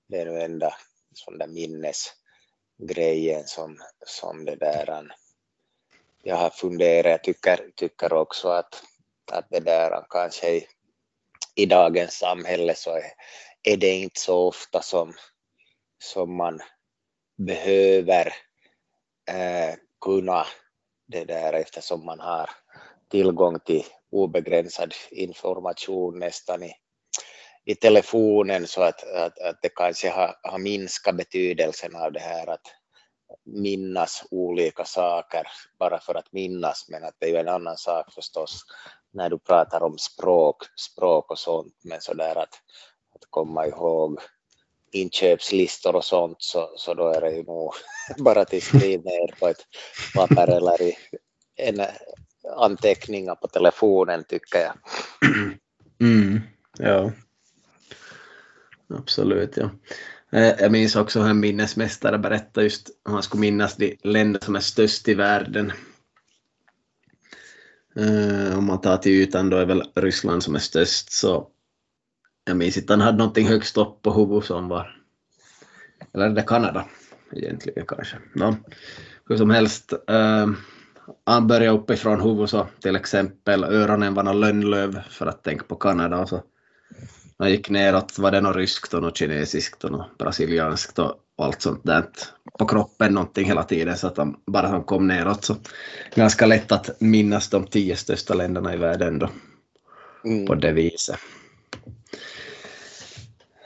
Det 0.08 0.22
är 0.22 0.26
nu 0.26 0.42
enda 0.42 0.74
sån 1.14 1.38
där 1.38 1.48
minnesgrejen 1.48 3.44
som, 3.46 3.78
som 4.06 4.46
det 4.46 4.56
där 4.56 5.12
jag 6.24 6.36
har 6.36 6.50
funderat, 6.50 7.12
jag 7.12 7.24
tycker, 7.24 7.72
tycker 7.76 8.14
också 8.14 8.50
att 8.50 8.84
att 9.32 9.48
det 9.50 9.60
där 9.60 10.06
kanske 10.10 10.50
i, 10.50 10.68
i 11.56 11.66
dagens 11.66 12.14
samhälle 12.14 12.76
så 12.76 12.96
är, 12.96 13.12
är 13.64 13.78
det 13.78 13.92
inte 13.92 14.20
så 14.20 14.48
ofta 14.48 14.82
som, 14.82 15.14
som 16.04 16.36
man 16.36 16.60
behöver 17.38 18.26
eh, 19.30 19.76
kunna 20.02 20.46
det 21.08 21.24
där 21.24 21.54
eftersom 21.54 22.06
man 22.06 22.20
har 22.20 22.50
tillgång 23.12 23.60
till 23.60 23.86
obegränsad 24.12 24.94
information 25.12 26.20
nästan 26.20 26.64
i, 26.64 26.74
i 27.66 27.76
telefonen. 27.76 28.68
Så 28.68 28.82
att, 28.82 29.04
att, 29.04 29.40
att 29.40 29.62
det 29.62 29.70
kanske 29.70 30.10
har, 30.10 30.36
har 30.44 30.58
minskat 30.58 31.16
betydelsen 31.16 31.96
av 31.96 32.12
det 32.12 32.20
här 32.20 32.48
att 32.48 32.77
minnas 33.46 34.24
olika 34.32 34.86
saker 34.86 35.48
bara 35.80 36.00
för 36.00 36.16
att 36.16 36.34
minnas 36.34 36.86
men 36.90 37.04
att 37.04 37.16
det 37.20 37.26
är 37.26 37.30
ju 37.30 37.38
en 37.38 37.48
annan 37.48 37.78
sak 37.78 38.14
förstås 38.14 38.66
när 39.14 39.30
du 39.30 39.40
pratar 39.40 39.84
om 39.84 39.98
språk, 39.98 40.64
språk 40.76 41.32
och 41.32 41.40
sånt, 41.40 41.74
men 41.84 42.02
så 42.02 42.14
där 42.14 42.36
att, 42.36 42.54
att 43.16 43.26
komma 43.30 43.68
ihåg 43.68 44.20
inköpslistor 44.92 45.96
och 45.96 46.06
sånt 46.06 46.38
så, 46.40 46.70
så 46.76 46.94
då 46.94 47.08
är 47.08 47.22
det 47.22 47.32
ju 47.32 47.44
nog 47.44 47.74
bara 48.18 48.42
att 48.42 48.64
skriva 48.64 49.02
ner 49.04 49.36
på 49.40 49.48
ett 49.48 49.66
papper 50.16 50.48
eller 50.48 50.82
i 50.82 50.96
en 51.56 51.82
anteckningar 52.58 53.36
på 53.36 53.48
telefonen 53.48 54.24
tycker 54.24 54.60
jag. 54.60 54.78
Mm, 56.02 56.40
ja. 56.78 57.12
Absolut, 58.90 59.58
ja. 59.58 59.70
Eh, 60.32 60.54
jag 60.60 60.72
minns 60.72 60.96
också 60.96 61.22
hur 61.22 61.30
en 61.30 61.40
minnesmästare 61.40 62.18
berättade 62.18 62.64
just 62.64 62.90
hur 63.06 63.14
han 63.14 63.24
skulle 63.24 63.42
minnas 63.42 63.76
de 63.76 63.98
länder 64.04 64.40
som 64.44 64.56
är 64.56 64.60
störst 64.60 65.08
i 65.08 65.14
världen 65.14 65.72
eh, 67.96 68.58
om 68.58 68.66
man 68.66 68.82
tar 68.82 68.98
till 68.98 69.12
ytan 69.12 69.50
då 69.50 69.58
är 69.58 69.66
väl 69.66 69.84
Ryssland 69.96 70.44
som 70.44 70.56
är 70.56 70.60
störst 70.60 71.12
så 71.12 71.48
jag 72.46 72.58
minns 72.58 72.78
inte 72.78 72.94
han 72.94 73.02
hade 73.02 73.18
någonting 73.18 73.48
högst 73.48 73.78
upp 73.78 74.02
på 74.02 74.14
huvudet 74.14 74.46
som 74.46 74.68
var 74.68 74.98
eller 76.14 76.26
är 76.26 76.30
det 76.30 76.42
Kanada 76.42 76.86
egentligen 77.32 77.86
kanske. 77.86 78.18
No. 78.34 78.56
Hur 79.30 79.38
som 79.38 79.50
helst, 79.50 79.94
uh, 79.94 80.54
han 81.26 81.48
började 81.48 81.78
uppifrån 81.78 82.22
huvudet 82.22 82.50
så 82.50 82.68
till 82.80 82.96
exempel 82.96 83.64
öronen 83.64 84.14
var 84.14 84.24
någon 84.24 84.40
lönnlöv 84.40 85.02
för 85.10 85.26
att 85.26 85.44
tänka 85.44 85.64
på 85.64 85.76
Kanada 85.76 86.18
och 86.18 86.30
så 86.30 86.44
man 87.40 87.52
gick 87.52 87.70
neråt 87.70 88.20
var 88.20 88.32
det 88.32 88.42
något 88.42 88.56
ryskt 88.56 88.94
och 88.94 89.02
något 89.02 89.18
kinesiskt 89.18 89.84
och 89.84 89.92
något 89.92 90.18
brasilianskt 90.18 91.00
och 91.00 91.14
allt 91.38 91.62
sånt 91.62 91.84
där 91.84 92.06
på 92.60 92.66
kroppen 92.66 93.14
någonting 93.14 93.46
hela 93.46 93.64
tiden 93.64 93.98
så 93.98 94.08
att 94.08 94.18
han, 94.18 94.36
bara 94.46 94.68
han 94.68 94.84
kom 94.84 95.08
neråt 95.08 95.46
så 95.46 95.56
ganska 96.16 96.46
lätt 96.46 96.72
att 96.72 97.02
minnas 97.02 97.50
de 97.50 97.68
tio 97.68 97.96
största 97.96 98.34
länderna 98.34 98.74
i 98.74 98.78
världen 98.78 99.20
då 99.20 99.30
mm. 100.26 100.46
på 100.46 100.56
det 100.56 100.72
viset. 100.72 101.20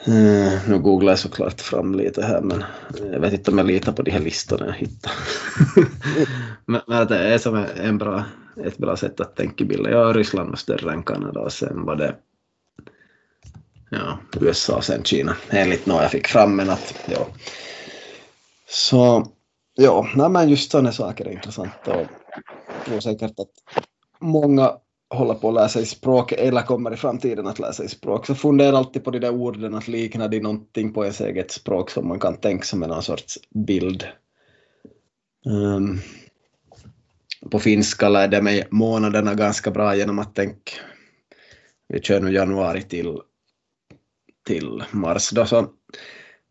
Uh, 0.08 0.70
nu 0.70 0.80
googlar 0.80 1.12
jag 1.12 1.20
såklart 1.20 1.62
fram 1.62 1.96
lite 1.96 2.26
här 2.26 2.42
men 2.42 2.64
jag 3.12 3.20
vet 3.20 3.34
inte 3.34 3.52
om 3.52 3.58
jag 3.58 3.68
litar 3.68 3.92
på 3.92 4.02
de 4.02 4.12
här 4.12 4.20
listorna 4.20 4.66
jag 4.66 4.74
hittar. 4.74 5.12
men, 6.66 6.82
men 6.88 7.08
det 7.08 7.18
är 7.18 7.38
som 7.38 7.66
en 7.76 7.98
bra, 7.98 8.24
ett 8.66 8.78
bra 8.78 8.98
sätt 8.98 9.20
att 9.20 9.36
tänka 9.36 9.66
bilden. 9.66 9.92
Ja, 9.92 10.14
Ryssland 10.14 10.50
var 10.50 10.56
större 10.56 10.94
än 10.94 11.04
Kanada 11.04 11.40
och 11.40 11.54
sen 11.54 11.86
var 11.86 11.96
det 11.96 12.16
ja, 13.92 14.20
USA 14.42 14.76
och 14.76 14.84
sen 14.84 15.04
Kina. 15.04 15.36
Enligt 15.50 15.86
något 15.86 16.02
jag 16.02 16.12
fick 16.12 16.28
fram 16.28 16.56
men 16.56 16.70
att 16.70 16.94
ja. 17.06 17.28
Så 18.68 19.28
ja, 19.76 20.08
nej, 20.16 20.30
men 20.30 20.50
just 20.50 20.72
sådana 20.72 20.92
saker 20.92 21.26
är 21.26 21.32
intressanta 21.32 21.96
och 21.96 22.08
jag 22.68 22.86
tror 22.86 23.00
säkert 23.00 23.40
att 23.40 23.52
många 24.20 24.72
håller 25.10 25.34
på 25.34 25.48
att 25.48 25.54
lära 25.54 25.70
sig 25.70 25.86
språk 25.86 26.32
eller 26.32 26.62
kommer 26.62 26.94
i 26.94 26.98
framtiden 26.98 27.48
att 27.48 27.60
lära 27.60 27.74
sig 27.74 27.90
språk. 27.90 28.26
Så 28.26 28.36
fundera 28.36 28.78
alltid 28.78 29.04
på 29.04 29.12
de 29.12 29.20
där 29.20 29.34
orden 29.34 29.76
att 29.76 29.88
likna 29.88 30.28
de 30.28 30.40
någonting 30.40 30.94
på 30.94 31.04
ens 31.04 31.22
eget 31.22 31.52
språk 31.52 31.90
som 31.90 32.08
man 32.08 32.20
kan 32.20 32.38
tänka 32.38 32.64
som 32.64 32.84
en 32.84 33.02
sorts 33.02 33.40
bild. 33.50 34.08
Um, 35.46 36.00
på 37.52 37.60
finska 37.60 38.10
lärde 38.10 38.38
jag 38.38 38.44
mig 38.44 38.68
månaderna 38.72 39.34
ganska 39.34 39.72
bra 39.72 39.96
genom 39.96 40.20
att 40.20 40.36
tänka. 40.36 40.72
Vi 41.88 42.02
kör 42.02 42.20
nu 42.20 42.34
januari 42.34 42.82
till, 42.82 43.18
till 44.48 44.84
mars. 44.92 45.30
Då 45.30 45.46
så 45.46 45.68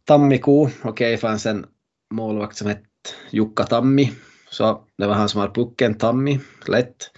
Tammiko, 0.04 0.62
okej 0.66 0.90
okay, 0.90 1.16
fanns 1.16 1.46
en 1.46 1.66
målvakt 2.10 2.56
som 2.56 2.68
hette 2.68 2.84
Jukka 3.30 3.64
Tammi. 3.64 4.12
Så 4.50 4.84
det 4.98 5.06
var 5.06 5.14
han 5.14 5.28
som 5.28 5.40
har 5.40 5.48
pucken 5.48 5.94
Tammi, 5.94 6.40
lätt 6.66 7.10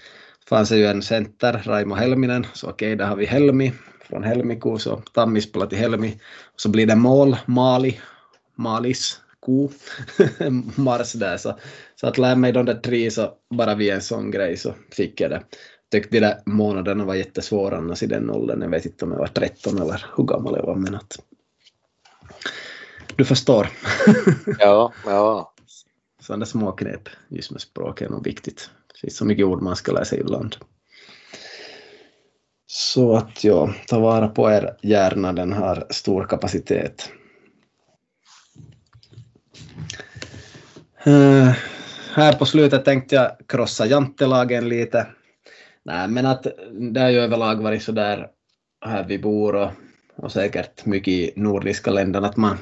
fanns 0.52 0.68
det 0.68 0.76
ju 0.76 0.86
en 0.86 1.02
center, 1.02 1.62
Raimo 1.64 1.94
Helminen, 1.94 2.46
så 2.52 2.70
okej, 2.70 2.96
där 2.96 3.06
har 3.06 3.16
vi 3.16 3.26
Helmi. 3.26 3.72
Från 4.08 4.24
Helmiku, 4.24 4.78
så 4.78 4.96
Tammi 4.96 5.40
spelar 5.40 5.66
till 5.66 5.78
Helmi. 5.78 6.20
Så 6.56 6.68
blir 6.68 6.86
det 6.86 6.96
mål, 6.96 7.36
Mali, 7.46 8.00
Malis, 8.54 9.20
ko, 9.40 9.70
Mars 10.76 11.12
där. 11.12 11.36
Så, 11.36 11.58
så 11.96 12.06
att 12.06 12.18
lära 12.18 12.34
mig 12.34 12.52
de 12.52 12.64
där 12.64 12.74
tre 12.74 13.10
så 13.10 13.32
bara 13.54 13.74
via 13.74 13.94
en 13.94 14.00
sån 14.00 14.30
grej 14.30 14.56
så 14.56 14.74
fick 14.90 15.20
jag 15.20 15.30
det. 15.30 15.42
Tyckte 15.92 16.16
de 16.16 16.20
där 16.20 16.40
månaderna 16.46 17.04
var 17.04 17.14
jättesvåra 17.14 17.76
annars 17.76 18.02
i 18.02 18.06
den 18.06 18.30
åldern. 18.30 18.62
Jag 18.62 18.68
vet 18.68 18.86
inte 18.86 19.04
om 19.04 19.10
jag 19.10 19.18
var 19.18 19.26
13 19.26 19.82
eller 19.82 20.06
hur 20.16 20.24
gammal 20.24 20.56
jag 20.56 20.66
var 20.66 20.76
men 20.76 20.94
att 20.94 21.18
du 23.16 23.24
förstår. 23.24 23.68
ja, 24.58 24.92
ja. 25.04 25.52
Sådana 26.20 26.46
små 26.46 26.72
knep 26.72 27.08
just 27.28 27.50
med 27.50 27.60
språk 27.60 28.00
är 28.00 28.08
nog 28.08 28.24
viktigt 28.24 28.70
finns 29.02 29.16
så 29.16 29.24
mycket 29.24 29.46
ord 29.46 29.62
man 29.62 29.76
ska 29.76 29.92
läsa 29.92 30.16
ibland. 30.16 30.56
Så 32.66 33.16
att 33.16 33.44
ja, 33.44 33.74
ta 33.86 33.98
vara 33.98 34.28
på 34.28 34.50
er 34.50 34.76
hjärna, 34.82 35.32
den 35.32 35.52
har 35.52 35.86
stor 35.90 36.24
kapacitet. 36.24 37.10
Uh, 41.06 41.50
här 42.14 42.32
på 42.32 42.46
slutet 42.46 42.84
tänkte 42.84 43.14
jag 43.14 43.36
krossa 43.48 43.86
jantelagen 43.86 44.68
lite. 44.68 45.06
Nej, 45.84 46.08
men 46.08 46.26
att 46.26 46.46
det 46.92 47.00
har 47.00 47.10
ju 47.10 47.18
överlag 47.18 47.62
varit 47.62 47.82
så 47.82 47.92
där 47.92 48.28
här 48.84 49.04
vi 49.04 49.18
bor 49.18 49.54
och, 49.54 49.70
och 50.16 50.32
säkert 50.32 50.84
mycket 50.84 51.08
i 51.08 51.32
nordiska 51.36 51.90
länderna 51.90 52.28
att 52.28 52.36
man, 52.36 52.58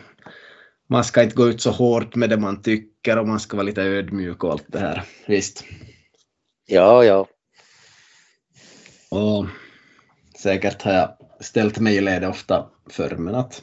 man 0.88 1.04
ska 1.04 1.22
inte 1.22 1.36
gå 1.36 1.48
ut 1.48 1.60
så 1.60 1.70
hårt 1.70 2.14
med 2.14 2.30
det 2.30 2.36
man 2.36 2.62
tycker 2.62 3.18
och 3.18 3.28
man 3.28 3.40
ska 3.40 3.56
vara 3.56 3.66
lite 3.66 3.82
ödmjuk 3.82 4.44
och 4.44 4.52
allt 4.52 4.64
det 4.66 4.78
här. 4.78 5.04
Visst. 5.26 5.64
Ja, 6.66 7.04
ja. 7.04 7.26
Och 9.10 9.46
säkert 10.38 10.82
har 10.82 10.92
jag 10.92 11.16
ställt 11.40 11.78
mig 11.78 11.96
i 11.96 12.00
ledet 12.00 12.30
ofta 12.30 12.66
förr, 12.90 13.16
men 13.18 13.34
att 13.34 13.62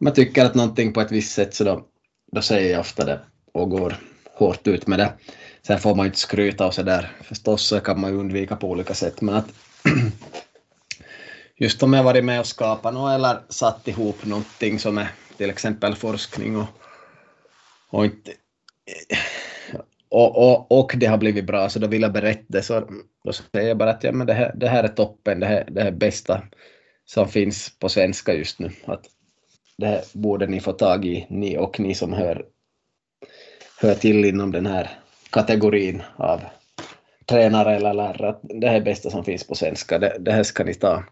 om 0.00 0.06
jag 0.06 0.14
tycker 0.14 0.44
att 0.44 0.54
någonting 0.54 0.92
på 0.92 1.00
ett 1.00 1.12
visst 1.12 1.32
sätt 1.32 1.54
så 1.54 1.64
då, 1.64 1.86
då 2.32 2.42
säger 2.42 2.72
jag 2.72 2.80
ofta 2.80 3.04
det 3.04 3.20
och 3.52 3.70
går 3.70 3.96
hårt 4.34 4.66
ut 4.66 4.86
med 4.86 4.98
det. 4.98 5.12
Sen 5.62 5.78
får 5.78 5.94
man 5.94 6.06
ju 6.06 6.08
inte 6.08 6.18
skryta 6.18 6.66
och 6.66 6.74
så 6.74 6.82
där 6.82 7.12
förstås 7.22 7.66
så 7.66 7.80
kan 7.80 8.00
man 8.00 8.10
ju 8.10 8.18
undvika 8.18 8.56
på 8.56 8.68
olika 8.68 8.94
sätt, 8.94 9.20
men 9.20 9.34
att 9.34 9.52
just 11.56 11.82
om 11.82 11.92
jag 11.92 12.04
varit 12.04 12.24
med 12.24 12.40
och 12.40 12.46
skapat 12.46 12.94
något 12.94 13.12
eller 13.12 13.38
satt 13.48 13.88
ihop 13.88 14.24
någonting 14.24 14.78
som 14.78 14.98
är 14.98 15.08
till 15.36 15.50
exempel 15.50 15.94
forskning 15.94 16.56
och, 16.56 16.66
och 17.90 18.04
inte 18.04 18.32
och, 20.10 20.36
och, 20.36 20.80
och 20.80 20.94
det 20.96 21.06
har 21.06 21.18
blivit 21.18 21.46
bra, 21.46 21.68
så 21.68 21.78
då 21.78 21.86
vill 21.86 22.02
jag 22.02 22.12
berätta 22.12 22.44
det. 22.46 22.62
Så 22.62 22.84
då 23.24 23.32
säger 23.32 23.68
jag 23.68 23.76
bara 23.76 23.90
att 23.90 24.04
ja, 24.04 24.12
men 24.12 24.26
det, 24.26 24.32
här, 24.32 24.52
det 24.54 24.68
här 24.68 24.84
är 24.84 24.88
toppen, 24.88 25.40
det 25.40 25.46
här, 25.46 25.68
det 25.70 25.82
här 25.82 25.90
bästa 25.90 26.42
som 27.04 27.28
finns 27.28 27.78
på 27.78 27.88
svenska 27.88 28.34
just 28.34 28.58
nu. 28.58 28.70
Att 28.84 29.04
det 29.76 29.86
här 29.86 30.02
borde 30.12 30.46
ni 30.46 30.60
få 30.60 30.72
tag 30.72 31.04
i, 31.04 31.26
ni 31.30 31.58
och 31.58 31.80
ni 31.80 31.94
som 31.94 32.12
hör, 32.12 32.44
hör 33.80 33.94
till 33.94 34.24
inom 34.24 34.52
den 34.52 34.66
här 34.66 34.99
kategorin 35.30 36.02
av 36.16 36.40
tränare 37.26 37.76
eller 37.76 37.94
lärare. 37.94 38.34
Det 38.42 38.68
här 38.68 38.76
är 38.76 38.80
bästa 38.80 39.10
som 39.10 39.24
finns 39.24 39.46
på 39.46 39.54
svenska, 39.54 39.98
det, 39.98 40.16
det 40.18 40.32
här 40.32 40.42
ska 40.42 40.64
ni 40.64 40.74
ta. 40.74 41.04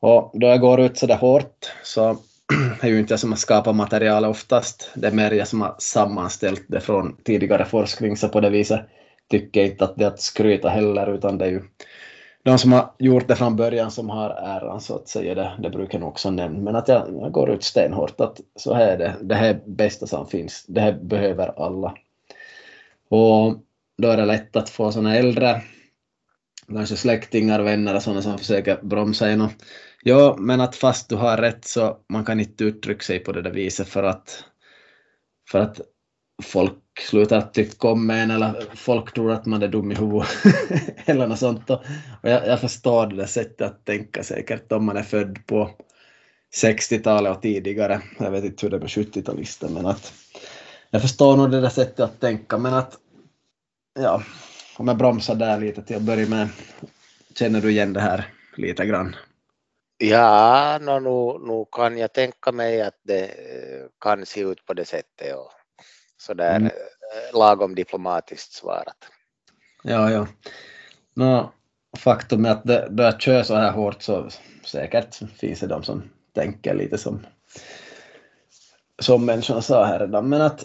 Och 0.00 0.30
då 0.34 0.46
jag 0.46 0.60
går 0.60 0.80
ut 0.80 0.98
så 0.98 1.06
där 1.06 1.16
hårt 1.16 1.72
så 1.82 2.16
är 2.80 2.88
ju 2.88 2.98
inte 2.98 3.12
jag 3.12 3.20
som 3.20 3.32
har 3.32 3.36
skapat 3.36 3.76
materialet 3.76 4.30
oftast. 4.30 4.90
Det 4.94 5.06
är 5.06 5.12
mer 5.12 5.30
jag 5.30 5.48
som 5.48 5.60
har 5.60 5.74
sammanställt 5.78 6.64
det 6.68 6.80
från 6.80 7.16
tidigare 7.24 7.64
forskning, 7.64 8.16
så 8.16 8.28
på 8.28 8.40
det 8.40 8.50
viset 8.50 8.80
tycker 9.30 9.60
jag 9.60 9.70
inte 9.70 9.84
att 9.84 9.96
det 9.96 10.04
är 10.04 10.08
att 10.08 10.20
skryta 10.20 10.68
heller, 10.68 11.14
utan 11.14 11.38
det 11.38 11.44
är 11.44 11.50
ju 11.50 11.62
de 12.46 12.58
som 12.58 12.72
har 12.72 12.90
gjort 12.98 13.28
det 13.28 13.36
från 13.36 13.56
början 13.56 13.90
som 13.90 14.10
har 14.10 14.30
äran, 14.30 14.80
så 14.80 14.96
att 14.96 15.08
säga. 15.08 15.34
Det, 15.34 15.52
det 15.58 15.70
brukar 15.70 15.98
jag 15.98 16.08
också 16.08 16.30
nämna. 16.30 16.58
Men 16.58 16.76
att 16.76 16.88
jag, 16.88 17.02
jag 17.20 17.32
går 17.32 17.50
ut 17.50 17.64
stenhårt 17.64 18.20
att 18.20 18.40
så 18.56 18.74
här 18.74 18.88
är 18.88 18.98
det. 18.98 19.14
Det 19.22 19.34
här 19.34 19.48
är 19.48 19.60
bästa 19.66 20.06
som 20.06 20.26
finns. 20.26 20.64
Det 20.68 20.80
här 20.80 20.92
behöver 20.92 21.66
alla. 21.66 21.94
Och 23.08 23.56
då 24.02 24.08
är 24.08 24.16
det 24.16 24.24
lätt 24.24 24.56
att 24.56 24.70
få 24.70 24.92
såna 24.92 25.16
äldre, 25.16 25.62
kanske 26.68 26.96
släktingar, 26.96 27.60
vänner 27.60 27.94
och 27.94 28.02
sådana 28.02 28.22
som 28.22 28.38
försöker 28.38 28.82
bromsa 28.82 29.28
en. 29.28 29.48
Ja, 30.02 30.36
men 30.38 30.60
att 30.60 30.76
fast 30.76 31.08
du 31.08 31.16
har 31.16 31.36
rätt 31.36 31.64
så 31.64 31.98
man 32.08 32.24
kan 32.24 32.40
inte 32.40 32.64
uttrycka 32.64 33.02
sig 33.02 33.18
på 33.18 33.32
det 33.32 33.42
där 33.42 33.50
viset 33.50 33.88
för 33.88 34.02
att, 34.02 34.44
för 35.50 35.60
att 35.60 35.80
folk 36.42 36.82
slutar 37.00 37.40
tycka 37.40 37.88
om 37.88 38.10
en 38.10 38.30
eller 38.30 38.64
folk 38.74 39.14
tror 39.14 39.32
att 39.32 39.46
man 39.46 39.62
är 39.62 39.68
dum 39.68 39.92
i 39.92 39.94
huvudet 39.94 40.28
eller 41.06 41.26
något 41.26 41.38
sånt. 41.38 41.70
Och 41.70 41.82
jag, 42.22 42.46
jag 42.46 42.60
förstår 42.60 43.06
det 43.06 43.16
där 43.16 43.26
sättet 43.26 43.60
att 43.60 43.84
tänka 43.84 44.22
säkert 44.22 44.72
om 44.72 44.84
man 44.84 44.96
är 44.96 45.02
född 45.02 45.46
på 45.46 45.70
60-talet 46.62 47.36
och 47.36 47.42
tidigare. 47.42 48.02
Jag 48.18 48.30
vet 48.30 48.44
inte 48.44 48.66
hur 48.66 48.70
det 48.70 48.76
är 48.76 48.80
med 48.80 48.88
70-talister 48.88 49.68
men 49.68 49.86
att 49.86 50.12
jag 50.90 51.02
förstår 51.02 51.36
nog 51.36 51.50
det 51.50 51.60
där 51.60 51.68
sättet 51.68 52.00
att 52.00 52.20
tänka 52.20 52.58
men 52.58 52.74
att 52.74 52.98
ja, 53.98 54.22
om 54.78 54.88
jag 54.88 54.96
bromsar 54.96 55.34
där 55.34 55.60
lite 55.60 55.82
till 55.82 55.96
att 55.96 56.02
börja 56.02 56.28
med. 56.28 56.48
Känner 57.38 57.60
du 57.60 57.70
igen 57.70 57.92
det 57.92 58.00
här 58.00 58.32
lite 58.56 58.86
grann? 58.86 59.16
Ja, 59.98 60.78
no, 60.80 61.00
nu, 61.00 61.46
nu 61.46 61.64
kan 61.72 61.98
jag 61.98 62.12
tänka 62.12 62.52
mig 62.52 62.82
att 62.82 63.00
det 63.02 63.24
eh, 63.24 63.86
kan 64.00 64.26
se 64.26 64.40
ut 64.40 64.66
på 64.66 64.74
det 64.74 64.84
sättet 64.84 65.36
och 65.36 65.50
sådär 66.18 66.56
mm. 66.56 66.66
Eh, 66.66 67.38
lagom 67.38 67.74
diplomatiskt 67.74 68.52
svarat. 68.52 68.96
Ja, 69.82 70.10
ja. 70.10 70.26
No, 71.14 71.52
faktum 71.98 72.44
är 72.44 72.50
att 72.50 72.64
det, 72.64 72.88
då 72.90 73.02
jag 73.02 73.20
kör 73.20 73.42
så 73.42 73.54
här 73.54 73.72
hårt 73.72 74.02
så 74.02 74.28
säkert 74.64 75.14
finns 75.36 75.60
det 75.60 75.66
de 75.66 75.82
som 75.82 76.02
tänker 76.34 76.74
lite 76.74 76.98
som, 76.98 77.26
som 78.98 79.24
människan 79.24 79.62
sa 79.62 79.84
här 79.84 79.98
redan, 79.98 80.28
men 80.28 80.42
att 80.42 80.64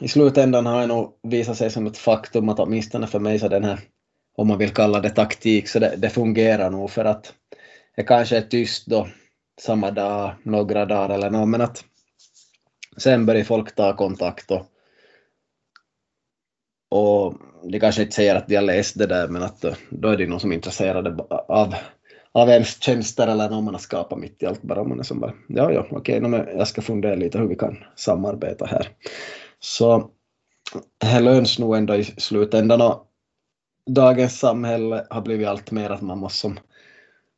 i 0.00 0.08
slutändan 0.08 0.66
har 0.66 0.80
det 0.80 0.86
nog 0.86 1.12
visat 1.22 1.56
sig 1.56 1.70
som 1.70 1.86
ett 1.86 1.98
faktum 1.98 2.48
att 2.48 2.58
åtminstone 2.58 3.06
för 3.06 3.18
mig 3.18 3.38
så 3.38 3.48
den 3.48 3.64
här, 3.64 3.80
om 4.36 4.48
man 4.48 4.58
vill 4.58 4.70
kalla 4.70 5.00
det 5.00 5.10
taktik, 5.10 5.68
så 5.68 5.78
det, 5.78 5.94
det 5.96 6.10
fungerar 6.10 6.70
nog 6.70 6.90
för 6.90 7.04
att 7.04 7.32
det 7.96 8.02
kanske 8.02 8.36
är 8.36 8.42
tyst 8.42 8.86
då 8.86 9.08
samma 9.60 9.90
dag, 9.90 10.34
några 10.42 10.86
dagar 10.86 11.14
eller 11.14 11.30
något, 11.30 11.48
men 11.48 11.60
att 11.60 11.84
sen 12.96 13.26
börjar 13.26 13.44
folk 13.44 13.74
ta 13.74 13.96
kontakt 13.96 14.50
och, 14.50 14.66
och 16.90 17.34
de 17.70 17.80
kanske 17.80 18.02
inte 18.02 18.14
säger 18.14 18.34
att 18.34 18.48
de 18.48 18.56
har 18.56 18.62
läst 18.62 18.98
det 18.98 19.06
där, 19.06 19.28
men 19.28 19.42
att 19.42 19.64
då 19.90 20.08
är 20.08 20.16
det 20.16 20.26
någon 20.26 20.40
som 20.40 20.50
är 20.50 20.56
intresserad 20.56 21.20
av, 21.48 21.74
av 22.32 22.48
ens 22.48 22.82
tjänster 22.82 23.26
eller 23.26 23.50
någon 23.50 23.64
man 23.64 23.74
har 23.74 23.78
skapat 23.78 24.18
mitt 24.18 24.42
i 24.42 24.46
allt 24.46 24.62
bara. 24.62 24.84
Man 24.84 24.98
är 24.98 25.02
som 25.02 25.20
bara, 25.20 25.32
ja, 25.48 25.72
ja, 25.72 25.86
okej, 25.90 26.22
okay, 26.24 26.54
jag 26.56 26.68
ska 26.68 26.82
fundera 26.82 27.14
lite 27.14 27.38
hur 27.38 27.46
vi 27.46 27.56
kan 27.56 27.76
samarbeta 27.96 28.66
här. 28.66 28.88
Så 29.60 30.10
det 30.98 31.20
löns 31.20 31.58
nog 31.58 31.76
ändå 31.76 31.94
i 31.94 32.04
slutändan. 32.04 32.80
Och 32.80 33.06
dagens 33.86 34.38
samhälle 34.38 35.06
har 35.10 35.20
blivit 35.20 35.48
allt 35.48 35.70
mer 35.70 35.90
att 35.90 36.02
man 36.02 36.18
måste 36.18 36.54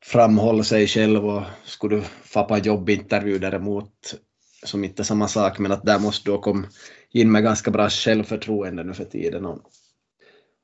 framhålla 0.05 0.63
sig 0.63 0.87
själv 0.87 1.27
och 1.27 1.43
skulle 1.65 1.97
du 1.97 2.03
få 2.25 2.45
på 2.45 2.59
jobbintervju 2.59 3.39
däremot 3.39 4.15
som 4.65 4.85
inte 4.85 5.03
är 5.03 5.05
samma 5.05 5.29
sak 5.29 5.59
men 5.59 5.73
att 5.73 5.87
där 5.87 5.99
måste 5.99 6.31
du 6.31 6.39
komma 6.39 6.67
in 7.11 7.33
med 7.33 7.43
ganska 7.43 7.71
bra 7.71 7.89
självförtroende 7.89 8.85
nu 8.85 8.95
för 8.95 9.05
tiden. 9.05 9.47
Och, 9.47 9.59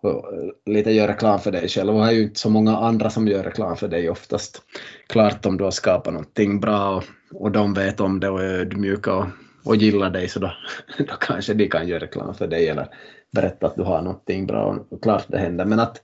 och 0.03 0.11
eh, 0.11 0.51
lite 0.67 0.91
göra 0.91 1.13
reklam 1.13 1.41
för 1.41 1.53
dig 1.53 1.69
själv. 1.69 1.97
Och 1.97 2.01
det 2.01 2.09
är 2.09 2.13
ju 2.13 2.23
inte 2.23 2.41
så 2.41 2.51
många 2.51 2.77
andra 2.77 3.11
som 3.11 3.29
gör 3.29 3.45
reklam 3.45 3.77
för 3.77 3.89
dig 3.89 4.11
oftast. 4.11 4.63
Klart 5.07 5.47
om 5.47 5.57
du 5.57 5.65
har 5.65 5.71
skapat 5.71 6.13
någonting 6.13 6.61
bra 6.61 6.97
och, 6.97 7.05
och 7.33 7.53
de 7.53 7.75
vet 7.75 8.01
om 8.01 8.21
det 8.21 8.29
och 8.29 8.43
är 8.43 8.59
ödmjuka 8.61 9.15
och, 9.15 9.27
och 9.69 9.77
gillar 9.77 10.11
dig 10.11 10.29
så 10.29 10.39
då, 10.39 10.53
då 10.99 11.15
kanske 11.21 11.55
de 11.55 11.69
kan 11.69 11.89
göra 11.89 12.01
reklam 12.01 12.35
för 12.35 12.47
dig 12.47 12.69
eller 12.69 12.89
berätta 13.31 13.67
att 13.67 13.77
du 13.77 13.83
har 13.83 14.03
någonting 14.03 14.47
bra 14.47 14.79
och 14.89 15.03
klart 15.03 15.25
det 15.29 15.39
händer 15.39 15.65
men 15.65 15.81
att 15.81 16.03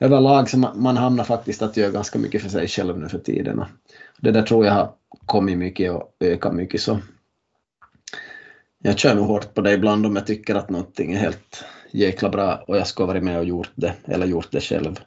överlag 0.00 0.50
så 0.50 0.58
man, 0.58 0.82
man 0.82 0.96
hamnar 0.96 1.24
faktiskt 1.24 1.62
att 1.62 1.76
göra 1.76 1.90
ganska 1.90 2.18
mycket 2.18 2.42
för 2.42 2.48
sig 2.48 2.68
själv 2.68 2.98
nu 2.98 3.08
för 3.08 3.18
tiden. 3.18 3.58
Och 3.58 3.66
det 4.18 4.30
där 4.30 4.42
tror 4.42 4.66
jag 4.66 4.72
har 4.72 4.92
kommit 5.26 5.58
mycket 5.58 5.92
och 5.92 6.16
ökat 6.20 6.54
mycket 6.54 6.80
så 6.80 6.98
jag 8.78 8.98
kör 8.98 9.14
nog 9.14 9.26
hårt 9.26 9.54
på 9.54 9.60
det 9.60 9.72
ibland 9.72 10.06
om 10.06 10.16
jag 10.16 10.26
tycker 10.26 10.54
att 10.54 10.70
någonting 10.70 11.12
är 11.12 11.18
helt 11.18 11.64
jäkla 11.90 12.28
bra 12.28 12.64
och 12.66 12.76
jag 12.76 12.86
ska 12.86 13.06
varit 13.06 13.22
med 13.22 13.38
och 13.38 13.44
gjort 13.44 13.70
det 13.74 13.94
eller 14.04 14.26
gjort 14.26 14.48
det 14.50 14.60
själv. 14.60 15.00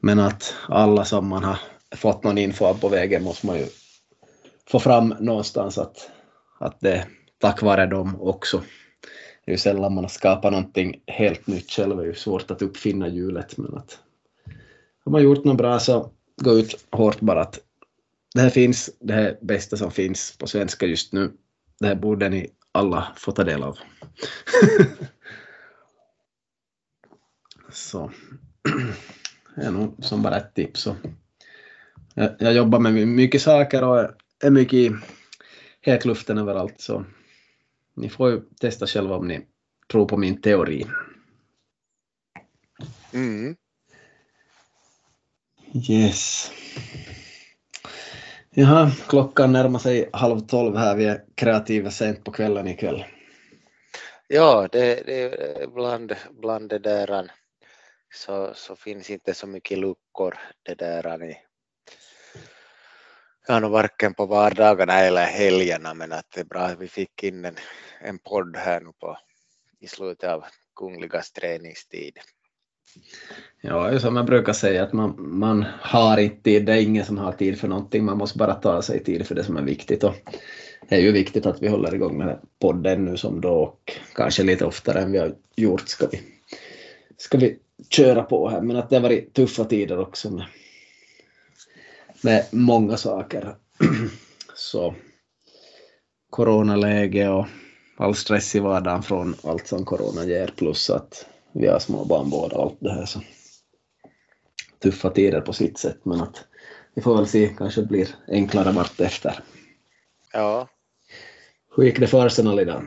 Men 0.00 0.18
att 0.18 0.54
alla 0.68 1.04
som 1.04 1.28
man 1.28 1.44
har 1.44 1.58
fått 1.96 2.24
någon 2.24 2.38
info 2.38 2.74
på 2.74 2.88
vägen 2.88 3.22
måste 3.22 3.46
man 3.46 3.56
ju 3.56 3.66
få 4.68 4.78
fram 4.78 5.14
någonstans 5.20 5.78
att, 5.78 6.10
att 6.58 6.80
det 6.80 6.92
är 6.92 7.04
tack 7.38 7.62
vare 7.62 7.86
dem 7.86 8.20
också. 8.20 8.62
Det 9.44 9.50
är 9.50 9.54
ju 9.54 9.58
sällan 9.58 9.94
man 9.94 10.04
har 10.04 10.08
skapat 10.08 10.52
någonting 10.52 11.00
helt 11.06 11.46
nytt 11.46 11.70
själv, 11.70 11.96
det 11.96 12.02
är 12.02 12.06
ju 12.06 12.14
svårt 12.14 12.50
att 12.50 12.62
uppfinna 12.62 13.08
hjulet 13.08 13.56
men 13.56 13.74
att 13.74 13.98
har 15.04 15.12
man 15.12 15.22
gjort 15.22 15.44
något 15.44 15.58
bra 15.58 15.78
så 15.78 16.10
gå 16.36 16.58
ut 16.58 16.86
hårt 16.90 17.20
bara 17.20 17.40
att 17.40 17.60
det 18.34 18.40
här 18.40 18.50
finns, 18.50 18.90
det 19.00 19.14
här 19.14 19.38
bästa 19.42 19.76
som 19.76 19.90
finns 19.90 20.36
på 20.38 20.46
svenska 20.46 20.86
just 20.86 21.12
nu. 21.12 21.32
Det 21.80 21.86
här 21.86 21.94
borde 21.94 22.28
ni 22.28 22.50
alla 22.72 23.12
få 23.16 23.32
ta 23.32 23.44
del 23.44 23.62
av. 23.62 23.78
så 27.72 28.10
det 29.56 29.62
är 29.62 29.70
nog 29.70 30.04
som 30.04 30.22
bara 30.22 30.36
ett 30.36 30.54
tips. 30.54 30.88
Jag, 32.14 32.30
jag 32.38 32.52
jobbar 32.52 32.78
med 32.78 33.08
mycket 33.08 33.42
saker 33.42 33.84
och 33.84 34.10
är 34.42 34.50
mycket 34.50 34.92
hetluften 35.84 36.38
överallt 36.38 36.80
så 36.80 37.04
ni 37.94 38.08
får 38.08 38.30
ju 38.30 38.40
testa 38.60 38.86
själva 38.86 39.16
om 39.16 39.28
ni 39.28 39.46
tror 39.90 40.06
på 40.06 40.16
min 40.16 40.40
teori. 40.40 40.86
Mm. 43.12 43.56
Yes. 45.90 46.50
Jaha, 48.50 48.90
klockan 49.08 49.52
närmar 49.52 49.78
sig 49.78 50.10
halv 50.12 50.40
tolv 50.40 50.76
här. 50.76 50.96
Vi 50.96 51.04
är 51.04 51.24
kreativa 51.34 51.90
sent 51.90 52.24
på 52.24 52.32
kvällen 52.32 52.66
ikväll. 52.66 53.04
Ja, 54.28 54.68
det, 54.72 55.02
det 55.06 55.72
bland, 55.74 56.14
bland 56.30 56.68
det 56.68 56.78
där 56.78 57.30
så, 58.14 58.52
så 58.54 58.76
finns 58.76 59.10
inte 59.10 59.34
så 59.34 59.46
mycket 59.46 59.78
luckor 59.78 60.38
det 60.62 60.74
där 60.74 61.24
i 61.24 61.36
ja, 63.48 63.60
no, 63.60 63.68
varken 63.68 64.14
på 64.14 64.26
vardagarna 64.26 65.00
eller 65.00 65.24
helgerna 65.24 65.94
men 65.94 66.12
att 66.12 66.30
det 66.34 66.40
är 66.40 66.44
bra 66.44 66.60
att 66.60 66.78
vi 66.78 66.88
fick 66.88 67.22
in 67.22 67.44
en, 67.44 67.56
en 68.00 68.18
podd 68.18 68.56
här 68.56 68.80
nu 68.80 68.92
på, 69.00 69.18
i 69.80 69.86
slutet 69.86 70.30
av 70.30 70.44
Kungligas 70.76 71.32
träningstid. 71.32 72.18
Ja, 73.60 73.98
som 73.98 74.16
jag 74.16 74.26
brukar 74.26 74.52
säga 74.52 74.82
att 74.82 74.92
man, 74.92 75.14
man 75.18 75.64
har 75.80 76.18
inte 76.18 76.42
tid, 76.42 76.66
det 76.66 76.72
är 76.72 76.82
ingen 76.82 77.04
som 77.04 77.18
har 77.18 77.32
tid 77.32 77.60
för 77.60 77.68
någonting, 77.68 78.04
man 78.04 78.18
måste 78.18 78.38
bara 78.38 78.54
ta 78.54 78.82
sig 78.82 79.04
tid 79.04 79.26
för 79.26 79.34
det 79.34 79.44
som 79.44 79.56
är 79.56 79.62
viktigt. 79.62 80.04
Och 80.04 80.14
det 80.88 80.94
är 80.94 81.00
ju 81.00 81.12
viktigt 81.12 81.46
att 81.46 81.62
vi 81.62 81.68
håller 81.68 81.94
igång 81.94 82.18
med 82.18 82.38
podden 82.58 83.04
nu 83.04 83.16
som 83.16 83.40
då 83.40 83.52
och 83.52 83.92
kanske 84.14 84.42
lite 84.42 84.64
oftare 84.64 85.00
än 85.00 85.12
vi 85.12 85.18
har 85.18 85.34
gjort 85.56 85.88
ska 85.88 86.06
vi, 86.06 86.20
ska 87.16 87.38
vi 87.38 87.58
köra 87.90 88.22
på 88.22 88.48
här. 88.48 88.60
Men 88.60 88.76
att 88.76 88.90
det 88.90 88.96
har 88.96 89.02
varit 89.02 89.34
tuffa 89.34 89.64
tider 89.64 89.98
också 89.98 90.30
med, 90.30 90.46
med 92.24 92.46
många 92.50 92.96
saker. 92.96 93.56
Så 94.54 94.94
coronaläge 96.30 97.28
och 97.28 97.46
all 97.96 98.14
stress 98.14 98.54
i 98.54 98.60
vardagen 98.60 99.02
från 99.02 99.36
allt 99.42 99.66
som 99.66 99.84
corona 99.84 100.24
ger 100.24 100.46
plus 100.56 100.90
att 100.90 101.26
vi 101.52 101.66
har 101.66 101.78
små 101.78 102.04
barn 102.04 102.30
båda 102.30 102.56
och 102.56 102.62
allt 102.62 102.76
det 102.80 102.92
här 102.92 103.04
så 103.06 103.20
tuffa 104.78 105.10
tider 105.10 105.40
på 105.40 105.52
sitt 105.52 105.78
sätt 105.78 106.04
men 106.04 106.20
att 106.20 106.44
vi 106.94 107.02
får 107.02 107.16
väl 107.16 107.26
se, 107.26 107.54
kanske 107.58 107.82
blir 107.82 108.08
enklare 108.28 108.72
vart 108.72 109.00
efter. 109.00 109.38
Ja. 110.32 110.68
Hur 111.76 111.84
gick 111.84 112.00
det 112.00 112.06
för 112.06 112.26
Arsenal 112.26 112.60
idag? 112.60 112.84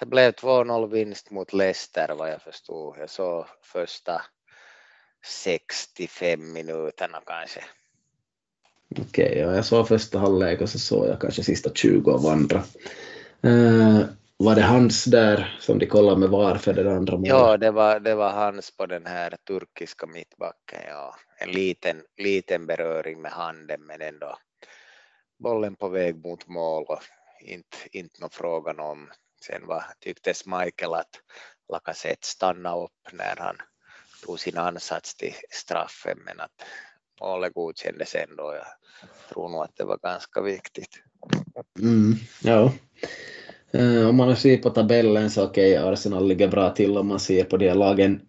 Det 0.00 0.06
blev 0.06 0.32
2-0 0.32 0.90
vinst 0.90 1.30
mot 1.30 1.52
Leicester 1.52 2.14
vad 2.18 2.30
jag 2.30 2.42
förstod. 2.42 2.96
Jag 2.98 3.10
såg 3.10 3.46
första 3.62 4.22
65 5.26 6.52
minuterna 6.52 7.20
kanske. 7.26 7.60
Okej, 8.98 9.26
okay, 9.26 9.38
ja, 9.38 9.54
jag 9.54 9.64
såg 9.64 9.88
första 9.88 10.18
halvlek 10.18 10.60
och 10.60 10.68
så 10.68 10.78
såg 10.78 11.08
jag 11.08 11.20
kanske 11.20 11.42
sista 11.42 11.70
20 11.74 12.10
av 12.10 12.26
andra. 12.26 12.62
Uh, 13.46 14.04
var 14.36 14.54
det 14.54 14.62
hans 14.62 15.04
där 15.04 15.56
som 15.60 15.78
de 15.78 15.86
kollade 15.86 16.20
med 16.20 16.28
VAR 16.28 16.56
för 16.56 16.72
det 16.72 16.96
andra 16.96 17.16
målet? 17.16 17.28
Ja, 17.28 17.56
det 17.56 17.70
var, 17.70 18.00
det 18.00 18.14
var 18.14 18.30
hans 18.30 18.76
på 18.76 18.86
den 18.86 19.06
här 19.06 19.36
turkiska 19.46 20.06
mittbacken. 20.06 20.80
Ja. 20.88 21.14
En 21.38 21.50
liten, 21.50 22.02
liten 22.16 22.66
beröring 22.66 23.22
med 23.22 23.32
handen 23.32 23.80
men 23.86 24.00
ändå 24.00 24.38
bollen 25.38 25.76
på 25.76 25.88
väg 25.88 26.24
mot 26.24 26.48
mål 26.48 26.84
och 26.88 27.02
inte, 27.40 27.76
inte 27.92 28.20
någon 28.20 28.30
frågan 28.30 28.80
om. 28.80 29.10
Sen 29.46 29.66
var, 29.66 29.84
tycktes 30.00 30.46
Michael 30.46 30.94
att 30.94 31.20
Lacazette 31.72 32.26
stannade 32.26 32.84
upp 32.84 33.12
när 33.12 33.36
han 33.38 33.56
tog 34.24 34.40
sin 34.40 34.58
ansats 34.58 35.16
till 35.16 35.34
straffen 35.50 36.18
men 36.24 36.40
att 36.40 36.62
målet 37.20 37.54
godkändes 37.54 38.14
ändå. 38.14 38.54
Jag 38.54 38.66
tror 39.34 39.48
nog 39.48 39.62
att 39.62 39.76
det 39.76 39.84
var 39.84 39.98
ganska 40.02 40.40
viktigt. 40.40 41.02
Mm, 41.80 42.14
ja. 42.42 42.72
Uh, 43.74 44.08
om 44.08 44.16
man 44.16 44.36
ser 44.36 44.56
på 44.56 44.70
tabellen 44.70 45.30
så 45.30 45.44
okej, 45.44 45.78
okay, 45.78 45.92
Arsenal 45.92 46.28
ligger 46.28 46.48
bra 46.48 46.70
till 46.70 46.98
om 46.98 47.06
man 47.06 47.20
ser 47.20 47.44
på 47.44 47.56
de 47.56 47.74
lagen 47.74 48.20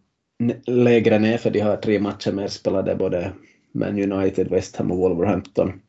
lägre 0.65 1.19
ner 1.19 1.37
för 1.37 1.49
de 1.49 1.59
har 1.59 1.77
tre 1.77 1.99
matcher 1.99 2.31
mer 2.31 2.47
spelade, 2.47 2.95
både 2.95 3.33
Man 3.71 4.11
United, 4.11 4.49
West 4.49 4.75
Ham 4.75 4.91
och 4.91 4.97
Wolverhampton. 4.97 5.81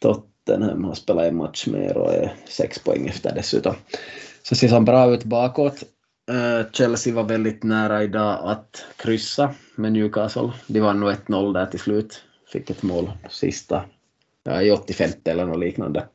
Tottenham 0.00 0.84
har 0.84 0.94
spelat 0.94 1.24
en 1.24 1.36
match 1.36 1.66
mer 1.66 1.96
och 1.96 2.14
är 2.14 2.36
sex 2.48 2.78
poäng 2.78 3.06
efter 3.06 3.34
dessutom. 3.34 3.74
Så 4.42 4.54
ser 4.54 4.68
som 4.68 4.84
bra 4.84 5.14
ut 5.14 5.24
bakåt. 5.24 5.82
Uh, 6.30 6.70
Chelsea 6.72 7.14
var 7.14 7.24
väldigt 7.24 7.62
nära 7.62 8.02
idag 8.02 8.40
att 8.42 8.84
kryssa 8.96 9.54
med 9.74 9.92
Newcastle. 9.92 10.52
De 10.66 10.80
vann 10.80 11.00
nog 11.00 11.10
1-0 11.10 11.52
där 11.52 11.66
till 11.66 11.80
slut. 11.80 12.22
Fick 12.52 12.70
ett 12.70 12.82
mål 12.82 13.12
sista, 13.30 13.84
ja, 14.42 14.62
i 14.62 14.70
85 14.70 15.10
eller 15.24 15.46
något 15.46 15.58
liknande. 15.58 16.08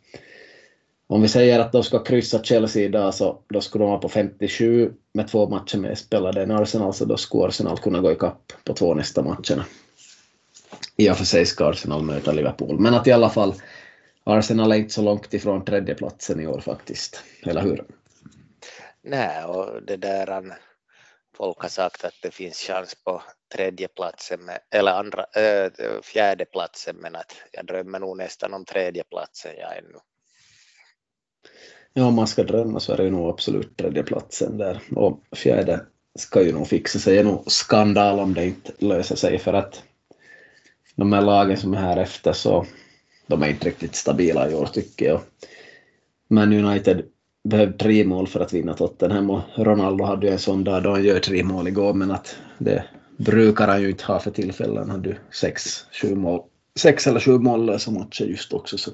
Om 1.07 1.22
vi 1.22 1.27
säger 1.27 1.60
att 1.60 1.72
de 1.72 1.84
ska 1.84 2.03
kryssa 2.03 2.44
Chelsea 2.44 2.86
idag 2.86 3.14
så 3.14 3.40
då 3.49 3.61
skulle 3.61 3.84
de 3.84 3.90
vara 3.90 3.99
på 3.99 4.10
57 4.10 4.94
med 5.14 5.27
två 5.27 5.49
matcher 5.49 5.77
med 5.77 5.98
spelade 5.98 6.44
än 6.44 6.52
Arsenal 6.52 6.94
så 6.94 7.06
då 7.06 7.18
skulle 7.18 7.48
Arsenal 7.48 7.77
kunna 7.77 7.99
gå 7.99 8.11
ikapp 8.11 8.53
på 8.64 8.73
två 8.73 8.94
nästa 8.94 9.22
matcherna. 9.22 9.65
I 10.98 11.10
och 11.10 11.18
för 11.18 11.26
sig 11.26 11.45
ska 11.45 11.69
Arsenal 11.69 12.03
möta 12.03 12.31
Liverpool, 12.31 12.80
men 12.80 12.94
att 12.94 13.07
i 13.07 13.11
alla 13.11 13.30
fall 13.30 13.53
Arsenal 14.23 14.72
är 14.72 14.76
inte 14.76 14.94
så 14.94 15.02
långt 15.02 15.34
ifrån 15.34 15.65
tredjeplatsen 15.65 16.40
i 16.40 16.48
år 16.48 16.60
faktiskt, 16.60 17.23
eller 17.44 17.61
hur? 17.61 17.84
Nej, 19.02 19.44
och 19.45 19.84
det 19.88 19.98
där 19.98 20.56
folk 21.40 21.61
har 21.61 21.70
sagt 21.70 22.03
att 22.03 22.14
det 22.22 22.32
finns 22.32 22.57
chans 22.57 22.95
på 23.03 23.22
tredjeplatsen, 23.56 24.40
eller 24.72 24.91
andra, 24.91 25.26
eh, 25.36 25.66
äh, 25.66 26.02
fjärdeplatsen, 26.03 26.95
men 26.95 27.16
att 27.16 27.36
jag 27.52 27.66
drömmer 27.66 27.99
nog 27.99 28.18
nästan 28.18 28.53
om 28.53 28.66
tredjeplatsen 28.66 29.52
jag 29.57 29.78
ännu. 29.78 29.98
Ja, 31.94 32.06
om 32.06 32.14
man 32.16 32.28
ska 32.28 32.44
drömma 32.44 32.80
så 32.80 32.94
är 32.94 32.98
det 32.98 33.03
ju 33.03 33.10
nog 33.10 33.30
absolut 33.30 33.78
tredjeplatsen 33.78 34.57
där. 34.57 34.82
Och 34.95 35.24
fjärde 35.32 35.86
ska 36.20 36.41
ju 36.41 36.52
nog 36.52 36.68
fixa 36.68 36.99
sig. 36.99 37.14
Det 37.14 37.20
är 37.20 37.24
nog 37.24 37.52
skandal 37.52 38.20
om 38.20 38.34
det 38.34 38.45
inte 38.45 38.72
löser 38.78 39.16
sig 39.16 39.40
för 39.40 39.53
att 39.53 39.84
de 40.95 41.14
här 41.14 41.22
lagen 41.22 41.57
som 41.57 41.74
är 41.74 41.78
här 41.78 41.98
efter 41.98 42.34
så 42.34 42.66
de 43.28 43.44
är 43.44 43.48
inte 43.48 43.68
riktigt 43.68 43.95
stabila 43.95 44.49
i 44.49 44.56
år 44.56 44.66
tycker 44.66 45.06
jag. 45.06 45.22
Men 46.28 46.53
United 46.53 47.06
behövde 47.49 47.77
tre 47.77 48.03
mål 48.03 48.27
för 48.27 48.39
att 48.39 48.53
vinna 48.53 48.73
Tottenham 48.73 49.30
och 49.30 49.41
Ronaldo 49.55 50.03
hade 50.03 50.27
ju 50.27 50.34
en 50.34 50.39
sån 50.39 50.63
dag 50.63 50.84
då 50.84 50.91
han 50.91 51.03
gör 51.03 51.19
tre 51.19 51.43
mål 51.43 51.67
igår 51.67 51.93
men 51.93 52.11
att 52.11 52.35
det 52.57 52.84
brukar 53.17 53.67
han 53.67 53.81
ju 53.81 53.89
inte 53.89 54.05
ha 54.05 54.19
för 54.19 54.31
tillfällen. 54.31 54.77
Han 54.77 54.89
hade 54.89 55.09
ju 55.09 55.15
sex, 55.31 55.85
sju 56.01 56.15
mål, 56.15 56.41
sex 56.80 57.07
eller 57.07 57.19
sju 57.19 57.39
mållösa 57.39 57.91
matcher 57.91 58.26
just 58.26 58.53
också 58.53 58.77
så. 58.77 58.91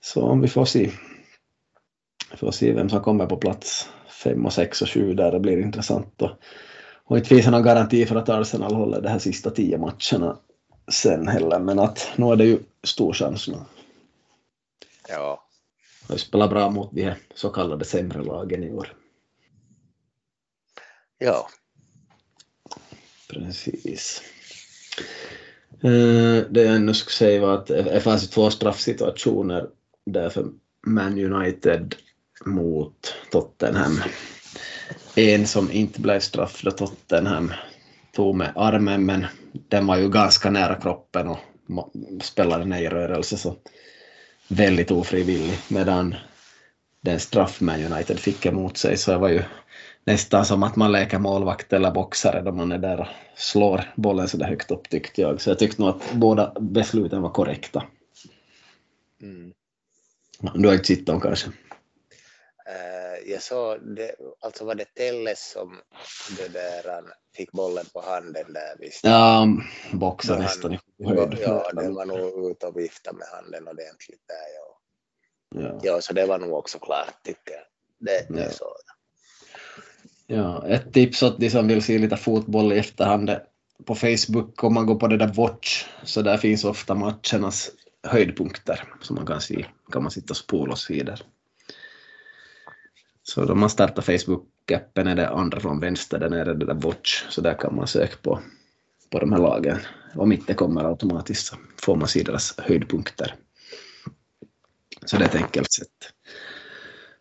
Så 0.00 0.22
om 0.22 0.40
vi 0.40 0.48
får 0.48 0.64
se 0.64 0.90
vi 2.30 2.36
får 2.36 2.50
se 2.50 2.72
vem 2.72 2.88
som 2.88 3.00
kommer 3.00 3.26
på 3.26 3.36
plats 3.36 3.88
fem 4.08 4.46
och 4.46 4.52
sex 4.52 4.82
och 4.82 4.88
sju 4.88 5.14
där, 5.14 5.32
det 5.32 5.40
blir 5.40 5.60
intressant. 5.60 6.22
Och, 6.22 6.30
och 7.04 7.16
inte 7.16 7.28
finns 7.28 7.44
det 7.44 7.50
någon 7.50 7.62
garanti 7.62 8.06
för 8.06 8.16
att 8.16 8.28
Arsenal 8.28 8.74
håller 8.74 9.00
de 9.00 9.08
här 9.08 9.18
sista 9.18 9.50
tio 9.50 9.78
matcherna 9.78 10.36
sen 10.88 11.28
heller, 11.28 11.58
men 11.58 11.78
att 11.78 12.12
nu 12.16 12.26
är 12.26 12.36
det 12.36 12.44
ju 12.44 12.58
stor 12.82 13.12
chans 13.12 13.48
nu. 13.48 13.56
Ja. 15.08 15.43
Och 16.08 16.20
spelar 16.20 16.48
bra 16.48 16.70
mot 16.70 16.90
de 16.92 17.02
här 17.02 17.18
så 17.34 17.48
kallade 17.50 17.84
sämre 17.84 18.22
lagen 18.22 18.64
i 18.64 18.72
år. 18.72 18.92
Ja. 21.18 21.48
Precis. 23.28 24.22
Eh, 25.84 26.50
det 26.50 26.62
jag 26.62 26.76
ännu 26.76 26.94
skulle 26.94 27.12
säga 27.12 27.40
var 27.40 27.54
att 27.54 27.66
det 27.66 28.00
fanns 28.00 28.30
två 28.30 28.50
straffsituationer 28.50 29.68
där 30.06 30.28
för 30.28 30.46
Man 30.86 31.32
United 31.32 31.94
mot 32.44 33.14
Tottenham. 33.30 34.00
En 35.14 35.46
som 35.46 35.70
inte 35.70 36.00
blev 36.00 36.20
straff 36.20 36.62
då 36.62 36.70
Tottenham 36.70 37.52
tog 38.12 38.34
med 38.34 38.52
armen 38.56 39.06
men 39.06 39.26
den 39.68 39.86
var 39.86 39.96
ju 39.96 40.08
ganska 40.08 40.50
nära 40.50 40.80
kroppen 40.80 41.28
och 41.28 41.38
spelade 42.22 42.64
ner 42.64 42.82
i 42.82 42.88
rörelse 42.88 43.36
så 43.36 43.56
väldigt 44.48 44.90
ofrivillig 44.90 45.58
medan 45.68 46.14
den 47.00 47.20
straff 47.20 47.60
Man 47.60 47.92
United 47.92 48.18
fick 48.18 48.46
emot 48.46 48.76
sig 48.76 48.96
så 48.96 49.18
var 49.18 49.28
ju 49.28 49.42
nästan 50.04 50.44
som 50.44 50.62
att 50.62 50.76
man 50.76 50.92
leker 50.92 51.18
målvakt 51.18 51.72
eller 51.72 51.90
boxare 51.90 52.42
då 52.42 52.52
man 52.52 52.72
är 52.72 52.78
där 52.78 53.00
och 53.00 53.06
slår 53.34 53.92
bollen 53.96 54.28
så 54.28 54.36
där 54.36 54.46
högt 54.46 54.70
upp 54.70 54.88
tyckte 54.88 55.20
jag. 55.20 55.40
Så 55.40 55.50
jag 55.50 55.58
tyckte 55.58 55.82
nog 55.82 55.90
att 55.90 56.12
båda 56.12 56.52
besluten 56.60 57.22
var 57.22 57.30
korrekta. 57.30 57.84
Mm. 59.22 59.52
Du 60.54 60.68
har 60.68 60.74
inte 60.74 60.86
sett 60.86 61.06
dem 61.06 61.20
kanske? 61.20 61.46
Uh, 61.48 63.03
jag 63.26 63.42
såg, 63.42 63.96
det, 63.96 64.14
alltså 64.40 64.64
var 64.64 64.74
det 64.74 64.94
Telles 64.94 65.50
som 65.50 65.80
det 66.38 66.48
där, 66.48 67.02
fick 67.36 67.52
bollen 67.52 67.84
på 67.92 68.00
handen 68.00 68.52
där 68.52 68.76
visst? 68.78 69.04
Ja, 69.04 69.48
boxade 69.92 70.42
nästan 70.42 70.72
i 70.72 70.78
höjd. 71.04 71.38
Ja, 71.40 71.70
den 71.72 71.94
var 71.94 72.06
nog 72.06 72.50
ute 72.50 72.66
och 72.66 72.78
viftade 72.78 73.16
med 73.16 73.26
handen 73.26 73.68
ordentligt 73.68 74.22
där. 74.26 74.54
Ja. 74.56 74.74
Ja. 75.54 75.80
ja, 75.82 76.00
så 76.00 76.12
det 76.12 76.26
var 76.26 76.38
nog 76.38 76.52
också 76.52 76.78
klart 76.78 77.22
tycker 77.24 77.54
jag. 77.54 77.64
Det, 77.98 78.34
det 78.34 78.42
ja. 78.42 78.50
så. 78.50 78.76
Ja, 80.26 80.68
ett 80.68 80.92
tips 80.92 81.22
åt 81.22 81.40
de 81.40 81.50
som 81.50 81.68
vill 81.68 81.82
se 81.82 81.98
lite 81.98 82.16
fotboll 82.16 82.72
i 82.72 82.78
efterhand 82.78 83.30
på 83.84 83.94
Facebook 83.94 84.64
om 84.64 84.74
man 84.74 84.86
går 84.86 84.94
på 84.94 85.06
det 85.06 85.16
där 85.16 85.32
Watch 85.32 85.86
så 86.02 86.22
där 86.22 86.36
finns 86.36 86.64
ofta 86.64 86.94
matchernas 86.94 87.70
höjdpunkter 88.02 88.94
som 89.00 89.16
man 89.16 89.26
kan 89.26 89.40
se. 89.40 89.66
kan 89.92 90.02
man 90.02 90.10
sitta 90.10 90.32
och 90.32 90.36
spola 90.36 90.72
och 90.72 90.78
vidare. 90.88 91.18
Så 93.26 93.44
då 93.44 93.54
man 93.54 93.70
startar 93.70 94.02
Facebook-appen 94.02 95.08
är 95.08 95.16
det 95.16 95.28
andra 95.28 95.60
från 95.60 95.80
vänster, 95.80 96.18
där 96.18 96.30
nere 96.30 96.54
det 96.54 96.66
där 96.66 96.74
Watch, 96.74 97.24
så 97.28 97.40
där 97.40 97.54
kan 97.54 97.76
man 97.76 97.86
söka 97.86 98.16
på, 98.22 98.40
på 99.10 99.18
de 99.18 99.32
här 99.32 99.38
lagen. 99.38 99.78
Om 100.14 100.32
inte 100.32 100.54
kommer 100.54 100.84
automatiskt 100.84 101.46
så 101.46 101.56
får 101.80 101.96
man 101.96 102.08
se 102.08 102.22
deras 102.22 102.58
höjdpunkter. 102.58 103.34
Så 105.04 105.16
det 105.16 105.24
är 105.24 105.28
ett 105.28 105.34
enkelt 105.34 105.72
sätt. 105.72 105.88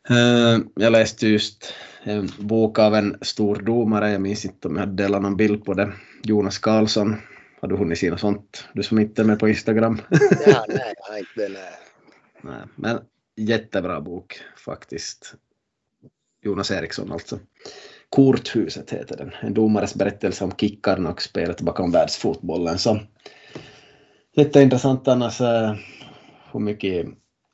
Eh, 0.09 0.59
jag 0.75 0.91
läste 0.91 1.27
just 1.27 1.73
en 2.03 2.29
bok 2.37 2.79
av 2.79 2.95
en 2.95 3.17
stor 3.21 3.55
domare, 3.55 4.11
jag 4.11 4.21
minns 4.21 4.45
inte 4.45 4.67
om 4.67 4.75
jag 4.75 4.81
hade 4.81 5.03
delat 5.03 5.21
någon 5.21 5.37
bild 5.37 5.65
på 5.65 5.73
det, 5.73 5.93
Jonas 6.23 6.57
Karlsson. 6.57 7.15
Har 7.61 7.67
du 7.67 7.77
hunnit 7.77 7.99
se 7.99 8.09
något 8.09 8.19
sånt? 8.19 8.67
Du 8.73 8.83
som 8.83 8.99
inte 8.99 9.21
är 9.21 9.25
med 9.25 9.39
på 9.39 9.49
Instagram? 9.49 10.01
ja, 10.47 10.65
nej, 10.67 10.93
jag 10.97 11.13
har 11.13 11.19
inte 11.19 11.47
det. 11.47 11.73
Nej. 12.41 12.61
Men 12.75 12.99
jättebra 13.35 14.01
bok 14.01 14.41
faktiskt. 14.65 15.35
Jonas 16.43 16.71
Eriksson 16.71 17.11
alltså. 17.11 17.39
Korthuset 18.09 18.91
heter 18.91 19.17
den. 19.17 19.31
En 19.41 19.53
domares 19.53 19.95
berättelse 19.95 20.43
om 20.43 20.51
kickarna 20.51 21.11
och 21.11 21.21
spelet 21.21 21.61
bakom 21.61 21.91
världsfotbollen. 21.91 22.79
Så 22.79 22.99
jätteintressant 24.35 25.07
annars 25.07 25.41
eh, 25.41 25.75
hur 26.51 26.59
mycket 26.59 27.07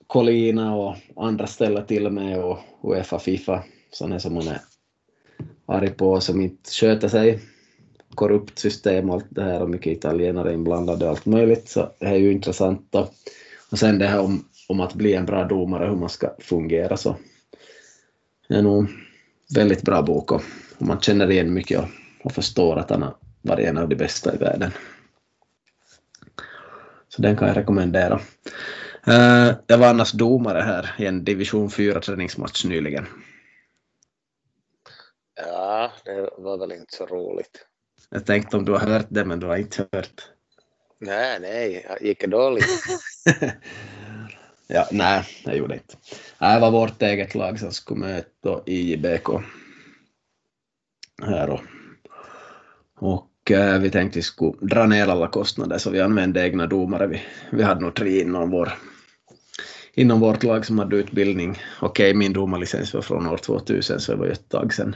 Colina 0.07 0.75
och 0.75 0.95
andra 1.15 1.47
ställer 1.47 1.81
till 1.81 2.09
med 2.09 2.39
och 2.39 2.57
Uefa, 2.83 3.19
Fifa, 3.19 3.63
sådana 3.91 4.19
som 4.19 4.33
man 4.33 4.47
är 4.47 4.59
arg 5.65 5.89
på 5.89 6.21
som 6.21 6.41
inte 6.41 6.71
sköter 6.71 7.07
sig. 7.07 7.39
Korrupt 8.15 8.59
system 8.59 9.09
och 9.09 9.15
allt 9.15 9.27
det 9.29 9.43
här 9.43 9.61
och 9.61 9.69
mycket 9.69 9.93
italienare 9.97 10.53
inblandade 10.53 11.05
och 11.05 11.11
allt 11.11 11.25
möjligt, 11.25 11.69
så 11.69 11.89
det 11.99 12.05
är 12.05 12.15
ju 12.15 12.31
intressant. 12.31 12.95
Och, 12.95 13.13
och 13.71 13.79
sen 13.79 13.99
det 13.99 14.07
här 14.07 14.19
om, 14.19 14.45
om 14.69 14.79
att 14.79 14.93
bli 14.93 15.13
en 15.13 15.25
bra 15.25 15.43
domare, 15.43 15.89
hur 15.89 15.95
man 15.95 16.09
ska 16.09 16.29
fungera, 16.39 16.97
så 16.97 17.15
det 18.49 18.55
är 18.55 18.61
nog 18.61 18.89
väldigt 19.55 19.81
bra 19.81 20.01
bok 20.01 20.31
och, 20.31 20.41
man 20.77 21.01
känner 21.01 21.31
igen 21.31 21.53
mycket 21.53 21.85
och, 22.23 22.31
förstår 22.31 22.79
att 22.79 22.89
han 22.89 23.01
har 23.01 23.15
varit 23.41 23.67
en 23.67 23.77
av 23.77 23.89
de 23.89 23.95
bästa 23.95 24.35
i 24.35 24.37
världen. 24.37 24.71
Så 27.07 27.21
den 27.21 27.37
kan 27.37 27.47
jag 27.47 27.57
rekommendera. 27.57 28.19
Uh, 29.07 29.55
jag 29.67 29.77
var 29.77 29.87
annars 29.87 30.11
domare 30.11 30.61
här 30.61 30.95
i 30.97 31.05
en 31.05 31.23
division 31.23 31.69
4 31.69 31.99
träningsmatch 31.99 32.65
nyligen. 32.65 33.05
Ja, 35.35 35.91
det 36.05 36.29
var 36.37 36.57
väl 36.57 36.71
inte 36.71 36.95
så 36.95 37.05
roligt. 37.05 37.65
Jag 38.09 38.25
tänkte 38.25 38.57
om 38.57 38.65
du 38.65 38.71
har 38.71 38.79
hört 38.79 39.07
det, 39.09 39.25
men 39.25 39.39
du 39.39 39.47
har 39.47 39.57
inte 39.57 39.87
hört. 39.91 40.29
Nej, 40.99 41.39
nej, 41.39 41.87
gick 42.01 42.21
det 42.21 42.27
dåligt? 42.27 42.65
ja, 44.69 44.87
nej, 44.91 45.23
jag 45.43 45.57
gjorde 45.57 45.73
inte. 45.73 45.95
Det 46.39 46.59
var 46.59 46.71
vårt 46.71 47.01
eget 47.01 47.35
lag 47.35 47.59
som 47.59 47.71
skulle 47.71 47.99
möta 47.99 48.61
IJBK 48.65 49.27
här 51.21 51.49
och, 51.49 51.61
och 52.99 53.51
eh, 53.51 53.79
vi 53.79 53.89
tänkte 53.89 54.19
vi 54.19 54.23
skulle 54.23 54.53
dra 54.61 54.85
ner 54.85 55.07
alla 55.07 55.27
kostnader 55.27 55.77
så 55.77 55.89
vi 55.89 56.01
använde 56.01 56.41
egna 56.41 56.67
domare. 56.67 57.07
Vi, 57.07 57.21
vi 57.51 57.63
hade 57.63 57.81
nog 57.81 57.95
tre 57.95 58.21
inom, 58.21 58.49
vår, 58.49 58.73
inom 59.93 60.19
vårt 60.19 60.43
lag 60.43 60.65
som 60.65 60.79
hade 60.79 60.95
utbildning. 60.95 61.57
Okej, 61.81 62.13
min 62.13 62.33
domarlicens 62.33 62.93
var 62.93 63.01
från 63.01 63.27
år 63.27 63.37
2000 63.37 63.99
så 63.99 64.11
det 64.11 64.17
var 64.17 64.25
ju 64.25 64.31
ett 64.31 64.49
tag 64.49 64.73
sedan. 64.73 64.95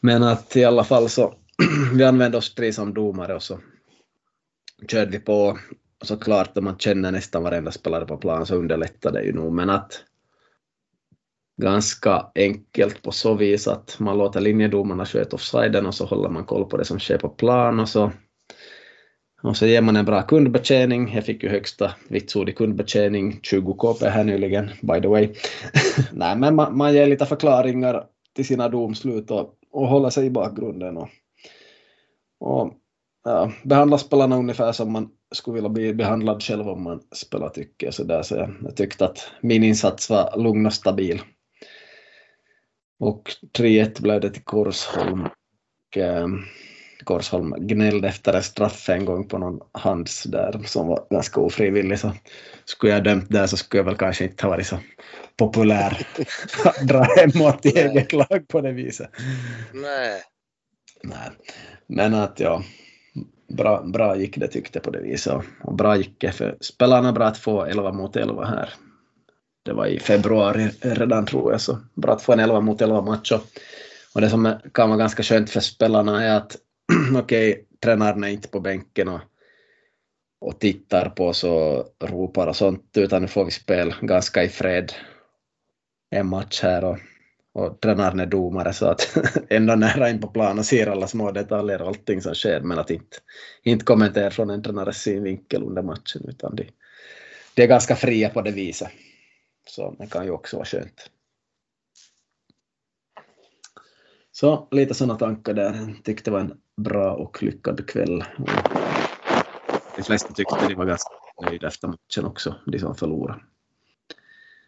Men 0.00 0.22
att 0.22 0.56
i 0.56 0.64
alla 0.64 0.84
fall 0.84 1.08
så 1.08 1.34
vi 1.94 2.04
använde 2.04 2.38
oss 2.38 2.54
tre 2.54 2.72
som 2.72 2.94
domare 2.94 3.34
och 3.34 3.42
så 3.42 3.58
körde 4.88 5.10
vi 5.10 5.18
på. 5.18 5.58
Såklart 6.04 6.58
om 6.58 6.64
man 6.64 6.78
känner 6.78 7.12
nästan 7.12 7.42
varenda 7.42 7.70
spelare 7.70 8.06
på 8.06 8.16
plan 8.16 8.46
så 8.46 8.54
underlättar 8.54 9.12
det 9.12 9.22
ju 9.22 9.32
nog, 9.32 9.52
men 9.52 9.70
att 9.70 10.04
ganska 11.62 12.26
enkelt 12.34 13.02
på 13.02 13.12
så 13.12 13.34
vis 13.34 13.68
att 13.68 13.96
man 13.98 14.18
låter 14.18 14.40
linjedomarna 14.40 15.06
sköta 15.06 15.36
offsiden 15.36 15.86
och 15.86 15.94
så 15.94 16.04
håller 16.04 16.28
man 16.28 16.44
koll 16.44 16.64
på 16.64 16.76
det 16.76 16.84
som 16.84 16.98
sker 16.98 17.18
på 17.18 17.28
plan 17.28 17.80
och 17.80 17.88
så 17.88 18.12
och 19.42 19.56
så 19.56 19.66
ger 19.66 19.82
man 19.82 19.96
en 19.96 20.04
bra 20.04 20.22
kundbetjäning. 20.22 21.14
Jag 21.14 21.24
fick 21.24 21.42
ju 21.42 21.48
högsta 21.48 21.92
vitsord 22.08 22.48
i 22.48 22.52
kundbetjäning, 22.52 23.40
20 23.42 23.74
KP 23.74 24.08
här 24.08 24.24
nyligen, 24.24 24.70
by 24.82 25.00
the 25.00 25.08
way. 25.08 25.34
Nej, 26.12 26.36
men 26.36 26.54
man, 26.54 26.76
man 26.76 26.94
ger 26.94 27.06
lite 27.06 27.26
förklaringar 27.26 28.04
till 28.34 28.46
sina 28.46 28.68
domslut 28.68 29.30
och, 29.30 29.54
och 29.70 29.88
håller 29.88 30.10
sig 30.10 30.26
i 30.26 30.30
bakgrunden 30.30 30.96
och, 30.96 31.08
och 32.40 32.72
ja, 33.24 33.52
behandlar 33.64 33.98
spelarna 33.98 34.36
ungefär 34.36 34.72
som 34.72 34.92
man 34.92 35.10
skulle 35.34 35.54
vilja 35.54 35.68
bli 35.68 35.94
behandlad 35.94 36.42
själv 36.42 36.68
om 36.68 36.82
man 36.82 37.00
spelar 37.12 37.48
tycker 37.48 37.90
så 37.90 38.04
där 38.04 38.22
så 38.22 38.34
jag, 38.36 38.54
jag 38.62 38.76
tyckte 38.76 39.04
att 39.04 39.30
min 39.40 39.64
insats 39.64 40.10
var 40.10 40.36
lugn 40.36 40.66
och 40.66 40.72
stabil. 40.72 41.22
Och 43.00 43.22
3-1 43.58 44.02
blev 44.02 44.20
det 44.20 44.30
till 44.30 44.44
Korsholm. 44.44 45.22
Och, 45.22 45.98
eh, 45.98 46.26
Korsholm 47.04 47.54
gnällde 47.58 48.08
efter 48.08 48.34
en 48.34 48.42
straff 48.42 48.88
en 48.88 49.04
gång 49.04 49.28
på 49.28 49.38
någon 49.38 49.60
hands 49.72 50.22
där 50.22 50.60
som 50.64 50.88
var 50.88 51.06
ganska 51.10 51.40
ofrivillig. 51.40 51.98
Så 51.98 52.12
skulle 52.64 52.92
jag 52.92 53.04
dömt 53.04 53.28
där 53.28 53.46
så 53.46 53.56
skulle 53.56 53.78
jag 53.78 53.84
väl 53.84 53.96
kanske 53.96 54.24
inte 54.24 54.46
ha 54.46 54.50
varit 54.50 54.66
så 54.66 54.78
populär 55.36 56.06
att 56.64 56.88
dra 56.88 57.02
hemåt 57.02 57.66
i 57.66 57.78
eget 57.78 58.12
lag 58.12 58.48
på 58.48 58.60
det 58.60 58.72
viset. 58.72 59.10
Nej. 59.72 60.22
Nej. 61.02 61.30
Men 61.86 62.14
att 62.14 62.40
ja, 62.40 62.62
bra, 63.48 63.82
bra 63.82 64.16
gick 64.16 64.38
det 64.38 64.48
tyckte 64.48 64.76
jag 64.78 64.84
på 64.84 64.90
det 64.90 65.00
viset. 65.00 65.42
Och 65.62 65.74
bra 65.74 65.96
gick 65.96 66.20
det 66.20 66.32
för 66.32 66.56
spelarna 66.60 67.12
bra 67.12 67.26
att 67.26 67.38
få 67.38 67.64
11 67.64 67.92
mot 67.92 68.16
11 68.16 68.44
här 68.44 68.74
det 69.68 69.74
var 69.74 69.86
i 69.86 70.00
februari 70.00 70.68
redan 70.80 71.26
tror 71.26 71.52
jag, 71.52 71.60
så 71.60 71.78
bra 71.94 72.12
att 72.12 72.22
få 72.22 72.32
en 72.32 72.40
11 72.40 72.60
mot 72.60 72.82
11 72.82 73.02
match. 73.02 73.32
Och 74.14 74.20
det 74.20 74.30
som 74.30 74.56
kan 74.74 74.88
vara 74.88 74.98
ganska 74.98 75.22
skönt 75.22 75.50
för 75.50 75.60
spelarna 75.60 76.24
är 76.24 76.36
att 76.36 76.56
okej, 77.16 77.52
okay, 77.52 77.64
tränaren 77.82 78.24
är 78.24 78.28
inte 78.28 78.48
på 78.48 78.60
bänken 78.60 79.08
och, 79.08 79.20
och 80.40 80.60
tittar 80.60 81.08
på 81.08 81.26
oss 81.26 81.44
och 81.44 81.84
ropar 82.04 82.46
och 82.46 82.56
sånt, 82.56 82.90
utan 82.96 83.22
nu 83.22 83.28
får 83.28 83.44
vi 83.44 83.50
spela 83.50 83.94
ganska 84.00 84.44
i 84.44 84.48
fred 84.48 84.92
en 86.10 86.26
match 86.26 86.60
här 86.62 86.84
och, 86.84 86.98
och 87.58 87.80
tränaren 87.80 88.20
är 88.20 88.26
domare 88.26 88.72
så 88.72 88.86
att 88.86 89.16
ändå 89.48 89.74
nära 89.74 90.10
in 90.10 90.20
på 90.20 90.28
plan 90.28 90.58
och 90.58 90.66
ser 90.66 90.86
alla 90.86 91.06
små 91.06 91.32
detaljer 91.32 91.82
och 91.82 91.88
allting 91.88 92.22
som 92.22 92.34
sker 92.34 92.60
men 92.60 92.78
att 92.78 92.90
inte, 92.90 93.16
inte 93.62 93.84
kommentera 93.84 94.30
från 94.30 94.50
en 94.50 94.62
tränares 94.62 95.02
synvinkel 95.02 95.62
under 95.62 95.82
matchen 95.82 96.22
utan 96.28 96.56
de, 96.56 96.70
de 97.54 97.62
är 97.62 97.66
ganska 97.66 97.96
fria 97.96 98.28
på 98.28 98.42
det 98.42 98.50
viset. 98.50 98.88
Så 99.68 99.96
det 99.98 100.06
kan 100.06 100.24
ju 100.24 100.30
också 100.30 100.56
vara 100.56 100.66
skönt. 100.66 101.10
Så 104.32 104.68
lite 104.70 104.94
sådana 104.94 105.18
tankar 105.18 105.54
där. 105.54 105.94
Tyckte 106.04 106.30
det 106.30 106.34
var 106.34 106.40
en 106.40 106.60
bra 106.76 107.12
och 107.12 107.42
lyckad 107.42 107.88
kväll. 107.88 108.24
de 109.96 110.02
flesta 110.02 110.34
tyckte 110.34 110.68
de 110.68 110.74
var 110.74 110.84
ganska 110.84 111.10
nöjda 111.42 111.66
efter 111.66 111.88
matchen 111.88 112.24
också, 112.24 112.54
de 112.66 112.78
som 112.78 112.94
förlorade. 112.94 113.40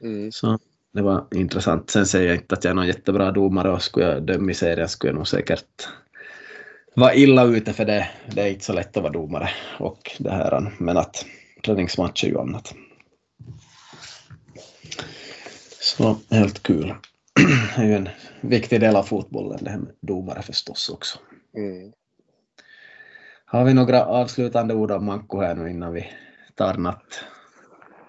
Mm. 0.00 0.32
Så 0.32 0.58
det 0.92 1.02
var 1.02 1.26
intressant. 1.34 1.90
Sen 1.90 2.06
säger 2.06 2.26
jag 2.28 2.36
inte 2.36 2.54
att 2.54 2.64
jag 2.64 2.70
är 2.70 2.74
någon 2.74 2.86
jättebra 2.86 3.32
domare 3.32 3.70
och 3.70 3.82
skulle 3.82 4.06
jag 4.06 4.22
döma 4.22 4.50
i 4.50 4.54
serien 4.54 4.88
skulle 4.88 5.10
jag 5.10 5.16
nog 5.16 5.28
säkert 5.28 5.88
vara 6.94 7.14
illa 7.14 7.44
ute 7.44 7.72
för 7.72 7.84
det. 7.84 8.10
Det 8.34 8.42
är 8.42 8.46
inte 8.48 8.64
så 8.64 8.72
lätt 8.72 8.96
att 8.96 9.02
vara 9.02 9.12
domare 9.12 9.50
och 9.78 10.10
det 10.18 10.30
här, 10.30 10.72
men 10.78 10.96
att 10.96 11.24
träningsmatch 11.64 12.24
är 12.24 12.28
ju 12.28 12.38
annat. 12.38 12.74
Så 15.80 16.16
helt 16.30 16.62
kul. 16.62 16.94
Det 17.76 17.82
är 17.82 17.86
ju 17.86 17.94
en 17.94 18.08
viktig 18.40 18.80
del 18.80 18.96
av 18.96 19.02
fotbollen 19.02 19.58
det 19.64 19.70
här 19.70 19.78
med 19.78 19.94
domare 20.00 20.42
förstås 20.42 20.88
också. 20.88 21.18
Mm. 21.56 21.92
Har 23.44 23.64
vi 23.64 23.74
några 23.74 24.04
avslutande 24.04 24.74
ord 24.74 24.90
om 24.90 25.04
Manko 25.04 25.40
här 25.40 25.54
nu 25.54 25.70
innan 25.70 25.92
vi 25.92 26.06
tar 26.54 26.74
natt? 26.74 27.24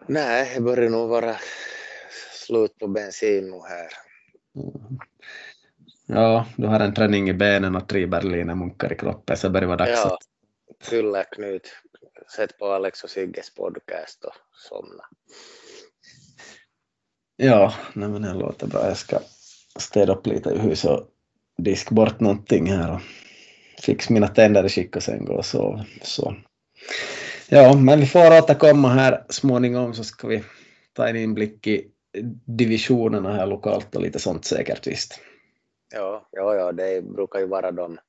Nej, 0.07 0.51
det 0.55 0.61
börjar 0.61 0.89
nog 0.89 1.09
vara 1.09 1.35
slut 2.51 2.79
på 2.79 2.87
bensin 2.87 3.51
nu 3.51 3.59
här. 3.67 3.91
Mm. 4.55 4.99
Ja, 6.05 6.45
du 6.57 6.67
har 6.67 6.79
en 6.79 6.93
träning 6.93 7.29
i 7.29 7.33
benen 7.33 7.75
och 7.75 7.89
tre 7.89 8.05
berliner 8.05 8.55
munkar 8.55 8.93
i 8.93 8.97
kroppen 8.97 9.37
så 9.37 9.47
det 9.47 9.51
börjar 9.51 9.67
vara 9.67 9.77
dags 9.77 10.01
ja, 10.03 10.13
att... 10.13 10.19
Fylla 10.89 11.23
Knut, 11.23 11.67
sätt 12.35 12.57
på 12.57 12.65
Alex 12.65 13.03
och 13.03 13.09
Sigges 13.09 13.55
podcast 13.55 14.25
och 14.25 14.33
somna. 14.53 15.03
Ja, 17.35 17.73
nej 17.93 18.09
men 18.09 18.21
det 18.21 18.33
låter 18.33 18.67
bra. 18.67 18.87
Jag 18.87 18.97
ska 18.97 19.19
städa 19.79 20.13
upp 20.13 20.27
lite 20.27 20.49
i 20.49 20.57
huset 20.57 20.91
och 20.91 21.07
diska 21.57 21.95
bort 21.95 22.19
någonting 22.19 22.71
här 22.71 22.93
och 22.93 23.01
fixa 23.81 24.13
mina 24.13 24.27
tänder 24.27 24.65
i 24.65 24.69
skick 24.69 24.95
och 24.95 25.03
sen 25.03 25.25
gå 25.25 25.33
och 25.33 25.45
sova. 25.45 25.85
Så. 26.01 26.35
Ja, 27.49 27.75
men 27.75 27.99
vi 27.99 28.05
får 28.05 28.37
återkomma 28.37 28.89
här 28.89 29.25
småningom 29.29 29.93
så 29.93 30.03
ska 30.03 30.27
vi 30.27 30.43
ta 30.93 31.07
en 31.07 31.15
inblick 31.15 31.67
i 31.67 31.91
divisionerna 32.45 33.33
här 33.33 33.47
lokalt 33.47 33.95
och 33.95 34.01
lite 34.01 34.19
sånt 34.19 34.45
säkert 34.45 34.87
visst. 34.87 35.19
Ja, 35.93 36.27
ja, 36.31 36.55
ja, 36.55 36.71
det 36.71 37.01
brukar 37.01 37.39
ju 37.39 37.45
vara 37.45 37.71
de 37.71 37.99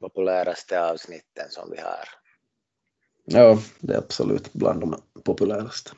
populäraste 0.00 0.90
avsnitten 0.90 1.46
som 1.50 1.70
vi 1.70 1.80
har. 1.80 2.08
Ja, 3.24 3.58
det 3.80 3.94
är 3.94 3.98
absolut 3.98 4.52
bland 4.52 4.80
de 4.80 4.96
populäraste. 5.24 5.90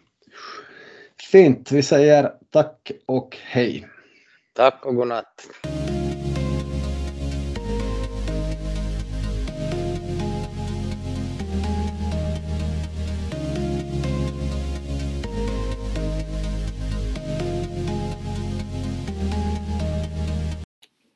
Fint, 1.30 1.72
vi 1.72 1.82
säger 1.82 2.32
tack 2.50 2.92
och 3.06 3.36
hej. 3.40 3.88
Tack 4.54 4.86
och 4.86 4.94
godnatt. 4.94 5.46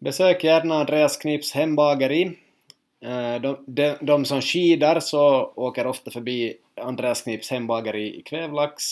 Besök 0.02 0.44
gärna 0.44 0.74
Andreas 0.74 1.16
Knips 1.16 1.52
hembageri. 1.52 2.38
Eh, 3.00 3.40
de, 3.40 3.64
de, 3.66 3.96
de, 4.00 4.24
som 4.24 4.40
skidar 4.40 5.00
så 5.00 5.52
åker 5.54 5.86
ofta 5.86 6.10
förbi 6.10 6.54
Andreas 6.80 7.22
Knips 7.22 7.50
hembageri 7.50 8.18
i 8.18 8.22
Kvävlax. 8.22 8.82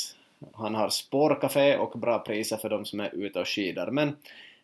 Han 0.52 0.74
har 0.74 0.88
spårcafé 0.88 1.76
och 1.76 1.98
bra 1.98 2.18
priser 2.18 2.56
för 2.56 2.68
de 2.68 2.84
som 2.84 3.00
är 3.00 3.14
ute 3.14 3.40
och 3.40 3.48
skidar. 3.48 3.90
Men 3.90 4.16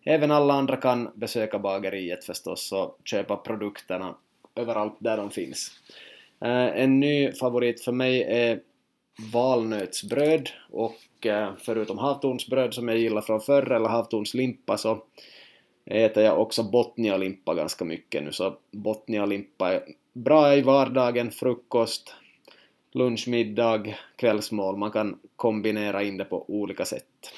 även 0.05 0.31
alla 0.31 0.55
andra 0.55 0.77
kan 0.77 1.10
besöka 1.14 1.59
bageriet 1.59 2.24
förstås 2.24 2.73
och 2.73 2.98
köpa 3.05 3.36
produkterna 3.36 4.14
överallt 4.55 4.97
där 4.98 5.16
de 5.16 5.31
finns. 5.31 5.70
Eh, 6.40 6.82
en 6.82 7.01
ny 7.01 7.32
favorit 7.32 7.81
för 7.85 7.93
mig 7.93 8.23
är 8.23 8.60
valnötsbröd 9.32 10.51
och 10.70 11.27
eh, 11.27 11.51
förutom 11.59 11.98
havtornsbröd 11.98 12.74
som 12.74 12.89
jag 12.89 12.98
gillar 12.98 13.23
från 13.23 13.40
förr 13.40 13.73
eller 13.73 13.89
havtornslimpa 13.89 14.78
så 14.78 15.02
äter 15.86 16.22
jag 16.22 16.40
också 16.40 16.62
botnialimpa 16.62 17.54
ganska 17.54 17.84
mycket 17.84 18.22
nu, 18.22 18.32
så 18.32 18.56
botnialimpa 18.70 19.72
är 19.72 19.82
bra 20.12 20.56
i 20.56 20.62
vardagen, 20.62 21.30
frukost, 21.30 22.14
lunch, 22.92 23.28
middag, 23.28 23.94
kvällsmål. 24.16 24.76
Man 24.76 24.90
kan 24.90 25.18
kombinera 25.36 26.02
in 26.02 26.16
det 26.16 26.24
på 26.24 26.44
olika 26.48 26.84
sätt. 26.84 27.32